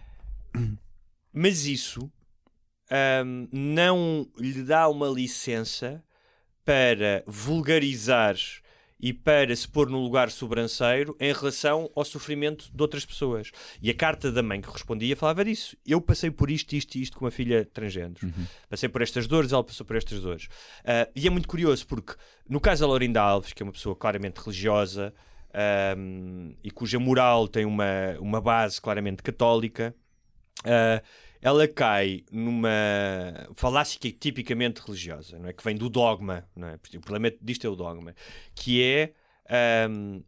Mas 1.34 1.66
isso 1.66 2.10
ahm, 2.90 3.48
não 3.52 4.26
lhe 4.40 4.64
dá 4.64 4.88
uma 4.88 5.08
licença 5.10 6.02
para 6.66 7.24
vulgarizar 7.28 8.36
e 9.00 9.14
para 9.14 9.56
se 9.56 9.68
pôr 9.68 9.90
no 9.90 10.00
lugar 10.00 10.32
sobranceiro 10.32 11.16
em 11.20 11.32
relação 11.32 11.90
ao 11.96 12.04
sofrimento 12.04 12.70
de 12.74 12.82
outras 12.82 13.06
pessoas. 13.06 13.52
E 13.82 13.90
a 13.90 13.94
carta 13.94 14.32
da 14.32 14.42
mãe 14.42 14.60
que 14.60 14.70
respondia 14.70 15.16
falava 15.16 15.46
disso. 15.46 15.78
Eu 15.86 16.02
passei 16.02 16.32
por 16.32 16.50
isto, 16.50 16.74
isto 16.74 16.96
e 16.96 17.02
isto 17.02 17.18
com 17.18 17.26
uma 17.26 17.32
filha 17.32 17.66
transgênero. 17.66 18.20
Passei 18.70 18.90
por 18.90 19.02
estas 19.02 19.28
dores, 19.28 19.52
ela 19.52 19.64
passou 19.64 19.86
por 19.86 19.96
estas 19.96 20.22
dores. 20.22 20.48
Ah, 20.84 21.08
e 21.16 21.28
é 21.28 21.30
muito 21.30 21.48
curioso 21.48 21.86
porque, 21.86 22.14
no 22.50 22.60
caso 22.60 22.82
da 22.82 22.88
Laurinda 22.88 23.22
Alves, 23.22 23.54
que 23.54 23.62
é 23.62 23.66
uma 23.66 23.72
pessoa 23.72 23.96
claramente 23.96 24.38
religiosa 24.38 25.14
ahm, 25.54 26.54
e 26.64 26.72
cuja 26.72 27.00
moral 27.00 27.48
tem 27.48 27.66
uma, 27.66 28.18
uma 28.20 28.42
base 28.42 28.82
claramente 28.82 29.22
católica, 29.22 29.96
ah, 30.66 31.02
ela 31.48 31.66
cai 31.66 32.26
numa 32.30 32.70
falácia 33.56 33.98
que 33.98 34.10
é 34.10 34.12
tipicamente 34.12 34.82
religiosa, 34.82 35.40
não 35.40 35.48
é? 35.48 35.54
que 35.54 35.64
vem 35.64 35.78
do 35.78 35.90
dogma. 35.90 36.46
Não 36.54 36.68
é? 36.68 36.76
O 36.76 37.00
problema 37.00 37.34
disto 37.42 37.66
é 37.66 37.70
o 37.70 37.76
dogma, 37.76 38.14
que 38.54 38.84
é 38.84 39.14
ahm, 39.50 40.22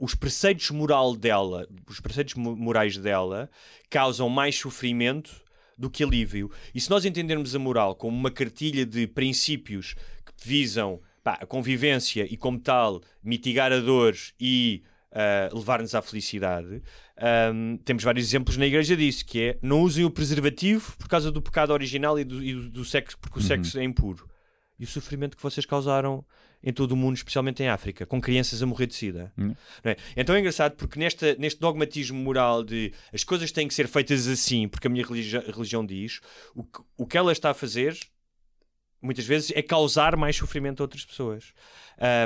os 0.00 0.16
preceitos 0.16 0.70
moral 0.70 1.14
dela, 1.14 1.68
os 1.88 2.00
preceitos 2.00 2.34
mo- 2.34 2.56
morais 2.56 2.96
dela 2.96 3.48
causam 3.88 4.28
mais 4.28 4.56
sofrimento 4.56 5.30
do 5.78 5.88
que 5.88 6.02
alívio. 6.02 6.50
E 6.74 6.80
se 6.80 6.90
nós 6.90 7.04
entendermos 7.04 7.54
a 7.54 7.58
moral 7.60 7.94
como 7.94 8.16
uma 8.16 8.30
cartilha 8.30 8.84
de 8.84 9.06
princípios 9.06 9.94
que 10.26 10.32
visam 10.44 11.00
pá, 11.22 11.38
a 11.40 11.46
convivência 11.46 12.26
e, 12.28 12.36
como 12.36 12.58
tal, 12.58 13.00
mitigar 13.22 13.72
a 13.72 13.78
dor 13.78 14.16
e 14.40 14.82
ah, 15.12 15.50
levar-nos 15.52 15.94
à 15.94 16.02
felicidade, 16.02 16.82
ahm, 17.16 17.76
temos 17.84 18.02
vários 18.02 18.26
exemplos 18.26 18.56
na 18.56 18.66
igreja 18.66 18.96
disso, 18.96 19.24
que 19.24 19.40
é 19.40 19.58
não 19.62 19.82
usem 19.82 20.04
o 20.04 20.10
preservativo 20.10 20.96
por 20.96 21.08
causa 21.08 21.30
do 21.30 21.40
pecado 21.42 21.72
original 21.72 22.18
e 22.18 22.24
do, 22.24 22.42
e 22.42 22.54
do- 22.54 22.70
do 22.70 22.84
sexo, 22.84 23.18
porque 23.18 23.38
o 23.38 23.42
sexo 23.42 23.78
é 23.78 23.84
impuro. 23.84 24.28
E 24.78 24.84
o 24.84 24.86
sofrimento 24.86 25.36
que 25.36 25.42
vocês 25.42 25.64
causaram 25.66 26.24
em 26.64 26.72
todo 26.72 26.92
o 26.92 26.96
mundo, 26.96 27.16
especialmente 27.16 27.62
em 27.62 27.68
África, 27.68 28.06
com 28.06 28.20
crianças 28.20 28.62
a 28.62 28.66
morrer 28.66 28.86
de 28.86 28.94
sida. 28.94 29.32
Hum. 29.36 29.54
Não 29.84 29.90
é? 29.92 29.96
Então 30.16 30.34
é 30.34 30.38
engraçado 30.40 30.76
porque 30.76 30.98
nesta, 30.98 31.34
neste 31.36 31.60
dogmatismo 31.60 32.18
moral 32.18 32.62
de 32.64 32.92
as 33.12 33.22
coisas 33.24 33.50
têm 33.52 33.66
que 33.68 33.74
ser 33.74 33.88
feitas 33.88 34.26
assim 34.28 34.68
porque 34.68 34.86
a 34.86 34.90
minha 34.90 35.04
religi- 35.04 35.38
religião 35.38 35.84
diz, 35.84 36.20
o 36.54 36.62
que, 36.64 36.80
o 36.96 37.06
que 37.06 37.18
ela 37.18 37.32
está 37.32 37.50
a 37.50 37.54
fazer 37.54 37.96
muitas 39.02 39.26
vezes 39.26 39.52
é 39.54 39.60
causar 39.62 40.16
mais 40.16 40.36
sofrimento 40.36 40.80
a 40.80 40.84
outras 40.84 41.04
pessoas. 41.04 41.52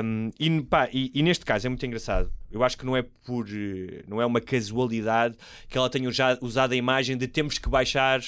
Um, 0.03 0.31
e, 0.39 0.61
pá, 0.61 0.89
e- 0.93 1.11
e 1.13 1.21
neste 1.23 1.43
caso 1.45 1.67
é 1.67 1.69
muito 1.69 1.85
engraçado. 1.85 2.31
Eu 2.51 2.63
acho 2.63 2.77
que 2.77 2.85
não 2.85 2.95
é 2.95 3.03
por 3.03 3.47
eh, 3.49 4.03
não 4.07 4.21
é 4.21 4.25
uma 4.25 4.39
casualidade 4.41 5.35
que 5.67 5.77
ela 5.77 5.89
tenha 5.89 6.09
já 6.11 6.37
usado 6.41 6.71
a 6.71 6.75
imagem 6.75 7.17
de 7.17 7.27
temos 7.27 7.57
que 7.57 7.67
baixar 7.69 8.21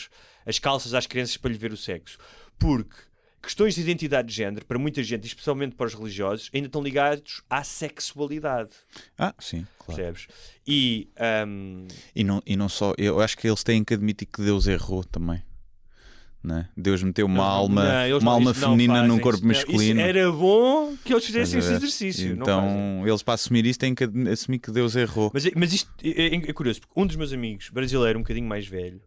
as 0.46 0.60
calças 0.60 0.94
às 0.94 1.06
crianças 1.08 1.38
para 1.38 1.52
lhe 1.52 1.58
ver 1.58 1.72
o 1.72 1.78
sexo. 1.78 2.18
Porque 2.58 2.96
questões 3.42 3.74
de 3.76 3.82
identidade 3.82 4.28
de 4.28 4.34
género, 4.34 4.66
para 4.66 4.78
muita 4.78 5.02
gente, 5.02 5.26
especialmente 5.26 5.76
para 5.76 5.88
os 5.88 5.94
religiosos, 5.94 6.50
ainda 6.54 6.68
estão 6.68 6.84
ligados 6.84 7.42
à 7.50 7.64
sexualidade. 7.64 8.72
Ah, 9.18 9.34
sim, 9.40 9.66
claro. 9.78 9.96
Percebes? 10.02 10.28
E 10.68 11.10
um, 11.48 11.88
E 12.16 12.24
não, 12.24 12.44
e 12.46 12.56
não 12.58 12.68
só, 12.70 12.94
eu 12.98 13.20
acho 13.22 13.38
que 13.38 13.48
eles 13.48 13.64
têm 13.64 13.84
que 13.84 13.94
admitir 13.94 14.26
que 14.28 14.42
Deus 14.42 14.68
errou 14.68 15.04
também. 15.04 15.42
Não 16.42 16.58
é? 16.60 16.70
Deus 16.76 17.04
meteu 17.04 17.26
uma 17.26 17.44
alma, 17.44 17.84
não, 18.08 18.18
uma 18.20 18.32
alma 18.32 18.54
feminina 18.54 19.04
num 19.04 19.20
corpo 19.20 19.46
masculino. 19.46 20.00
Era 20.00 20.32
bom 20.32 20.96
que 21.04 21.14
eles 21.14 21.26
fizessem 21.26 21.60
esse 21.60 21.74
exercício. 21.74 22.32
Então, 22.34 23.04
eles 23.06 23.22
para 23.22 23.34
assumir 23.34 23.66
isso 23.66 23.78
têm 23.78 23.94
que 23.94 24.06
assumir 24.32 24.60
que 24.60 24.72
Deus 24.72 24.96
errou. 24.96 25.30
Mas, 25.34 25.50
mas 25.54 25.74
isto 25.74 25.90
é, 26.02 26.28
é- 26.28 26.50
é 26.50 26.54
curioso, 26.54 26.80
porque 26.80 26.94
um 27.00 27.06
dos 27.06 27.18
meus 27.18 27.34
amigos, 27.34 27.70
brasileiro, 27.70 28.20
um 28.20 28.22
bocadinho 28.22 28.48
mais 28.48 28.66
velho, 28.66 29.02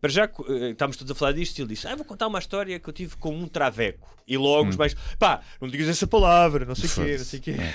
para 0.00 0.10
já 0.10 0.24
eh, 0.24 0.70
estávamos 0.70 0.96
todos 0.96 1.10
a 1.12 1.14
falar 1.14 1.32
disto 1.32 1.56
e 1.58 1.62
ele 1.62 1.68
disse: 1.68 1.86
Ah, 1.86 1.94
vou 1.94 2.04
contar 2.04 2.26
uma 2.26 2.38
história 2.40 2.78
que 2.80 2.88
eu 2.88 2.92
tive 2.92 3.16
com 3.16 3.34
um 3.34 3.46
traveco. 3.46 4.12
E 4.26 4.36
logo 4.36 4.70
os 4.70 4.76
mais, 4.76 4.94
pá, 5.18 5.40
não 5.60 5.68
digas 5.68 5.86
essa 5.88 6.06
palavra, 6.06 6.64
não 6.66 6.74
sei 6.74 6.88
o 6.90 7.06
quê, 7.06 7.16
não 7.16 7.24
sei 7.24 7.38
o 7.38 7.42
quê. 7.42 7.50
É. 7.52 7.74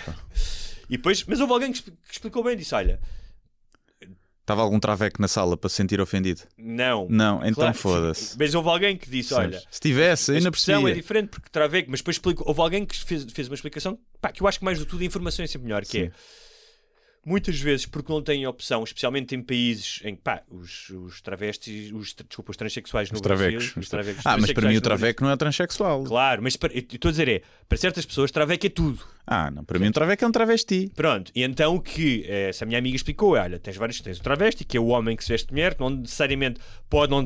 E 0.89 0.97
depois, 0.97 1.23
mas 1.25 1.39
houve 1.39 1.53
alguém 1.53 1.71
que 1.71 1.77
expl- 1.77 1.91
que 2.05 2.13
explicou 2.13 2.43
bem, 2.43 2.57
disse: 2.57 2.75
Olha, 2.75 2.99
Estava 4.49 4.63
algum 4.63 4.79
traveco 4.79 5.21
na 5.21 5.27
sala 5.27 5.55
para 5.55 5.69
se 5.69 5.75
sentir 5.75 6.01
ofendido? 6.01 6.41
não. 6.57 7.07
Não, 7.07 7.35
então 7.41 7.53
Claro, 7.65 7.77
foda-se. 7.77 8.35
Mas 8.35 8.55
houve 8.55 8.67
alguém 8.67 8.97
que 8.97 9.07
disse: 9.07 9.31
Olha, 9.35 9.61
Se 9.69 9.79
tivesse, 9.79 10.31
ainda 10.31 10.49
expressão 10.49 10.73
é 10.73 10.81
percebia. 10.81 11.01
diferente 11.03 11.27
porque 11.29 11.49
traveco, 11.51 11.91
mas 11.91 11.99
depois 11.99 12.15
explicou, 12.15 12.47
houve 12.47 12.59
alguém 12.59 12.83
que 12.83 12.97
fez, 12.97 13.25
fez 13.31 13.47
uma 13.47 13.53
explicação 13.53 13.99
pá, 14.19 14.31
que 14.31 14.41
eu 14.41 14.47
acho 14.47 14.57
que 14.57 14.65
mais 14.65 14.79
do 14.79 14.87
tudo 14.87 15.03
a 15.03 15.05
informação 15.05 15.45
é 15.45 15.47
sempre 15.47 15.67
melhor, 15.67 15.83
que 15.83 15.87
Sim. 15.91 15.99
é 16.05 16.11
muitas 17.29 17.59
vezes 17.59 17.85
porque 17.85 18.11
não 18.11 18.21
têm 18.21 18.45
opção, 18.47 18.83
especialmente 18.83 19.35
em 19.35 19.41
países 19.41 20.01
em 20.03 20.15
que 20.15 20.21
pá, 20.21 20.41
os, 20.49 20.89
os 20.89 21.21
travestis, 21.21 21.91
os, 21.93 22.15
desculpa, 22.27 22.51
os 22.51 22.57
transexuais 22.57 23.11
no 23.11 23.15
Os 23.15 23.21
Brasil, 23.21 23.49
travecos. 23.51 23.77
os 23.77 23.87
travecos, 23.89 24.19
os 24.19 24.25
Ah, 24.25 24.37
mas 24.37 24.51
para 24.51 24.61
mim 24.63 24.77
o 24.77 24.81
Brasil- 24.81 24.81
traveco 24.81 25.23
não 25.23 25.31
é 25.31 25.37
transexual. 25.37 26.03
Claro, 26.03 26.41
mas 26.41 26.55
para- 26.55 26.73
eu 26.73 26.79
estou 26.79 27.09
a 27.09 27.11
dizer 27.11 27.27
é, 27.29 27.41
para 27.67 27.77
certas 27.77 28.05
pessoas 28.05 28.31
traveco 28.31 28.65
é 28.65 28.69
tudo. 28.69 28.99
Ah, 29.27 29.51
não, 29.51 29.63
para 29.63 29.77
mim 29.77 29.87
um 29.89 29.91
traveco 29.91 30.25
é 30.25 30.27
um 30.27 30.31
travesti. 30.31 30.91
Pronto, 30.95 31.31
e 31.35 31.43
então 31.43 31.75
o 31.75 31.79
que 31.81 32.25
eh, 32.27 32.49
essa 32.49 32.65
minha 32.65 32.79
amiga 32.79 32.95
explicou 32.95 33.37
é, 33.37 33.41
olha, 33.41 33.59
tens 33.59 33.77
vários, 33.77 34.01
tens 34.01 34.17
o 34.17 34.23
travesti, 34.23 34.63
que 34.65 34.75
é 34.75 34.79
o 34.79 34.87
homem 34.87 35.15
que 35.15 35.23
se 35.23 35.29
veste 35.31 35.47
de 35.47 35.53
mulher, 35.53 35.75
não 35.79 35.91
necessariamente 35.91 36.59
pode 36.89 37.11
não, 37.11 37.25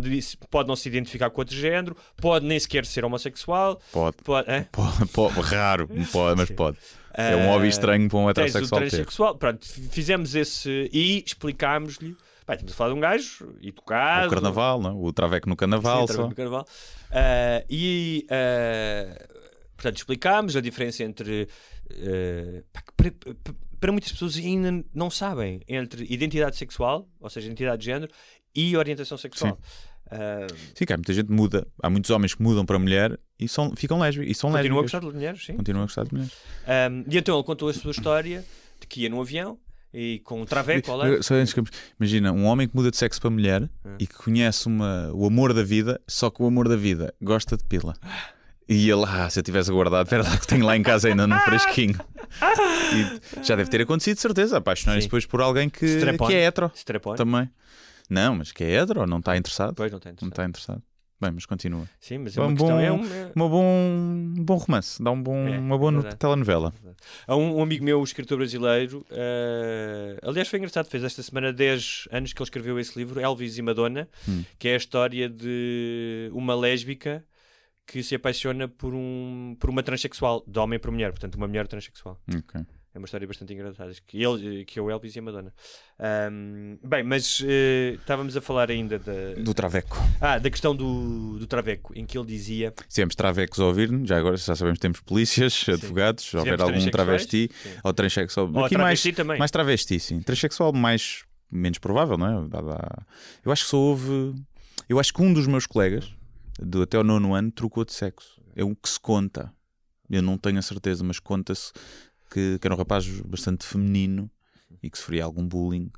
pode 0.50 0.68
não 0.68 0.76
se 0.76 0.90
identificar 0.90 1.30
com 1.30 1.40
outro 1.40 1.56
género, 1.56 1.96
pode 2.18 2.46
nem 2.46 2.60
sequer 2.60 2.86
ser 2.86 3.06
homossexual, 3.06 3.82
Pode. 3.94 4.18
pode, 4.24 4.52
hã? 4.52 4.66
Pode, 4.70 5.06
pode, 5.14 5.40
raro, 5.40 5.88
pode, 6.12 6.38
mas 6.38 6.50
pode. 6.52 6.78
É 7.16 7.36
um 7.36 7.44
Ah, 7.50 7.54
hobby 7.54 7.68
estranho 7.68 8.10
para 8.10 8.18
um 8.18 8.22
Tens 8.34 8.38
o 8.56 8.58
heterossexual 8.58 8.82
ter. 8.82 8.90
transexual, 8.90 9.36
pronto, 9.38 9.66
fizemos 9.92 10.34
esse 10.36 10.90
e 10.92 11.24
explicámos-lhe. 11.26 12.16
Pá, 12.46 12.54
estamos 12.56 12.74
a 12.74 12.76
falar 12.76 12.90
de 12.92 12.96
um 12.98 13.00
gajo 13.00 13.56
educado. 13.62 14.28
O 14.28 14.30
carnaval, 14.32 14.82
não? 14.82 15.02
o 15.02 15.14
traveco 15.14 15.48
no 15.48 15.56
carnaval 15.56 16.08
Sim, 16.08 16.18
no 16.18 16.36
carnaval. 16.36 16.66
Ah, 17.12 17.64
e 17.70 18.26
ah, 18.30 19.26
portanto 19.78 19.98
explicámos 19.98 20.56
a 20.56 20.62
diferença 20.62 21.04
entre 21.04 21.48
ah, 21.92 22.64
que 22.82 22.92
para, 22.98 23.12
para- 23.44 23.54
para 23.80 23.92
muitas 23.92 24.14
pessoas 24.14 24.38
ainda 24.38 24.84
não 24.94 25.10
sabem 25.10 25.60
entre 25.68 26.06
identidade 26.10 26.56
sexual, 26.56 27.06
ou 27.20 27.30
seja, 27.30 27.48
identidade 27.48 27.80
de 27.80 27.86
género, 27.88 28.12
e 28.56 28.78
orientação 28.78 29.18
sexual. 29.18 29.60
Sim, 30.76 30.86
cara, 30.86 30.98
muita 30.98 31.14
gente 31.14 31.32
muda. 31.32 31.68
Há 31.82 31.90
muitos 31.90 32.10
homens 32.12 32.34
que 32.34 32.42
mudam 32.42 32.66
para 32.66 32.78
mulher 32.80 33.20
e 33.40 33.48
são, 33.48 33.76
ficam 33.76 34.00
lésbicos. 34.00 34.32
E 34.32 34.34
são 34.40 34.52
continua 34.52 34.80
a 34.80 34.82
lésbicas. 34.82 34.92
gostar 35.02 35.08
de 35.10 35.16
mulheres, 35.16 35.46
sim. 35.46 35.54
Continuam 35.54 35.84
a 35.84 35.86
gostar 35.86 36.04
de 36.06 36.14
mulheres. 36.14 36.34
Ah, 36.68 36.90
e 37.10 37.18
então 37.18 37.36
ele 37.36 37.44
contou 37.44 37.70
a 37.70 37.74
sua 37.74 37.92
história 37.92 38.44
de 38.80 38.88
que 38.88 39.02
ia 39.02 39.10
no 39.10 39.22
avião 39.22 39.58
e 39.94 40.20
com 40.24 40.42
um 40.42 40.46
traveco 40.46 40.90
ao 40.92 40.98
lado. 40.98 41.20
Imagina, 42.00 42.32
um 42.32 42.46
homem 42.46 42.68
que 42.68 42.76
muda 42.76 42.90
de 42.90 42.98
sexo 42.98 43.22
para 43.22 43.30
mulher 43.30 43.70
Ah. 43.86 43.90
e 44.00 44.08
que 44.08 44.16
conhece 44.16 44.68
uma, 44.68 45.12
o 45.14 45.26
amor 45.26 45.54
da 45.54 45.64
vida, 45.64 46.02
só 46.08 46.30
que 46.30 46.42
o 46.42 46.48
amor 46.48 46.68
da 46.68 46.76
vida 46.76 47.14
gosta 47.22 47.56
de 47.56 47.64
pila. 47.64 47.94
E 48.68 48.90
ele, 48.90 49.04
ah, 49.06 49.30
se 49.30 49.40
eu 49.40 49.44
tivesse 49.44 49.70
guardado, 49.72 50.06
espera 50.06 50.24
lá 50.24 50.38
que 50.38 50.48
tenho 50.48 50.66
lá 50.66 50.76
em 50.78 50.82
casa 50.82 51.10
ainda 51.10 51.28
no 51.28 51.38
fresquinho. 51.42 52.00
E 52.96 53.44
já 53.46 53.56
deve 53.56 53.70
ter 53.70 53.82
acontecido, 53.82 54.16
de 54.16 54.22
certeza. 54.22 54.58
Apaixonarem-se 54.58 55.04
Sim. 55.04 55.08
depois 55.10 55.26
por 55.26 55.42
alguém 55.42 55.70
que, 55.70 55.86
que 56.30 56.34
é 56.34 56.46
hetero 56.48 56.72
também. 57.18 57.50
Não, 58.10 58.36
mas 58.36 58.52
que 58.52 58.64
é 58.64 58.82
hetero, 58.82 59.06
não 59.08 59.20
está 59.20 59.36
interessado. 59.38 59.74
Pois 59.76 59.92
não 59.92 60.00
tem. 60.00 60.14
Não 60.22 60.30
está 60.30 60.46
interessado. 60.46 60.82
Bem, 61.22 61.32
mas 61.32 61.46
continua. 61.46 61.88
Sim, 62.02 62.18
mas 62.18 62.36
é 62.36 62.42
Um 62.42 62.48
uma 62.48 62.54
questão. 62.54 62.76
bom- 62.76 62.82
É 62.82 62.92
um, 62.92 63.06
é- 63.06 63.32
Uma 63.34 63.48
bom, 63.48 63.64
um 63.64 64.36
bom 64.44 64.58
romance, 64.58 65.02
dá 65.02 65.10
um 65.10 65.24
bom, 65.24 65.48
É, 65.48 65.58
uma 65.58 65.78
boa 65.78 65.90
no- 65.90 66.02
verdade. 66.02 66.20
telenovela. 66.20 66.74
Há 67.26 67.36
um, 67.38 67.60
um 67.60 67.64
amigo 67.64 67.86
meu, 67.86 68.02
um 68.02 68.04
escritor 68.04 68.38
brasileiro, 68.40 69.06
eh, 69.10 70.20
aliás 70.22 70.50
foi 70.50 70.60
engraçado, 70.60 70.88
fez 70.88 71.02
esta 71.02 71.24
semana 71.24 71.54
10 71.54 72.08
anos 72.12 72.34
que 72.34 72.42
ele 72.42 72.46
escreveu 72.46 72.78
esse 72.78 72.98
livro, 73.00 73.22
Elvis 73.22 73.58
e 73.58 73.62
Madonna, 73.62 74.10
Hum. 74.28 74.44
que 74.60 74.68
é 74.68 74.74
a 74.74 74.78
história 74.78 75.30
de 75.30 76.30
uma 76.34 76.56
lésbica 76.56 77.24
que 77.88 78.04
se 78.04 78.16
apaixona 78.16 78.68
por, 78.68 78.94
um, 78.94 79.56
por 79.60 79.70
uma 79.70 79.82
transexual, 79.84 80.44
de 80.46 80.60
homem 80.60 80.78
para 80.80 80.92
mulher, 80.92 81.12
portanto 81.12 81.36
uma 81.36 81.48
mulher 81.48 81.68
transexual. 81.68 82.20
Ok. 82.36 82.62
É 82.96 83.00
uma 83.00 83.06
história 83.06 83.28
bastante 83.28 83.52
engraçada, 83.52 83.92
que, 84.06 84.24
ele, 84.24 84.62
eh, 84.62 84.66
que 84.66 84.78
é 84.78 84.82
o 84.82 84.92
Elvis 84.92 85.16
e 85.16 85.20
a 85.20 85.22
Madonna. 85.24 85.52
Ahm, 85.98 86.78
bem, 86.84 87.04
mas 87.04 87.44
eh, 87.44 87.94
estávamos 88.00 88.38
a 88.38 88.42
falar 88.42 88.70
ainda 88.70 89.00
da, 89.00 89.34
Do 89.36 89.52
Traveco. 89.52 89.98
ah, 90.22 90.38
da 90.38 90.48
questão 90.48 90.76
do, 90.76 91.40
do 91.40 91.48
Traveco, 91.48 91.92
em 91.98 92.06
que 92.06 92.16
ele 92.16 92.28
dizia... 92.28 92.72
Se 92.88 92.98
temos 92.98 93.16
travecos 93.16 93.60
a 93.60 93.66
ouvir-nos, 93.66 94.08
já 94.08 94.20
agora 94.20 94.38
já 94.38 94.56
sabemos 94.56 94.78
que 94.78 94.82
temos 94.82 95.00
polícias, 95.00 95.66
advogados, 95.68 96.24
se 96.24 96.38
houver 96.38 96.62
algum 96.62 96.90
travesti 96.92 97.50
sim. 97.52 97.70
ou 97.84 97.94
transexual. 97.94 98.52
Ou 98.54 98.66
Aqui 98.66 98.76
travesti 98.76 99.08
mais, 99.08 99.16
também. 99.16 99.40
mais 99.40 99.50
travesti, 99.50 100.00
sim. 100.00 100.22
Transexual 100.22 100.72
mais 100.72 101.24
menos 101.50 101.80
provável, 101.80 102.16
não 102.16 102.28
é? 102.28 102.48
Eu 103.44 103.52
acho 103.52 103.64
que 103.64 103.70
só 103.72 103.78
houve. 103.78 104.36
Eu 104.88 105.00
acho 105.00 105.12
que 105.12 105.22
um 105.22 105.34
dos 105.34 105.48
meus 105.48 105.66
colegas, 105.66 106.14
do 106.60 106.84
até 106.84 107.00
o 107.00 107.04
nono 107.04 107.34
ano, 107.34 107.52
trocou 107.52 107.84
de 107.84 107.94
sexo. 107.94 108.40
É 108.56 108.64
o 108.64 108.76
que 108.76 108.88
se 108.88 109.00
conta. 109.00 109.52
Eu 110.10 110.22
não 110.22 110.38
tenho 110.38 110.60
a 110.60 110.62
certeza, 110.62 111.04
mas 111.04 111.20
conta-se 111.20 111.72
que, 112.34 112.58
que 112.60 112.68
era 112.68 112.74
um 112.74 112.78
rapaz 112.78 113.08
bastante 113.22 113.66
feminino 113.66 114.30
e 114.82 114.90
que 114.90 114.98
sofria 114.98 115.24
algum 115.24 115.48
bullying 115.48 115.92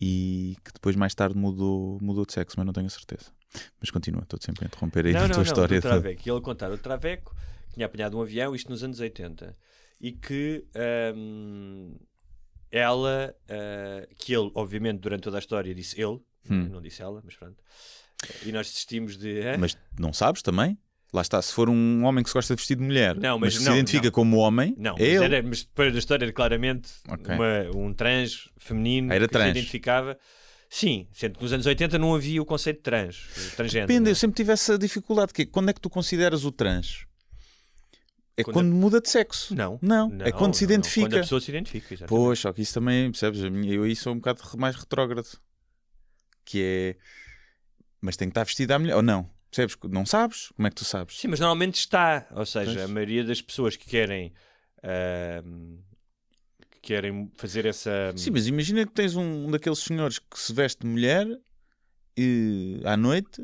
e 0.00 0.56
que 0.64 0.72
depois 0.72 0.96
mais 0.96 1.14
tarde 1.14 1.36
mudou, 1.36 1.98
mudou 2.00 2.24
de 2.26 2.32
sexo, 2.32 2.56
mas 2.58 2.66
não 2.66 2.72
tenho 2.72 2.86
a 2.86 2.90
certeza. 2.90 3.32
Mas 3.80 3.90
continua, 3.90 4.22
estou 4.22 4.38
sempre 4.40 4.64
a 4.64 4.66
interromper 4.66 5.06
aí 5.06 5.12
não, 5.12 5.20
a 5.20 5.22
não, 5.22 5.28
tua 5.30 5.36
não, 5.36 5.42
história. 5.42 5.78
do 5.78 5.82
Traveco. 5.82 6.22
E 6.26 6.30
ele 6.30 6.40
contar 6.40 6.70
o 6.70 6.78
Traveco 6.78 7.34
que 7.68 7.74
tinha 7.74 7.86
apanhado 7.86 8.16
um 8.18 8.22
avião, 8.22 8.54
isto 8.54 8.70
nos 8.70 8.82
anos 8.82 9.00
80, 9.00 9.56
e 10.00 10.12
que 10.12 10.64
hum, 11.16 11.96
ela, 12.70 13.34
ah, 13.48 14.06
que 14.16 14.34
ele, 14.34 14.50
obviamente, 14.54 15.00
durante 15.00 15.22
toda 15.22 15.38
a 15.38 15.40
história 15.40 15.74
disse 15.74 16.00
ele, 16.00 16.20
Hum. 16.50 16.68
não 16.70 16.80
disse 16.80 17.02
ela, 17.02 17.20
mas 17.24 17.36
pronto. 17.36 17.62
E 18.44 18.50
nós 18.52 18.68
desistimos 18.68 19.16
de. 19.16 19.56
Mas 19.58 19.76
não 19.98 20.12
sabes 20.12 20.42
também? 20.42 20.78
Lá 21.12 21.22
está, 21.22 21.40
se 21.40 21.52
for 21.54 21.70
um 21.70 22.04
homem 22.04 22.22
que 22.22 22.28
se 22.28 22.34
gosta 22.34 22.54
de 22.54 22.60
vestir 22.60 22.76
de 22.76 22.82
mulher, 22.82 23.16
Não, 23.16 23.38
mas 23.38 23.56
que 23.56 23.64
não, 23.64 23.72
se 23.72 23.78
identifica 23.78 24.06
não. 24.08 24.12
como 24.12 24.36
homem, 24.36 24.74
Não, 24.76 24.94
é 24.96 24.98
mas, 24.98 25.08
ele. 25.08 25.24
era, 25.24 25.42
mas 25.42 25.64
depois 25.64 25.92
da 25.92 25.98
história 25.98 26.24
era 26.26 26.32
claramente 26.32 26.90
Ok. 27.08 27.34
uma- 27.34 27.76
um 27.78 27.94
trans 27.94 28.50
feminino 28.58 29.10
Era 29.12 29.26
que 29.26 29.32
trans. 29.32 29.44
se 29.46 29.50
identificava. 29.52 30.18
Sim, 30.68 31.08
sendo 31.14 31.36
que 31.38 31.42
nos 31.42 31.52
anos 31.52 31.64
80 31.64 31.98
não 31.98 32.14
havia 32.14 32.42
o 32.42 32.44
conceito 32.44 32.76
de 32.76 32.82
trans, 32.82 33.26
transgênero. 33.56 33.86
Depende, 33.88 34.00
não 34.04 34.08
é? 34.08 34.10
eu 34.10 34.14
sempre 34.16 34.36
tive 34.36 34.52
essa 34.52 34.76
dificuldade. 34.76 35.32
Que 35.32 35.42
é, 35.42 35.46
quando 35.46 35.70
é 35.70 35.72
que 35.72 35.80
tu 35.80 35.88
consideras 35.88 36.44
o 36.44 36.52
trans? 36.52 37.06
É 38.36 38.44
Quando 38.44 38.54
quando, 38.54 38.72
muda 38.74 39.00
de 39.00 39.08
sexo. 39.08 39.54
Não, 39.54 39.78
Não, 39.80 40.12
é 40.20 40.30
quando 40.30 40.54
se 40.54 40.64
não, 40.64 40.68
não. 40.68 40.74
identifica. 40.74 41.06
Quando 41.08 41.14
a 41.16 41.20
pessoa 41.20 41.40
se 41.40 41.50
identifica, 41.50 41.94
exatamente. 41.94 42.08
Pois, 42.08 42.38
só 42.38 42.52
que 42.52 42.60
isso 42.60 42.74
também, 42.74 43.10
percebes? 43.10 43.42
A 43.42 43.46
Eu 43.48 43.82
aí 43.84 43.96
sou 43.96 44.12
um 44.12 44.16
bocado 44.16 44.42
mais 44.58 44.76
retrógrado. 44.76 45.26
Que 46.44 46.62
é. 46.62 46.96
Mas 48.00 48.16
tem 48.16 48.28
que 48.28 48.32
estar 48.32 48.44
vestida 48.44 48.76
à 48.76 48.78
mulher. 48.78 48.94
Ou 48.94 49.02
não? 49.02 49.28
Percebes? 49.50 49.76
Não 49.90 50.04
sabes? 50.04 50.48
Como 50.56 50.66
é 50.66 50.70
que 50.70 50.76
tu 50.76 50.84
sabes? 50.84 51.18
Sim, 51.18 51.28
mas 51.28 51.40
normalmente 51.40 51.76
está. 51.76 52.26
Ou 52.32 52.44
seja, 52.44 52.72
Pois. 52.74 52.84
a 52.84 52.88
maioria 52.88 53.24
das 53.24 53.40
pessoas 53.40 53.76
que 53.76 53.86
querem. 53.88 54.32
ahm, 54.82 55.78
que 56.70 56.80
querem 56.80 57.30
fazer 57.36 57.66
essa. 57.66 58.12
Sim, 58.16 58.30
mas 58.30 58.46
imagina 58.46 58.86
que 58.86 58.92
tens 58.92 59.16
um, 59.16 59.46
um 59.46 59.50
daqueles 59.50 59.78
senhores 59.80 60.18
que 60.18 60.38
se 60.38 60.52
veste 60.52 60.80
de 60.82 60.86
mulher 60.86 61.26
e, 62.16 62.80
à 62.84 62.96
noite 62.96 63.42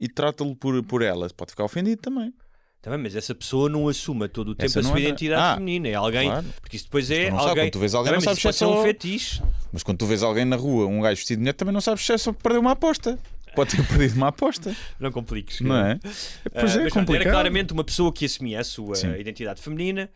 e 0.00 0.08
trata-lo 0.08 0.54
por, 0.54 0.82
por 0.84 1.02
ela. 1.02 1.28
Pode 1.30 1.50
ficar 1.52 1.64
ofendido 1.64 2.00
também. 2.00 2.32
Também, 2.80 3.00
mas 3.00 3.16
essa 3.16 3.34
pessoa 3.34 3.68
não 3.68 3.88
assuma 3.88 4.28
todo 4.28 4.50
o 4.50 4.54
tempo 4.54 4.66
Essa 4.70 4.78
a 4.80 4.82
sua 4.84 4.98
é- 4.98 5.02
identidade 5.02 5.42
Ah, 5.42 5.54
feminina. 5.54 5.88
É 5.88 5.94
alguém. 5.94 6.28
Claro. 6.28 6.46
Porque 6.60 6.76
isso 6.76 6.84
depois 6.84 7.10
é 7.10 7.28
alguém. 7.30 7.64
quando 7.64 7.72
tu 7.72 7.78
vês 7.80 7.94
alguém, 7.94 8.12
Também, 8.12 8.24
não 8.26 8.32
mas 8.32 8.40
sabes 8.40 8.42
se 8.42 8.48
é 8.48 8.52
ser 8.52 8.64
um 8.72 8.76
só- 8.76 8.82
fetiche. 8.84 9.42
Mas 9.72 9.82
quando 9.82 9.98
tu 9.98 10.06
vês 10.06 10.22
alguém 10.22 10.44
na 10.44 10.54
rua, 10.56 10.86
um 10.86 11.00
gajo 11.00 11.16
vestido 11.16 11.38
de 11.38 11.40
mulher, 11.40 11.54
também 11.54 11.74
não 11.74 11.80
sabes 11.80 12.06
se 12.06 12.12
é 12.12 12.18
só 12.18 12.32
que 12.32 12.40
perdeu 12.42 12.60
uma 12.60 12.72
aposta. 12.72 13.18
Pode 13.58 13.76
ter 13.76 13.84
perdido 13.88 14.14
uma 14.16 14.28
aposta, 14.28 14.72
Não 15.00 15.10
compliques. 15.10 15.60
não 15.60 15.74
é? 15.76 15.98
Ah, 16.04 16.50
Pois 16.60 16.76
é, 16.76 16.78
pronto, 16.80 16.92
complicado. 16.94 17.22
Era 17.22 17.30
claramente 17.30 17.72
uma 17.72 17.82
pessoa 17.82 18.12
que 18.12 18.24
assumia 18.24 18.60
a 18.60 18.64
sua 18.64 18.94
Sim. 18.94 19.14
identidade 19.18 19.60
feminina 19.60 20.08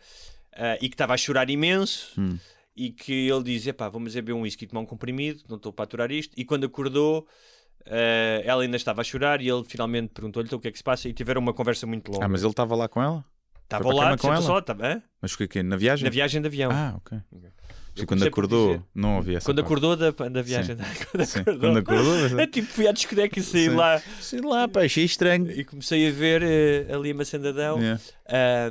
ah, 0.55 0.77
e 0.81 0.87
que 0.87 0.93
estava 0.95 1.13
a 1.13 1.17
chorar 1.17 1.49
imenso 1.49 2.13
Hum. 2.17 2.37
e 2.75 2.89
que 2.89 3.27
ele 3.27 3.43
dizia: 3.43 3.73
pá, 3.73 3.89
vamos 3.89 4.13
beber 4.15 4.31
um 4.33 4.41
whisky 4.43 4.63
e 4.63 4.67
tomar 4.69 4.79
um 4.81 4.85
comprimido, 4.85 5.41
não 5.49 5.57
estou 5.57 5.73
para 5.73 5.83
aturar 5.83 6.09
isto. 6.09 6.33
E 6.37 6.45
quando 6.45 6.65
acordou, 6.65 7.27
ah, 7.85 8.41
ela 8.45 8.63
ainda 8.63 8.77
estava 8.77 9.01
a 9.01 9.03
chorar 9.03 9.41
e 9.41 9.49
ele 9.49 9.63
finalmente 9.65 10.09
perguntou-lhe 10.13 10.47
então, 10.47 10.57
o 10.57 10.61
que 10.61 10.69
é 10.69 10.71
que 10.71 10.77
se 10.77 10.83
passa 10.83 11.09
e 11.09 11.13
tiveram 11.13 11.41
uma 11.41 11.53
conversa 11.53 11.85
muito 11.85 12.11
longa. 12.13 12.25
Ah, 12.25 12.29
mas 12.29 12.43
ele 12.43 12.51
estava 12.51 12.75
lá 12.75 12.87
com 12.87 13.01
ela? 13.03 13.25
Estava 13.63 13.83
cama 13.83 14.17
com 14.17 14.33
ela? 14.33 14.53
lá, 14.53 14.59
estava, 14.59 14.87
hã? 14.87 15.01
Mas 15.21 15.31
foi 15.33 15.45
aqui 15.47 15.61
na 15.63 15.75
viagem? 15.75 16.03
na 16.05 16.09
viagem 16.11 16.41
de 16.41 16.47
avião. 16.47 16.71
Ah, 16.71 16.93
ok. 16.97 17.17
Ok. 17.31 17.49
Eu 17.95 18.07
quando 18.07 18.23
acordou, 18.25 18.67
dizer. 18.73 18.83
não 18.95 19.17
ouvi 19.17 19.35
essa 19.35 19.45
Quando 19.45 19.57
parte. 19.63 19.65
acordou 19.67 19.95
da, 19.95 20.29
da 20.29 20.41
viagem, 20.41 20.75
quando 21.11 21.25
Sim, 21.25 21.39
acordou, 21.41 21.59
Quando 21.59 21.77
acordou, 21.79 22.39
é 22.41 22.47
tipo, 22.47 22.67
fui 22.67 22.87
à 22.87 22.91
discoteca 22.91 23.39
e 23.39 23.43
saí 23.43 23.69
Sim. 23.69 23.75
lá 23.75 23.99
sei 24.19 24.41
lá, 24.41 24.67
pá, 24.67 24.81
achei 24.83 25.03
estranho. 25.03 25.51
e 25.51 25.63
comecei 25.63 26.07
a 26.07 26.11
ver 26.11 26.41
eh, 26.41 26.93
ali 26.93 27.11
a 27.11 27.15
Macendadão. 27.15 27.79
Yeah. 27.79 28.01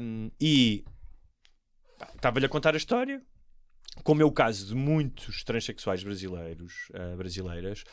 Um, 0.02 0.30
e 0.40 0.84
estava-lhe 2.16 2.46
a 2.46 2.48
contar 2.48 2.74
a 2.74 2.76
história, 2.76 3.22
como 4.02 4.22
é 4.22 4.24
o 4.24 4.32
caso 4.32 4.66
de 4.66 4.74
muitos 4.74 5.44
transexuais 5.44 6.02
brasileiros, 6.02 6.72
ah, 6.94 7.14
brasileiras, 7.16 7.84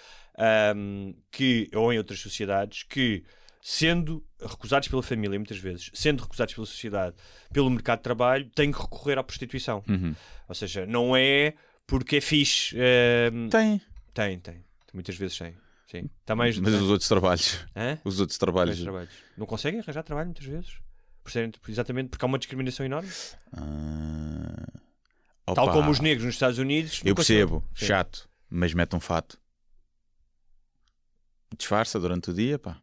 um, 0.75 1.13
que, 1.31 1.69
ou 1.75 1.91
em 1.93 1.97
outras 1.97 2.19
sociedades, 2.19 2.83
que 2.83 3.23
sendo 3.61 4.25
recusados 4.39 4.87
pela 4.87 5.03
família, 5.03 5.37
muitas 5.37 5.57
vezes, 5.57 5.91
sendo 5.93 6.23
recusados 6.23 6.53
pela 6.53 6.65
sociedade, 6.65 7.15
pelo 7.51 7.69
mercado 7.69 7.99
de 7.99 8.03
trabalho, 8.03 8.49
têm 8.55 8.71
que 8.71 8.79
recorrer 8.81 9.17
à 9.17 9.23
prostituição. 9.23 9.83
Uhum. 9.87 10.15
Ou 10.47 10.55
seja, 10.55 10.85
não 10.85 11.15
é 11.15 11.53
porque 11.85 12.17
é 12.17 12.21
fixe. 12.21 12.75
um, 13.33 13.49
Tem. 13.49 13.81
tem, 14.13 14.39
tem. 14.39 14.63
Muitas 14.93 15.15
vezes 15.17 15.37
tem. 15.37 15.55
sim. 15.87 16.09
Está 16.21 16.35
mais. 16.35 16.57
Mas 16.57 16.73
os 16.73 16.89
outros 16.89 17.07
trabalhos, 17.09 17.65
Hã? 17.75 17.99
os 18.05 18.19
outros 18.19 18.37
trabalhos. 18.37 18.81
trabalhos. 18.81 19.09
Não 19.37 19.45
conseguem 19.45 19.79
arranjar 19.81 20.03
trabalho 20.03 20.27
muitas 20.27 20.45
vezes. 20.45 20.77
Por 21.23 21.31
serem- 21.31 21.51
exatamente 21.67 22.09
porque 22.09 22.23
há 22.23 22.27
uma 22.27 22.39
discriminação 22.39 22.85
enorme. 22.85 23.09
Ah, 23.53 25.53
Tal 25.53 25.71
como 25.71 25.89
os 25.91 25.99
negros 25.99 26.25
nos 26.25 26.35
Estados 26.35 26.59
Unidos. 26.59 27.01
Eu 27.03 27.15
conseguem. 27.15 27.41
percebo, 27.47 27.65
Sim. 27.75 27.85
chato, 27.87 28.29
mas 28.49 28.73
mete 28.73 28.95
um 28.95 28.99
fato. 28.99 29.39
Disfarça 31.57 31.99
durante 31.99 32.29
o 32.29 32.33
dia, 32.33 32.59
pá. 32.59 32.79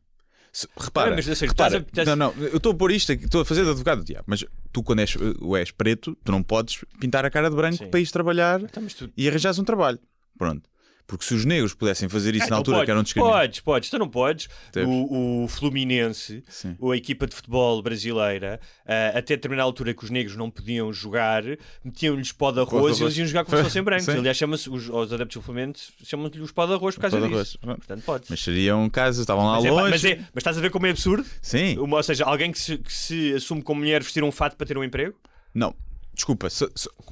Se- 0.57 0.67
repara, 0.75 1.13
Ah, 1.13 1.15
mas, 1.17 1.27
repara, 1.27 1.77
estás 1.87 2.09
a- 2.09 2.17
não, 2.17 2.33
não, 2.35 2.43
eu 2.45 2.57
estou 2.57 2.73
a 2.73 2.75
pôr 2.75 2.91
isto 2.91 3.13
aqui, 3.13 3.27
estou 3.27 3.43
a 3.43 3.45
fazer 3.45 3.63
de 3.65 3.69
advogado 3.69 3.99
do 3.99 4.05
diabo, 4.07 4.25
mas 4.27 4.43
tu, 4.73 4.83
quando 4.83 5.01
és, 5.01 5.15
uh, 5.15 5.55
és 5.55 5.71
preto, 5.71 6.17
tu 6.25 6.33
não 6.33 6.43
podes 6.43 6.83
pintar 6.99 7.27
a 7.27 7.31
cara 7.31 7.51
de 7.51 7.57
branco 7.57 7.77
Sim. 7.77 7.89
para 7.91 8.01
ires 8.01 8.11
trabalhar 8.11 8.59
Então, 8.63 8.83
tu- 8.87 9.11
e 9.15 9.29
arranjares 9.29 9.59
um 9.59 9.65
trabalho. 9.65 9.99
Pronto. 10.39 10.63
Porque 11.07 11.25
se 11.25 11.35
os 11.35 11.45
negros 11.45 11.73
pudessem 11.73 12.09
fazer 12.09 12.35
isso 12.35 12.47
Ah, 12.47 12.47
na 12.47 12.47
então 12.47 12.59
altura 12.59 12.77
podes, 12.79 12.85
que 12.87 12.91
eram 12.91 13.03
discriminados. 13.05 13.41
Podes, 13.41 13.61
podes, 13.61 13.91
tu 13.91 13.99
não 13.99 14.09
podes. 14.09 14.49
O, 14.85 15.45
o 15.45 15.49
Fluminense, 15.49 16.43
Sim. 16.49 16.77
a 16.93 16.97
equipa 16.97 17.29
de 17.29 17.35
futebol 17.37 17.81
brasileira, 17.81 18.59
ah, 18.85 19.11
até 19.19 19.37
determinada 19.37 19.65
altura 19.65 19.95
que 19.95 20.03
os 20.05 20.11
negros 20.11 20.37
não 20.37 20.51
podiam 20.51 20.93
jogar, 20.93 21.45
metiam-lhes 21.85 22.33
pó 22.33 22.51
de 22.51 22.59
arroz 22.59 22.99
e 22.99 23.05
eles 23.05 23.17
iam 23.19 23.27
jogar 23.27 23.45
como 23.45 23.57
se 23.57 23.63
fossem 23.63 23.83
brancos. 23.85 24.07
Sim. 24.07 24.19
Aliás, 24.19 24.37
chama-se, 24.37 24.69
os, 24.69 24.89
os 24.89 25.13
adeptos 25.13 25.37
do 25.37 25.43
Fluminense 25.43 25.93
chamam-lhe 26.03 26.41
os 26.41 26.51
pó 26.51 26.67
de 26.67 26.73
arroz 26.73 26.97
por 26.97 27.03
causa 27.03 27.19
Pó 27.21 27.27
de 27.29 27.35
disso. 27.35 27.59
Portanto, 27.61 28.03
podes. 28.05 28.29
Mas 28.31 28.41
seriam 28.43 28.91
casos, 28.91 29.21
estavam 29.21 29.47
lá 29.47 29.57
Mas, 29.57 29.65
é, 29.65 29.71
longe. 29.71 29.91
mas, 29.91 30.05
é- 30.05 30.17
mas 30.35 30.43
estás 30.43 30.59
a 30.59 30.61
ver 30.61 30.71
como 30.71 30.87
é 30.87 30.91
absurdo? 30.91 31.25
Sim. 31.41 31.79
Uma- 31.79 31.99
ou 31.99 32.03
seja, 32.03 32.25
alguém 32.25 32.51
que 32.51 32.59
se, 32.59 32.79
que 32.79 32.93
se 32.93 33.33
assume 33.35 33.63
como 33.63 33.81
mulher 33.81 34.03
vestir 34.03 34.25
um 34.25 34.33
fato 34.33 34.57
para 34.57 34.67
ter 34.67 34.77
um 34.77 34.83
emprego? 34.83 35.15
Não, 35.55 35.73
desculpa, 36.13 36.49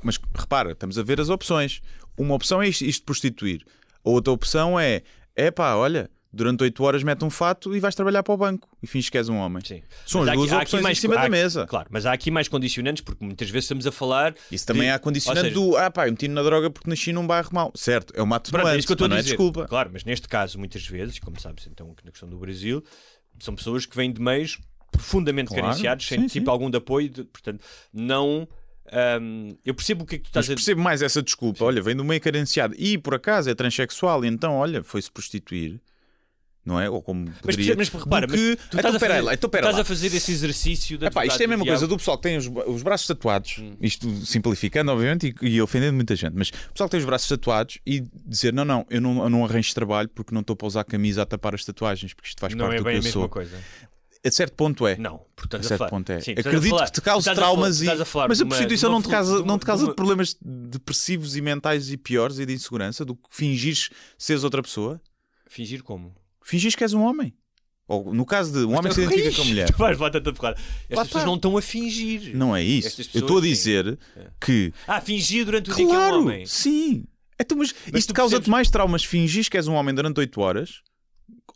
mas 0.03 0.19
repara, 0.35 0.73
estamos 0.73 0.99
a 0.99 1.03
ver 1.05 1.21
as 1.21 1.29
opções. 1.29 1.81
Uma 2.17 2.35
opção 2.35 2.63
é 2.63 2.69
isto, 2.69 2.85
isto 2.85 3.01
de 3.01 3.07
prostituir. 3.07 3.65
A 4.05 4.11
outra 4.11 4.33
opção 4.33 4.79
é, 4.79 5.03
é 5.35 5.51
pá, 5.51 5.75
olha, 5.75 6.11
durante 6.33 6.63
8 6.63 6.83
horas 6.83 7.03
mete 7.03 7.25
um 7.25 7.31
fato 7.31 7.75
e 7.77 7.81
vais 7.81 7.95
trabalhar 7.95 8.23
para 8.23 8.35
o 8.35 8.37
banco 8.37 8.69
e 8.83 8.87
finges 8.87 9.09
que 9.09 9.17
és 9.17 9.29
um 9.29 9.37
homem. 9.37 9.63
Sim. 9.65 9.83
São 10.05 10.21
Mas 10.21 10.31
as 10.31 10.35
duas 10.37 10.53
aqui- 10.53 10.63
opções 10.63 10.83
mais- 10.83 10.99
em 10.99 11.01
cima 11.01 11.15
da 11.15 11.29
mesa. 11.29 11.67
Claro, 11.67 11.89
mas 11.91 12.05
há 12.07 12.13
aqui 12.13 12.31
mais 12.31 12.49
condicionantes, 12.49 13.03
porque 13.03 13.25
muitas 13.25 13.49
vezes 13.49 13.65
estamos 13.65 13.87
a 13.87 13.93
falar. 13.93 14.35
Isso 14.51 14.67
também 14.67 14.83
de- 14.85 14.91
há 14.91 14.99
condicionante 14.99 15.49
seja, 15.49 15.55
do, 15.55 15.77
ah 15.77 15.91
pá, 15.91 16.07
eu 16.09 16.11
meti 16.13 16.29
na 16.29 16.43
droga 16.43 16.69
porque 16.71 16.91
nasci 16.91 17.13
num 17.13 17.27
bairro 17.27 17.49
mau. 17.53 17.73
Certo, 17.75 18.13
é 18.17 18.23
uma 18.23 18.39
Pronto, 18.41 18.57
é 18.57 18.59
atenuante, 18.61 18.79
isso 18.81 18.87
que 18.89 18.93
eu 18.93 18.95
estou 18.95 19.05
a 19.07 19.09
não 19.09 19.17
é 19.17 19.21
dizer. 19.21 19.31
desculpa. 19.31 19.67
Claro, 19.67 19.91
mas 19.93 20.05
neste 20.05 20.29
caso, 20.29 20.59
muitas 20.59 20.85
vezes, 20.87 21.19
como 21.19 21.41
sabes, 21.41 21.67
então, 21.71 21.95
na 22.05 22.11
questão 22.11 22.29
do 22.29 22.37
Brasil, 22.37 22.83
são 23.39 23.55
pessoas 23.55 23.87
que 23.87 23.97
vêm 23.97 24.13
de 24.13 24.21
meios 24.21 24.59
profundamente 24.91 25.49
Claro, 25.49 25.63
carenciados, 25.65 26.07
sem 26.07 26.21
sim, 26.21 26.27
tipo 26.27 26.47
sim. 26.47 26.51
algum 26.51 26.69
de 26.71 26.77
apoio, 26.77 27.09
de- 27.09 27.25
portanto, 27.25 27.65
não. 27.93 28.47
Hum, 29.21 29.57
eu 29.65 29.75
percebo 29.75 30.05
o 30.05 30.07
que 30.07 30.17
é 30.17 30.19
que 30.19 30.25
tu 30.25 30.31
Mas 30.35 30.45
estás 30.45 30.51
a 30.51 30.55
percebo 30.55 30.81
mais 30.83 31.03
essa 31.03 31.23
desculpa. 31.23 31.65
Olha, 31.65 31.81
vem 31.83 31.97
do 31.97 32.05
meio 32.05 32.21
carenciado 32.21 32.75
e 32.79 32.99
por 32.99 33.15
acaso 33.15 33.51
é 33.51 33.55
transexual 33.55 34.25
então, 34.25 34.55
olha, 34.55 34.83
foi-se 34.83 35.11
prostituir. 35.11 35.81
Não 36.67 36.81
é? 36.81 36.89
Ou 36.89 37.03
como 37.03 37.27
Mas, 37.45 37.57
poderia. 37.57 37.77
mas 37.77 37.89
repara, 37.91 38.27
mas 38.27 38.41
que... 38.41 38.57
tu 38.57 38.63
Então, 38.79 38.79
estás, 38.81 38.95
a 38.95 38.99
pera 38.99 39.15
fazer, 39.17 39.27
lá, 39.27 39.35
então, 39.35 39.51
estás 39.53 39.75
lá. 39.75 39.83
a 39.83 39.85
fazer 39.85 40.07
esse 40.15 40.33
exercício 40.33 40.97
da 40.97 41.09
Epá, 41.09 41.27
isto 41.27 41.39
é 41.43 41.45
a 41.45 41.49
mesma 41.49 41.67
coisa 41.67 41.87
do 41.87 41.95
pessoal 41.99 42.17
que 42.17 42.23
tem 42.23 42.39
os, 42.39 42.47
os 42.67 42.83
braços 42.83 43.07
tatuados, 43.07 43.59
Hum. 43.59 43.77
isto 43.83 44.11
simplificando, 44.25 44.91
obviamente, 44.91 45.35
e, 45.43 45.47
e 45.47 45.61
ofendendo 45.61 45.93
muita 45.93 46.17
gente, 46.17 46.33
mas 46.35 46.49
o 46.49 46.73
pessoal 46.73 46.89
que 46.89 46.93
tem 46.93 47.01
os 47.01 47.05
braços 47.05 47.29
tatuados 47.29 47.79
e 47.87 48.03
dizer: 48.25 48.51
não, 48.55 48.65
não, 48.65 48.87
eu 48.89 48.99
não, 48.99 49.23
eu 49.25 49.29
não 49.29 49.45
arranjo 49.45 49.75
trabalho 49.75 50.09
porque 50.09 50.33
não 50.35 50.41
estou 50.41 50.57
para 50.57 50.67
usar 50.67 50.85
camisa 50.85 51.21
a 51.21 51.27
tapar 51.27 51.55
as 51.55 51.63
tatuagens, 51.67 52.15
porque 52.15 52.29
isto 52.31 52.41
faz 52.41 52.55
Não 52.55 52.65
parte 52.65 52.77
é 52.77 52.79
do 52.79 52.85
que 52.85 52.91
a 52.91 52.95
eu 52.95 53.03
sou. 53.03 53.29
coisa. 53.29 53.59
A 54.27 54.31
certo 54.31 54.55
ponto 54.55 54.87
é. 54.87 54.97
Não, 54.97 55.21
portanto, 55.37 55.63
A 55.63 55.65
a 55.65 55.69
certo 55.69 55.79
falar- 55.81 55.91
ponto 55.91 56.11
é. 56.11 56.21
Sim, 56.21 56.31
a 56.37 56.41
Acredito 56.41 56.77
que 56.85 56.93
te 56.93 57.01
cause 57.03 57.29
a 57.29 57.35
traumas 57.35 57.79
falar- 57.81 57.97
e. 57.97 58.01
a 58.03 58.05
falar 58.05 58.29
mas 58.29 58.41
a 58.41 58.47
prostituição 58.47 58.89
uma 58.91 58.95
não 58.97 59.03
te 59.03 59.09
causa, 59.09 59.37
uma- 59.39 59.47
não 59.47 59.59
te 59.59 59.67
causa 59.67 59.85
uma- 59.85 59.95
problemas 59.95 60.37
depressivos 60.43 61.37
e 61.37 61.41
mentais 61.43 61.91
e 61.91 61.97
piores 61.97 62.39
e 62.39 62.47
de 62.47 62.55
insegurança 62.55 63.05
do 63.05 63.15
que 63.15 63.23
fingires 63.31 63.91
seres 64.17 64.43
outra 64.45 64.63
pessoa? 64.63 65.01
Fingir 65.47 65.83
como? 65.83 66.15
Fingires 66.43 66.75
que 66.75 66.83
és 66.85 66.95
um 66.95 67.03
homem. 67.03 67.35
Ou 67.87 68.15
no 68.15 68.25
caso 68.25 68.51
de 68.51 68.61
um 68.65 68.71
homem 68.79 68.89
que 68.91 68.95
se 68.95 69.03
identifica 69.03 69.37
com 69.37 69.43
a 69.43 69.45
mulher. 69.45 69.67
Tu 69.71 69.77
vais 69.77 69.99
tanta 69.99 70.33
porrada. 70.33 70.57
Estas 70.59 70.97
Lá 70.97 71.05
pessoas 71.05 71.07
está. 71.23 71.27
não 71.27 71.35
estão 71.35 71.57
a 71.59 71.61
fingir. 71.63 72.35
Não 72.35 72.57
é 72.57 72.63
isso. 72.63 73.03
Eu 73.13 73.21
estou 73.21 73.37
a 73.39 73.41
dizer 73.43 73.99
que 74.41 74.73
Ah, 74.87 75.03
fingir 75.03 75.45
durante 75.45 75.71
o 75.71 75.75
dia 75.75 75.85
que 75.85 75.93
é 75.93 75.95
um 75.95 75.99
Claro, 75.99 76.21
homem. 76.23 76.47
sim. 76.47 77.05
Então, 77.39 77.59
mas, 77.59 77.75
Mas 77.93 78.01
isto 78.01 78.15
causa-te 78.15 78.37
percebes- 78.39 78.49
mais 78.49 78.71
traumas 78.71 79.05
fingires 79.05 79.51
que 79.51 79.57
és 79.59 79.69
um 79.69 79.75
homem 79.75 79.95
durante 79.95 80.19
8 80.19 80.41
horas 80.41 80.81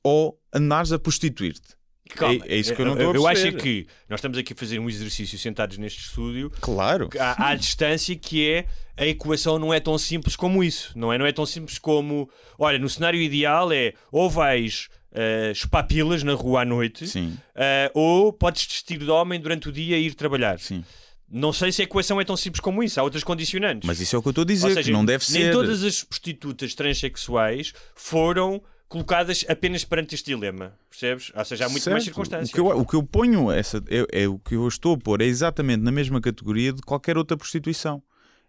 ou 0.04 0.38
andares 0.52 0.92
a 0.92 0.98
prostituir-te? 0.98 1.77
Calma, 2.14 2.44
É- 2.46 2.54
é 2.54 2.56
isso 2.56 2.74
que 2.74 2.80
eu 2.82 2.86
não 2.86 2.94
estou 2.94 3.10
a 3.12 3.14
Eu 3.14 3.26
acho 3.26 3.40
é 3.46 3.50
perceber. 3.52 3.84
que 3.84 3.86
nós 4.08 4.18
estamos 4.18 4.38
aqui 4.38 4.52
a 4.52 4.56
fazer 4.56 4.78
um 4.78 4.88
exercício 4.88 5.38
sentados 5.38 5.78
neste 5.78 6.00
estúdio 6.00 6.50
Claro. 6.60 7.08
à, 7.18 7.50
à 7.50 7.54
distância 7.54 8.14
que 8.16 8.48
é 8.48 8.66
a 8.96 9.06
equação 9.06 9.58
não 9.58 9.72
é 9.72 9.78
tão 9.80 9.96
simples 9.98 10.34
como 10.36 10.62
isso. 10.64 10.92
Não 10.96 11.12
é, 11.12 11.18
não 11.18 11.26
é 11.26 11.32
tão 11.32 11.46
simples 11.46 11.78
como 11.78 12.28
olha, 12.58 12.78
no 12.78 12.88
cenário 12.88 13.20
ideal 13.20 13.70
é 13.72 13.92
ou 14.10 14.28
vais 14.28 14.88
uh, 15.12 15.52
espapilas 15.52 16.22
na 16.22 16.34
rua 16.34 16.62
à 16.62 16.64
noite 16.64 17.04
uh, 17.04 17.90
ou 17.94 18.32
podes 18.32 18.66
vestir 18.66 18.98
de 18.98 19.10
homem 19.10 19.40
durante 19.40 19.68
o 19.68 19.72
dia 19.72 19.96
e 19.98 20.06
ir 20.06 20.14
trabalhar. 20.14 20.58
sim. 20.58 20.84
Não 21.30 21.52
sei 21.52 21.70
se 21.70 21.82
a 21.82 21.84
equação 21.84 22.18
é 22.18 22.24
tão 22.24 22.38
simples 22.38 22.58
como 22.58 22.82
isso. 22.82 22.98
Há 22.98 23.02
outras 23.02 23.22
condicionantes. 23.22 23.86
Mas 23.86 24.00
isso 24.00 24.16
é 24.16 24.18
o 24.18 24.22
que 24.22 24.28
eu 24.28 24.30
estou 24.30 24.44
a 24.44 24.46
dizer, 24.46 24.68
seja, 24.72 24.82
que 24.84 24.90
não 24.90 25.04
deve 25.04 25.22
nem 25.30 25.42
ser. 25.42 25.52
todas 25.52 25.84
as 25.84 26.02
prostitutas 26.02 26.74
transexuais 26.74 27.74
foram 27.94 28.62
colocadas 28.88 29.44
apenas 29.48 29.84
perante 29.84 30.14
este 30.14 30.34
dilema. 30.34 30.72
Percebes? 30.88 31.30
Ou 31.34 31.44
seja, 31.44 31.66
há 31.66 31.68
muito 31.68 31.88
mais 31.90 32.02
Certo. 32.02 32.14
circunstâncias. 32.14 32.50
O 32.50 32.52
que 32.52 32.60
eu, 32.60 32.66
o 32.66 32.86
que 32.86 32.94
eu 32.96 33.02
ponho, 33.02 33.50
essa, 33.50 33.82
é, 33.88 34.22
é 34.22 34.28
o 34.28 34.38
que 34.38 34.54
eu 34.54 34.66
estou 34.66 34.94
a 34.94 34.98
pôr, 34.98 35.20
é 35.20 35.26
exatamente 35.26 35.82
na 35.82 35.92
mesma 35.92 36.20
categoria 36.20 36.72
de 36.72 36.80
qualquer 36.82 37.16
outra 37.18 37.36
prostituição. 37.36 38.02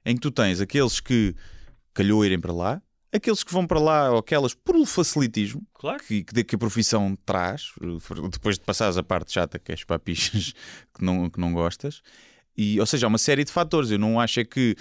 Em 0.05 0.15
que 0.15 0.21
tu 0.21 0.31
tens 0.31 0.61
aqueles 0.61 0.99
que 1.01 1.35
calhou 1.93 2.25
irem 2.25 2.39
para 2.39 2.53
lá, 2.53 2.81
aqueles 3.11 3.43
que 3.43 3.51
vão 3.51 3.67
para 3.67 3.79
lá, 3.79 4.11
ou 4.11 4.19
aquelas 4.19 4.53
por 4.53 4.85
facilitismo, 4.85 5.61
Claro. 5.73 6.01
que, 6.03 6.23
que, 6.23 6.55
a 6.55 6.57
profissão 6.57 7.17
traz, 7.25 7.73
depois 8.31 8.57
de 8.57 8.63
passares 8.63 8.97
a 8.97 9.03
parte 9.03 9.33
chata 9.33 9.59
que 9.59 9.71
é 9.71 9.75
as 9.75 9.83
papichas 9.83 10.53
que 10.95 11.03
não, 11.03 11.29
que 11.29 11.39
não 11.39 11.51
gostas. 11.51 12.01
E, 12.61 12.79
ou 12.79 12.85
seja, 12.85 13.05
há 13.05 13.09
uma 13.09 13.17
série 13.17 13.43
de 13.45 13.51
fatores. 13.51 13.89
Eu 13.89 13.97
não 13.99 14.19
acho 14.19 14.39
é 14.41 14.43
que 14.43 14.75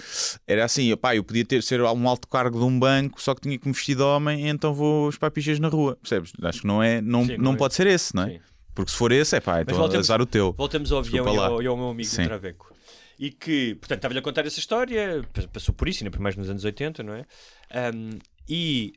era 0.45 0.65
assim, 0.65 0.95
pá, 0.97 1.15
eu 1.15 1.23
podia 1.23 1.45
ter 1.45 1.63
ser 1.63 1.81
um 1.81 2.09
alto 2.09 2.27
cargo 2.27 2.59
de 2.59 2.65
um 2.65 2.77
banco, 2.77 3.21
só 3.21 3.33
que 3.33 3.41
tinha 3.41 3.57
que 3.57 3.65
me 3.67 3.73
vestir 3.73 3.95
de 3.95 4.01
homem, 4.01 4.49
então 4.49 4.73
vou 4.73 5.07
as 5.07 5.17
papichas 5.17 5.59
na 5.59 5.67
rua. 5.69 5.95
Percebes? 6.01 6.33
Acho 6.43 6.61
que 6.61 6.67
não 6.67 6.83
é, 6.83 6.99
não, 7.01 7.25
Sim, 7.25 7.37
não, 7.37 7.53
é. 7.53 7.55
pode 7.55 7.73
ser 7.73 7.87
esse, 7.87 8.13
não 8.15 8.23
é? 8.23 8.31
Sim. 8.31 8.39
Porque 8.75 8.91
se 8.91 8.97
for 8.97 9.11
esse, 9.11 9.35
é 9.35 9.39
pá, 9.39 9.61
então 9.61 9.77
voltemos- 9.77 10.07
azar 10.09 10.21
o 10.21 10.25
teu. 10.25 10.53
Voltamos 10.57 10.91
ao 10.91 10.99
avião 10.99 11.25
e 11.33 11.37
ao, 11.37 11.61
e 11.61 11.67
ao 11.67 11.77
meu 11.77 11.89
amigo 11.89 12.09
Sim. 12.09 12.25
Traveco. 12.25 12.73
E 13.17 13.31
que, 13.31 13.75
portanto, 13.75 13.97
estava-lhe 13.99 14.19
a 14.19 14.21
contar 14.23 14.45
essa 14.45 14.59
história, 14.59 15.21
pa- 15.33 15.47
passou 15.51 15.73
por 15.73 15.89
isso, 15.89 16.03
ainda 16.03 16.11
por 16.11 16.21
mais 16.21 16.35
nos 16.35 16.49
anos 16.49 16.63
80, 16.63 17.03
não 17.03 17.13
é? 17.13 17.25
Ahm, 17.73 18.17
e 18.47 18.93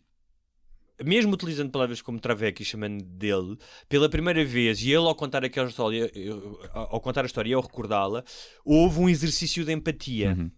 mesmo 1.05 1.33
utilizando 1.35 1.71
palavras 1.71 2.01
como 2.03 2.19
Traveco 2.21 2.63
e 2.63 2.65
chamando 2.65 3.03
dele, 3.05 3.57
pela 3.89 4.09
primeira 4.09 4.45
vez, 4.45 4.81
e 4.83 4.89
ele 4.89 5.07
ao 5.07 5.15
contar 5.15 5.45
aquela 5.45 5.69
história, 5.69 6.11
eu- 6.15 6.59
ao 6.73 7.01
contar 7.01 7.23
a 7.23 7.27
história 7.27 7.51
e 7.51 7.55
ao 7.55 7.61
recordá-la, 7.63 8.25
houve 8.65 8.99
um 9.01 9.09
exercício 9.09 9.65
de 9.65 9.73
empatia. 9.73 10.37
Uhum. 10.39 10.51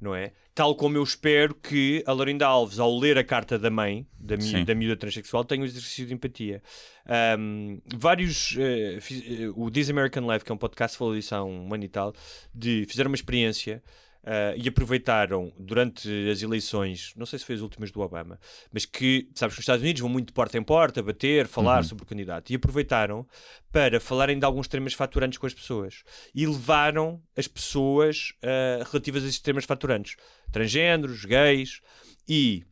Não 0.00 0.14
é? 0.14 0.32
Tal 0.54 0.74
como 0.74 0.96
eu 0.96 1.02
espero 1.02 1.54
que 1.54 2.02
a 2.06 2.12
Lorinda 2.12 2.46
Alves, 2.46 2.78
ao 2.78 2.98
ler 2.98 3.18
a 3.18 3.22
carta 3.24 3.58
da 3.58 3.68
mãe, 3.70 4.06
da, 4.18 4.34
mi 4.36 4.64
da 4.64 4.74
miúda 4.74 4.96
transexual, 4.96 5.44
tenha 5.44 5.60
um 5.60 5.64
exercício 5.66 6.06
de 6.06 6.14
empatia. 6.14 6.62
Ahm, 7.06 7.78
vários. 7.96 8.56
fiz- 9.00 9.22
eh, 9.26 9.50
o 9.54 9.70
This 9.70 9.90
American 9.90 10.30
Life, 10.30 10.44
que 10.44 10.50
é 10.50 10.54
um 10.54 10.58
podcast, 10.58 10.96
falou 10.96 11.14
disso 11.14 11.34
há 11.34 11.44
um 11.44 11.72
ano 11.72 11.84
e 11.84 11.88
tal, 11.88 12.14
de 12.54 12.86
fizeram 12.88 13.10
uma 13.10 13.14
experiência 13.14 13.82
ah, 14.24 14.54
e 14.56 14.68
aproveitaram 14.68 15.52
durante 15.58 16.08
as 16.30 16.42
eleições, 16.42 17.12
não 17.16 17.24
sei 17.24 17.38
se 17.38 17.44
foi 17.44 17.54
as 17.54 17.60
últimas 17.60 17.90
do 17.90 18.00
Obama, 18.00 18.38
mas 18.72 18.84
que, 18.84 19.28
sabes 19.34 19.54
que 19.54 19.60
os 19.60 19.62
Estados 19.62 19.82
Unidos 19.82 20.00
vão 20.00 20.10
muito 20.10 20.28
de 20.28 20.32
porta 20.32 20.58
em 20.58 20.62
porta, 20.62 21.02
bater, 21.02 21.46
falar 21.46 21.84
sobre 21.84 22.04
o 22.04 22.06
candidato, 22.06 22.50
e 22.50 22.56
aproveitaram 22.56 23.26
para 23.72 23.98
falarem 23.98 24.38
de 24.38 24.44
alguns 24.44 24.68
temas 24.68 24.92
faturantes 24.92 25.38
com 25.38 25.46
as 25.46 25.54
pessoas 25.54 26.02
e 26.34 26.46
levaram 26.46 27.22
as 27.36 27.48
pessoas 27.48 28.34
ah, 28.42 28.84
relativas 28.90 29.24
a 29.24 29.26
esses 29.26 29.40
temas 29.40 29.64
faturantes, 29.64 30.16
transgêneros, 30.52 31.24
gays 31.24 31.80
e 32.28 32.64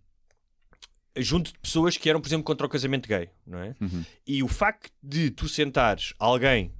junto 1.16 1.52
de 1.52 1.58
pessoas 1.58 1.96
que 1.96 2.08
eram, 2.08 2.20
por 2.20 2.28
exemplo, 2.28 2.44
contra 2.44 2.66
o 2.66 2.70
casamento 2.70 3.08
gay, 3.08 3.28
não 3.46 3.58
é? 3.58 3.74
Uhum. 3.80 4.04
E 4.26 4.42
o 4.42 4.48
facto 4.48 4.90
de 5.02 5.30
tu 5.30 5.48
sentares 5.48 6.12
alguém 6.18 6.72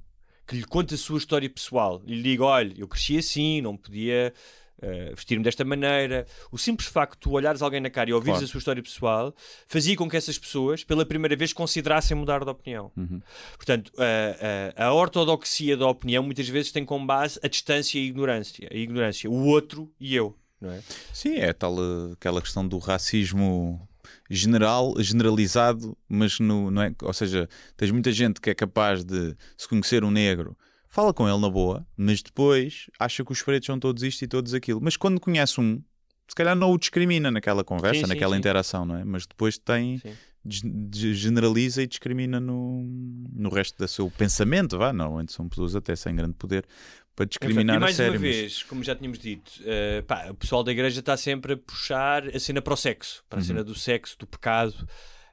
que 0.48 0.56
lhe 0.56 0.64
conta 0.64 0.94
a 0.94 0.98
sua 0.98 1.18
história 1.18 1.48
pessoal 1.48 2.02
e 2.06 2.14
lhe 2.14 2.22
diga: 2.22 2.44
olha, 2.44 2.74
eu 2.76 2.88
cresci 2.88 3.18
assim, 3.18 3.60
não 3.60 3.76
podia 3.76 4.32
eh, 4.80 5.12
vestir-me 5.14 5.44
desta 5.44 5.64
maneira. 5.64 6.26
O 6.50 6.56
simples 6.56 6.88
facto 6.88 7.12
de 7.14 7.18
tu 7.20 7.32
olhares 7.32 7.60
alguém 7.60 7.80
na 7.80 7.90
cara 7.90 8.08
e 8.08 8.12
ouvires 8.14 8.38
Claro. 8.38 8.44
a 8.44 8.48
sua 8.48 8.58
história 8.58 8.82
pessoal 8.82 9.34
fazia 9.66 9.94
com 9.94 10.08
que 10.08 10.16
essas 10.16 10.38
pessoas, 10.38 10.82
pela 10.84 11.04
primeira 11.04 11.36
vez, 11.36 11.52
considerassem 11.52 12.16
mudar 12.16 12.44
de 12.44 12.50
opinião. 12.50 12.90
Uhum. 12.96 13.20
Portanto, 13.56 13.92
a, 13.98 14.82
a, 14.82 14.86
a 14.86 14.94
ortodoxia 14.94 15.76
da 15.76 15.86
opinião 15.86 16.22
muitas 16.22 16.48
vezes 16.48 16.72
tem 16.72 16.84
como 16.84 17.04
base 17.06 17.38
a 17.42 17.48
distância 17.48 17.98
e 17.98 18.02
a 18.02 18.06
ignorância. 18.06 18.68
A 18.72 18.76
ignorância, 18.76 19.30
o 19.30 19.46
outro 19.46 19.92
e 20.00 20.16
eu. 20.16 20.34
Não 20.60 20.70
é? 20.72 20.80
Sim, 21.12 21.36
é 21.36 21.52
tal 21.52 21.76
eh, 21.78 22.12
aquela 22.14 22.40
questão 22.40 22.66
do 22.66 22.78
racismo 22.78 23.86
general, 24.28 24.94
generalizado, 24.98 25.96
mas 26.08 26.38
no, 26.38 26.70
não 26.70 26.82
é? 26.82 26.92
Ou 27.02 27.12
seja, 27.12 27.48
tens 27.76 27.90
muita 27.90 28.12
gente 28.12 28.40
que 28.40 28.50
é 28.50 28.54
capaz 28.54 29.04
de 29.04 29.34
se 29.56 29.68
conhecer 29.68 30.04
um 30.04 30.10
negro, 30.10 30.56
fala 30.86 31.14
com 31.14 31.28
ele 31.28 31.38
na 31.38 31.48
boa, 31.48 31.86
mas 31.96 32.22
depois 32.22 32.86
acha 32.98 33.24
que 33.24 33.32
os 33.32 33.42
pretos 33.42 33.66
são 33.66 33.78
todos 33.78 34.02
isto 34.02 34.22
e 34.22 34.28
todos 34.28 34.54
aquilo. 34.54 34.80
Mas 34.82 34.96
quando 34.96 35.20
conhece 35.20 35.60
um, 35.60 35.82
se 36.26 36.34
calhar 36.34 36.54
não 36.54 36.72
o 36.72 36.78
discrimina 36.78 37.30
naquela 37.30 37.64
conversa, 37.64 38.00
Sim, 38.00 38.06
sim, 38.06 38.08
naquela 38.08 38.34
sim. 38.34 38.38
interação, 38.38 38.84
não 38.84 38.96
é? 38.96 39.04
Mas 39.04 39.26
depois 39.26 39.58
tem 39.58 39.98
Sim. 39.98 40.14
generaliza 40.90 41.82
e 41.82 41.86
discrimina 41.86 42.38
no, 42.38 42.82
no 43.32 43.48
resto 43.48 43.78
do 43.78 43.88
seu 43.88 44.10
pensamento, 44.10 44.76
vá, 44.78 44.92
normalmente 44.92 45.32
são 45.32 45.48
pessoas 45.48 45.74
até 45.74 45.96
sem 45.96 46.14
grande 46.14 46.34
poder 46.34 46.66
para 47.18 47.26
discriminar 47.26 47.76
e 47.76 47.80
mais 47.80 48.00
a 48.00 48.04
uma 48.10 48.16
vez, 48.16 48.62
como 48.62 48.84
já 48.84 48.94
tínhamos 48.94 49.18
dito, 49.18 49.50
eh, 49.66 50.02
pá, 50.06 50.28
o 50.30 50.34
pessoal 50.34 50.62
da 50.62 50.70
igreja 50.70 51.00
está 51.00 51.16
sempre 51.16 51.54
a 51.54 51.56
puxar 51.56 52.28
a 52.28 52.38
cena 52.38 52.62
para 52.62 52.72
o 52.74 52.76
sexo, 52.76 53.24
para 53.28 53.38
a 53.38 53.42
Uhum. 53.42 53.46
cena 53.46 53.64
do 53.64 53.74
sexo, 53.74 54.16
do 54.18 54.26
pecado. 54.26 54.88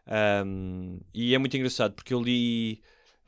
Ahm, 0.08 1.00
e 1.14 1.34
é 1.34 1.38
muito 1.38 1.56
engraçado 1.58 1.94
porque 1.94 2.14
eu 2.14 2.22
li. 2.22 2.82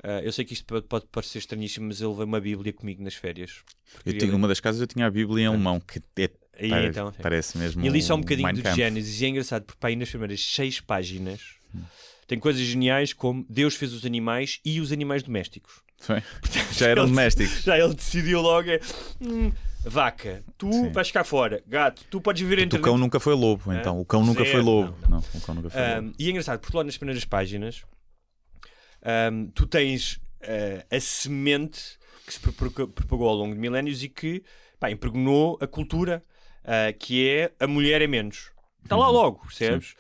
ah, 0.04 0.22
eu 0.24 0.32
sei 0.32 0.46
que 0.46 0.54
isto 0.54 0.82
pode, 0.84 1.06
parecer 1.08 1.40
estranhíssimo, 1.40 1.88
mas 1.88 2.02
eu 2.02 2.10
levei 2.12 2.26
uma 2.26 2.40
Bíblia 2.40 2.72
comigo 2.74 3.04
nas 3.04 3.16
férias. 3.16 3.64
Eu 4.06 4.18
tinha, 4.18 4.36
uma 4.36 4.48
das 4.48 4.60
casas 4.60 4.80
eu 4.82 4.88
tinha 4.88 5.06
a 5.06 5.10
Bíblia 5.12 5.44
em 5.44 5.48
alemão, 5.48 5.80
que 5.80 6.00
é, 6.22 6.30
Aí, 6.60 6.70
pare- 6.70 6.88
então, 6.88 7.12
parece 7.22 7.58
mesmo. 7.58 7.86
E 7.86 7.90
li 7.90 8.02
só 8.02 8.16
um 8.16 8.22
bocadinho 8.22 8.54
de. 8.54 8.76
Gênesis 8.76 9.22
e 9.22 9.26
é 9.26 9.30
engraçado 9.30 9.64
porque 9.66 9.80
pá, 9.80 9.88
aí 9.90 9.96
nas 9.96 10.10
primeiras 10.10 10.40
seis 10.44 10.80
páginas 10.80 11.42
Hum. 11.76 11.82
tem 12.28 12.40
coisas 12.40 12.62
geniais 12.62 13.12
como 13.14 13.46
Deus 13.50 13.76
fez 13.76 13.92
os 13.94 14.06
animais 14.06 14.60
e 14.66 14.80
os 14.80 14.92
animais 14.92 15.22
domésticos. 15.24 15.82
Foi. 16.00 16.22
Já 16.74 16.88
eram 16.90 17.04
Ele- 17.04 17.12
domésticos. 17.12 17.64
Já 17.64 17.78
ele 17.78 17.94
decidiu 17.94 18.42
logo: 18.42 18.70
é, 18.70 18.80
"Hum, 19.22 19.52
vaca, 19.84 20.44
tu 20.58 20.72
Sim. 20.72 20.92
vais 20.92 21.08
ficar 21.08 21.24
fora, 21.24 21.62
gato, 21.68 22.04
tu 22.10 22.22
podes 22.22 22.42
viver 22.42 22.60
entre 22.60 22.78
O 22.80 22.82
cão 22.82 22.98
nunca 22.98 23.20
foi 23.20 23.34
lobo, 23.34 23.74
então. 23.74 24.00
O 24.00 24.06
cão 24.06 24.24
nunca 24.26 24.46
foi 24.46 24.62
lobo. 24.62 24.96
não, 25.04 25.10
Não, 25.10 25.20
o 25.34 25.42
cão 25.42 25.56
nunca 25.56 25.70
foi 25.70 25.82
lobo. 25.96 26.08
Um, 26.08 26.14
e 26.20 26.28
é 26.28 26.30
engraçado, 26.30 26.60
porque 26.60 26.76
lá 26.78 26.84
nas 26.84 26.98
primeiras 26.98 27.26
páginas 27.26 27.84
um, 29.32 29.48
tu 29.52 29.66
tens 29.66 30.14
uh, 30.44 30.96
a 30.96 31.00
semente 31.00 31.98
que 32.26 32.34
se 32.34 32.40
propagou 32.40 33.30
ao 33.30 33.36
longo 33.36 33.54
de 33.54 33.60
milénios 33.60 34.04
e 34.04 34.10
que 34.10 34.44
pá, 34.80 34.92
impregnou 34.92 35.58
a 35.62 35.68
cultura, 35.68 36.22
uh, 36.64 36.98
que 37.00 37.28
é 37.30 37.52
a 37.60 37.68
mulher 37.68 38.02
é 38.02 38.08
menos. 38.08 38.52
Está 38.84 38.96
lá 38.96 39.08
Uhum. 39.08 39.14
logo, 39.14 39.40
percebes? 39.46 39.96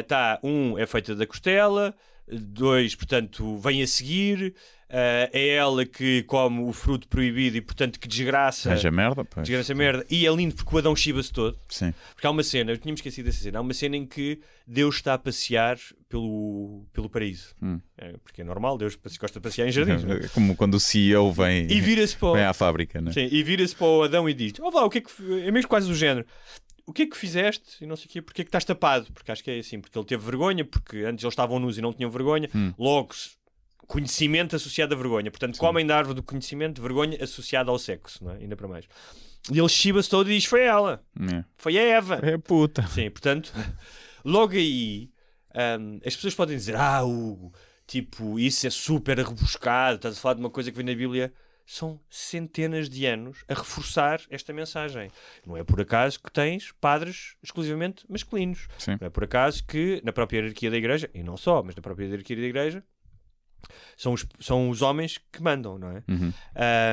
Está, 0.00 0.38
um, 0.44 0.78
é 0.78 0.86
feita 0.86 1.14
da 1.14 1.26
costela, 1.26 1.94
dois, 2.30 2.94
portanto, 2.94 3.56
vem 3.58 3.82
a 3.82 3.86
seguir, 3.86 4.54
uh, 4.88 5.28
é 5.32 5.48
ela 5.48 5.84
que 5.84 6.22
come 6.24 6.60
o 6.62 6.72
fruto 6.72 7.08
proibido 7.08 7.56
e, 7.56 7.60
portanto, 7.60 7.98
que 7.98 8.08
desgraça. 8.08 8.72
Haja 8.72 8.90
merda, 8.90 9.24
pois. 9.24 9.46
Desgraça 9.46 9.74
merda. 9.74 10.04
E 10.10 10.26
é 10.26 10.30
lindo 10.34 10.54
porque 10.54 10.74
o 10.74 10.78
Adão 10.78 10.94
chiba-se 10.96 11.32
todo. 11.32 11.58
Sim. 11.68 11.92
Porque 12.14 12.26
há 12.26 12.30
uma 12.30 12.42
cena, 12.42 12.70
eu 12.72 12.78
tinha-me 12.78 12.96
esquecido 12.96 13.26
dessa 13.26 13.42
cena, 13.42 13.58
há 13.58 13.62
uma 13.62 13.74
cena 13.74 13.96
em 13.96 14.06
que 14.06 14.40
Deus 14.66 14.96
está 14.96 15.14
a 15.14 15.18
passear 15.18 15.78
pelo, 16.08 16.84
pelo 16.92 17.10
paraíso. 17.10 17.54
Hum. 17.62 17.80
É, 17.98 18.14
porque 18.24 18.40
é 18.42 18.44
normal, 18.44 18.78
Deus 18.78 18.96
gosta 19.18 19.38
de 19.40 19.42
passear 19.42 19.66
em 19.68 19.72
jardins. 19.72 20.04
é? 20.04 20.28
Como 20.32 20.54
quando 20.56 20.74
o 20.74 20.80
CEO 20.80 21.32
vem, 21.32 21.66
E 21.70 21.80
vira-se 21.80 22.16
para, 22.16 22.28
o- 22.28 22.34
vem 22.34 22.44
à 22.44 22.52
fábrica, 22.52 23.00
né? 23.00 23.12
sim, 23.12 23.28
e 23.30 23.42
vira-se 23.42 23.74
para 23.74 23.86
o 23.86 24.02
Adão 24.04 24.28
e 24.28 24.34
diz: 24.34 24.52
Ó 24.60 24.70
lá, 24.70 24.84
o 24.84 24.90
que 24.90 24.98
é 24.98 25.00
que. 25.00 25.10
É 25.46 25.50
mesmo 25.50 25.68
quase 25.68 25.90
o 25.90 25.94
género. 25.94 26.26
O 26.86 26.92
que 26.92 27.02
é 27.02 27.06
que 27.06 27.16
fizeste? 27.16 27.82
E 27.82 27.86
não 27.86 27.96
sei 27.96 28.06
o 28.06 28.08
quê, 28.08 28.22
porque 28.22 28.42
é 28.42 28.44
que 28.44 28.48
estás 28.48 28.64
tapado? 28.64 29.06
Porque 29.12 29.30
acho 29.30 29.42
que 29.44 29.50
é 29.50 29.58
assim, 29.58 29.80
porque 29.80 29.96
ele 29.98 30.06
teve 30.06 30.24
vergonha, 30.24 30.64
porque 30.64 30.98
antes 30.98 31.22
eles 31.24 31.32
estavam 31.32 31.58
nus 31.58 31.78
e 31.78 31.80
não 31.80 31.92
tinham 31.92 32.10
vergonha. 32.10 32.48
Hum. 32.54 32.72
Logo, 32.78 33.14
conhecimento 33.86 34.56
associado 34.56 34.94
à 34.94 34.96
vergonha. 34.96 35.30
Portanto, 35.30 35.58
comem 35.58 35.86
da 35.86 35.96
árvore 35.96 36.16
do 36.16 36.22
conhecimento, 36.22 36.80
vergonha 36.82 37.16
associada 37.22 37.70
ao 37.70 37.78
sexo, 37.78 38.24
não 38.24 38.32
é? 38.32 38.36
Ainda 38.38 38.56
para 38.56 38.68
mais. 38.68 38.86
E 39.50 39.58
ele 39.58 39.68
chiba-se 39.68 40.08
todo 40.08 40.30
e 40.30 40.34
diz: 40.34 40.44
Foi 40.44 40.62
ela, 40.62 41.02
É. 41.32 41.44
foi 41.56 41.78
a 41.78 41.82
Eva. 41.82 42.20
É 42.22 42.38
puta. 42.38 42.86
Sim, 42.88 43.10
portanto, 43.10 43.52
logo 44.24 44.52
aí 44.54 45.10
hum, 45.80 46.00
as 46.04 46.14
pessoas 46.16 46.34
podem 46.34 46.56
dizer: 46.56 46.76
Ah, 46.76 47.02
Hugo, 47.04 47.52
tipo, 47.86 48.38
isso 48.38 48.66
é 48.66 48.70
super 48.70 49.18
rebuscado, 49.18 49.96
estás 49.96 50.16
a 50.16 50.20
falar 50.20 50.34
de 50.34 50.40
uma 50.40 50.50
coisa 50.50 50.70
que 50.70 50.76
vem 50.76 50.86
na 50.86 50.94
Bíblia. 50.94 51.32
São 51.64 52.00
centenas 52.10 52.88
de 52.90 53.06
anos 53.06 53.44
a 53.48 53.54
reforçar 53.54 54.20
esta 54.28 54.52
mensagem. 54.52 55.10
Não 55.46 55.56
é 55.56 55.62
por 55.64 55.80
acaso 55.80 56.20
que 56.20 56.30
tens 56.30 56.72
padres 56.72 57.36
exclusivamente 57.42 58.04
masculinos. 58.08 58.66
Sim. 58.78 58.96
Não 59.00 59.06
é 59.06 59.10
por 59.10 59.24
acaso 59.24 59.64
que 59.66 60.00
na 60.04 60.12
própria 60.12 60.38
hierarquia 60.38 60.70
da 60.70 60.76
igreja, 60.76 61.08
e 61.14 61.22
não 61.22 61.36
só, 61.36 61.62
mas 61.62 61.74
na 61.74 61.82
própria 61.82 62.04
hierarquia 62.06 62.36
da 62.36 62.42
igreja, 62.42 62.84
são 63.96 64.12
os, 64.12 64.26
são 64.40 64.68
os 64.70 64.82
homens 64.82 65.18
que 65.30 65.40
mandam, 65.40 65.78
não 65.78 65.90
é? 65.96 66.02
Uhum. 66.08 66.32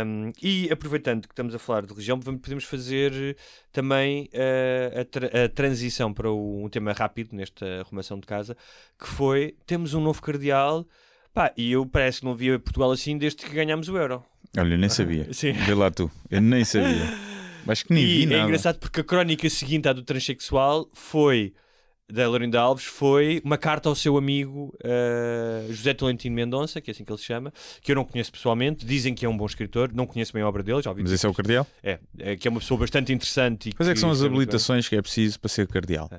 Um, 0.06 0.32
e 0.42 0.70
aproveitando 0.72 1.28
que 1.28 1.34
estamos 1.34 1.56
a 1.56 1.60
falar 1.60 1.82
de 1.82 1.90
religião, 1.92 2.20
podemos 2.20 2.64
fazer 2.64 3.12
eh, 3.14 3.36
também 3.72 4.30
eh, 4.32 5.00
a, 5.02 5.04
tra- 5.06 5.46
a 5.46 5.50
transição 5.50 6.14
para 6.14 6.30
o- 6.32 6.64
um 6.64 6.70
tema 6.70 6.94
rápido 6.94 7.36
nesta 7.36 7.66
arrumação 7.80 8.20
de 8.20 8.28
casa, 8.28 8.56
que 9.00 9.08
foi 9.08 9.58
temos 9.66 9.96
um 9.96 10.02
novo 10.02 10.22
cardeal. 10.22 10.86
Pá, 11.34 11.52
e 11.58 11.72
eu 11.72 11.86
parece 11.86 12.20
que 12.20 12.26
não 12.26 12.36
via 12.36 12.60
Portugal 12.60 12.92
assim 12.92 13.18
desde 13.18 13.44
que 13.44 13.54
ganhámos 13.54 13.88
o 13.90 13.98
euro. 13.98 14.24
Olha, 14.58 14.74
eu 14.74 14.78
nem 14.78 14.90
sabia. 14.90 15.28
Sim. 15.34 15.54
Vê 15.54 15.74
lá 15.74 15.92
tu. 15.92 16.12
Eu 16.30 16.42
nem 16.42 16.64
sabia. 16.66 17.14
Acho 17.68 17.86
que 17.86 17.94
nem 17.94 18.04
e 18.04 18.08
vi 18.08 18.24
é 18.24 18.38
nada. 18.38 18.44
engraçado 18.44 18.80
porque 18.80 19.02
a 19.02 19.04
crónica 19.04 19.50
seguinte 19.50 19.88
à 19.88 19.94
do 19.94 20.02
transexual 20.02 20.90
foi 20.94 21.54
da 22.12 22.28
Laurinda 22.28 22.60
Alves 22.60 22.86
foi 22.86 23.40
uma 23.46 23.58
carta 23.58 23.88
ao 23.88 23.94
seu 23.94 24.18
amigo 24.18 24.76
eh, 24.84 25.66
José 25.70 25.94
Tolentino 25.94 26.36
Mendonça, 26.36 26.82
que 26.82 26.90
é 26.90 26.92
assim 26.92 27.06
que 27.06 27.12
ele 27.12 27.20
se 27.20 27.26
chama, 27.26 27.54
que 27.82 27.92
eu 27.92 27.96
não 27.96 28.04
conheço 28.04 28.32
pessoalmente, 28.32 28.86
dizem 28.86 29.14
que 29.14 29.26
é 29.26 29.30
um 29.30 29.38
bom 29.38 29.46
escritor, 29.46 29.92
não 29.94 30.08
conheço 30.08 30.34
bem 30.34 30.42
a 30.42 30.48
obra 30.48 30.64
dele, 30.64 30.82
já 30.82 30.90
ouvi 30.90 31.04
Mas 31.04 31.12
esse 31.12 31.26
é 31.26 31.30
o 31.30 31.34
cardeal? 31.34 31.68
É, 31.84 32.00
é, 32.18 32.36
que 32.36 32.48
é 32.48 32.52
uma 32.52 32.60
pessoa 32.60 32.80
bastante 32.80 33.14
interessante. 33.14 33.70
E 33.70 33.74
Quais 33.74 33.88
é 33.88 33.94
que 33.94 34.00
são 34.00 34.10
as 34.10 34.24
habilitações 34.24 34.90
que 34.90 34.96
é 34.96 35.02
preciso 35.02 35.40
para 35.40 35.50
ser 35.50 35.68
cardeal? 35.68 36.10
Hum, 36.12 36.18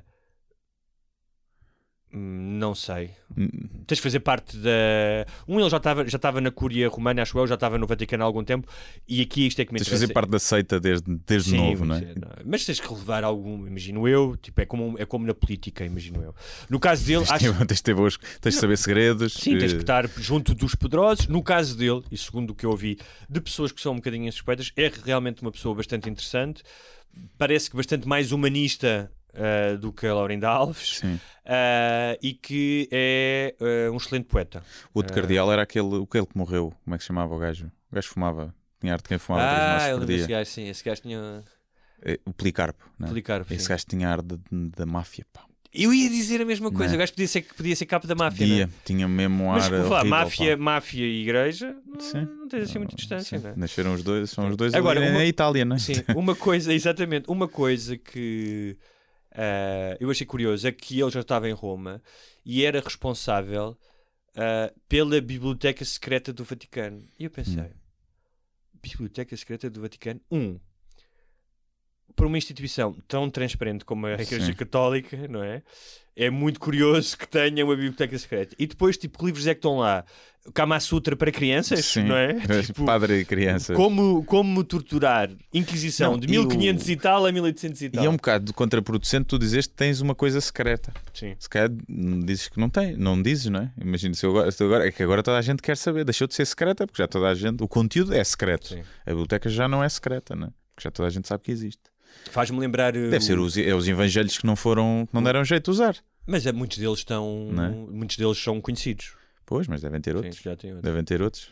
Não 2.12 2.74
sei. 2.74 3.10
Hum, 3.38 3.48
Tens 3.86 3.96
de 3.98 4.02
fazer 4.02 4.18
parte 4.20 4.56
da. 4.56 4.70
Um, 5.46 5.60
ele 5.60 5.70
já 5.70 5.76
estava 5.76 6.04
já 6.08 6.18
na 6.40 6.50
Cúria 6.50 6.88
Romana, 6.88 7.22
acho 7.22 7.38
eu, 7.38 7.46
já 7.46 7.54
estava 7.54 7.78
no 7.78 7.86
Vaticano 7.86 8.24
há 8.24 8.26
algum 8.26 8.42
tempo. 8.42 8.68
E 9.06 9.20
aqui 9.20 9.46
isto 9.46 9.60
é 9.60 9.64
que 9.64 9.72
me 9.72 9.78
Tens 9.78 9.84
de 9.86 9.90
fazer 9.92 10.12
parte 10.12 10.28
da 10.30 10.40
seita 10.40 10.80
desde, 10.80 11.16
desde 11.24 11.50
Sim, 11.50 11.56
novo, 11.58 11.84
não 11.84 11.94
é? 11.94 12.00
mas, 12.00 12.44
Mas 12.46 12.64
tens 12.66 12.80
que 12.80 12.88
relevar 12.88 13.22
algum, 13.22 13.64
imagino 13.64 14.08
eu. 14.08 14.36
Tipo, 14.36 14.60
é 14.60 14.66
como, 14.66 14.98
é 14.98 15.06
como 15.06 15.24
na 15.24 15.34
política, 15.34 15.84
imagino 15.84 16.20
eu. 16.22 16.34
No 16.68 16.80
caso 16.80 17.04
dele, 17.06 17.24
Tens, 17.24 17.38
de 17.38 17.46
acho. 17.48 17.66
tens 17.66 17.76
de 17.76 17.82
ter 17.84 17.94
boas- 17.94 18.18
tens 18.40 18.54
de 18.56 18.60
saber 18.60 18.76
segredos. 18.76 19.32
Sim, 19.34 19.56
tens 19.58 19.72
que 19.72 19.78
eh, 19.78 19.82
estar 19.82 20.08
junto 20.18 20.52
dos 20.52 20.74
poderosos. 20.74 21.28
No 21.28 21.44
caso 21.44 21.76
dele, 21.76 22.02
e 22.10 22.16
segundo 22.18 22.50
o 22.50 22.54
que 22.56 22.66
eu 22.66 22.70
ouvi 22.70 22.98
de 23.28 23.40
pessoas 23.40 23.70
que 23.70 23.80
são 23.80 23.92
um 23.92 23.96
bocadinho 23.96 24.30
suspeitas, 24.32 24.72
é 24.76 24.90
realmente 25.04 25.42
uma 25.42 25.52
pessoa 25.52 25.76
bastante 25.76 26.10
interessante. 26.10 26.62
Parece 27.38 27.70
que 27.70 27.76
bastante 27.76 28.06
mais 28.08 28.32
humanista 28.32 29.10
ah, 29.34 29.76
do 29.76 29.92
que 29.92 30.06
a 30.06 30.14
Laurinda 30.14 30.48
Alves. 30.48 31.02
Ah, 31.44 32.16
e 32.22 32.32
que 32.34 32.88
é 32.92 33.54
ah, 33.60 33.90
um 33.92 33.96
excelente 33.96 34.24
poeta. 34.26 34.62
O 34.94 34.98
outro 35.00 35.14
cardeal 35.14 35.52
era 35.52 35.62
aquele, 35.62 36.02
aquele 36.02 36.26
que 36.26 36.36
morreu. 36.36 36.72
Como 36.84 36.94
é 36.94 36.98
que 36.98 37.04
se 37.04 37.08
chamava 37.08 37.34
o 37.34 37.38
gajo? 37.38 37.66
O 37.90 37.94
gajo 37.94 38.08
fumava. 38.08 38.54
Tinha 38.80 38.92
arte 38.94 39.02
de 39.04 39.08
quem 39.08 39.18
fumava 39.18 39.44
três 39.46 39.82
Ah, 39.82 39.88
eu 39.88 39.96
lembro 39.98 40.06
desse 40.06 40.26
gajo, 40.28 40.50
sim. 40.50 40.68
Esse 40.68 40.82
gajo 40.84 41.02
tinha. 41.02 41.42
Eh, 42.02 42.18
O 42.24 42.32
Policarpo. 42.32 42.82
Não 42.98 43.06
é? 43.06 43.10
Policarpo, 43.10 43.52
Esse 43.52 43.64
sim. 43.64 43.68
gajo 43.68 43.84
tinha 43.86 44.08
ar 44.08 44.22
da 44.22 44.86
máfia. 44.86 45.26
Pá. 45.32 45.42
Eu 45.72 45.92
ia 45.94 46.08
dizer 46.08 46.40
a 46.40 46.44
mesma 46.44 46.70
coisa. 46.72 46.86
Não 46.86 46.92
é? 46.94 46.96
O 46.96 46.98
gajo 46.98 47.12
podia 47.12 47.28
ser, 47.28 47.42
podia 47.42 47.76
ser 47.76 47.86
capa 47.86 48.06
da 48.08 48.14
máfia. 48.14 48.44
Dia, 48.46 48.66
Não 48.66 48.72
é? 48.72 48.76
tinha 48.84 49.06
mesmo 49.06 49.44
um 49.44 49.48
Mas 49.52 49.64
ar. 49.66 49.70
vou 49.80 49.88
falar, 49.88 50.04
máfia, 50.04 50.56
pá. 50.56 50.62
máfia 50.64 51.04
e 51.06 51.22
igreja 51.22 51.76
não, 51.86 52.00
Sim. 52.00 52.22
não 52.38 52.48
tens 52.48 52.64
assim 52.64 52.78
muita 52.78 52.96
distância. 52.96 53.36
É? 53.36 53.52
Nasceram 53.54 53.92
os 53.94 54.02
dois, 54.02 54.30
são 54.30 54.48
os 54.48 54.56
dois 54.56 54.72
Agora, 54.74 54.98
ali 54.98 55.10
uma- 55.10 55.18
na 55.18 55.26
Itália, 55.26 55.64
não 55.64 55.76
é? 55.76 55.78
Sim, 55.78 55.92
uma 56.16 56.34
coisa, 56.34 56.72
exatamente, 56.74 57.26
uma 57.30 57.46
coisa 57.46 57.96
que 57.98 58.76
ah, 59.32 59.96
eu 60.00 60.10
achei 60.10 60.26
curioso 60.26 60.66
é 60.66 60.72
que 60.72 61.00
ele 61.00 61.10
já 61.10 61.20
estava 61.20 61.48
em 61.48 61.52
Roma 61.52 62.02
e 62.44 62.64
era 62.64 62.80
responsável 62.80 63.76
ah, 64.36 64.72
pela 64.88 65.20
Biblioteca 65.20 65.84
Secreta 65.84 66.32
do 66.32 66.44
Vaticano. 66.44 67.06
E 67.18 67.24
eu 67.24 67.30
pensei, 67.30 67.62
Hum. 67.62 67.70
Biblioteca 68.82 69.36
Secreta 69.36 69.68
do 69.68 69.80
Vaticano, 69.80 70.20
um, 70.30 70.58
para 72.16 72.26
uma 72.26 72.38
instituição 72.38 72.92
tão 73.06 73.30
transparente 73.30 73.84
como 73.84 74.06
a 74.06 74.14
Igreja 74.14 74.46
Sim. 74.46 74.54
Católica, 74.54 75.28
não 75.28 75.42
é? 75.42 75.62
É 76.22 76.28
muito 76.28 76.60
curioso 76.60 77.16
que 77.16 77.26
tenha 77.26 77.64
uma 77.64 77.74
biblioteca 77.74 78.18
secreta. 78.18 78.54
E 78.58 78.66
depois, 78.66 78.96
tipo, 78.98 79.18
que 79.18 79.24
livros 79.24 79.46
é 79.46 79.54
que 79.54 79.58
estão 79.58 79.78
lá? 79.78 80.04
Kama 80.54 80.78
Sutra 80.80 81.14
para 81.16 81.30
crianças, 81.30 81.84
Sim. 81.84 82.04
não 82.04 82.16
é? 82.16 82.34
Tipo, 82.64 82.84
Padre 82.84 83.20
e 83.20 83.24
criança. 83.24 83.74
como, 83.74 84.24
como 84.24 84.64
torturar 84.64 85.30
Inquisição 85.52 86.12
Não, 86.12 86.18
de 86.18 86.32
e 86.32 86.38
o- 86.38 86.46
1500 86.46 86.88
e 86.88 86.96
tal 86.96 87.26
a 87.26 87.32
1800 87.32 87.82
e 87.82 87.90
tal. 87.90 88.02
E 88.02 88.06
é 88.06 88.10
um 88.10 88.16
bocado 88.16 88.52
contraproducente 88.54 89.26
tu 89.26 89.38
dizes 89.38 89.66
que 89.66 89.74
tens 89.74 90.00
uma 90.00 90.14
coisa 90.14 90.40
secreta. 90.40 90.92
Sim. 91.12 91.34
Se 91.38 91.48
calhar 91.48 91.70
dizes 92.24 92.48
que 92.48 92.58
não 92.58 92.68
tem, 92.70 92.96
não 92.96 93.20
dizes, 93.20 93.46
não 93.46 93.60
é? 93.60 93.72
Imagina 93.80 94.14
se 94.14 94.24
eu 94.24 94.30
agora, 94.30 94.50
se 94.50 94.62
agora, 94.64 94.88
é 94.88 94.90
que 94.90 95.02
agora 95.02 95.22
toda 95.22 95.36
a 95.38 95.42
gente 95.42 95.62
quer 95.62 95.76
saber, 95.76 96.04
deixou 96.04 96.26
de 96.26 96.34
ser 96.34 96.46
secreta, 96.46 96.86
porque 96.86 97.02
já 97.02 97.06
toda 97.08 97.28
a 97.28 97.34
gente, 97.34 97.62
o 97.62 97.68
conteúdo 97.68 98.14
é 98.14 98.24
secreto. 98.24 98.68
Sim. 98.68 98.82
A 99.06 99.10
biblioteca 99.10 99.48
já 99.50 99.68
não 99.68 99.84
é 99.84 99.88
secreta, 99.90 100.34
não 100.34 100.46
é? 100.48 100.50
Porque 100.74 100.84
já 100.84 100.90
toda 100.90 101.06
a 101.06 101.10
gente 101.10 101.28
sabe 101.28 101.44
que 101.44 101.52
existe. 101.52 101.82
Faz-me 102.30 102.58
lembrar. 102.58 102.96
uh, 102.96 103.10
Deve 103.10 103.24
ser 103.24 103.38
os, 103.38 103.56
é 103.56 103.74
os 103.74 103.86
evangelhos 103.86 104.36
que 104.38 104.44
não 104.46 104.56
foram, 104.56 105.06
que 105.06 105.14
não 105.14 105.22
deram 105.22 105.44
jeito 105.44 105.64
de 105.66 105.70
usar. 105.70 105.96
Mas 106.26 106.46
é, 106.46 106.52
muitos 106.52 106.78
deles 106.78 106.98
estão. 106.98 107.48
Não 107.52 107.64
é? 107.64 107.68
Muitos 107.70 108.16
deles 108.16 108.38
são 108.38 108.60
conhecidos. 108.60 109.14
Pois, 109.46 109.66
mas 109.66 109.82
devem 109.82 110.00
ter 110.00 110.10
Sim, 110.12 110.16
outros. 110.18 110.36
já 110.42 110.56
tem 110.56 110.70
outros. 110.70 110.84
Devem 110.84 111.04
ter 111.04 111.20
outros. 111.22 111.50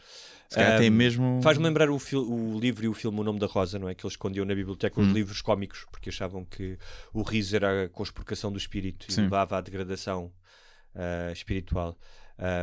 Se 0.49 0.57
calhar 0.57 0.77
Um, 0.77 0.79
tem 0.79 0.91
mesmo. 0.91 1.41
Faz-me 1.43 1.65
lembrar 1.65 1.91
o, 1.91 1.97
o 1.97 2.59
livro 2.59 2.85
e 2.85 2.89
o 2.89 2.95
filme 2.95 3.21
O 3.21 3.25
Nome 3.25 3.39
da 3.39 3.47
Rosa, 3.47 3.79
não 3.79 3.89
é? 3.89 3.95
Que 3.95 4.05
eles 4.07 4.13
escondiam 4.13 4.45
na 4.47 4.55
biblioteca 4.55 5.01
os 5.01 5.07
Hum. 5.09 5.13
livros 5.13 5.43
cómicos, 5.43 5.85
porque 5.91 6.09
achavam 6.09 6.45
que 6.45 6.79
o 7.13 7.23
riso 7.23 7.55
era 7.57 7.85
a 7.85 7.89
conspurcação 7.89 8.51
do 8.53 8.57
espírito 8.59 9.07
e 9.09 9.13
Sim. 9.13 9.23
levava 9.23 9.59
à 9.59 9.61
degradação 9.61 10.33
ah, 10.95 11.31
espiritual. 11.33 11.99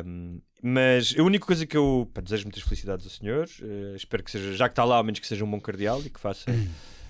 Um, 0.06 0.40
mas 0.64 1.14
a 1.19 1.22
única 1.22 1.45
coisa 1.45 1.65
que 1.68 1.76
eu 1.76 2.10
pá, 2.14 2.22
desejo 2.22 2.45
muitas 2.45 2.64
felicidades 2.64 3.06
ao 3.06 3.11
senhor, 3.11 3.45
eh, 3.61 3.94
espero 3.98 4.23
que 4.23 4.32
seja, 4.32 4.53
já 4.56 4.68
que 4.69 4.72
está 4.72 4.86
lá, 4.86 4.95
ao 4.95 5.03
menos 5.03 5.19
que 5.19 5.27
seja 5.27 5.44
um 5.44 5.52
bom 5.52 5.60
cardeal 5.60 6.02
e 6.02 6.10
que 6.10 6.19
faça. 6.19 6.45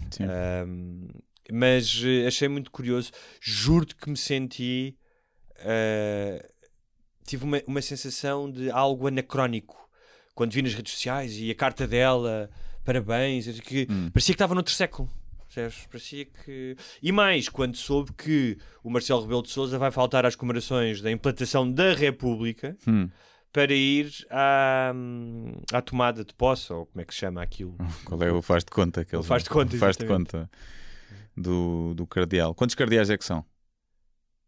Sim. 0.10 0.24
Um, 0.68 1.08
mas 1.52 2.02
eh, 2.04 2.28
achei 2.28 2.48
muito 2.48 2.72
curioso. 2.72 3.12
Juro-te 3.42 3.96
que 3.96 4.10
me 4.10 4.18
senti. 4.18 4.98
eh, 5.60 6.46
tive 7.26 7.44
uma, 7.44 7.62
uma 7.66 7.82
sensação 7.82 8.52
de 8.52 8.70
algo 8.70 9.08
anacrónico 9.08 9.76
quando 10.36 10.52
vi 10.52 10.62
nas 10.62 10.74
redes 10.74 10.94
sociais 10.94 11.36
e 11.38 11.50
a 11.50 11.56
carta 11.56 11.88
dela, 11.88 12.50
parabéns, 12.84 13.60
que 13.62 13.88
Hum. 13.90 14.10
parecia 14.12 14.34
que 14.34 14.36
estava 14.36 14.54
noutro 14.54 14.74
século. 14.74 15.10
Parecia 15.90 16.26
que. 16.26 16.76
E 17.02 17.12
mais, 17.14 17.48
quando 17.48 17.78
soube 17.78 18.12
que 18.14 18.58
o 18.84 18.90
Marcelo 18.90 19.22
Rebelo 19.22 19.42
de 19.42 19.50
Souza 19.50 19.80
vai 19.80 19.90
faltar 19.90 20.26
às 20.26 20.36
comemorações 20.36 21.00
da 21.02 21.10
implantação 21.10 21.72
da 21.72 21.94
República 21.94 22.76
Hum. 22.86 23.10
para 23.54 23.74
ir 23.74 24.12
à, 24.30 24.94
à 25.72 25.82
tomada 25.82 26.26
de 26.26 26.34
posse, 26.34 26.74
ou 26.74 26.86
como 26.88 27.02
é 27.02 27.06
que 27.06 27.14
se 27.14 27.22
chama 27.22 27.42
aquilo? 27.42 27.78
Qual 28.04 28.22
é 28.22 28.32
o 28.32 28.42
faz 28.42 28.66
de 28.66 28.72
conta? 28.72 29.02
Aquele, 29.02 29.24
faz 29.24 29.44
de 29.44 29.50
conta, 29.50 29.78
faz 29.78 29.96
de 29.96 30.06
conta 30.06 30.50
do, 31.36 31.94
do 31.94 32.08
cardeal. 32.08 32.54
Quantos 32.54 32.76
cardeais 32.76 33.10
é 33.10 33.18
que 33.18 33.26
são? 33.26 33.46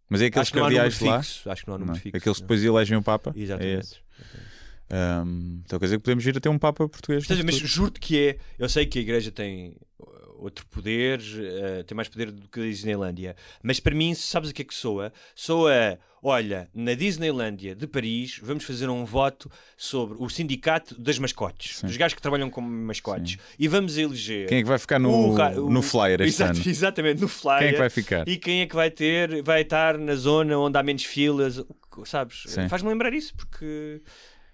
Mas 0.10 0.22
é 0.22 0.28
aqueles 0.28 0.52
número 0.52 0.66
cardeais 0.76 1.00
lá? 1.02 1.22
fixo. 1.22 1.50
Acho 1.50 1.62
que 1.64 1.68
não 1.68 1.76
há 1.76 1.78
Não. 1.78 1.86
número 1.86 2.02
fixo. 2.02 2.18
Aqueles 2.18 2.38
que 2.38 2.44
depois 2.44 2.64
elegem 2.64 2.98
o 2.98 3.04
Papa? 3.04 3.34
É 3.36 3.40
Exatamente. 3.40 3.80
esses. 3.80 4.02
Ahm, 4.90 5.62
então 5.66 5.78
quer 5.78 5.86
dizer 5.86 5.98
que 5.98 6.04
podemos 6.04 6.26
ir 6.26 6.38
a 6.38 6.40
ter 6.40 6.50
um 6.50 6.58
Papa 6.58 6.88
português. 6.88 7.28
Portanto, 7.28 7.46
mas 7.46 7.56
juro-te 7.56 8.00
que 8.00 8.30
é. 8.30 8.38
Eu 8.58 8.70
sei 8.70 8.86
que 8.86 9.00
a 9.00 9.02
igreja 9.02 9.32
tem 9.32 9.76
uh, 10.00 10.44
outro 10.44 10.66
poder, 10.68 11.20
uh, 11.20 11.84
tem 11.84 11.94
mais 11.96 12.08
poder 12.08 12.32
do 12.32 12.48
que 12.48 12.62
a 12.62 12.64
Disneylandia, 12.64 13.36
mas 13.62 13.82
para 13.82 13.94
mim, 13.94 14.14
sabes 14.16 14.50
o 14.50 14.54
que 14.54 14.62
é 14.62 14.66
que 14.66 14.74
soa? 14.74 15.12
Soa, 15.36 16.00
olha, 16.28 16.70
na 16.74 16.94
Disneylandia 16.94 17.74
de 17.76 17.88
Paris, 17.88 18.40
vamos 18.44 18.64
fazer 18.64 18.90
um 18.90 19.06
voto 19.06 19.50
sobre 19.78 20.18
o 20.20 20.30
sindicato 20.30 21.00
das 21.00 21.18
mascotes, 21.18 21.78
Sim. 21.78 21.88
dos 21.88 21.96
gajos 21.98 22.16
que 22.16 22.22
trabalham 22.22 22.50
como 22.50 22.68
mascotes, 22.70 23.38
e 23.58 23.68
vamos 23.68 23.98
eleger. 23.98 24.48
Quem 24.50 24.60
é 24.60 24.62
que 24.62 24.68
vai 24.68 24.78
ficar 24.78 25.00
no, 25.00 25.10
o 25.10 25.36
o- 25.36 25.70
no 25.70 25.82
flyer 25.82 26.22
este 26.22 26.42
Exato, 26.44 26.60
ano? 26.60 26.70
Exatamente, 26.70 27.22
no 27.22 27.28
flyer. 27.28 27.60
Quem 27.60 27.68
é 27.70 27.72
que 27.74 27.78
vai 27.80 27.90
ficar? 27.90 28.28
E 28.28 28.38
quem 28.38 28.62
é 28.62 28.66
que 28.68 28.76
vai 28.76 28.92
ter, 28.92 29.42
vai 29.44 29.62
estar 29.62 29.98
na 29.98 30.16
zona 30.16 30.58
onde 30.58 30.78
há 30.78 30.84
menos 30.84 31.04
filas, 31.04 31.64
sabes? 32.06 32.44
Sim. 32.48 32.68
Faz-me 32.68 32.90
lembrar 32.90 33.14
isso, 33.14 33.34
porque. 33.36 34.02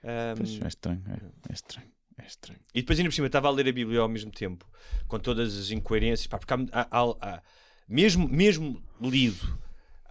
um, 0.04 0.36
Pois, 0.38 0.62
é 0.62 0.68
estranho, 0.68 1.02
é, 1.10 1.14
é 1.50 1.54
estranho, 1.54 1.88
é 2.20 2.26
estranho. 2.28 2.60
e 2.76 2.82
depois, 2.82 3.00
ainda 3.00 3.10
por 3.10 3.16
cima, 3.16 3.28
estava 3.28 3.48
a 3.48 3.52
ler 3.52 3.68
a 3.68 3.72
Bíblia 3.72 4.00
ao 4.00 4.10
mesmo 4.10 4.32
tempo, 4.32 4.66
com 5.08 5.18
todas 5.20 5.58
as 5.58 5.72
incoerências, 5.72 6.28
pá, 6.28 6.38
porque 6.38 6.54
há- 6.54 6.88
há- 6.92 7.16
há- 7.22 7.42
mesmo, 7.90 8.28
mesmo 8.30 8.82
lido 9.02 9.58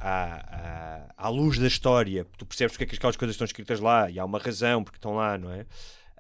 à, 0.03 1.07
à, 1.17 1.27
à 1.27 1.29
luz 1.29 1.59
da 1.59 1.67
história, 1.67 2.27
tu 2.37 2.45
percebes 2.45 2.73
porque 2.73 2.85
é 2.85 2.87
que 2.87 2.97
aquelas 2.97 3.17
coisas 3.17 3.35
estão 3.35 3.45
escritas 3.45 3.81
lá 3.81 4.11
e 4.11 4.19
há 4.19 4.25
uma 4.25 4.39
razão 4.39 4.83
porque 4.83 4.99
estão 4.99 5.15
lá, 5.15 5.39
não 5.39 5.51
é? 5.51 5.65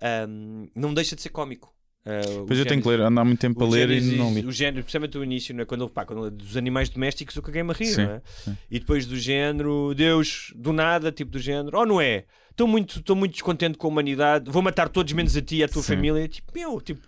Ahm, 0.00 0.68
não 0.74 0.94
deixa 0.94 1.16
de 1.16 1.22
ser 1.22 1.30
cómico. 1.30 1.72
O 2.04 2.40
Depois 2.40 2.58
eu 2.58 2.66
tenho 2.66 2.82
que 2.82 2.88
ler, 2.88 3.00
ando 3.00 3.20
há 3.20 3.24
muito 3.24 3.38
tempo 3.38 3.62
a 3.62 3.66
o 3.66 3.70
ler 3.70 3.88
e 3.90 4.00
não 4.16 4.34
li. 4.34 4.44
O 4.44 4.50
género, 4.50 4.82
principalmente 4.82 5.16
o 5.16 5.22
início, 5.22 5.54
não 5.54 5.62
é? 5.62 5.64
quando, 5.64 5.88
pá, 5.88 6.04
quando 6.04 6.30
dos 6.32 6.56
animais 6.56 6.88
domésticos 6.88 7.36
eu 7.36 7.42
caguei-me 7.42 7.70
a 7.70 7.74
rir, 7.74 7.86
Sim, 7.86 8.04
não 8.04 8.10
é? 8.10 8.22
sim. 8.24 8.56
E 8.68 8.80
depois 8.80 9.06
do 9.06 9.16
género, 9.16 9.94
Deus, 9.94 10.52
do 10.56 10.72
nada, 10.72 11.12
tipo 11.12 11.30
do 11.30 11.38
género, 11.38 11.78
oh, 11.78 11.86
não 11.86 12.00
é? 12.00 12.24
Estou 12.50 12.66
muito, 12.66 12.98
estou 12.98 13.14
muito 13.14 13.32
descontente 13.32 13.78
com 13.78 13.86
a 13.86 13.90
humanidade, 13.90 14.50
vou 14.50 14.62
matar 14.62 14.88
todos 14.88 15.12
menos 15.12 15.36
a 15.36 15.40
ti 15.40 15.56
e 15.56 15.64
à 15.64 15.68
tua 15.68 15.82
Sim. 15.82 15.94
família. 15.94 16.26
Tipo, 16.26 16.52
meu, 16.52 16.80
tipo, 16.80 17.06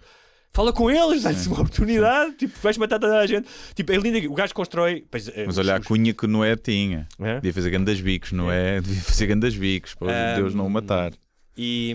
fala 0.55 0.72
com 0.72 0.90
eles, 0.90 1.22
dá-lhes 1.24 1.47
uma 1.47 1.56
oportunidade, 1.60 2.36
tipo, 2.36 2.59
vais 2.62 2.78
matar 2.78 2.98
toda 2.98 3.18
a 3.18 3.26
gente. 3.26 3.47
Tipo, 3.74 3.93
é 3.93 3.97
lindo, 3.97 4.31
o 4.32 4.35
gajo 4.35 4.55
constrói. 4.55 5.05
pois, 5.10 5.28
eh, 5.28 5.44
Mas 5.47 5.59
olha, 5.59 5.74
a 5.76 5.81
cunha 5.81 6.14
que 6.14 6.26
Noé 6.26 6.56
tinha. 6.56 7.06
é? 7.18 7.35
Devia 7.35 7.52
fazer 7.52 7.70
grandes 7.70 8.01
bicos, 8.01 8.32
não 8.32 8.51
é? 8.51 8.81
Devia 8.82 9.02
fazer 9.02 9.26
grandes 9.26 9.55
bicos 9.56 9.94
para 9.94 10.32
Ahm, 10.32 10.36
Deus 10.36 10.55
não 10.55 10.66
o 10.66 10.70
matar. 10.70 11.12
E 11.56 11.94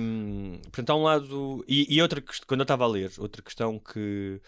portanto 0.64 0.90
há 0.92 0.96
um 0.96 1.04
lado. 1.04 1.66
E, 1.68 1.88
e 1.94 2.02
outra 2.02 2.22
quest- 2.22 2.46
quando 2.46 2.60
eu 2.62 2.64
estava 2.64 2.84
a 2.84 2.88
ler, 2.88 3.12
outra 3.18 3.42
questão 3.42 3.80
que, 3.80 4.40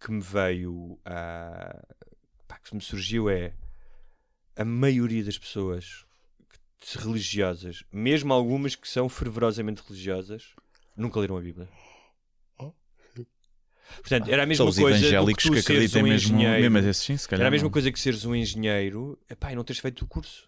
que 0.00 0.10
me 0.10 0.20
veio 0.20 0.98
a. 1.04 1.82
pá, 2.48 2.58
que 2.58 2.74
me 2.74 2.80
surgiu 2.82 3.30
é 3.30 3.52
a 4.56 4.64
maioria 4.64 5.24
das 5.24 5.38
pessoas 5.38 6.04
religiosas, 6.98 7.84
mesmo 7.92 8.32
algumas 8.32 8.74
que 8.74 8.88
são 8.88 9.08
fervorosamente 9.08 9.82
religiosas, 9.86 10.44
nunca 10.96 11.20
leram 11.20 11.36
a 11.36 11.40
Bíblia. 11.40 11.68
Portanto, 13.98 14.28
era 14.30 14.42
a 14.42 14.46
mesma 14.46 14.64
São 14.64 14.68
os 14.68 14.78
coisa 14.78 14.98
que 14.98 15.04
evangélicos 15.06 15.42
que 15.44 15.48
seres 15.50 15.64
acreditam 15.66 16.00
um 16.02 16.04
mesmo, 16.04 16.38
mesmo 16.70 16.78
assim, 16.90 17.16
se 17.16 17.28
calhar. 17.28 17.42
Era 17.42 17.48
a 17.48 17.50
mesma 17.50 17.66
não. 17.66 17.72
coisa 17.72 17.90
que 17.92 18.00
seres 18.00 18.24
um 18.24 18.34
engenheiro 18.34 19.18
epá, 19.28 19.52
e 19.52 19.56
não 19.56 19.64
teres 19.64 19.80
feito 19.80 20.02
o 20.02 20.06
curso. 20.06 20.44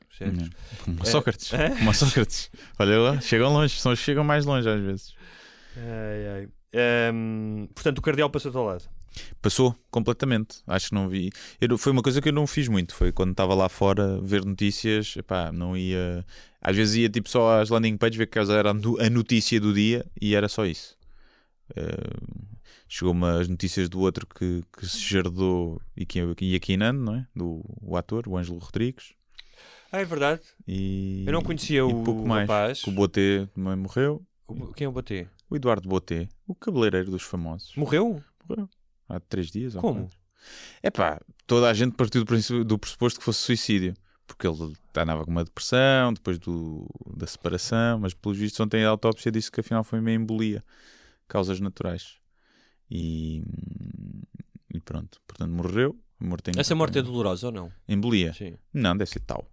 Como 0.85 0.99
É. 1.03 1.05
Sócrates. 1.05 1.53
Hã? 1.53 1.71
Como 1.77 1.95
Sócrates. 1.95 2.51
Olha 2.79 2.99
lá, 2.99 3.21
chegam 3.21 3.53
longe, 3.53 3.75
que 3.81 3.97
chegam 3.97 4.23
mais 4.25 4.45
longe 4.45 4.69
às 4.69 4.81
vezes. 4.81 5.15
Ai, 5.77 6.49
ai. 6.75 7.13
Hum, 7.13 7.69
portanto, 7.75 7.99
o 7.99 8.03
cardeal 8.03 8.31
passou-te 8.31 8.57
ao 8.57 8.65
lado. 8.65 8.85
Passou 9.43 9.77
completamente. 9.91 10.59
Acho 10.67 10.89
que 10.89 10.95
não 10.95 11.09
vi. 11.09 11.31
Eu 11.61 11.77
foi 11.77 11.93
uma 11.93 12.03
coisa 12.03 12.21
que 12.23 12.29
eu 12.31 12.33
não 12.33 12.47
fiz 12.47 12.67
muito. 12.69 12.95
Foi 12.95 13.13
quando 13.13 13.33
estava 13.33 13.55
lá 13.55 13.69
fora 13.69 14.19
ver 14.23 14.43
notícias. 14.45 15.15
Epá, 15.19 15.53
não 15.53 15.77
ia. 15.77 16.25
Às 16.61 16.77
vezes 16.77 16.95
ia 16.97 17.09
tipo 17.11 17.29
só 17.29 17.61
às 17.61 17.69
landing 17.69 17.97
pages 17.99 18.17
ver 18.17 18.27
que 18.27 18.39
era 18.39 18.71
a 18.71 18.75
no- 18.75 18.99
a 19.01 19.11
notícia 19.11 19.61
do 19.61 19.75
dia 19.75 20.07
e 20.21 20.35
era 20.35 20.49
só 20.49 20.65
isso. 20.65 20.97
Eh, 21.77 22.11
Chegou-me 22.95 23.25
as 23.25 23.49
notícias 23.49 23.89
do 23.89 24.01
outro 24.01 24.27
que, 24.27 24.63
que 24.71 24.87
se 24.87 24.99
jardou 25.01 25.81
e 25.97 26.05
que 26.05 26.21
ia 26.43 26.61
quinando, 26.61 27.01
não 27.03 27.15
é? 27.15 27.27
Do 27.35 27.65
o 27.81 27.97
ator, 27.97 28.29
o 28.29 28.37
Ângelo 28.37 28.59
Rodrigues. 28.59 29.15
Ah, 29.91 30.01
é 30.01 30.05
verdade. 30.05 30.43
E, 30.69 31.25
Eu 31.27 31.33
não 31.33 31.41
conhecia 31.41 31.79
e 31.79 31.81
o 31.83 32.05
pouco 32.05 32.29
mais. 32.29 32.47
rapaz. 32.47 32.85
O 32.87 32.91
Boté 32.91 33.47
também 33.55 33.77
morreu. 33.77 34.23
O- 34.47 34.75
Quem 34.75 34.85
é 34.85 34.89
o 34.89 34.93
Botê? 34.93 35.27
O 35.49 35.57
Eduardo 35.57 35.89
Boté, 35.89 36.29
o 36.47 36.55
cabeleireiro 36.55 37.11
dos 37.11 37.23
famosos. 37.23 37.75
Morreu? 37.77 38.23
Há 39.09 39.19
três 39.21 39.51
dias. 39.51 39.75
Como? 39.77 40.11
É 40.83 40.91
pá, 40.91 41.19
toda 41.47 41.71
a 41.71 41.73
gente 41.73 41.95
partiu 41.97 42.23
do, 42.27 42.63
do 42.65 42.79
pressuposto 42.79 43.19
que 43.21 43.25
fosse 43.25 43.39
suicídio. 43.39 43.95
Porque 44.27 44.47
ele 44.47 44.75
andava 44.95 45.25
com 45.25 45.31
uma 45.31 45.45
depressão 45.45 46.13
depois 46.13 46.39
do, 46.39 46.87
da 47.17 47.27
separação, 47.27 48.01
mas 48.01 48.13
pelos 48.13 48.37
vistos 48.37 48.61
ontem 48.61 48.85
a 48.85 48.91
autópsia 48.91 49.33
disse 49.33 49.51
que 49.51 49.61
afinal 49.61 49.83
foi 49.83 49.99
uma 49.99 50.13
embolia. 50.13 50.63
Causas 51.27 51.59
naturais. 51.59 52.21
E, 52.95 53.43
e 54.75 54.81
pronto. 54.81 55.19
Portanto, 55.27 55.51
morreu. 55.51 55.97
Morte 56.21 56.51
em- 56.51 56.61
Essa 56.61 56.75
morte 56.75 56.99
é 56.99 57.03
dolorosa 57.03 57.47
ou 57.47 57.53
não? 57.53 57.73
Embolia? 57.89 58.33
Sim. 58.35 58.57
Não, 58.73 58.95
deve 58.97 59.11
ser 59.11 59.21
tal. 59.21 59.51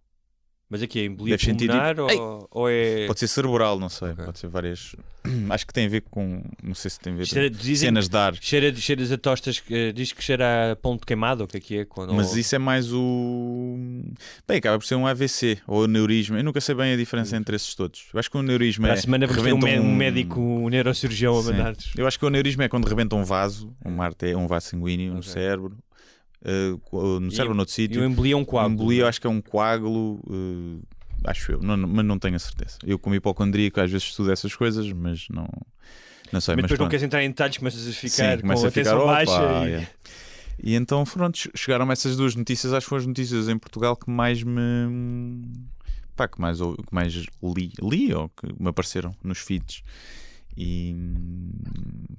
Mas 0.71 0.83
aqui 0.83 0.99
é 0.99 1.05
embolia 1.05 1.35
Deve 1.35 1.51
pulmonar 1.57 1.95
tipo- 1.95 2.11
ou, 2.11 2.47
ou 2.51 2.69
é... 2.69 3.07
Pode 3.07 3.19
ser 3.19 3.27
cerebral, 3.27 3.79
não 3.79 3.89
sei. 3.89 4.09
Ok. 4.11 4.23
Pode 4.25 4.37
ser 4.37 4.47
várias. 4.49 4.95
Acho 5.49 5.65
que 5.65 5.73
tem 5.73 5.87
a 5.87 5.89
ver 5.89 6.01
com. 6.09 6.43
Não 6.61 6.75
sei 6.75 6.91
se 6.91 6.99
tem 6.99 7.11
a 7.13 7.15
ver 7.15 7.25
Cheira, 7.25 7.49
com 7.49 7.75
cenas 7.75 8.07
de 8.07 8.15
ar. 8.15 8.35
cheira, 8.39 8.73
cheiras 8.75 9.11
a 9.11 9.17
tostas, 9.17 9.63
eh, 9.71 9.91
diz 9.91 10.11
que 10.11 10.23
cheira 10.23 10.71
a 10.71 10.75
de 10.75 11.05
queimado, 11.07 11.43
o 11.43 11.47
que 11.47 11.57
é 11.57 11.59
que 11.59 11.77
é? 11.79 11.85
Quando, 11.85 12.13
Mas 12.13 12.31
ou- 12.33 12.37
isso 12.37 12.55
é 12.55 12.59
mais 12.59 12.93
o. 12.93 13.77
Bem, 14.47 14.57
acaba 14.57 14.77
por 14.77 14.85
ser 14.85 14.95
um 14.95 15.07
AVC 15.07 15.57
ou 15.67 15.87
neurismo. 15.87 16.37
Eu 16.37 16.43
nunca 16.43 16.61
sei 16.61 16.75
bem 16.75 16.93
a 16.93 16.97
diferença 16.97 17.35
entre 17.35 17.55
esses 17.55 17.73
todos. 17.75 18.05
Eu 18.13 18.19
acho 18.19 18.29
que 18.29 18.37
o 18.37 18.41
neurismo 18.43 18.83
Para 18.83 18.93
é. 18.93 18.97
a 18.97 19.01
semana 19.01 19.25
um, 19.25 19.29
rebenta 19.29 19.65
mé- 19.65 19.79
um 19.79 19.95
médico, 19.95 20.39
um 20.39 20.69
neurocirurgião 20.69 21.37
a 21.37 21.41
Sim. 21.41 21.51
mandar-nos. 21.51 21.91
Eu 21.97 22.07
acho 22.07 22.19
que 22.19 22.25
o 22.25 22.29
neurismo 22.29 22.61
é 22.61 22.69
quando 22.69 22.85
rebenta 22.87 23.15
um 23.15 23.23
vaso, 23.25 23.73
um, 23.83 24.01
arte, 24.01 24.33
um 24.35 24.47
vaso 24.47 24.67
sanguíneo 24.67 25.13
no 25.13 25.19
Ok. 25.19 25.31
cérebro, 25.31 25.75
co- 26.83 27.19
no 27.19 27.31
cérebro, 27.31 27.53
noutro 27.55 27.71
E 27.73 27.75
sítio. 27.75 28.01
o 28.01 28.05
embolia 28.05 28.33
é 28.33 28.37
um 28.37 28.45
coágulo. 28.45 28.73
Embolia, 28.73 29.01
eu 29.03 29.07
acho 29.07 29.19
que 29.19 29.27
é 29.27 29.29
um 29.29 29.41
coágulo, 29.41 30.19
eh, 30.29 31.29
acho 31.29 31.51
eu, 31.53 31.61
não- 31.61 31.75
não- 31.77 31.87
mas 31.89 32.05
não 32.05 32.17
tenho 32.19 32.35
a 32.35 32.39
certeza. 32.39 32.77
Eu, 32.85 32.97
como 32.97 33.15
hipocondríaco, 33.15 33.79
às 33.81 33.91
vezes 33.91 34.07
estudo 34.07 34.31
essas 34.31 34.55
coisas, 34.55 34.91
mas 34.93 35.27
não, 35.29 35.47
não 36.31 36.39
sei. 36.39 36.55
Mas 36.55 36.63
Mas, 36.63 36.63
depois 36.63 36.69
não 36.71 36.77
pronto. 36.77 36.89
queres 36.91 37.03
entrar 37.03 37.23
em 37.23 37.29
detalhes, 37.29 37.57
começas 37.57 37.87
a 37.87 37.91
ficar 37.91 38.09
Sim, 38.31 38.35
com 38.37 38.41
começa 38.41 38.65
a 38.65 38.67
a 38.69 38.71
ficar 38.71 38.97
opa, 38.97 39.05
baixa. 39.05 39.67
e- 39.67 39.71
é. 39.73 39.87
E 40.61 40.75
então, 40.75 41.05
pronto, 41.05 41.39
chegaram 41.55 41.89
essas 41.91 42.17
duas 42.17 42.35
notícias, 42.35 42.73
acho 42.73 42.85
que 42.85 42.89
foram 42.89 42.99
as 43.01 43.07
notícias 43.07 43.47
em 43.47 43.57
Portugal 43.57 43.95
que 43.95 44.09
mais 44.11 44.43
me. 44.43 45.41
pá, 46.17 46.27
que 46.27 46.39
mais, 46.41 46.59
ou- 46.59 46.75
que 46.75 46.93
mais 46.93 47.13
li, 47.41 47.71
li 47.81 48.13
ou 48.13 48.27
que 48.29 48.45
me 48.61 48.67
apareceram 48.67 49.15
nos 49.23 49.37
feeds. 49.39 49.81
E. 50.57 50.93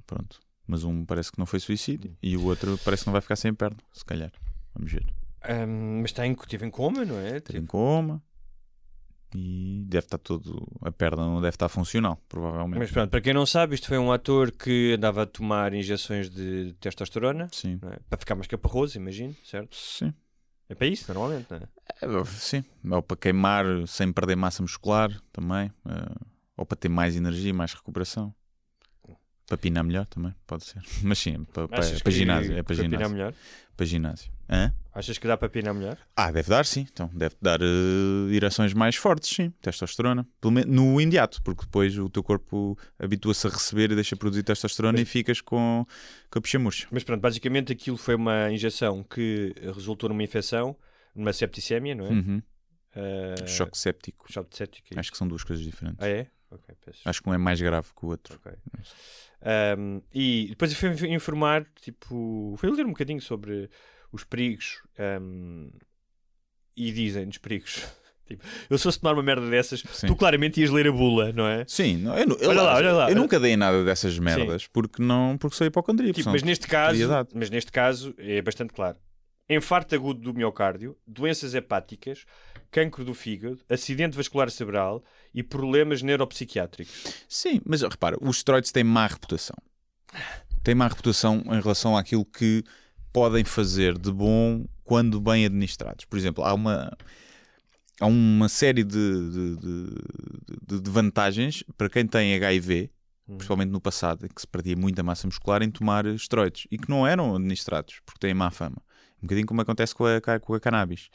pronto. 0.07 0.39
Mas 0.71 0.85
um 0.85 1.03
parece 1.03 1.29
que 1.29 1.37
não 1.37 1.45
foi 1.45 1.59
suicídio 1.59 2.15
e 2.23 2.37
o 2.37 2.45
outro 2.45 2.79
parece 2.85 3.03
que 3.03 3.07
não 3.07 3.11
vai 3.11 3.19
ficar 3.19 3.35
sem 3.35 3.53
perna, 3.53 3.75
se 3.91 4.05
calhar. 4.05 4.31
Vamos 4.73 4.89
ver. 4.89 5.05
Ahm, 5.43 5.99
mas 5.99 6.11
está 6.11 6.25
em, 6.25 6.33
teve 6.33 6.65
em 6.65 6.69
coma, 6.69 7.03
não 7.03 7.19
é? 7.19 7.41
Teve 7.41 7.59
em 7.59 7.65
coma 7.65 8.23
e 9.35 9.83
deve 9.85 10.05
estar 10.05 10.17
todo. 10.17 10.65
a 10.81 10.89
perna 10.89 11.25
não 11.25 11.41
deve 11.41 11.55
estar 11.55 11.67
funcional, 11.67 12.17
provavelmente. 12.29 12.79
Mas 12.79 12.89
pronto, 12.89 13.09
para 13.09 13.19
quem 13.19 13.33
não 13.33 13.45
sabe, 13.45 13.75
isto 13.75 13.85
foi 13.85 13.97
um 13.97 14.13
ator 14.13 14.49
que 14.49 14.93
andava 14.93 15.23
a 15.23 15.25
tomar 15.25 15.73
injeções 15.73 16.29
de 16.29 16.73
testosterona 16.79 17.49
é? 17.65 17.99
para 18.09 18.17
ficar 18.17 18.35
mais 18.35 18.47
caparroso, 18.47 18.97
imagino, 18.97 19.35
certo? 19.43 19.75
Sim. 19.75 20.13
É 20.69 20.75
para 20.75 20.87
isso, 20.87 21.13
normalmente, 21.13 21.47
não 21.49 21.57
é? 21.57 21.63
É, 22.01 22.25
Sim, 22.25 22.63
ou 22.89 23.01
para 23.01 23.17
queimar 23.17 23.65
sem 23.87 24.09
perder 24.13 24.37
massa 24.37 24.61
muscular 24.61 25.11
também, 25.33 25.69
eh, 25.85 26.25
ou 26.55 26.65
para 26.65 26.77
ter 26.77 26.87
mais 26.87 27.17
energia, 27.17 27.53
mais 27.53 27.73
recuperação. 27.73 28.33
Para 29.51 29.57
pinar 29.57 29.83
melhor 29.83 30.05
também, 30.05 30.33
pode 30.47 30.63
ser. 30.63 30.81
Mas 31.03 31.19
sim, 31.19 31.43
para, 31.43 31.67
para, 31.67 31.99
para 31.99 32.11
ginásio. 32.11 32.57
É 32.57 32.63
para 32.63 32.73
pinar 32.73 32.89
ginásio. 32.89 33.09
melhor? 33.09 33.33
Para 33.75 33.85
ginásio. 33.85 34.31
Hã? 34.49 34.73
Achas 34.93 35.17
que 35.17 35.27
dá 35.27 35.35
para 35.35 35.49
pinar 35.49 35.73
melhor? 35.73 35.97
Ah, 36.15 36.31
deve 36.31 36.49
dar 36.49 36.65
sim. 36.65 36.87
Então, 36.89 37.09
deve 37.13 37.35
dar 37.41 37.59
eh, 37.61 37.65
direções 38.29 38.73
mais 38.73 38.95
fortes, 38.95 39.29
sim. 39.29 39.49
Testosterona. 39.61 40.25
Pelo 40.39 40.53
menos 40.53 40.73
no 40.73 41.01
imediato, 41.01 41.41
porque 41.43 41.65
depois 41.65 41.97
o 41.97 42.09
teu 42.09 42.23
corpo 42.23 42.77
habitua-se 42.97 43.45
a 43.45 43.49
receber 43.49 43.91
e 43.91 43.95
deixa 43.95 44.15
produzir 44.15 44.43
testosterona 44.43 45.01
e 45.01 45.03
ficas 45.05 45.41
com, 45.41 45.85
com 46.29 46.39
a 46.39 46.41
picha 46.41 46.57
murcha. 46.57 46.87
Mas 46.89 47.03
pronto, 47.03 47.19
basicamente 47.19 47.73
aquilo 47.73 47.97
foi 47.97 48.15
uma 48.15 48.49
injeção 48.53 49.03
que 49.03 49.53
resultou 49.75 50.07
numa 50.07 50.23
infecção, 50.23 50.77
numa 51.13 51.33
septicémia, 51.33 51.93
não 51.93 52.05
é? 52.05 52.09
Uhum. 52.09 52.41
Uh, 52.95 53.47
Choque 53.49 53.77
séptico. 53.77 54.31
choque 54.31 54.55
séptico. 54.55 54.87
é 54.95 54.99
Acho 54.99 55.11
que 55.11 55.17
são 55.17 55.27
duas 55.27 55.43
coisas 55.43 55.65
diferentes. 55.65 56.01
Ah, 56.01 56.07
é? 56.07 56.27
Ok, 56.51 56.75
peço. 56.85 57.01
Acho 57.05 57.21
que 57.23 57.29
um 57.29 57.33
é 57.33 57.37
mais 57.37 57.59
grave 57.61 57.87
que 57.97 58.05
o 58.05 58.09
outro. 58.09 58.39
Ok. 58.43 58.51
Um, 59.77 60.01
e 60.13 60.47
depois 60.49 60.71
eu 60.71 60.77
fui 60.77 61.07
informar, 61.13 61.65
tipo, 61.81 62.53
fui 62.57 62.69
ler 62.69 62.85
um 62.85 62.89
bocadinho 62.89 63.21
sobre 63.21 63.69
os 64.11 64.23
perigos 64.23 64.83
um, 65.21 65.71
e 66.75 66.91
dizem 66.91 67.27
os 67.27 67.37
perigos. 67.37 67.83
Tipo, 68.31 68.45
eu 68.69 68.77
se 68.77 68.83
fosse 68.85 68.97
tomar 68.97 69.13
uma 69.13 69.23
merda 69.23 69.49
dessas, 69.49 69.81
Sim. 69.91 70.07
tu 70.07 70.15
claramente 70.15 70.61
ias 70.61 70.69
ler 70.69 70.87
a 70.87 70.91
bula, 70.91 71.33
não 71.33 71.45
é? 71.45 71.65
Sim, 71.67 71.97
não, 71.97 72.17
eu, 72.17 72.25
eu- 72.39 72.49
Olha 72.49 72.61
lá, 72.61 72.75
olha 72.75 72.93
lá. 72.93 73.09
eu 73.09 73.15
nunca 73.17 73.37
dei 73.37 73.57
nada 73.57 73.83
dessas 73.83 74.17
merdas 74.17 74.67
porque 74.67 75.03
não 75.03 75.37
porque 75.37 75.57
sou 75.57 75.67
hipocondríaco. 75.67 76.13
Tipo, 76.13 76.29
mas 76.29 76.41
neste 76.41 76.65
caso, 76.65 76.97
mas 77.33 77.49
neste 77.49 77.73
caso 77.73 78.15
é 78.17 78.41
bastante 78.41 78.71
claro. 78.73 78.95
Infarto 79.55 79.93
agudo 79.95 80.21
do 80.21 80.33
miocárdio, 80.33 80.97
doenças 81.05 81.53
hepáticas, 81.53 82.25
cancro 82.71 83.03
do 83.03 83.13
fígado, 83.13 83.59
acidente 83.69 84.15
vascular 84.15 84.49
cerebral 84.49 85.03
e 85.33 85.43
problemas 85.43 86.01
neuropsiquiátricos. 86.01 87.25
Sim, 87.27 87.59
mas 87.65 87.81
repara, 87.81 88.17
os 88.21 88.37
esteroides 88.37 88.71
têm 88.71 88.83
má 88.83 89.07
reputação. 89.07 89.57
Têm 90.63 90.73
má 90.75 90.87
reputação 90.87 91.43
em 91.47 91.59
relação 91.61 91.97
àquilo 91.97 92.23
que 92.23 92.63
podem 93.11 93.43
fazer 93.43 93.97
de 93.97 94.11
bom 94.11 94.65
quando 94.83 95.19
bem 95.19 95.45
administrados. 95.45 96.05
Por 96.05 96.17
exemplo, 96.17 96.43
há 96.43 96.53
uma, 96.53 96.95
há 97.99 98.05
uma 98.05 98.47
série 98.47 98.83
de, 98.83 98.95
de, 99.31 99.55
de- 99.57 100.81
de- 100.81 100.89
vantagens 100.89 101.63
para 101.77 101.89
quem 101.89 102.05
tem 102.07 102.33
HIV, 102.35 102.89
Hum. 103.27 103.35
principalmente 103.37 103.69
no 103.69 103.79
passado, 103.79 104.25
em 104.25 104.29
que 104.29 104.41
se 104.41 104.47
perdia 104.47 104.75
muita 104.75 105.03
massa 105.03 105.27
muscular 105.27 105.61
em 105.61 105.69
tomar 105.69 106.05
esteroides 106.07 106.67
e 106.71 106.77
que 106.77 106.89
não 106.89 107.05
eram 107.05 107.35
administrados 107.35 107.99
porque 108.05 108.19
têm 108.19 108.33
má 108.33 108.49
fama. 108.49 108.81
Um 109.21 109.27
bocadinho 109.27 109.45
como 109.47 109.61
acontece 109.61 109.93
com 109.93 110.05
a, 110.05 110.19
com 110.39 110.53
a 110.53 110.59
cannabis. 110.59 111.09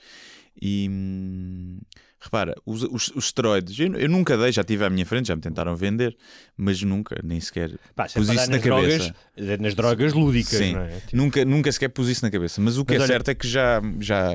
E 0.60 0.88
hum, 0.90 1.78
repara, 2.18 2.54
os, 2.64 2.82
os, 2.84 3.08
os 3.14 3.24
esteroides, 3.26 3.78
eu, 3.78 3.94
eu 3.94 4.08
nunca 4.08 4.38
dei, 4.38 4.50
já 4.50 4.64
tive 4.64 4.84
à 4.84 4.90
minha 4.90 5.04
frente, 5.04 5.28
já 5.28 5.36
me 5.36 5.42
tentaram 5.42 5.76
vender, 5.76 6.16
mas 6.56 6.82
nunca, 6.82 7.20
nem 7.22 7.38
sequer 7.40 7.78
Pá, 7.94 8.08
se 8.08 8.16
é 8.16 8.20
pus 8.20 8.30
isso 8.30 8.46
na 8.50 8.56
nas 8.56 8.62
drogas, 8.62 8.92
cabeça. 9.08 9.14
é 9.36 9.56
nas 9.58 9.74
drogas 9.74 10.12
lúdicas, 10.14 10.58
Sim. 10.58 10.76
é? 10.76 11.00
Tipo, 11.00 11.16
Nunca, 11.16 11.44
nunca 11.44 11.70
sequer 11.72 11.88
pus 11.88 12.08
isso 12.08 12.24
na 12.24 12.30
cabeça. 12.30 12.58
Mas 12.60 12.78
o 12.78 12.84
que 12.86 12.94
Mas 12.94 13.02
é 13.02 13.04
olha- 13.04 13.12
certo 13.12 13.28
é 13.30 13.34
que 13.34 13.46
já, 13.46 13.82
já, 14.00 14.34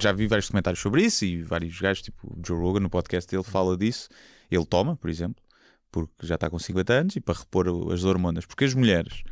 já 0.00 0.12
vi 0.12 0.26
vários 0.26 0.48
comentários 0.48 0.80
sobre 0.80 1.02
isso 1.02 1.24
e 1.24 1.42
vários 1.42 1.78
gajos, 1.78 2.02
tipo 2.02 2.26
o 2.28 2.40
Joe 2.46 2.58
Rogan, 2.58 2.80
no 2.80 2.88
podcast 2.90 3.30
dele, 3.30 3.44
fala 3.44 3.76
disso. 3.76 4.08
Ele 4.50 4.64
toma, 4.64 4.96
por 4.96 5.10
exemplo, 5.10 5.42
porque 5.92 6.26
já 6.26 6.36
está 6.36 6.48
com 6.48 6.58
50 6.58 6.92
anos 6.94 7.16
e 7.16 7.20
para 7.20 7.38
repor 7.38 7.92
as 7.92 8.04
hormonas. 8.04 8.46
Porque 8.46 8.64
as 8.64 8.72
mulheres 8.72 9.22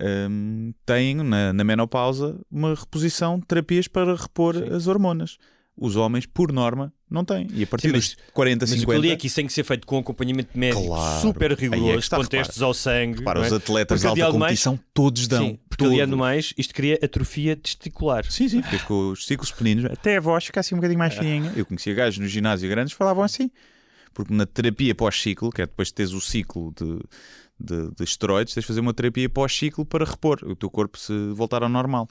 hum, 0.00 0.72
têm 0.84 1.14
na, 1.16 1.52
na 1.52 1.64
menopausa 1.64 2.38
uma 2.50 2.74
reposição 2.74 3.38
de 3.38 3.46
terapias 3.46 3.88
para 3.88 4.14
repor 4.14 4.54
Sim. 4.54 4.74
as 4.74 4.86
hormonas. 4.86 5.38
Os 5.78 5.94
homens, 5.94 6.24
por 6.24 6.50
norma, 6.52 6.90
não 7.10 7.22
têm. 7.22 7.46
E 7.52 7.62
a 7.62 7.66
partir 7.66 7.88
Sim, 7.88 7.92
mas- 7.92 8.04
dos 8.14 8.16
40, 8.32 8.62
Mas 8.64 8.70
o 8.70 8.74
que 8.74 8.80
50. 8.80 8.98
li 9.02 9.10
é 9.10 9.16
que 9.16 9.26
isso 9.26 9.36
tem 9.36 9.46
que 9.46 9.52
ser 9.52 9.62
feito 9.62 9.86
com 9.86 9.98
acompanhamento 9.98 10.56
médico 10.58 10.86
Claro. 10.86 11.20
super 11.20 11.52
é 11.52 11.54
rigoroso, 11.54 11.98
está, 11.98 12.16
com 12.16 12.24
testes 12.24 12.62
ao 12.62 12.72
sangue. 12.72 13.18
Repara, 13.18 13.40
não 13.40 13.44
é? 13.44 13.48
os 13.48 13.52
atletas 13.52 14.00
Porque 14.00 14.00
de 14.00 14.06
alta 14.06 14.20
aliado 14.22 14.38
mais- 14.38 14.64
competição 14.64 14.80
todos 14.94 15.28
dão. 15.28 15.44
Sim, 15.48 15.58
porque 15.68 15.84
todos. 15.84 15.92
aliando 15.92 16.16
mais, 16.16 16.54
isto 16.56 16.72
cria 16.72 16.98
atrofia 17.02 17.54
testicular. 17.56 18.24
Sim, 18.30 18.48
sim, 18.48 18.62
ficas 18.62 18.82
com 18.84 19.10
os 19.10 19.26
ciclos 19.26 19.52
peninos, 19.52 19.84
até 19.84 20.16
a 20.16 20.20
voz 20.20 20.46
fica 20.46 20.60
assim 20.60 20.74
um 20.74 20.78
bocadinho 20.78 20.98
mais 20.98 21.12
fininha. 21.12 21.52
Eu 21.54 21.66
conhecia 21.66 21.92
gajos 21.92 22.18
no 22.20 22.26
ginásio 22.26 22.70
grandes 22.70 22.94
que 22.94 22.98
falavam 22.98 23.22
assim. 23.22 23.50
Porque 24.14 24.32
na 24.32 24.46
terapia 24.46 24.94
pós-ciclo, 24.94 25.50
que 25.50 25.60
é 25.60 25.66
depois 25.66 25.88
de 25.88 25.94
teres 25.94 26.12
o 26.14 26.22
ciclo 26.22 26.72
de, 26.74 27.00
de, 27.58 27.90
de 27.90 28.04
esteroides, 28.04 28.54
tens 28.54 28.62
de 28.62 28.66
fazer 28.68 28.80
uma 28.80 28.92
terapia 28.94 29.28
pós-ciclo 29.28 29.84
para 29.84 30.04
repor 30.04 30.38
o 30.44 30.54
teu 30.56 30.70
corpo 30.70 30.98
se 30.98 31.12
voltar 31.32 31.62
ao 31.62 31.68
normal. 31.68 32.08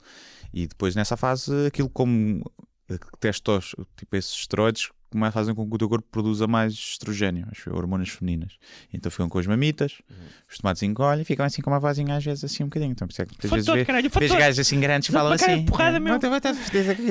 E 0.52 0.66
depois 0.66 0.94
nessa 0.94 1.16
fase, 1.16 1.52
aquilo 1.66 1.88
como 1.90 2.42
eh, 2.90 2.98
testos, 3.20 3.74
tipo 3.96 4.16
esses 4.16 4.32
esteroides, 4.32 4.90
como 5.08 5.24
é, 5.24 5.30
fazem 5.30 5.54
com 5.54 5.66
que 5.68 5.74
o 5.74 5.78
teu 5.78 5.88
corpo 5.88 6.06
produza 6.10 6.46
mais 6.48 6.72
estrogênio, 6.72 7.46
acho 7.52 7.72
hormonas 7.72 8.08
femininas. 8.08 8.54
Então 8.92 9.10
ficam 9.10 9.28
com 9.28 9.38
as 9.38 9.46
mamitas, 9.46 10.02
os 10.50 10.58
tomates 10.58 10.82
encolhem, 10.82 11.24
ficam 11.24 11.46
assim 11.46 11.62
com 11.62 11.70
uma 11.70 11.78
vozinha 11.78 12.16
às 12.16 12.24
vezes 12.24 12.42
assim 12.44 12.64
um 12.64 12.66
bocadinho. 12.66 12.90
Então 12.90 13.06
por 13.06 13.12
isso 13.12 13.22
é 13.22 13.26
que 13.26 13.32
muitas 13.32 13.50
vezes 13.50 13.66
Fator, 13.66 13.78
vê- 13.78 13.84
caralho, 13.84 14.10
Vês 14.10 14.32
gajos 14.32 14.58
assim 14.58 14.80
grandes 14.80 15.08
Dá-te 15.10 15.22
falam 15.22 15.32
assim. 15.32 15.64
porrada, 15.64 16.00
meu. 16.00 16.14
"Não, 16.14 16.20
Vou 16.28 16.36
estar 16.38 16.54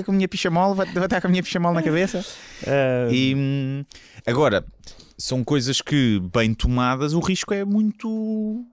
com 0.03 0.11
a 0.11 0.13
minha 0.13 0.27
pichamol, 0.27 0.75
vou 0.75 0.83
estar 0.85 1.21
com 1.21 1.27
a 1.27 1.29
minha 1.29 1.41
pichamol 1.41 1.73
na 1.73 1.81
cabeça. 1.83 2.23
Ah, 2.67 3.07
E 3.11 3.33
hum, 3.35 3.83
agora, 4.27 4.63
são 5.17 5.43
coisas 5.43 5.81
que, 5.81 6.19
bem 6.33 6.53
tomadas, 6.53 7.13
o 7.13 7.19
risco 7.19 7.53
é 7.53 7.63
muito. 7.65 8.65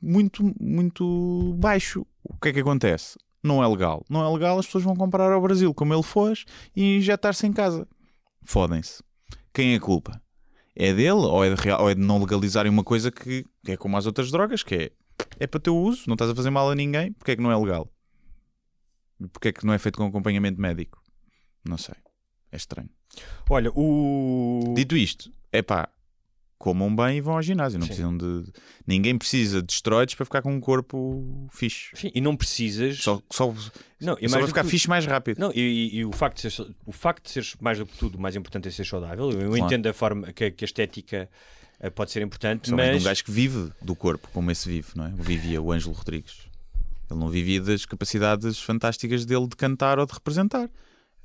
muito, 0.00 0.54
muito 0.60 1.54
baixo. 1.58 2.06
O 2.22 2.36
que 2.38 2.48
é 2.48 2.52
que 2.52 2.60
acontece? 2.60 3.18
Não 3.42 3.62
é 3.62 3.66
legal. 3.66 4.04
Não 4.08 4.24
é 4.24 4.30
legal, 4.32 4.58
as 4.58 4.66
pessoas 4.66 4.84
vão 4.84 4.94
comprar 4.94 5.32
ao 5.32 5.40
Brasil 5.40 5.72
como 5.72 5.94
ele 5.94 6.02
fosse 6.02 6.44
e 6.76 6.96
injetar-se 6.98 7.46
em 7.46 7.52
casa. 7.52 7.86
Fodem-se. 8.42 9.02
Quem 9.52 9.72
é 9.72 9.76
a 9.76 9.80
culpa? 9.80 10.22
É 10.76 10.92
dele 10.94 11.10
ou 11.10 11.44
é 11.44 11.54
de, 11.54 11.60
real- 11.60 11.82
ou 11.82 11.90
é 11.90 11.94
de 11.94 12.00
não 12.00 12.18
legalizarem 12.18 12.70
uma 12.70 12.84
coisa 12.84 13.10
que, 13.10 13.44
que 13.64 13.72
é 13.72 13.76
como 13.76 13.96
as 13.96 14.06
outras 14.06 14.30
drogas, 14.30 14.62
que 14.62 14.74
é, 14.74 14.90
é 15.38 15.46
para 15.46 15.60
teu 15.60 15.76
uso, 15.76 16.04
não 16.06 16.14
estás 16.14 16.30
a 16.30 16.34
fazer 16.34 16.50
mal 16.50 16.70
a 16.70 16.74
ninguém, 16.74 17.12
porque 17.12 17.32
é 17.32 17.36
que 17.36 17.42
não 17.42 17.50
é 17.50 17.56
legal? 17.56 17.90
Porque 19.32 19.48
é 19.48 19.52
que 19.52 19.66
não 19.66 19.74
é 19.74 19.78
feito 19.78 19.98
com 19.98 20.06
acompanhamento 20.06 20.60
médico? 20.60 21.02
Não 21.66 21.76
sei. 21.76 21.94
É 22.52 22.56
estranho. 22.56 22.88
Olha, 23.48 23.70
o. 23.74 24.74
Dito 24.76 24.96
isto, 24.96 25.32
é 25.52 25.60
pá, 25.62 25.88
comam 26.58 26.94
bem 26.94 27.16
e 27.16 27.20
vão 27.20 27.34
ao 27.34 27.42
ginásio. 27.42 27.78
Não 27.78 27.86
Sim. 27.86 27.88
precisam 27.88 28.16
de. 28.16 28.44
Ninguém 28.86 29.16
precisa 29.18 29.62
de 29.62 29.72
esteroides 29.72 30.14
para 30.14 30.24
ficar 30.24 30.42
com 30.42 30.52
um 30.54 30.60
corpo 30.60 31.48
fixe. 31.52 31.90
Sim, 31.94 32.10
e 32.14 32.20
não 32.20 32.36
precisas. 32.36 32.98
Só, 32.98 33.20
só, 33.30 33.46
não, 34.00 34.16
só 34.28 34.40
do 34.40 34.46
ficar 34.46 34.62
que- 34.64 34.70
fixe 34.70 34.88
mais 34.88 35.04
rápido. 35.06 35.38
Não, 35.38 35.50
e, 35.54 35.98
e- 35.98 36.04
o, 36.04 36.12
facto 36.12 36.36
de 36.42 36.50
ser, 36.50 36.66
o 36.86 36.92
facto 36.92 37.24
de 37.24 37.30
seres 37.30 37.56
mais 37.60 37.78
do 37.78 37.86
que 37.86 37.96
tudo, 37.98 38.16
o 38.16 38.20
mais 38.20 38.36
importante 38.36 38.68
é 38.68 38.70
ser 38.70 38.84
saudável. 38.86 39.30
Eu 39.30 39.50
Claro. 39.50 39.56
entendo 39.64 39.86
a 39.88 39.92
forma 39.92 40.32
que, 40.32 40.50
que 40.52 40.64
a 40.64 40.66
estética 40.66 41.28
eh, 41.80 41.90
pode 41.90 42.10
ser 42.12 42.22
importante, 42.22 42.60
Principalmente 42.60 42.92
mas 42.94 43.02
um 43.02 43.06
gajo 43.06 43.24
que 43.24 43.30
vive 43.32 43.72
do 43.82 43.96
corpo, 43.96 44.28
como 44.32 44.50
esse 44.50 44.68
vive, 44.68 44.88
não 44.94 45.06
é? 45.06 45.12
Vivia 45.16 45.60
o 45.60 45.72
Ângelo 45.72 45.94
Rodrigues. 45.94 46.48
Ele 47.10 47.18
não 47.18 47.28
vivia 47.28 47.60
das 47.60 47.84
capacidades 47.84 48.60
fantásticas 48.60 49.24
dele 49.26 49.48
de 49.48 49.56
cantar 49.56 49.98
ou 49.98 50.06
de 50.06 50.12
representar. 50.12 50.70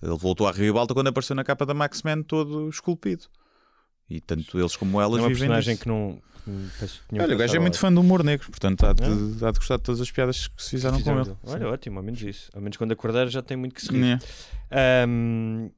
Ele 0.01 0.17
voltou 0.17 0.47
à 0.47 0.51
Rio 0.51 0.73
Balta 0.73 0.93
quando 0.93 1.07
apareceu 1.07 1.35
na 1.35 1.43
capa 1.43 1.65
da 1.65 1.73
Max 1.73 2.03
Man 2.03 2.21
todo 2.23 2.69
esculpido. 2.69 3.25
E 4.09 4.21
tanto 4.21 4.59
eles 4.59 4.75
como 4.75 5.01
é 5.01 5.03
elas 5.03 5.19
uma 5.19 5.27
vivem 5.29 5.39
personagem 5.49 5.73
disso. 5.73 5.83
que 5.83 5.87
não. 5.89 6.21
que 7.09 7.19
Olha, 7.21 7.33
o 7.33 7.37
gajo 7.39 7.55
é 7.55 7.59
muito 7.59 7.79
fã 7.79 7.91
do 7.91 8.01
humor 8.01 8.23
negro, 8.23 8.47
portanto 8.51 8.85
há 8.85 8.93
de, 8.93 9.03
há 9.03 9.51
de 9.51 9.57
gostar 9.57 9.77
de 9.77 9.83
todas 9.83 9.99
as 9.99 10.11
piadas 10.11 10.47
que 10.47 10.61
se 10.61 10.69
fizeram 10.71 10.93
com 10.97 10.99
Fizeram 10.99 11.21
ele. 11.21 11.35
Olha, 11.43 11.69
ótimo, 11.69 11.97
ao 11.97 12.03
menos 12.03 12.21
isso. 12.21 12.51
Ao 12.53 12.61
menos 12.61 12.77
quando 12.77 12.91
acordar 12.91 13.27
já 13.29 13.41
tem 13.41 13.57
muito 13.57 13.73
que 13.73 13.81
se 13.81 13.91
rir. 13.91 13.97
Né? 13.99 14.19
Ahm, 14.69 15.69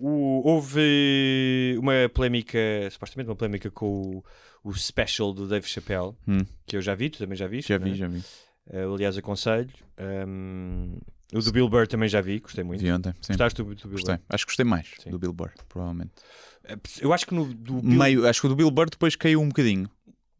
o- 0.00 0.42
houve 0.48 1.76
uma 1.80 2.08
polémica, 2.14 2.58
supostamente 2.90 3.28
uma 3.28 3.36
polémica 3.36 3.68
com 3.70 4.22
o, 4.62 4.68
o 4.70 4.74
special 4.74 5.32
do 5.32 5.48
Dave 5.48 5.66
Chappelle, 5.66 6.12
Hum. 6.28 6.38
que 6.66 6.76
eu 6.76 6.80
já 6.82 6.94
vi, 6.94 7.10
tu 7.10 7.18
também 7.18 7.36
já 7.36 7.48
viste. 7.48 7.68
Já 7.70 7.78
vi, 7.78 7.90
é? 7.90 7.94
já 7.94 8.06
vi. 8.06 8.22
Eh, 8.70 8.82
aliás, 8.84 9.16
aconselho. 9.18 9.70
Ahm, 9.96 10.98
o 11.32 11.40
do 11.40 11.52
Bill 11.52 11.68
Burr 11.68 11.86
também 11.86 12.08
já 12.08 12.20
vi, 12.20 12.38
gostei 12.40 12.64
muito. 12.64 12.80
Vi 12.80 12.90
ontem. 12.90 13.12
Sim. 13.20 13.32
Gostaste 13.34 13.62
do, 13.62 13.74
do 13.74 13.74
Bill 13.88 13.92
Gostei. 13.92 14.16
Burr? 14.16 14.24
Acho 14.28 14.46
que 14.46 14.50
gostei 14.50 14.64
mais 14.64 14.86
Sim. 15.02 15.10
do 15.10 15.18
Bill 15.18 15.32
Burr, 15.32 15.50
provavelmente. 15.68 16.10
Eh, 16.64 16.76
Eu 17.00 17.12
acho 17.12 17.26
que 17.26 17.34
no 17.34 17.44
do 17.52 17.82
Bill, 17.82 17.98
Meio, 17.98 18.26
acho 18.28 18.40
que 18.40 18.46
o 18.46 18.50
do 18.50 18.56
Bill 18.56 18.70
Burr 18.70 18.88
depois 18.90 19.14
caiu 19.16 19.40
um 19.40 19.48
bocadinho. 19.48 19.90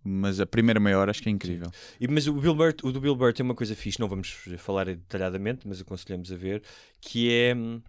Mas 0.04 0.40
a 0.40 0.46
primeira 0.46 0.80
meia 0.80 0.98
hora 0.98 1.10
acho 1.10 1.22
que 1.22 1.28
é 1.28 1.32
incrível. 1.32 1.70
E- 2.00 2.08
Mas 2.08 2.26
o, 2.26 2.32
Bill 2.32 2.54
Burr, 2.54 2.72
o 2.82 2.92
do 2.92 3.00
Bill 3.00 3.14
Burr 3.14 3.32
tem 3.34 3.44
uma 3.44 3.54
coisa 3.54 3.74
fixe, 3.74 4.00
não 4.00 4.08
vamos 4.08 4.28
falar 4.58 4.86
detalhadamente, 4.86 5.66
mas 5.68 5.80
aconselhamos 5.80 6.32
a 6.32 6.36
ver, 6.36 6.62
que 7.00 7.30
é 7.30 7.54
hum, 7.54 7.82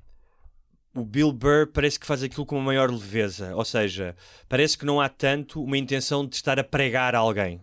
o 0.94 1.06
Bill 1.06 1.32
Burr 1.32 1.68
parece 1.72 1.98
que 2.00 2.06
faz 2.06 2.22
aquilo 2.24 2.46
com 2.46 2.56
uma 2.58 2.66
maior 2.66 2.92
leveza, 2.92 3.56
ou 3.56 3.64
seja, 3.64 4.16
parece 4.50 4.78
que 4.78 4.86
não 4.86 5.00
há 5.00 5.08
tanto 5.08 5.64
uma 5.64 5.78
intenção 5.78 6.26
de 6.28 6.36
estar 6.36 6.60
a 6.60 6.64
pregar 6.64 7.16
a 7.16 7.20
alguém. 7.20 7.62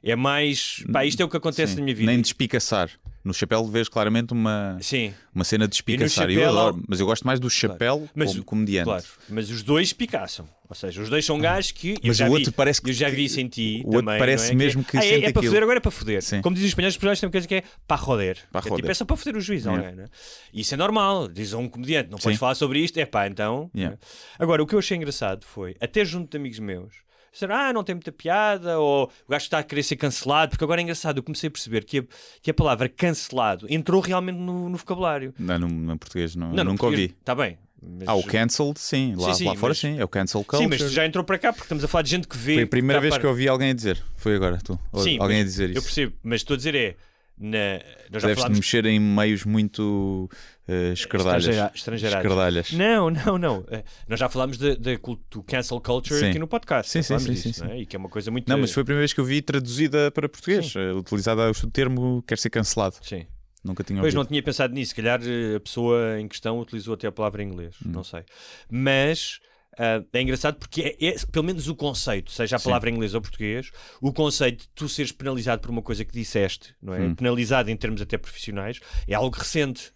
É 0.00 0.14
mais, 0.14 0.84
pá, 0.92 1.04
isto 1.04 1.20
é 1.20 1.24
o 1.24 1.28
que 1.28 1.36
acontece 1.36 1.72
Sim. 1.72 1.78
na 1.78 1.84
minha 1.86 1.96
vida. 1.96 2.12
Nem 2.12 2.20
de 2.20 2.28
espicaçar. 2.28 2.88
No 3.28 3.34
chapéu 3.34 3.62
vês 3.66 3.90
claramente 3.90 4.32
uma, 4.32 4.78
Sim, 4.80 5.12
uma 5.34 5.44
cena 5.44 5.68
de 5.68 5.74
espicaçar. 5.74 6.30
Eu 6.30 6.48
adoro, 6.48 6.82
mas 6.88 6.98
eu 6.98 7.04
gosto 7.04 7.26
mais 7.26 7.38
do 7.38 7.50
chapéu 7.50 8.08
Mas 8.14 8.30
como 8.32 8.42
comediante. 8.42 8.84
claro. 8.86 9.04
Mas 9.28 9.50
os 9.50 9.62
dois 9.62 9.92
picaçam. 9.92 10.48
Ou 10.66 10.74
seja, 10.74 11.02
os 11.02 11.10
dois 11.10 11.26
são 11.26 11.38
gajos 11.38 11.72
que. 11.72 11.96
Mas 12.02 12.20
o 12.20 12.24
vi- 12.24 12.30
outro 12.30 12.52
parece 12.52 12.80
que- 12.80 12.88
Eu 12.88 12.94
já 12.94 13.10
vi 13.10 13.26
isso 13.26 13.38
em 13.38 13.46
ti. 13.46 13.82
o 13.84 13.88
outro 13.88 14.00
também, 14.00 14.18
parece 14.18 14.52
é? 14.52 14.54
mesmo 14.54 14.82
que 14.82 14.96
ah, 14.96 15.04
é, 15.04 15.24
é 15.24 15.32
para 15.32 15.42
foder, 15.42 15.62
agora 15.62 15.76
é 15.78 15.80
para 15.80 15.90
foder. 15.90 16.22
Sim. 16.22 16.40
Como 16.40 16.54
dizem 16.54 16.68
os 16.68 16.70
espanhóis, 16.70 16.92
os 16.94 16.96
espanhóis 16.96 17.20
têm 17.20 17.26
uma 17.26 17.32
coisa 17.32 17.46
que 17.46 17.54
é 17.56 17.62
para 17.86 17.96
roder. 18.00 18.38
Para 18.50 18.60
é, 18.60 18.62
tipo, 18.62 18.74
roder. 18.76 18.90
é 18.90 18.94
só 18.94 19.04
para 19.04 19.16
foder 19.16 19.36
o 19.36 19.40
juiz 19.42 19.66
a 19.66 19.72
alguém. 19.72 19.94
Né? 19.94 20.06
Isso 20.54 20.72
é 20.72 20.76
normal. 20.78 21.28
Diz 21.28 21.52
a 21.52 21.58
um 21.58 21.68
comediante: 21.68 22.10
não 22.10 22.16
podes 22.16 22.36
Sim. 22.36 22.40
falar 22.40 22.54
sobre 22.54 22.80
isto. 22.80 22.96
É 22.98 23.04
pá, 23.04 23.26
então. 23.26 23.70
Yeah. 23.76 23.96
né? 23.96 23.98
Agora, 24.38 24.62
o 24.62 24.66
que 24.66 24.74
eu 24.74 24.78
achei 24.78 24.96
engraçado 24.96 25.44
foi, 25.44 25.76
até 25.82 26.02
junto 26.02 26.30
de 26.30 26.36
amigos 26.38 26.58
meus, 26.60 26.94
disseram: 27.38 27.54
ah, 27.54 27.72
não 27.72 27.82
tem 27.84 27.94
muita 27.94 28.12
piada, 28.12 28.78
ou 28.78 29.04
o 29.26 29.30
gajo 29.30 29.44
está 29.44 29.58
a 29.58 29.62
querer 29.62 29.82
ser 29.82 29.96
cancelado. 29.96 30.50
Porque 30.50 30.64
agora 30.64 30.80
é 30.80 30.82
engraçado, 30.82 31.18
eu 31.18 31.22
comecei 31.22 31.48
a 31.48 31.50
perceber 31.50 31.84
que 31.84 31.98
a, 32.00 32.04
que 32.42 32.50
a 32.50 32.54
palavra 32.54 32.88
cancelado 32.88 33.66
entrou 33.70 34.00
realmente 34.00 34.36
no, 34.38 34.68
no 34.68 34.76
vocabulário. 34.76 35.32
Não, 35.38 35.58
no, 35.58 35.68
no 35.68 35.98
português 35.98 36.34
não, 36.36 36.52
Não, 36.52 36.64
nunca 36.64 36.86
ouvi. 36.86 37.14
Está 37.20 37.34
bem. 37.34 37.58
mas- 37.82 38.08
Ah, 38.08 38.14
o 38.14 38.22
cancelled, 38.24 38.78
sim. 38.78 39.14
Lá, 39.16 39.28
Sim, 39.32 39.38
sim, 39.38 39.44
lá 39.46 39.54
fora, 39.54 39.70
mas- 39.70 39.78
sim. 39.78 39.98
É 39.98 40.04
o 40.04 40.08
cancel 40.08 40.44
culture. 40.44 40.78
Sim, 40.78 40.84
mas 40.84 40.92
já 40.92 41.06
entrou 41.06 41.24
para 41.24 41.38
cá 41.38 41.52
porque 41.52 41.64
estamos 41.64 41.84
a 41.84 41.88
falar 41.88 42.02
de 42.02 42.10
gente 42.10 42.26
que 42.28 42.36
vê. 42.36 42.54
Foi 42.54 42.62
a 42.64 42.66
primeira 42.66 42.98
está 42.98 43.08
vez 43.10 43.18
que 43.18 43.24
eu 43.26 43.30
ouvi 43.30 43.48
alguém 43.48 43.70
a 43.70 43.74
dizer. 43.74 44.02
Foi 44.16 44.34
agora, 44.34 44.58
tu. 44.62 44.78
Sim, 44.96 45.18
alguém 45.20 45.40
a 45.40 45.44
dizer 45.44 45.70
Eu 45.70 45.74
isso. 45.74 45.82
percebo, 45.82 46.12
mas 46.22 46.40
estou 46.40 46.54
a 46.54 46.56
dizer 46.56 46.74
é. 46.74 46.96
na. 47.38 47.80
Deves-te 48.10 48.34
falámos. 48.34 48.58
mexer 48.58 48.84
em 48.86 48.98
meios 48.98 49.44
muito 49.44 50.28
uh, 50.68 50.92
escardalhas. 50.92 51.44
Estrangeira- 51.44 51.72
estrangeirados. 51.74 52.24
Escardalhas. 52.24 52.72
Não, 52.72 53.10
não, 53.10 53.38
não. 53.38 53.64
Eh, 53.70 53.82
Nós 54.08 54.20
já 54.20 54.28
falámos 54.28 54.58
do 54.58 55.42
cancel 55.46 55.80
culture 55.80 56.18
Sim. 56.20 56.30
aqui 56.30 56.38
no 56.38 56.46
podcast. 56.46 56.90
Sim, 56.92 57.02
sim, 57.02 57.18
sim, 57.18 57.32
disso, 57.32 57.52
sim, 57.54 57.64
não 57.64 57.70
é? 57.72 57.80
E 57.80 57.86
que 57.86 57.96
é 57.96 57.98
uma 57.98 58.08
coisa 58.08 58.30
muito. 58.30 58.48
Não, 58.48 58.58
mas 58.58 58.72
foi 58.72 58.82
a 58.82 58.84
primeira 58.84 59.00
vez 59.02 59.12
que 59.12 59.20
eu 59.20 59.24
vi 59.24 59.40
traduzida 59.42 60.10
para 60.10 60.28
português. 60.28 60.72
Sim. 60.72 60.78
eh, 60.78 60.92
Utilizada 60.92 61.50
o 61.50 61.70
termo 61.70 62.22
quer 62.26 62.38
ser 62.38 62.50
cancelado. 62.50 62.96
Sim. 63.02 63.26
Nunca 63.64 63.82
tinha 63.82 63.98
Pois 64.00 64.14
ouvido. 64.14 64.18
não 64.18 64.24
tinha 64.28 64.42
pensado 64.42 64.72
nisso. 64.72 64.90
Se 64.90 64.94
calhar 64.94 65.20
a 65.20 65.60
pessoa 65.60 66.20
em 66.20 66.28
questão 66.28 66.60
utilizou 66.60 66.94
até 66.94 67.06
a 67.08 67.12
palavra 67.12 67.42
em 67.42 67.46
inglês. 67.48 67.74
Hum. 67.84 67.90
Não 67.90 68.04
sei. 68.04 68.22
Mas. 68.70 69.40
ah, 69.78 70.02
é 70.12 70.22
engraçado 70.22 70.56
porque 70.58 70.96
é, 71.00 71.06
é- 71.08 71.16
pelo 71.30 71.44
menos 71.44 71.68
o 71.68 71.74
conceito, 71.74 72.30
seja 72.30 72.56
a 72.56 72.58
Sim. 72.58 72.66
palavra 72.66 72.90
em 72.90 72.94
inglês 72.94 73.14
ou 73.14 73.20
português, 73.20 73.70
o 74.00 74.12
conceito 74.12 74.62
de 74.62 74.68
tu 74.74 74.88
seres 74.88 75.12
penalizado 75.12 75.60
por 75.62 75.70
uma 75.70 75.82
coisa 75.82 76.04
que 76.04 76.12
disseste, 76.12 76.74
não 76.82 76.94
é? 76.94 77.00
Hum. 77.00 77.14
Penalizado 77.14 77.70
em 77.70 77.76
termos 77.76 78.00
até 78.00 78.16
profissionais, 78.18 78.80
é 79.06 79.14
algo 79.14 79.36
recente, 79.36 79.92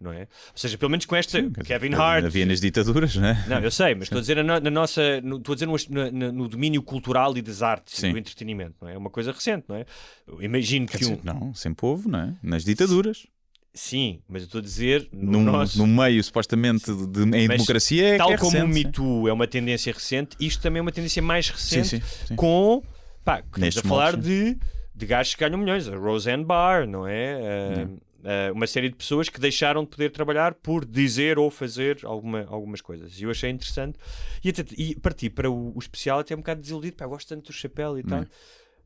não 0.00 0.12
é? 0.12 0.22
Ou 0.22 0.26
seja, 0.56 0.76
pelo 0.76 0.90
menos 0.90 1.06
com 1.06 1.16
esta 1.16 1.40
dizer, 1.40 1.64
Kevin 1.64 1.94
Hart, 1.94 2.24
Havia 2.26 2.44
nas 2.46 2.60
ditaduras, 2.60 3.14
não 3.16 3.26
é? 3.28 3.44
Não, 3.48 3.58
eu 3.60 3.70
sei, 3.70 3.94
mas 3.94 4.04
estou 4.04 4.18
a 4.18 4.20
dizer 4.20 4.42
na, 4.44 4.60
na 4.60 4.70
nossa, 4.70 5.20
no, 5.22 5.36
estou 5.38 5.52
a 5.52 5.56
dizer 5.56 5.66
no, 5.66 6.10
na- 6.12 6.32
no 6.32 6.48
domínio 6.48 6.82
cultural 6.82 7.36
e 7.36 7.42
das 7.42 7.62
artes 7.62 7.98
Sim. 7.98 8.08
e 8.08 8.12
do 8.12 8.18
entretenimento, 8.18 8.76
não 8.82 8.88
é? 8.88 8.94
É 8.94 8.98
uma 8.98 9.10
coisa 9.10 9.32
recente, 9.32 9.64
não 9.68 9.76
é? 9.76 9.86
Eu 10.26 10.42
imagino 10.42 10.86
Quer 10.86 10.98
que 10.98 11.04
um, 11.06 11.10
dizer, 11.10 11.20
não, 11.24 11.54
sempre 11.54 11.86
houve, 11.86 12.08
não 12.08 12.18
é? 12.20 12.34
Nas 12.42 12.64
ditaduras. 12.64 13.26
sim, 13.72 14.20
mas 14.28 14.42
eu 14.42 14.46
estou 14.46 14.58
a 14.60 14.62
dizer 14.62 15.08
no 15.12 15.32
Num, 15.40 15.42
nosso, 15.44 15.78
num 15.78 15.86
meio 15.86 16.22
supostamente 16.22 16.92
de, 16.92 17.22
em 17.22 17.26
Mas 17.48 17.56
democracia 17.56 18.08
é 18.14 18.16
tal 18.16 18.32
é 18.32 18.36
como 18.36 18.50
recente, 18.52 18.64
o 18.64 18.68
Me 18.74 18.82
sim. 18.82 18.90
Too 18.90 19.28
é 19.28 19.32
uma 19.32 19.46
tendência 19.46 19.92
recente, 19.92 20.36
isto 20.38 20.62
também 20.62 20.78
é 20.78 20.82
uma 20.82 20.92
tendência 20.92 21.20
mais 21.22 21.48
recente 21.48 21.88
Sim, 21.88 22.00
sim, 22.00 22.26
sim. 22.28 22.36
com, 22.36 22.82
pá, 23.24 23.40
estamos 23.40 23.78
a 23.78 23.82
falar 23.82 24.16
de, 24.16 24.56
de 24.94 25.06
gajos 25.06 25.34
que 25.34 25.40
ganham 25.40 25.58
milhões, 25.58 25.88
a 25.88 25.96
Roseanne 25.96 26.44
Barr, 26.44 26.86
não 26.86 27.06
é? 27.06 27.40
Ah, 27.82 27.88
ah, 28.24 28.52
uma 28.52 28.66
série 28.66 28.88
de 28.88 28.96
pessoas 28.96 29.28
que 29.28 29.38
deixaram 29.38 29.84
de 29.84 29.90
poder 29.90 30.10
trabalhar 30.10 30.54
por 30.54 30.84
dizer 30.84 31.38
ou 31.38 31.50
fazer 31.50 32.00
alguma, 32.04 32.44
algumas 32.48 32.80
coisas. 32.80 33.20
E 33.20 33.24
eu 33.24 33.30
achei 33.30 33.50
interessante. 33.50 33.98
E, 34.42 34.48
até, 34.48 34.64
e 34.76 34.94
parti 34.96 35.28
para 35.28 35.50
o, 35.50 35.76
o 35.76 35.78
especial 35.78 36.20
até 36.20 36.34
um 36.34 36.38
bocado 36.38 36.60
desiludido. 36.60 36.96
Pá, 36.96 37.06
gosto 37.06 37.28
tanto 37.28 37.46
do 37.46 37.52
chapéu 37.52 37.98
e 37.98 38.02
tal. 38.02 38.22
Hum. 38.22 38.26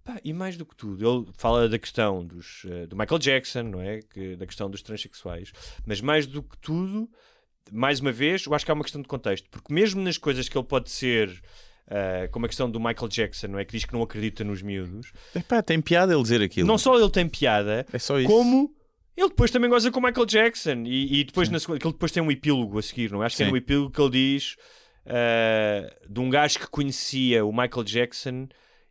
Pá, 0.05 0.19
e 0.25 0.33
mais 0.33 0.57
do 0.57 0.67
que 0.67 0.75
tudo, 0.75 1.07
ele 1.07 1.27
fala 1.37 1.69
da 1.69 1.79
questão 1.79 2.25
dos, 2.25 2.63
eh, 2.69 2.87
do 2.87 2.97
Michael 2.97 3.19
Jackson, 3.19 3.63
não 3.63 3.81
é? 3.81 4.01
Que, 4.01 4.37
da 4.37 4.47
questão 4.47 4.69
dos 4.71 4.83
transexuais. 4.83 5.53
Mas 5.87 6.01
mais 6.01 6.27
do 6.27 6.43
que 6.43 6.57
tudo, 6.59 7.09
mais 7.71 8.01
uma 8.01 8.11
vez, 8.11 8.45
eu 8.47 8.55
acho 8.55 8.65
que 8.65 8.71
há 8.71 8.75
uma 8.75 8.85
questão 8.85 9.03
de 9.03 9.09
contexto. 9.09 9.49
Porque 9.51 9.73
mesmo 9.73 10.01
nas 10.03 10.19
coisas 10.19 10.49
que 10.49 10.57
ele 10.57 10.67
pode 10.67 10.91
ser, 10.91 11.41
eh, 11.87 12.29
como 12.33 12.47
a 12.47 12.49
questão 12.49 12.71
do 12.71 12.81
Michael 12.81 13.09
Jackson, 13.09 13.49
não 13.49 13.59
é? 13.59 13.65
Que 13.65 13.73
diz 13.73 13.85
que 13.85 13.93
não 13.93 14.03
acredita 14.03 14.43
nos 14.43 14.63
miúdos. 14.63 15.13
Epá, 15.35 15.63
tem 15.63 15.81
piada 15.81 16.13
ele 16.13 16.23
dizer 16.23 16.43
aquilo. 16.43 16.67
Não 16.67 16.79
só 16.79 16.99
ele 16.99 17.11
tem 17.11 17.29
piada, 17.29 17.87
É 17.93 18.25
como 18.25 18.75
ele 19.19 19.31
depois 19.31 19.51
também 19.51 19.69
goza 19.69 19.91
com 19.91 19.99
o 19.99 20.03
Michael 20.03 20.27
Jackson 20.27 20.85
e, 20.87 21.21
e 21.21 21.25
depois 21.25 21.49
na 21.49 21.59
segunda, 21.59 21.81
que 21.81 21.87
ele 21.87 21.93
depois 21.93 22.13
tem 22.13 22.23
um 22.23 22.31
epílogo 22.31 22.79
a 22.79 22.83
seguir, 22.83 23.11
não 23.11 23.23
é? 23.23 23.27
Acho 23.27 23.37
que 23.37 23.43
é 23.43 23.47
Sim. 23.47 23.51
no 23.51 23.57
epílogo 23.57 23.91
que 23.91 24.01
ele 24.01 24.11
diz 24.11 24.57
ah, 25.07 25.93
de 26.09 26.21
um 26.21 26.31
gajo 26.31 26.61
que 26.61 26.69
conhecia 26.69 27.45
o 27.45 27.51
Michael 27.51 27.83
Jackson 27.85 28.49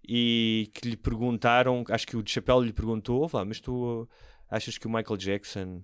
e 0.08 0.70
que 0.74 0.90
lhe 0.90 0.98
perguntaram, 0.98 1.84
acho 1.90 2.06
que 2.06 2.18
o 2.18 2.24
de 2.24 2.32
chapéu 2.32 2.62
lhe 2.62 2.74
perguntou, 2.74 3.24
"Ó, 3.24 3.28
vá, 3.28 3.46
mas 3.46 3.62
tu 3.62 4.08
achas 4.50 4.78
que 4.78 4.86
o 4.86 4.90
Michael 4.90 5.18
Jackson 5.18 5.82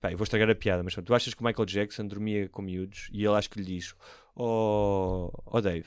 pá, 0.00 0.10
eu 0.10 0.18
vou 0.18 0.24
estragar 0.24 0.50
a 0.50 0.54
piada, 0.54 0.82
mas 0.82 0.94
tu 0.94 1.14
achas 1.14 1.32
que 1.32 1.40
o 1.40 1.44
Michael 1.44 1.66
Jackson 1.66 2.06
dormia 2.06 2.48
com 2.48 2.62
miúdos? 2.62 3.08
E 3.12 3.24
ele 3.24 3.34
acho 3.34 3.48
que 3.48 3.60
lhe 3.60 3.64
diz: 3.64 3.94
Oh, 4.34 5.30
oh 5.46 5.60
Dave, 5.60 5.86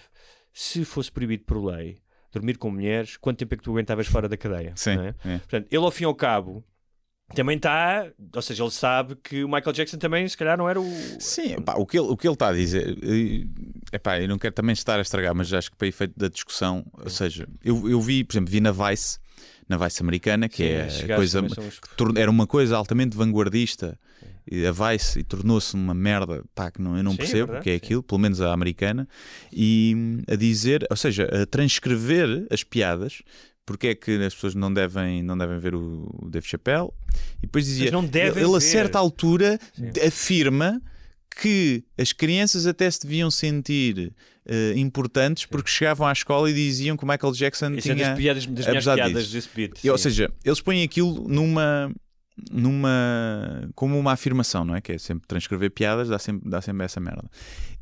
se 0.54 0.86
fosse 0.86 1.12
proibido 1.12 1.44
por 1.44 1.64
lei 1.64 1.98
dormir 2.32 2.58
com 2.58 2.70
mulheres, 2.70 3.18
quanto 3.18 3.40
tempo 3.40 3.54
é 3.54 3.58
que 3.58 3.64
tu 3.64 3.72
aguentavas 3.72 4.08
fora 4.08 4.30
da 4.30 4.38
cadeia? 4.38 4.74
Sim. 4.76 4.98
É? 5.00 5.34
é. 5.34 5.38
Portanto, 5.40 5.68
ele 5.70 5.84
ao 5.84 5.92
fim 5.92 6.04
e 6.04 6.06
ao 6.06 6.16
cabo 6.16 6.64
também 7.36 7.58
está, 7.58 8.08
ou 8.36 8.42
seja, 8.42 8.64
ele 8.64 8.72
sabe 8.72 9.16
que 9.22 9.44
o 9.44 9.48
Michael 9.48 9.74
Jackson 9.74 9.98
também 9.98 10.28
se 10.28 10.38
calhar 10.38 10.58
não 10.58 10.70
era 10.70 10.80
o. 10.80 10.86
Sim, 11.20 11.62
pá, 11.62 11.76
o 11.76 11.86
que 11.86 11.98
ele 12.00 12.08
o 12.08 12.16
que 12.18 12.28
ele 12.28 12.34
está 12.34 12.50
a 12.50 12.54
dizer, 12.54 12.98
é 13.92 14.00
pá, 14.00 14.20
eu 14.20 14.28
não 14.28 14.38
quero 14.38 14.54
também 14.56 14.74
estar 14.74 14.98
a 14.98 15.02
estragar, 15.02 15.36
mas 15.36 15.52
acho 15.54 15.70
que 15.72 15.78
para 15.78 15.88
efeito 15.88 16.14
da 16.18 16.28
discussão, 16.30 16.86
ou 16.94 17.10
seja, 17.10 17.48
eu, 17.64 17.90
eu 17.90 18.02
vi, 18.02 18.24
por 18.24 18.34
exemplo, 18.34 18.52
vi 18.52 18.60
na 18.62 18.72
Vice, 18.72 19.20
na 19.68 19.78
Vice 19.78 20.02
americana, 20.02 20.48
que 20.48 20.64
Sim, 20.64 20.64
é 20.64 21.14
a 21.14 21.16
coisa, 21.16 21.42
os- 21.44 21.80
que 21.80 22.20
era 22.20 22.32
uma 22.32 22.48
coisa 22.48 22.76
altamente 22.78 23.16
vanguardista, 23.18 24.00
e 24.50 24.66
a 24.66 24.72
Vice, 24.72 25.20
e 25.20 25.24
tornou-se 25.24 25.76
uma 25.76 25.94
merda, 25.94 26.42
pá, 26.56 26.72
que 26.72 26.82
não, 26.82 26.96
eu 26.96 27.04
não 27.04 27.12
Sim, 27.12 27.18
é 27.18 27.20
percebo 27.20 27.44
o 27.44 27.46
verdade, 27.48 27.64
que 27.66 27.70
é 27.72 27.76
aquilo, 27.76 28.02
pelo 28.02 28.20
menos 28.20 28.40
a 28.40 28.54
americana, 28.54 29.08
e 29.52 29.94
hum, 29.96 30.22
a 30.32 30.36
dizer, 30.36 30.88
ou 30.90 30.96
seja, 30.96 31.26
a 31.26 31.46
transcrever 31.46 32.48
as 32.50 32.64
piadas. 32.64 33.22
Porque 33.68 33.88
é 33.88 33.96
que 33.96 34.12
as 34.24 34.34
pessoas 34.34 34.56
não 34.56 34.74
devem, 34.74 35.22
não 35.22 35.38
devem 35.38 35.60
ver 35.60 35.76
o 35.76 36.10
o 36.24 36.30
Dave 36.30 36.48
Chappelle? 36.48 36.88
E 37.40 37.42
depois 37.42 37.66
dizia: 37.66 37.92
devem 38.04 38.44
ele 38.44 38.56
a 38.56 38.62
certa 38.62 38.98
altura 38.98 39.60
Sim. 39.74 39.92
afirma 40.08 40.82
que 41.40 41.84
as 41.98 42.14
crianças 42.14 42.66
até 42.66 42.90
se 42.90 43.02
deviam 43.02 43.30
sentir 43.30 44.14
eh, 44.46 44.74
importantes 44.78 45.46
porque 45.46 45.70
chegavam 45.70 46.08
à 46.08 46.14
escola 46.14 46.50
e 46.50 46.54
diziam 46.54 46.96
que 46.96 47.04
o 47.04 47.08
Michael 47.08 47.34
Jackson 47.34 47.74
Isso 47.74 47.92
é 47.92 47.96
tinha. 47.96 48.08
das, 48.08 48.18
piadas, 48.18 48.46
das 48.46 48.68
minhas 48.68 48.86
piadas 48.86 49.28
disso. 49.28 49.50
beat. 49.54 49.84
E, 49.84 49.90
ou 49.90 49.98
sim. 49.98 50.04
seja, 50.04 50.32
eles 50.44 50.62
põem 50.62 50.84
aquilo 50.84 51.28
numa 51.28 51.94
numa 52.50 53.70
como 53.76 54.00
uma 54.00 54.14
afirmação, 54.14 54.64
não 54.64 54.76
é? 54.76 54.82
Que 54.82 54.94
é 54.94 54.98
sempre 54.98 55.28
transcrever 55.28 55.72
piadas, 55.72 56.08
dá 56.08 56.18
sempre, 56.18 56.50
dá 56.50 56.62
sempre 56.62 56.86
essa 56.86 57.02
merda. 57.02 57.30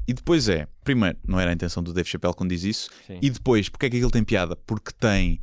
E 0.07 0.13
depois 0.13 0.49
é, 0.49 0.67
primeiro, 0.83 1.17
não 1.27 1.39
era 1.39 1.51
a 1.51 1.53
intenção 1.53 1.81
do 1.83 1.93
Dave 1.93 2.09
Chappelle 2.09 2.33
quando 2.33 2.49
diz 2.49 2.63
isso, 2.63 2.89
Sim. 3.05 3.19
e 3.21 3.29
depois, 3.29 3.69
porque 3.69 3.85
é 3.85 3.89
que 3.89 3.97
aquilo 3.97 4.11
tem 4.11 4.23
piada? 4.23 4.55
Porque 4.55 4.91
tem 4.99 5.39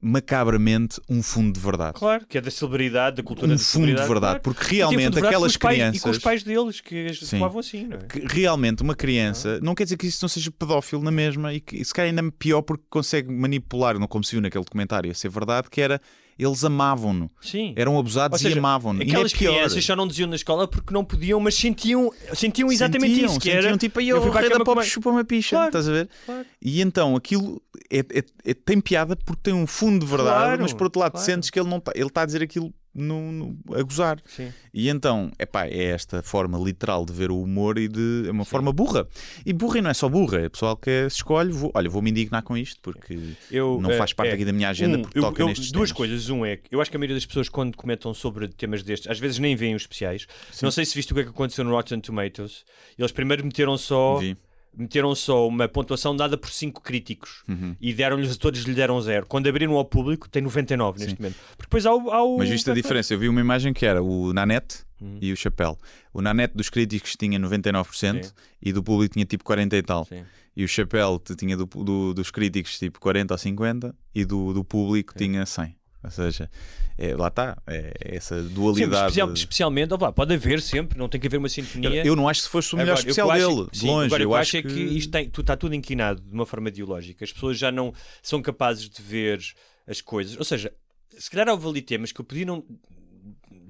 macabramente 0.00 1.00
um 1.08 1.22
fundo 1.22 1.52
de 1.52 1.60
verdade. 1.60 1.92
Claro, 1.98 2.26
que 2.26 2.38
é 2.38 2.40
da 2.40 2.50
celebridade, 2.50 3.16
da 3.16 3.22
cultura 3.22 3.52
Um 3.52 3.56
da 3.56 3.62
fundo 3.62 3.86
de 3.86 3.92
verdade, 3.94 4.18
claro. 4.20 4.40
porque 4.40 4.74
realmente 4.76 5.02
verdade 5.12 5.26
aquelas 5.26 5.56
pais- 5.56 5.76
crianças 5.76 6.00
E 6.00 6.02
com 6.02 6.10
os 6.10 6.18
pais 6.18 6.42
deles 6.42 6.80
que 6.80 7.12
Sim. 7.14 7.38
tomavam 7.38 7.60
assim, 7.60 7.86
não 7.86 7.96
é? 7.98 8.00
que 8.00 8.20
realmente 8.26 8.82
uma 8.82 8.94
criança 8.94 9.60
não 9.62 9.74
quer 9.74 9.84
dizer 9.84 9.96
que 9.96 10.06
isso 10.06 10.18
não 10.22 10.28
seja 10.28 10.50
pedófilo 10.50 11.02
na 11.02 11.10
mesma 11.10 11.52
e 11.52 11.60
que 11.60 11.84
se 11.84 11.92
calhar 11.92 12.08
ainda 12.14 12.30
pior 12.32 12.62
porque 12.62 12.84
consegue 12.88 13.30
manipular, 13.30 13.98
não 13.98 14.06
como 14.06 14.24
se 14.24 14.32
viu 14.32 14.40
naquele 14.40 14.64
documentário, 14.64 15.10
a 15.10 15.14
ser 15.14 15.28
verdade, 15.28 15.68
que 15.70 15.80
era 15.80 16.00
eles 16.38 16.64
amavam-no, 16.64 17.30
Sim. 17.38 17.74
eram 17.76 17.98
abusados 17.98 18.40
seja, 18.40 18.56
e 18.56 18.58
amavam-no. 18.58 19.00
E 19.00 19.02
ainda 19.02 19.12
é 19.12 19.16
Aquelas 19.16 19.32
pior. 19.34 19.52
crianças 19.52 19.84
só 19.84 19.94
não 19.94 20.08
diziam 20.08 20.26
na 20.26 20.36
escola 20.36 20.66
porque 20.66 20.94
não 20.94 21.04
podiam, 21.04 21.38
mas 21.38 21.54
sentiam, 21.54 22.10
sentiam 22.32 22.72
exatamente 22.72 23.10
sentiam, 23.12 23.30
isso. 23.30 23.38
Que 23.40 23.50
sentiam 23.50 23.68
era, 23.68 23.76
tipo 23.76 23.98
aí 24.00 24.08
eu 24.08 24.16
o 24.16 24.22
fui 24.22 24.30
para 24.30 24.46
a 24.46 24.50
cama 24.50 24.64
pop 24.64 24.82
chupa 24.82 25.10
uma 25.10 25.22
picha, 25.22 25.56
Claro, 25.56 25.66
estás 25.68 25.86
a 25.86 25.92
ver? 25.92 26.08
claro. 26.24 26.39
E 26.62 26.80
então 26.82 27.16
aquilo 27.16 27.60
é- 27.90 27.98
é- 28.00 28.24
é- 28.50 28.54
tem 28.54 28.80
piada 28.80 29.16
porque 29.16 29.40
tem 29.42 29.54
um 29.54 29.66
fundo 29.66 30.04
de 30.04 30.10
verdade, 30.10 30.28
Claro, 30.44 30.62
mas 30.62 30.72
por 30.72 30.84
outro 30.84 31.00
lado 31.00 31.12
claro. 31.12 31.24
sentes 31.26 31.48
que 31.50 31.58
ele 31.58 31.68
não 31.68 31.78
está 31.78 31.92
ele 31.94 32.06
está 32.06 32.22
a 32.22 32.26
dizer 32.26 32.42
aquilo 32.42 32.72
no, 32.92 33.30
no- 33.32 33.58
a 33.72 33.82
gozar. 33.82 34.18
Sim. 34.26 34.52
E 34.74 34.88
então, 34.88 35.30
epá, 35.38 35.64
é 35.66 35.84
esta 35.84 36.22
forma 36.24 36.58
literal 36.58 37.04
de 37.06 37.12
ver 37.12 37.30
o 37.30 37.40
humor 37.40 37.78
e 37.78 37.86
de. 37.86 38.24
É 38.26 38.30
uma 38.32 38.44
forma 38.44 38.72
burra. 38.72 39.06
E 39.46 39.52
burra 39.52 39.78
e 39.78 39.80
não 39.80 39.90
é 39.90 39.94
só 39.94 40.08
burra, 40.08 40.40
é 40.40 40.48
pessoal 40.48 40.76
que 40.76 40.90
escolhe, 41.06 41.52
vou, 41.52 41.70
olha, 41.72 41.88
vou 41.88 42.02
me 42.02 42.10
indignar 42.10 42.42
com 42.42 42.56
isto 42.56 42.80
porque 42.82 43.16
Eu, 43.50 43.78
não 43.80 43.92
eh, 43.92 43.96
faz 43.96 44.12
parte 44.12 44.30
é, 44.30 44.34
aqui 44.34 44.44
da 44.44 44.52
minha 44.52 44.68
agenda 44.68 44.98
um, 44.98 45.02
porque 45.02 45.18
eu- 45.18 45.22
toca 45.22 45.40
eu- 45.40 45.46
nestes 45.46 45.70
Duas 45.70 45.90
temas. 45.90 45.96
coisas. 45.96 46.28
Um 46.30 46.44
é 46.44 46.56
que 46.56 46.74
eu 46.74 46.80
acho 46.80 46.90
que 46.90 46.96
a 46.96 46.98
maioria 47.00 47.14
das 47.16 47.24
pessoas, 47.24 47.48
quando 47.48 47.76
comentam 47.76 48.12
sobre 48.12 48.48
temas 48.48 48.82
destes, 48.82 49.08
às 49.08 49.20
vezes 49.20 49.38
nem 49.38 49.54
veem 49.54 49.74
os 49.76 49.82
especiais. 49.82 50.26
Não 50.60 50.72
sei 50.72 50.84
se 50.84 50.94
viste 50.94 51.12
o 51.12 51.14
que 51.14 51.20
é 51.20 51.24
que 51.24 51.30
aconteceu 51.30 51.64
no 51.64 51.70
Rotten 51.70 52.00
Tomatoes. 52.00 52.64
Eles 52.98 53.12
primeiro 53.12 53.44
meteram 53.44 53.78
só. 53.78 54.18
Vi. 54.18 54.36
Meteram 54.76 55.14
só 55.14 55.46
uma 55.48 55.66
pontuação 55.68 56.14
dada 56.16 56.38
por 56.38 56.48
cinco 56.50 56.80
críticos 56.80 57.42
Uhum. 57.48 57.74
e 57.80 57.92
deram-lhes 57.92 58.36
todos 58.36 58.62
lhe 58.62 58.72
deram 58.74 59.00
zero. 59.00 59.26
Quando 59.26 59.48
abriram 59.48 59.74
ao 59.74 59.84
público, 59.84 60.28
tem 60.28 60.40
99 60.42 61.00
neste 61.00 61.20
momento. 61.20 61.34
Porque 61.56 61.62
depois 61.64 61.84
há 61.86 61.92
o. 61.94 62.10
há 62.10 62.22
o- 62.22 62.38
Mas 62.38 62.48
viste 62.48 62.70
a 62.70 62.74
diferença? 62.74 63.12
Eu 63.12 63.18
vi 63.18 63.28
uma 63.28 63.40
imagem 63.40 63.72
que 63.72 63.84
era 63.84 64.00
o 64.02 64.32
Nanette 64.32 64.78
Uhum. 65.00 65.18
e 65.20 65.32
o 65.32 65.36
Chapéu. 65.36 65.76
O 66.14 66.22
Nanette 66.22 66.56
dos 66.56 66.70
críticos 66.70 67.16
tinha 67.16 67.38
99% 67.38 68.26
Sim. 68.26 68.32
e 68.62 68.72
do 68.72 68.82
público 68.82 69.12
tinha 69.14 69.24
tipo 69.24 69.42
40 69.44 69.76
e 69.76 69.82
tal. 69.82 70.04
Sim. 70.04 70.22
E 70.56 70.64
o 70.64 70.68
Chapéu 70.68 71.20
tinha 71.36 71.56
do- 71.56 71.66
do- 71.66 72.14
dos 72.14 72.30
críticos 72.30 72.78
tipo 72.78 73.00
40 73.00 73.34
ou 73.34 73.38
50 73.38 73.94
e 74.14 74.24
do, 74.24 74.52
do 74.52 74.64
público 74.64 75.14
tinha 75.16 75.44
100. 75.46 75.74
Ou 76.02 76.10
seja, 76.10 76.50
é, 76.96 77.14
lá 77.14 77.28
está, 77.28 77.60
é, 77.66 77.92
essa 78.16 78.42
Sim, 78.42 78.48
dualidade. 78.48 78.94
especial- 78.96 79.32
especialmente, 79.34 79.90
pode 80.14 80.34
haver 80.34 80.62
sempre, 80.62 80.98
não 80.98 81.08
tem 81.08 81.20
que 81.20 81.26
haver 81.26 81.36
uma 81.36 81.48
sintonia. 81.48 82.04
Eu 82.06 82.16
não 82.16 82.26
acho 82.28 82.42
que 82.42 82.48
fosse 82.48 82.72
o 82.74 82.78
melhor 82.78 82.92
Agora, 82.92 83.02
que 83.04 83.10
especial 83.10 83.30
acho- 83.30 83.48
dele, 83.56 83.68
de 83.70 83.78
sim, 83.78 83.86
longe. 83.86 84.06
Agora, 84.06 84.22
o 84.22 84.24
eu 84.24 84.28
que 84.28 84.34
eu 84.34 84.36
acho 84.36 84.56
acho 84.56 84.56
é 84.56 84.62
que 84.62 84.80
isto 84.96 85.10
tem, 85.10 85.30
está 85.38 85.56
tudo 85.56 85.74
inquinado 85.74 86.22
de 86.22 86.32
uma 86.32 86.46
forma 86.46 86.68
ideológica. 86.68 87.22
As 87.24 87.32
pessoas 87.32 87.58
já 87.58 87.70
não 87.70 87.92
são 88.22 88.40
capazes 88.40 88.88
de 88.88 89.02
ver 89.02 89.40
as 89.86 90.00
coisas. 90.00 90.36
Ou 90.38 90.44
seja, 90.44 90.72
se 91.18 91.30
calhar 91.30 91.48
houve 91.50 91.68
ali 91.68 91.82
temas 91.82 92.12
que 92.12 92.20
eu 92.20 92.24
podia 92.24 92.46
não 92.46 92.64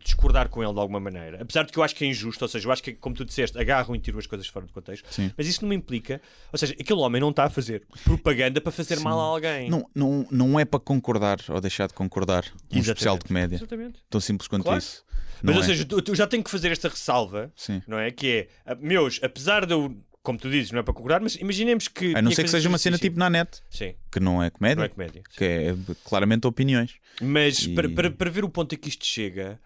discordar 0.05 0.49
com 0.49 0.63
ele 0.63 0.73
de 0.73 0.79
alguma 0.81 0.99
maneira. 1.01 1.41
Apesar 1.43 1.65
de 1.65 1.73
que 1.73 1.79
eu 1.79 1.83
acho 1.83 1.95
que 1.95 2.05
é 2.05 2.09
injusto, 2.09 2.45
ou 2.45 2.49
seja, 2.49 2.67
eu 2.69 2.73
acho 2.73 2.83
que, 2.83 2.93
como 2.95 3.15
tu 3.15 3.25
disseste, 3.25 3.59
agarram 3.59 3.95
e 3.95 3.99
tiram 4.01 4.19
as 4.19 4.27
coisas 4.27 4.47
fora 4.47 4.67
do 4.67 4.73
contexto. 4.73 5.07
Sim. 5.13 5.31
Mas 5.37 5.47
isso 5.47 5.63
não 5.63 5.69
me 5.69 5.77
implica. 5.77 6.21
Ou 6.53 6.59
seja, 6.59 6.75
aquele 6.79 7.01
homem 7.01 7.21
não 7.21 7.31
está 7.31 7.45
a 7.45 7.51
fazer 7.51 7.83
propaganda 8.05 8.61
para 8.61 8.73
fazer 8.73 8.99
mal 9.01 9.19
a 9.21 9.23
alguém. 9.25 9.69
Não, 9.71 9.89
não, 9.95 10.27
não 10.31 10.59
é 10.61 10.65
para 10.65 10.81
concordar 10.81 11.39
ou 11.49 11.61
deixar 11.61 11.87
de 11.89 11.95
concordar 11.95 12.45
um 12.45 12.47
Exatamente. 12.79 12.89
especial 12.89 13.19
de 13.19 13.25
comédia. 13.25 13.57
Exatamente. 13.57 13.99
Tão 14.09 14.21
simples 14.21 14.49
quanto 14.49 14.65
Claro. 14.65 14.79
isso. 14.79 15.05
Mas, 15.43 15.55
Não 15.55 15.63
ou 15.63 15.65
é? 15.65 15.67
seja, 15.67 15.85
tu 15.87 16.15
já 16.15 16.27
tenho 16.27 16.45
que 16.45 16.51
fazer 16.51 16.71
esta 16.71 16.89
ressalva 16.89 17.51
Sim. 17.57 17.81
não 17.87 17.99
é? 17.99 18.11
Que 18.11 18.49
é, 18.67 18.75
meus, 18.77 19.19
apesar 19.23 19.65
de 19.65 19.73
eu 19.73 19.97
como 20.23 20.39
tu 20.39 20.51
dizes, 20.51 20.71
não 20.71 20.81
é 20.81 20.83
para 20.83 20.93
concordar, 20.93 21.19
mas 21.23 21.35
imaginemos 21.37 21.89
que. 21.89 22.15
A 22.15 22.21
não 22.21 22.31
ser 22.31 22.43
que 22.45 22.51
seja 22.51 22.69
uma 22.69 22.77
cena 22.77 22.99
tipo 22.99 23.19
na 23.19 23.31
net, 23.31 23.63
Sim, 23.71 23.95
que 24.13 24.21
não 24.21 24.43
é 24.43 24.51
comédia, 24.51 24.77
não 24.77 24.85
é 24.85 24.89
comédia. 24.91 25.23
sim. 25.31 25.39
que 25.39 25.45
é 25.45 25.75
claramente 26.05 26.47
opiniões. 26.47 26.97
Mas 27.23 27.61
E- 27.63 27.75
para, 27.75 27.89
para, 27.89 28.11
para 28.11 28.31
ver 28.31 28.45
o 28.45 28.51
ponto 28.51 28.75
a 28.75 28.79
que 28.79 28.91
isto 28.91 29.07
chega, 29.07 29.59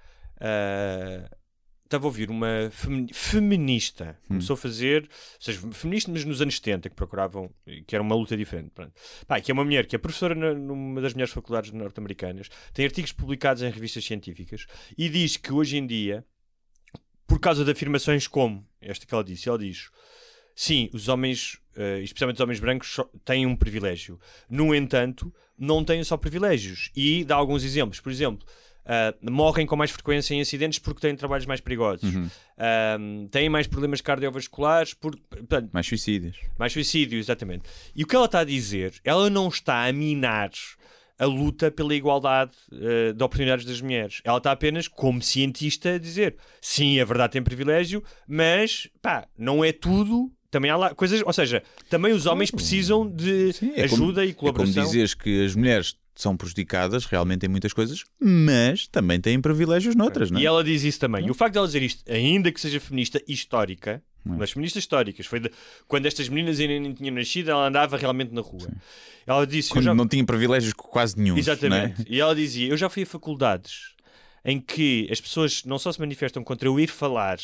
ah, 0.45 1.29
estava 1.85 2.07
a 2.07 2.09
ouvir 2.09 2.31
uma 2.31 2.71
femi- 2.71 3.13
feminista. 3.13 4.19
Hum. 4.25 4.29
Começou 4.29 4.55
a 4.55 4.57
fazer, 4.57 5.03
ou 5.03 5.09
seja, 5.41 5.61
feminista, 5.73 6.11
mas 6.11 6.25
nos 6.25 6.41
anos 6.41 6.57
70, 6.57 6.91
que 6.91 6.97
procuravam, 6.97 7.51
que 7.87 7.95
era 7.95 8.03
uma 8.03 8.15
luta 8.15 8.37
diferente. 8.37 8.73
Pá, 9.27 9.41
que 9.41 9.51
é 9.51 9.55
uma 9.55 9.65
mulher 9.65 9.87
que 9.87 9.95
é 9.95 9.99
professora 9.99 10.35
na- 10.35 10.55
numa 10.55 11.01
das 11.01 11.15
melhores 11.15 11.33
faculdades 11.33 11.73
norte-americanas, 11.73 12.49
tem 12.73 12.85
artigos 12.85 13.13
publicados 13.13 13.63
em 13.63 13.71
revistas 13.71 14.05
científicas 14.05 14.67
e 14.97 15.09
diz 15.09 15.37
que 15.37 15.53
hoje 15.53 15.77
em 15.77 15.87
dia, 15.87 16.25
por 17.27 17.39
causa 17.41 17.65
de 17.65 17.71
afirmações 17.71 18.27
como 18.27 18.67
esta 18.81 19.07
que 19.07 19.15
ela 19.15 19.25
disse, 19.25 19.49
ela 19.49 19.59
diz. 19.59 19.91
Sim, 20.57 20.89
os 20.93 21.09
homens, 21.09 21.59
eh, 21.77 21.99
especialmente 22.03 22.37
os 22.37 22.41
homens 22.41 22.61
brancos, 22.61 22.97
têm 23.25 23.45
um 23.45 23.57
privilégio. 23.57 24.21
No 24.49 24.73
entanto, 24.73 25.35
não 25.59 25.85
têm 25.85 26.05
só 26.05 26.17
privilégios. 26.17 26.93
E 26.95 27.25
dá 27.25 27.35
alguns 27.35 27.65
exemplos. 27.65 27.99
Por 27.99 28.13
exemplo, 28.13 28.47
ah, 28.87 29.15
morrem 29.23 29.67
com 29.67 29.77
mais 29.77 29.91
frequência 29.91 30.35
em 30.35 30.41
acidentes 30.41 30.79
porque 30.79 31.01
têm 31.01 31.15
trabalhos 31.17 31.47
mais 31.47 31.61
perigosos. 31.61 32.15
Uhum. 32.15 32.29
Ah, 32.59 32.97
têm 33.31 33.49
mais 33.49 33.67
problemas 33.67 34.01
cardiovasculares, 34.01 34.95
por, 34.95 35.17
portanto, 35.17 35.71
Mais 35.73 35.87
suicídios. 35.87 36.37
mais 36.59 36.73
suicídio, 36.73 37.19
exatamente. 37.19 37.65
E 37.95 38.03
o 38.03 38.07
que 38.07 38.15
ela 38.17 38.27
está 38.27 38.41
a 38.41 38.45
dizer, 38.45 38.95
ela 39.05 39.29
não 39.31 39.49
está 39.49 39.87
a 39.87 39.93
minar 39.93 40.51
a 41.17 41.27
luta 41.27 41.71
pela 41.71 41.95
igualdade 41.95 42.51
eh, 42.73 43.13
de 43.13 43.23
oportunidades 43.23 43.65
das 43.65 43.81
mulheres. 43.81 44.21
Ela 44.25 44.39
está 44.39 44.51
apenas, 44.51 44.89
como 44.89 45.23
cientista, 45.23 45.95
a 45.95 45.99
dizer 45.99 46.37
sim, 46.61 46.99
a 46.99 47.05
verdade 47.05 47.35
tem 47.35 47.43
privilégio, 47.43 48.03
mas 48.27 48.89
pá, 49.01 49.27
não 49.39 49.65
é 49.65 49.71
tudo. 49.73 50.33
Também 50.51 50.71
há 50.73 50.77
lá 50.77 50.95
coisas, 50.95 51.21
ou 51.25 51.33
seja, 51.33 51.63
também 51.91 52.13
os 52.13 52.27
homens 52.27 52.51
precisam 52.51 53.09
de 53.09 53.53
Sim, 53.53 53.73
é 53.77 53.89
como- 53.89 54.05
ajuda 54.05 54.25
e 54.25 54.31
É 54.31 54.33
como 54.35 54.53
colaboração. 54.53 54.85
dizeres 54.85 55.15
que 55.15 55.45
as 55.45 55.55
mulheres 55.55 55.97
são 56.15 56.37
prejudicadas 56.37 57.05
realmente 57.07 57.45
em 57.47 57.49
muitas 57.49 57.73
coisas, 57.73 58.05
mas 58.21 58.87
também 58.87 59.21
têm 59.21 59.41
privilégios 59.41 59.95
noutras, 59.97 60.31
não 60.31 60.39
é? 60.39 60.43
E 60.43 60.47
ela 60.47 60.63
diz 60.63 60.83
isso 60.85 61.01
também. 61.01 61.27
E 61.27 61.31
o 61.31 61.35
facto 61.35 61.53
de 61.53 61.59
ela 61.59 61.67
dizer 61.67 61.83
isto, 61.83 62.05
ainda 62.11 62.51
que 62.53 62.61
seja 62.61 62.79
feminista 62.81 63.21
histórica, 63.27 64.03
Não 64.25 64.35
é? 64.35 64.39
mas 64.39 64.53
feministas 64.53 64.83
históricas, 64.83 65.27
foi 65.27 65.41
de- 65.41 65.51
quando 65.89 66.07
estas 66.07 66.29
meninas 66.29 66.61
ainda 66.61 66.79
nem 66.81 66.93
tinham 66.93 67.15
nascido, 67.15 67.51
ela 67.51 67.67
andava 67.67 67.97
realmente 67.97 68.33
na 68.33 68.41
rua. 68.41 68.69
Ela 69.27 69.47
disse. 69.47 69.71
já- 69.83 69.95
não 69.95 70.07
tinha 70.07 70.25
privilégios 70.25 70.73
quase 70.73 71.19
nenhum. 71.19 71.37
Exatamente. 71.37 72.05
E 72.09 72.21
ela 72.21 72.35
dizia: 72.35 72.69
Eu 72.69 72.77
já 72.77 72.89
fui 72.89 73.03
a 73.03 73.07
faculdades 73.07 73.94
em 74.45 74.61
que 74.61 75.09
as 75.11 75.21
pessoas 75.21 75.65
não 75.65 75.79
só 75.79 75.91
se 75.91 75.99
manifestam 75.99 76.45
contra 76.45 76.69
eu 76.69 76.79
ir 76.79 76.89
falar, 76.89 77.39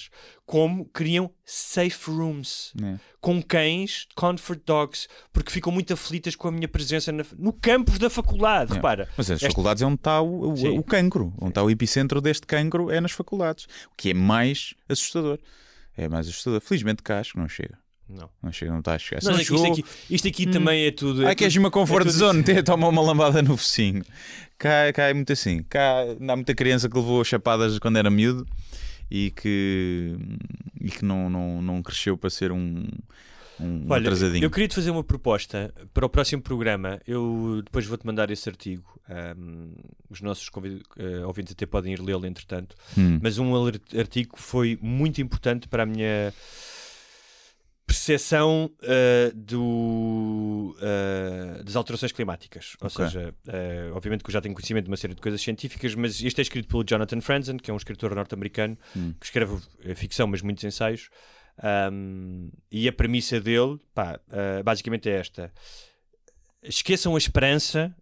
como 0.44 0.84
criam 0.86 1.30
safe 1.44 2.10
rooms 2.10 2.72
é? 2.82 2.98
com 3.20 3.42
cães, 3.42 4.06
comfort 4.14 4.60
dogs, 4.66 5.08
porque 5.32 5.50
ficam 5.50 5.72
muito 5.72 5.92
aflitas 5.94 6.36
com 6.36 6.48
a 6.48 6.52
minha 6.52 6.68
presença 6.68 7.10
na- 7.10 7.24
no 7.38 7.52
campus 7.52 7.98
da 7.98 8.10
faculdade. 8.10 8.72
É. 8.72 8.74
Repara. 8.76 9.08
Mas 9.16 9.30
as 9.30 9.36
Esta- 9.36 9.48
faculdades 9.48 9.82
é 9.82 9.86
onde 9.86 9.94
está 9.96 10.20
o, 10.20 10.50
o, 10.52 10.78
o 10.78 10.82
cancro. 10.84 11.32
Onde 11.40 11.50
está 11.52 11.62
o 11.62 11.70
epicentro 11.70 12.20
deste 12.20 12.46
cancro 12.46 12.90
é 12.90 13.00
nas 13.00 13.12
faculdades. 13.12 13.64
O 13.90 13.96
que 13.96 14.10
é 14.10 14.14
mais 14.14 14.74
assustador. 14.88 15.38
É 15.96 16.06
mais 16.08 16.28
assustador. 16.28 16.60
Felizmente 16.60 17.02
cá 17.02 17.20
acho 17.20 17.32
que 17.32 17.38
não 17.38 17.48
chega. 17.48 17.78
Não. 18.12 18.28
Não 18.42 18.52
chega, 18.52 18.72
não 18.72 18.80
está 18.80 18.94
a 18.94 18.98
chegar. 18.98 19.22
Não, 19.22 19.32
isto, 19.40 19.56
chegou- 19.56 19.72
aqui, 19.72 19.84
isto 20.10 20.26
aqui 20.28 20.46
também 20.46 20.84
é 20.86 20.90
tudo. 20.90 21.22
é 21.26 21.30
Ah, 21.30 21.34
queres 21.34 21.54
tudo- 21.54 21.62
uma 21.64 21.70
comfort 21.70 22.06
é 22.06 22.10
zone? 22.10 22.42
Tê, 22.42 22.62
Toma 22.62 22.88
uma 22.88 23.00
lambada 23.02 23.40
no 23.42 23.56
focinho. 23.56 24.04
Cá, 24.58 24.92
cá 24.92 25.04
é 25.04 25.14
muito 25.14 25.32
assim. 25.32 25.62
Cá 25.68 26.02
há 26.28 26.36
muita 26.36 26.54
criança 26.54 26.88
que 26.88 26.96
levou 26.96 27.24
chapadas 27.24 27.78
quando 27.78 27.96
era 27.98 28.10
miúdo 28.10 28.46
e 29.10 29.30
que, 29.30 30.16
e 30.80 30.90
que 30.90 31.04
não, 31.04 31.30
não, 31.30 31.62
não 31.62 31.82
cresceu 31.82 32.16
para 32.16 32.28
ser 32.30 32.52
um, 32.52 32.86
um 33.58 33.86
Olha, 33.88 34.00
atrasadinho. 34.02 34.44
eu 34.44 34.50
queria 34.50 34.68
te 34.68 34.74
fazer 34.74 34.90
uma 34.90 35.02
proposta 35.04 35.72
para 35.94 36.04
o 36.04 36.08
próximo 36.08 36.42
programa. 36.42 37.00
Eu 37.06 37.62
depois 37.64 37.86
vou-te 37.86 38.04
mandar 38.06 38.30
esse 38.30 38.48
artigo. 38.48 38.84
Ahm, 39.08 39.72
os 40.08 40.20
nossos 40.20 40.48
convid- 40.48 40.82
eh, 40.98 41.24
ouvintes 41.26 41.52
até 41.52 41.66
podem 41.66 41.92
ir 41.94 42.00
lê-lo, 42.00 42.24
entretanto. 42.26 42.76
Hum. 42.96 43.18
Mas 43.20 43.38
um 43.38 43.66
ar- 43.66 43.80
artigo 43.98 44.36
foi 44.36 44.78
muito 44.80 45.20
importante 45.20 45.66
para 45.66 45.82
a 45.82 45.86
minha 45.86 46.32
percepção 47.90 48.70
eh, 48.82 49.32
do, 49.34 50.76
eh, 50.80 51.62
das 51.64 51.74
alterações 51.74 52.12
climáticas. 52.12 52.76
Ou 52.80 52.86
Ok. 52.86 53.04
seja, 53.04 53.34
eh, 53.48 53.90
obviamente 53.92 54.22
que 54.22 54.30
eu 54.30 54.32
já 54.32 54.40
tenho 54.40 54.54
conhecimento 54.54 54.84
de 54.84 54.90
uma 54.90 54.96
série 54.96 55.12
de 55.14 55.20
coisas 55.20 55.40
científicas, 55.42 55.94
mas 55.96 56.22
este 56.22 56.40
é 56.40 56.42
escrito 56.42 56.68
pelo 56.68 56.84
Jonathan 56.86 57.20
Franzen, 57.20 57.56
que 57.56 57.68
é 57.68 57.74
um 57.74 57.76
escritor 57.76 58.14
norte-americano 58.14 58.78
Hum. 58.96 59.12
que 59.18 59.26
escreve 59.26 59.56
ficção, 59.96 60.28
mas 60.28 60.40
muitos 60.40 60.62
ensaios. 60.62 61.10
Um, 61.92 62.50
e 62.70 62.86
a 62.88 62.92
premissa 62.92 63.40
dele, 63.40 63.78
pá, 63.92 64.18
basicamente 64.64 65.10
é 65.10 65.14
esta: 65.16 65.52
esqueçam 66.62 67.14
a 67.16 67.18
esperança 67.18 67.94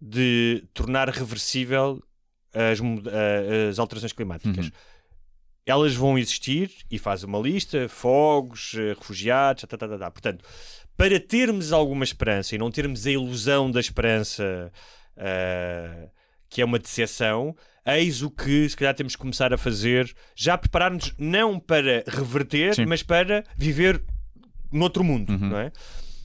de 0.00 0.64
tornar 0.74 1.08
reversível 1.10 2.02
as, 2.52 2.80
as 3.70 3.78
alterações 3.78 4.12
climáticas. 4.12 4.66
Uhum. 4.66 4.72
Elas 5.66 5.94
vão 5.96 6.16
existir 6.16 6.70
e 6.88 6.96
faz 6.98 7.24
uma 7.24 7.38
lista: 7.40 7.88
fogos, 7.88 8.74
eh, 8.78 8.94
refugiados, 8.96 9.64
tá, 9.64 9.76
tá, 9.76 9.88
tá, 9.88 9.98
tá. 9.98 10.10
portanto, 10.10 10.44
para 10.96 11.18
termos 11.18 11.72
alguma 11.72 12.04
esperança 12.04 12.54
e 12.54 12.58
não 12.58 12.70
termos 12.70 13.04
a 13.06 13.10
ilusão 13.10 13.70
da 13.70 13.80
esperança 13.80 14.72
eh, 15.16 16.08
que 16.48 16.62
é 16.62 16.64
uma 16.64 16.78
decepção, 16.78 17.54
eis 17.84 18.22
o 18.22 18.30
que 18.30 18.68
se 18.68 18.76
calhar 18.76 18.94
temos 18.94 19.16
que 19.16 19.20
começar 19.20 19.52
a 19.52 19.58
fazer, 19.58 20.14
já 20.36 20.56
preparar-nos 20.56 21.12
não 21.18 21.58
para 21.58 22.04
reverter, 22.06 22.74
Sim. 22.76 22.86
mas 22.86 23.02
para 23.02 23.42
viver 23.56 24.00
noutro 24.72 25.02
mundo, 25.02 25.30
Uhum. 25.32 25.38
não 25.50 25.58
é? 25.58 25.72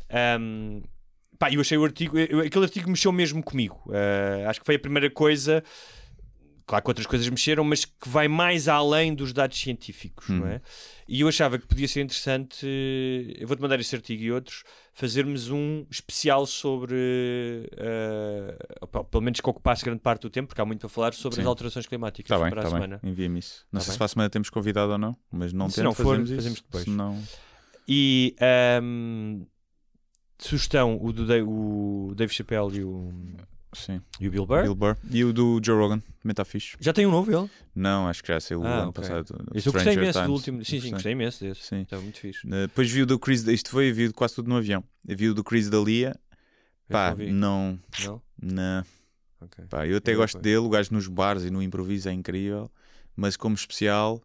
Ahm, 0.10 0.82
pá, 1.40 1.52
eu 1.52 1.62
achei 1.62 1.78
o 1.78 1.84
artigo, 1.84 2.18
eu- 2.20 2.42
aquele 2.42 2.66
artigo 2.66 2.90
mexeu 2.90 3.12
mesmo 3.12 3.42
comigo. 3.42 3.82
Ah, 3.92 4.50
acho 4.50 4.60
que 4.60 4.66
foi 4.66 4.76
a 4.76 4.80
primeira 4.80 5.10
coisa. 5.10 5.64
Claro 6.66 6.84
que 6.84 6.90
outras 6.92 7.06
coisas 7.08 7.28
mexeram, 7.28 7.64
mas 7.64 7.84
que 7.86 8.08
vai 8.08 8.28
mais 8.28 8.68
além 8.68 9.14
dos 9.14 9.34
dados 9.34 9.60
científicos, 9.60 10.30
não 10.30 10.48
é? 10.48 10.62
E 11.08 11.22
eu 11.22 11.28
achava 11.28 11.58
que 11.60 11.68
podia 11.68 11.88
ser 11.88 12.02
interessante, 12.02 12.66
eu 13.38 13.48
vou-te 13.48 13.60
mandar 13.62 13.80
esse 13.80 13.94
artigo 13.96 14.24
e 14.24 14.32
outros, 14.32 14.64
fazermos 14.94 15.50
um 15.50 15.86
especial 15.90 16.46
sobre, 16.46 17.70
opa, 18.80 19.04
pelo 19.04 19.22
menos 19.24 19.40
que 19.42 19.50
ocupasse 19.50 19.84
grande 19.84 20.00
parte 20.02 20.22
do 20.22 20.30
tempo, 20.30 20.48
porque 20.50 20.62
há 20.62 20.66
muito 20.66 20.80
para 20.82 20.90
falar 20.90 21.14
sobre 21.14 21.36
Sim. 21.36 21.42
as 21.42 21.48
alterações 21.48 21.86
climáticas 21.86 22.32
Está 22.32 22.42
bem, 22.44 22.50
para 22.52 22.62
a 22.62 22.64
bem. 22.64 22.74
semana. 22.74 23.00
Envia-me 23.04 23.40
isso. 23.40 23.66
Não 23.72 23.80
Tá 23.80 23.86
sei 23.86 23.90
bem. 23.90 23.94
se 23.94 23.98
para 23.98 24.06
a 24.06 24.10
semana 24.10 24.30
temos 24.30 24.50
convidado 24.50 24.92
ou 24.94 24.98
não, 24.98 25.18
mas 25.32 25.52
não 25.54 25.70
Se 25.70 25.84
não 25.84 25.94
for, 25.94 26.06
fazemos, 26.06 26.30
isso. 26.30 26.36
fazemos 26.38 26.62
depois. 26.62 26.84
Se 26.86 26.90
não... 26.90 27.22
E 27.88 28.36
ahm, 28.40 29.42
sugestão, 30.40 30.98
o 31.02 31.12
do 31.12 31.24
o 31.48 32.14
Dave 32.16 32.34
Chappelle 32.34 32.78
e 32.78 32.84
o, 32.84 33.12
Sim. 33.74 34.02
e 34.20 34.28
o 34.28 34.32
Bill 34.32 34.46
Burr. 34.46 34.64
Bill 34.64 34.76
Burr. 34.76 34.98
E 35.10 35.24
o 35.24 35.32
do 35.32 35.60
Joe 35.64 35.78
Rogan, 35.78 36.00
também 36.00 36.32
está 36.32 36.44
fixe. 36.46 36.76
Já 36.80 36.92
tem 36.94 37.06
um 37.06 37.12
novo 37.12 37.32
ele? 37.32 37.50
Não, 37.74 38.08
acho 38.08 38.22
que 38.22 38.28
já 38.28 38.40
saiu 38.40 38.62
o 38.62 38.66
Ah, 38.66 38.80
ano 38.82 38.90
ok. 38.90 39.02
passado. 39.02 39.46
Esse 39.54 39.68
eu 39.70 39.74
gostei 39.74 39.94
imenso 39.94 40.20
do 40.20 40.24
Times. 40.26 40.38
último. 40.40 40.66
Sim, 40.66 40.82
sim, 40.82 40.92
gostei 40.92 41.12
imenso 41.14 41.44
desse. 41.44 41.62
Sim. 41.64 41.82
Estava 41.82 42.02
muito 42.02 42.20
fixe. 42.20 42.46
Uh, 42.46 42.50
Depois 42.68 42.92
vi 42.92 43.02
o 43.02 43.06
do 43.06 43.18
Chris, 43.18 43.48
isto 43.48 43.70
foi, 43.72 43.92
vi 43.92 44.12
quase 44.12 44.36
tudo 44.36 44.50
no 44.50 44.58
avião. 44.58 44.84
Eu 45.08 45.16
vi 45.18 45.30
o 45.30 45.34
do 45.34 45.44
Chris 45.44 45.70
Dalia. 45.70 46.16
Pá, 46.90 47.16
não 47.16 47.32
não, 47.32 47.80
Não? 48.06 48.22
não. 48.42 48.86
Ok. 49.42 49.64
Pá, 49.70 49.88
eu 49.88 49.98
até 49.98 50.14
Eu 50.14 50.18
gosto 50.18 50.38
dele, 50.40 50.58
o 50.58 50.70
gajo 50.70 50.90
nos 50.94 51.08
bares 51.08 51.44
e 51.46 51.50
no 51.50 51.64
improviso 51.64 52.10
é 52.10 52.12
incrível, 52.12 52.70
mas 53.16 53.38
como 53.38 53.56
especial 53.56 54.22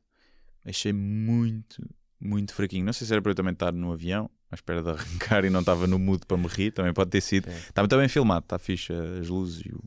achei 0.65 0.93
muito, 0.93 1.81
muito 2.21 2.53
fraquinho. 2.53 2.85
Não 2.85 2.93
sei 2.93 3.07
se 3.07 3.13
era 3.13 3.23
para 3.23 3.31
eu 3.31 3.35
também 3.37 3.53
estar 3.53 3.73
no 3.73 3.93
avião, 3.93 4.29
à 4.51 4.55
espera 4.55 4.83
de 4.83 4.91
arrancar 4.91 5.45
e 5.45 5.51
não 5.51 5.61
estava 5.61 5.87
no 5.87 5.99
mood 5.99 6.25
para 6.27 6.37
me 6.37 6.47
rir, 6.47 6.71
também 6.73 6.93
pode 6.93 7.11
ter 7.11 7.21
sido. 7.21 7.49
Está 7.49 7.83
muito 7.83 7.97
bem 7.97 8.09
filmado, 8.09 8.45
está 8.45 8.59
fixe 8.59 8.93
as 9.21 9.29
luzes 9.29 9.63
e 9.67 9.71
o- 9.71 9.83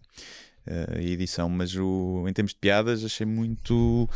eh, 0.67 0.97
a 0.97 1.01
edição, 1.01 1.49
mas 1.49 1.75
o, 1.75 2.25
em 2.27 2.33
termos 2.33 2.51
de 2.53 2.59
piadas 2.59 3.03
achei 3.03 3.25
muito. 3.25 4.07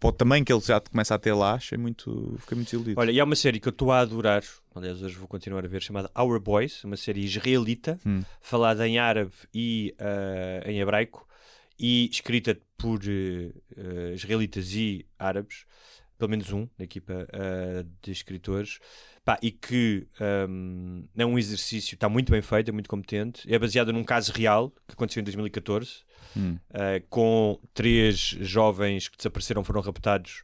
Para 0.00 0.08
o 0.08 0.12
tamanho 0.12 0.44
que 0.44 0.52
ele 0.52 0.60
já 0.60 0.80
começa 0.80 1.14
a 1.14 1.18
ter 1.18 1.32
lá, 1.32 1.52
achei 1.54 1.78
muito. 1.78 2.34
Fiquei 2.40 2.56
muito 2.56 2.66
desiludido. 2.66 3.00
Olha, 3.00 3.12
e 3.12 3.20
há 3.20 3.24
uma 3.24 3.36
série 3.36 3.60
que 3.60 3.68
eu 3.68 3.70
estou 3.70 3.92
a 3.92 4.00
adorar, 4.00 4.42
aliás, 4.74 5.00
hoje 5.00 5.14
vou 5.14 5.28
continuar 5.28 5.64
a 5.64 5.68
ver, 5.68 5.80
chamada 5.80 6.10
Our 6.18 6.40
Boys, 6.40 6.82
uma 6.82 6.96
série 6.96 7.20
israelita, 7.24 8.00
Hum. 8.04 8.22
falada 8.40 8.86
em 8.88 8.98
árabe 8.98 9.30
e 9.54 9.94
ah, 10.00 10.68
em 10.68 10.80
hebraico, 10.80 11.24
e 11.78 12.08
escrita 12.10 12.58
por 12.76 12.98
eh, 13.06 14.12
israelitas 14.14 14.72
e 14.74 15.06
árabes, 15.16 15.66
pelo 16.22 16.30
menos 16.30 16.52
um, 16.52 16.68
da 16.78 16.84
equipa 16.84 17.26
ah, 17.32 17.84
de 18.00 18.12
escritores, 18.12 18.78
Pá, 19.24 19.38
e 19.42 19.50
que 19.52 20.06
ahm, 20.20 21.04
é 21.16 21.24
um 21.24 21.38
exercício, 21.38 21.94
está 21.94 22.08
muito 22.08 22.32
bem 22.32 22.42
feito, 22.42 22.70
é 22.70 22.72
muito 22.72 22.88
competente, 22.88 23.42
é 23.52 23.56
baseado 23.56 23.92
num 23.92 24.02
caso 24.02 24.32
real 24.32 24.70
que 24.86 24.94
aconteceu 24.94 25.20
em 25.20 25.24
2014, 25.24 26.04
Hum. 26.36 26.58
Uh, 26.70 27.04
com 27.08 27.60
três 27.74 28.18
jovens 28.40 29.08
que 29.08 29.16
desapareceram, 29.16 29.62
foram 29.62 29.80
raptados 29.80 30.42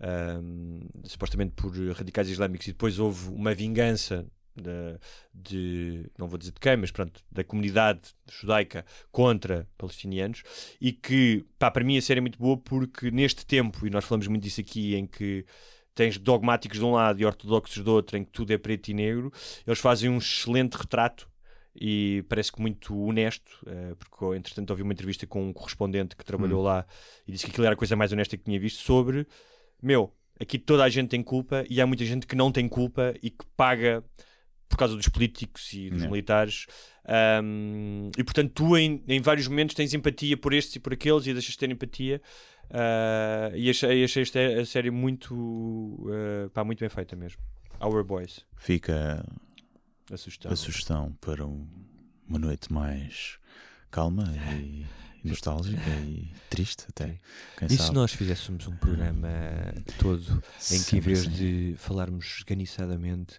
um, 0.00 0.80
supostamente 1.04 1.52
por 1.52 1.72
radicais 1.92 2.28
islâmicos. 2.28 2.66
E 2.66 2.72
depois 2.72 2.98
houve 2.98 3.28
uma 3.30 3.54
vingança 3.54 4.26
de, 4.60 4.98
de- 5.32 6.10
não 6.18 6.28
vou 6.28 6.38
dizer 6.38 6.52
de 6.52 6.60
quem, 6.60 6.76
mas 6.76 6.90
pronto, 6.90 7.20
da 7.30 7.44
comunidade 7.44 8.00
judaica 8.30 8.84
contra 9.10 9.68
palestinianos 9.76 10.42
e 10.80 10.92
que, 10.92 11.44
pá, 11.58 11.70
para 11.70 11.84
mim 11.84 11.96
a 11.96 12.02
série 12.02 12.18
é 12.18 12.20
muito 12.20 12.38
boa 12.38 12.56
porque 12.56 13.10
neste 13.10 13.46
tempo, 13.46 13.86
e 13.86 13.90
nós 13.90 14.04
falamos 14.04 14.26
muito 14.26 14.42
disso 14.42 14.60
aqui, 14.60 14.94
em 14.94 15.06
que 15.06 15.44
tens 15.94 16.16
dogmáticos 16.16 16.78
de 16.78 16.84
um 16.84 16.92
lado 16.92 17.20
e 17.20 17.24
ortodoxos 17.24 17.82
do 17.82 17.92
outro, 17.92 18.16
em 18.16 18.24
que 18.24 18.30
tudo 18.30 18.52
é 18.52 18.58
preto 18.58 18.88
e 18.88 18.94
negro, 18.94 19.32
eles 19.66 19.80
fazem 19.80 20.08
um 20.08 20.18
excelente 20.18 20.74
retrato 20.74 21.28
e 21.74 22.24
parece 22.28 22.52
que 22.52 22.60
muito 22.60 22.96
honesto, 22.96 23.50
uh, 23.62 23.96
porque 23.96 24.36
entretanto 24.36 24.70
ouvi 24.70 24.82
uma 24.82 24.92
entrevista 24.92 25.26
com 25.26 25.48
um 25.48 25.52
correspondente 25.52 26.16
que 26.16 26.24
trabalhou 26.24 26.60
hum. 26.60 26.64
lá 26.64 26.86
e 27.26 27.32
disse 27.32 27.44
que 27.44 27.50
aquilo 27.50 27.66
era 27.66 27.74
a 27.74 27.76
coisa 27.76 27.96
mais 27.96 28.12
honesta 28.12 28.36
que 28.36 28.44
tinha 28.44 28.58
visto 28.58 28.82
sobre, 28.82 29.26
meu, 29.82 30.12
aqui 30.40 30.58
toda 30.58 30.84
a 30.84 30.88
gente 30.88 31.08
tem 31.08 31.22
culpa 31.22 31.64
e 31.68 31.80
há 31.80 31.86
muita 31.86 32.04
gente 32.04 32.26
que 32.26 32.36
não 32.36 32.50
tem 32.50 32.68
culpa 32.68 33.14
e 33.22 33.30
que 33.30 33.44
paga 33.56 34.04
por 34.68 34.76
causa 34.76 34.94
dos 34.94 35.08
políticos 35.08 35.72
e 35.72 35.90
dos 35.90 36.02
não. 36.02 36.10
militares. 36.10 36.66
Um, 37.42 38.10
e 38.16 38.22
portanto, 38.22 38.52
tu 38.54 38.76
em, 38.76 39.02
em, 39.08 39.20
vários 39.20 39.48
momentos 39.48 39.74
tens 39.74 39.94
empatia 39.94 40.36
por 40.36 40.52
estes 40.52 40.76
e 40.76 40.80
por 40.80 40.92
aqueles 40.92 41.26
e 41.26 41.32
deixas 41.32 41.52
de 41.52 41.58
ter 41.58 41.70
empatia. 41.70 42.20
Uh, 42.70 43.56
e 43.56 43.70
achei, 43.70 44.04
achei 44.04 44.22
esta 44.22 44.38
a 44.60 44.66
série 44.66 44.90
muito, 44.90 45.34
uh, 45.34 46.50
pá, 46.52 46.62
muito 46.62 46.80
bem 46.80 46.88
feita 46.88 47.16
mesmo. 47.16 47.40
Our 47.80 48.04
Boys. 48.04 48.40
Fica 48.56 49.24
a 50.12 50.16
sugestão, 50.16 50.52
a 50.52 50.56
sugestão 50.56 51.12
para 51.20 51.46
um, 51.46 51.66
uma 52.28 52.38
noite 52.38 52.72
mais 52.72 53.38
calma 53.90 54.24
e 54.60 54.84
nostálgica 55.24 55.90
e 56.04 56.30
triste 56.50 56.84
até. 56.88 57.18
e 57.68 57.76
se 57.76 57.92
nós 57.92 58.12
fizéssemos 58.12 58.66
um 58.66 58.76
programa 58.76 59.28
todo 59.98 60.42
em 60.70 60.82
que 60.82 60.96
em 60.96 61.00
vez 61.00 61.20
assim. 61.20 61.30
de 61.30 61.74
falarmos 61.78 62.38
esganiçadamente 62.38 63.38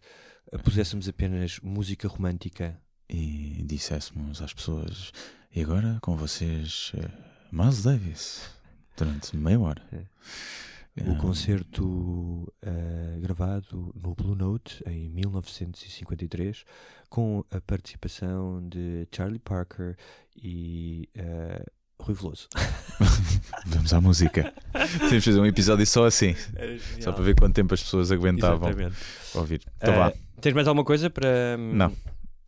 puséssemos 0.64 1.08
apenas 1.08 1.60
música 1.60 2.08
romântica 2.08 2.80
e 3.10 3.64
disséssemos 3.66 4.42
às 4.42 4.54
pessoas 4.54 5.12
e 5.54 5.62
agora 5.62 5.98
com 6.02 6.16
vocês 6.16 6.92
uh, 6.96 7.10
Miles 7.52 7.84
Davis 7.84 8.50
durante 8.96 9.36
meia 9.36 9.60
hora. 9.60 9.82
É. 9.92 11.10
O 11.10 11.16
concerto 11.16 11.86
uh, 11.86 13.20
gravado 13.22 13.94
no 13.96 14.14
Blue 14.14 14.36
Note 14.36 14.84
em 14.86 15.10
1953 15.10 16.66
com 17.10 17.44
a 17.52 17.62
participação 17.62 18.68
de 18.68 19.08
Charlie 19.16 19.40
Parker 19.40 19.96
e 20.36 21.08
uh, 21.18 21.66
Rui 22.02 22.16
Veloso. 22.16 22.48
Vamos 23.66 23.94
à 23.94 24.02
música. 24.02 24.54
Temos 25.00 25.10
de 25.12 25.22
fazer 25.22 25.40
um 25.40 25.46
episódio 25.46 25.86
só 25.86 26.06
assim. 26.06 26.36
Só 27.00 27.12
para 27.12 27.24
ver 27.24 27.36
quanto 27.36 27.56
tempo 27.56 27.74
as 27.74 27.82
pessoas 27.82 28.12
aguentavam 28.12 28.70
Exatamente. 28.70 28.98
ouvir. 29.34 29.62
Então 29.78 29.94
uh, 29.94 29.98
vá. 29.98 30.14
Tens 30.42 30.54
mais 30.54 30.68
alguma 30.68 30.84
coisa 30.84 31.10
para. 31.10 31.58
Hum, 31.58 31.74
Não. 31.74 31.94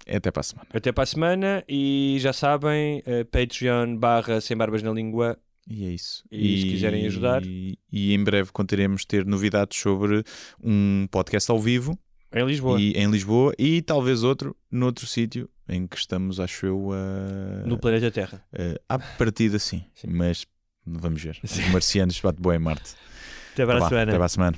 É 0.06 0.18
até 0.18 0.32
para 0.32 0.42
a 0.42 0.44
semana. 0.44 0.68
Até 0.74 0.92
para 0.92 1.04
a 1.04 1.06
semana 1.06 1.64
e 1.70 2.18
já 2.20 2.34
sabem, 2.34 3.00
uh, 3.00 3.24
Patreon 3.26 3.96
barra 3.98 4.42
sem 4.42 4.58
barbas 4.58 4.82
na 4.82 4.92
língua. 4.92 5.38
E 5.70 5.86
é 5.86 5.90
isso. 5.90 6.24
E, 6.32 6.56
e 6.56 6.62
se 6.62 6.68
quiserem 6.68 7.06
ajudar. 7.06 7.46
E, 7.46 7.78
e 7.92 8.14
em 8.14 8.24
breve 8.24 8.52
contaremos 8.52 9.06
ter 9.06 9.26
novidades 9.26 9.80
sobre 9.80 10.24
um 10.62 11.08
podcast 11.12 11.52
ao 11.52 11.60
vivo. 11.60 11.98
Em 12.34 12.46
Lisboa. 12.46 12.80
E, 12.80 12.94
em 12.94 13.12
Lisboa 13.12 13.54
e 13.60 13.82
talvez 13.82 14.24
outro 14.24 14.56
noutro 14.72 15.06
sítio 15.06 15.50
em 15.68 15.86
que 15.86 15.98
estamos, 15.98 16.40
acho 16.40 16.66
eu, 16.66 16.88
uh, 16.90 17.66
no 17.66 17.78
planeta 17.78 18.10
Terra. 18.10 18.44
Uh, 18.54 18.80
à 18.90 18.98
partida, 18.98 19.60
sim, 19.60 19.84
sim. 19.94 20.08
Mas 20.10 20.46
vamos 20.86 21.22
ver. 21.22 21.40
Sim. 21.44 21.62
Os 21.62 21.70
marcianos 21.70 22.20
bate 22.20 22.42
boa 22.42 22.56
em 22.56 22.60
Marte. 22.60 22.96
Até 23.54 23.66
para 23.66 23.86
a 23.86 23.88
semana. 23.88 24.12
Até 24.12 24.18
para 24.18 24.26
a 24.26 24.30
semana. 24.30 24.58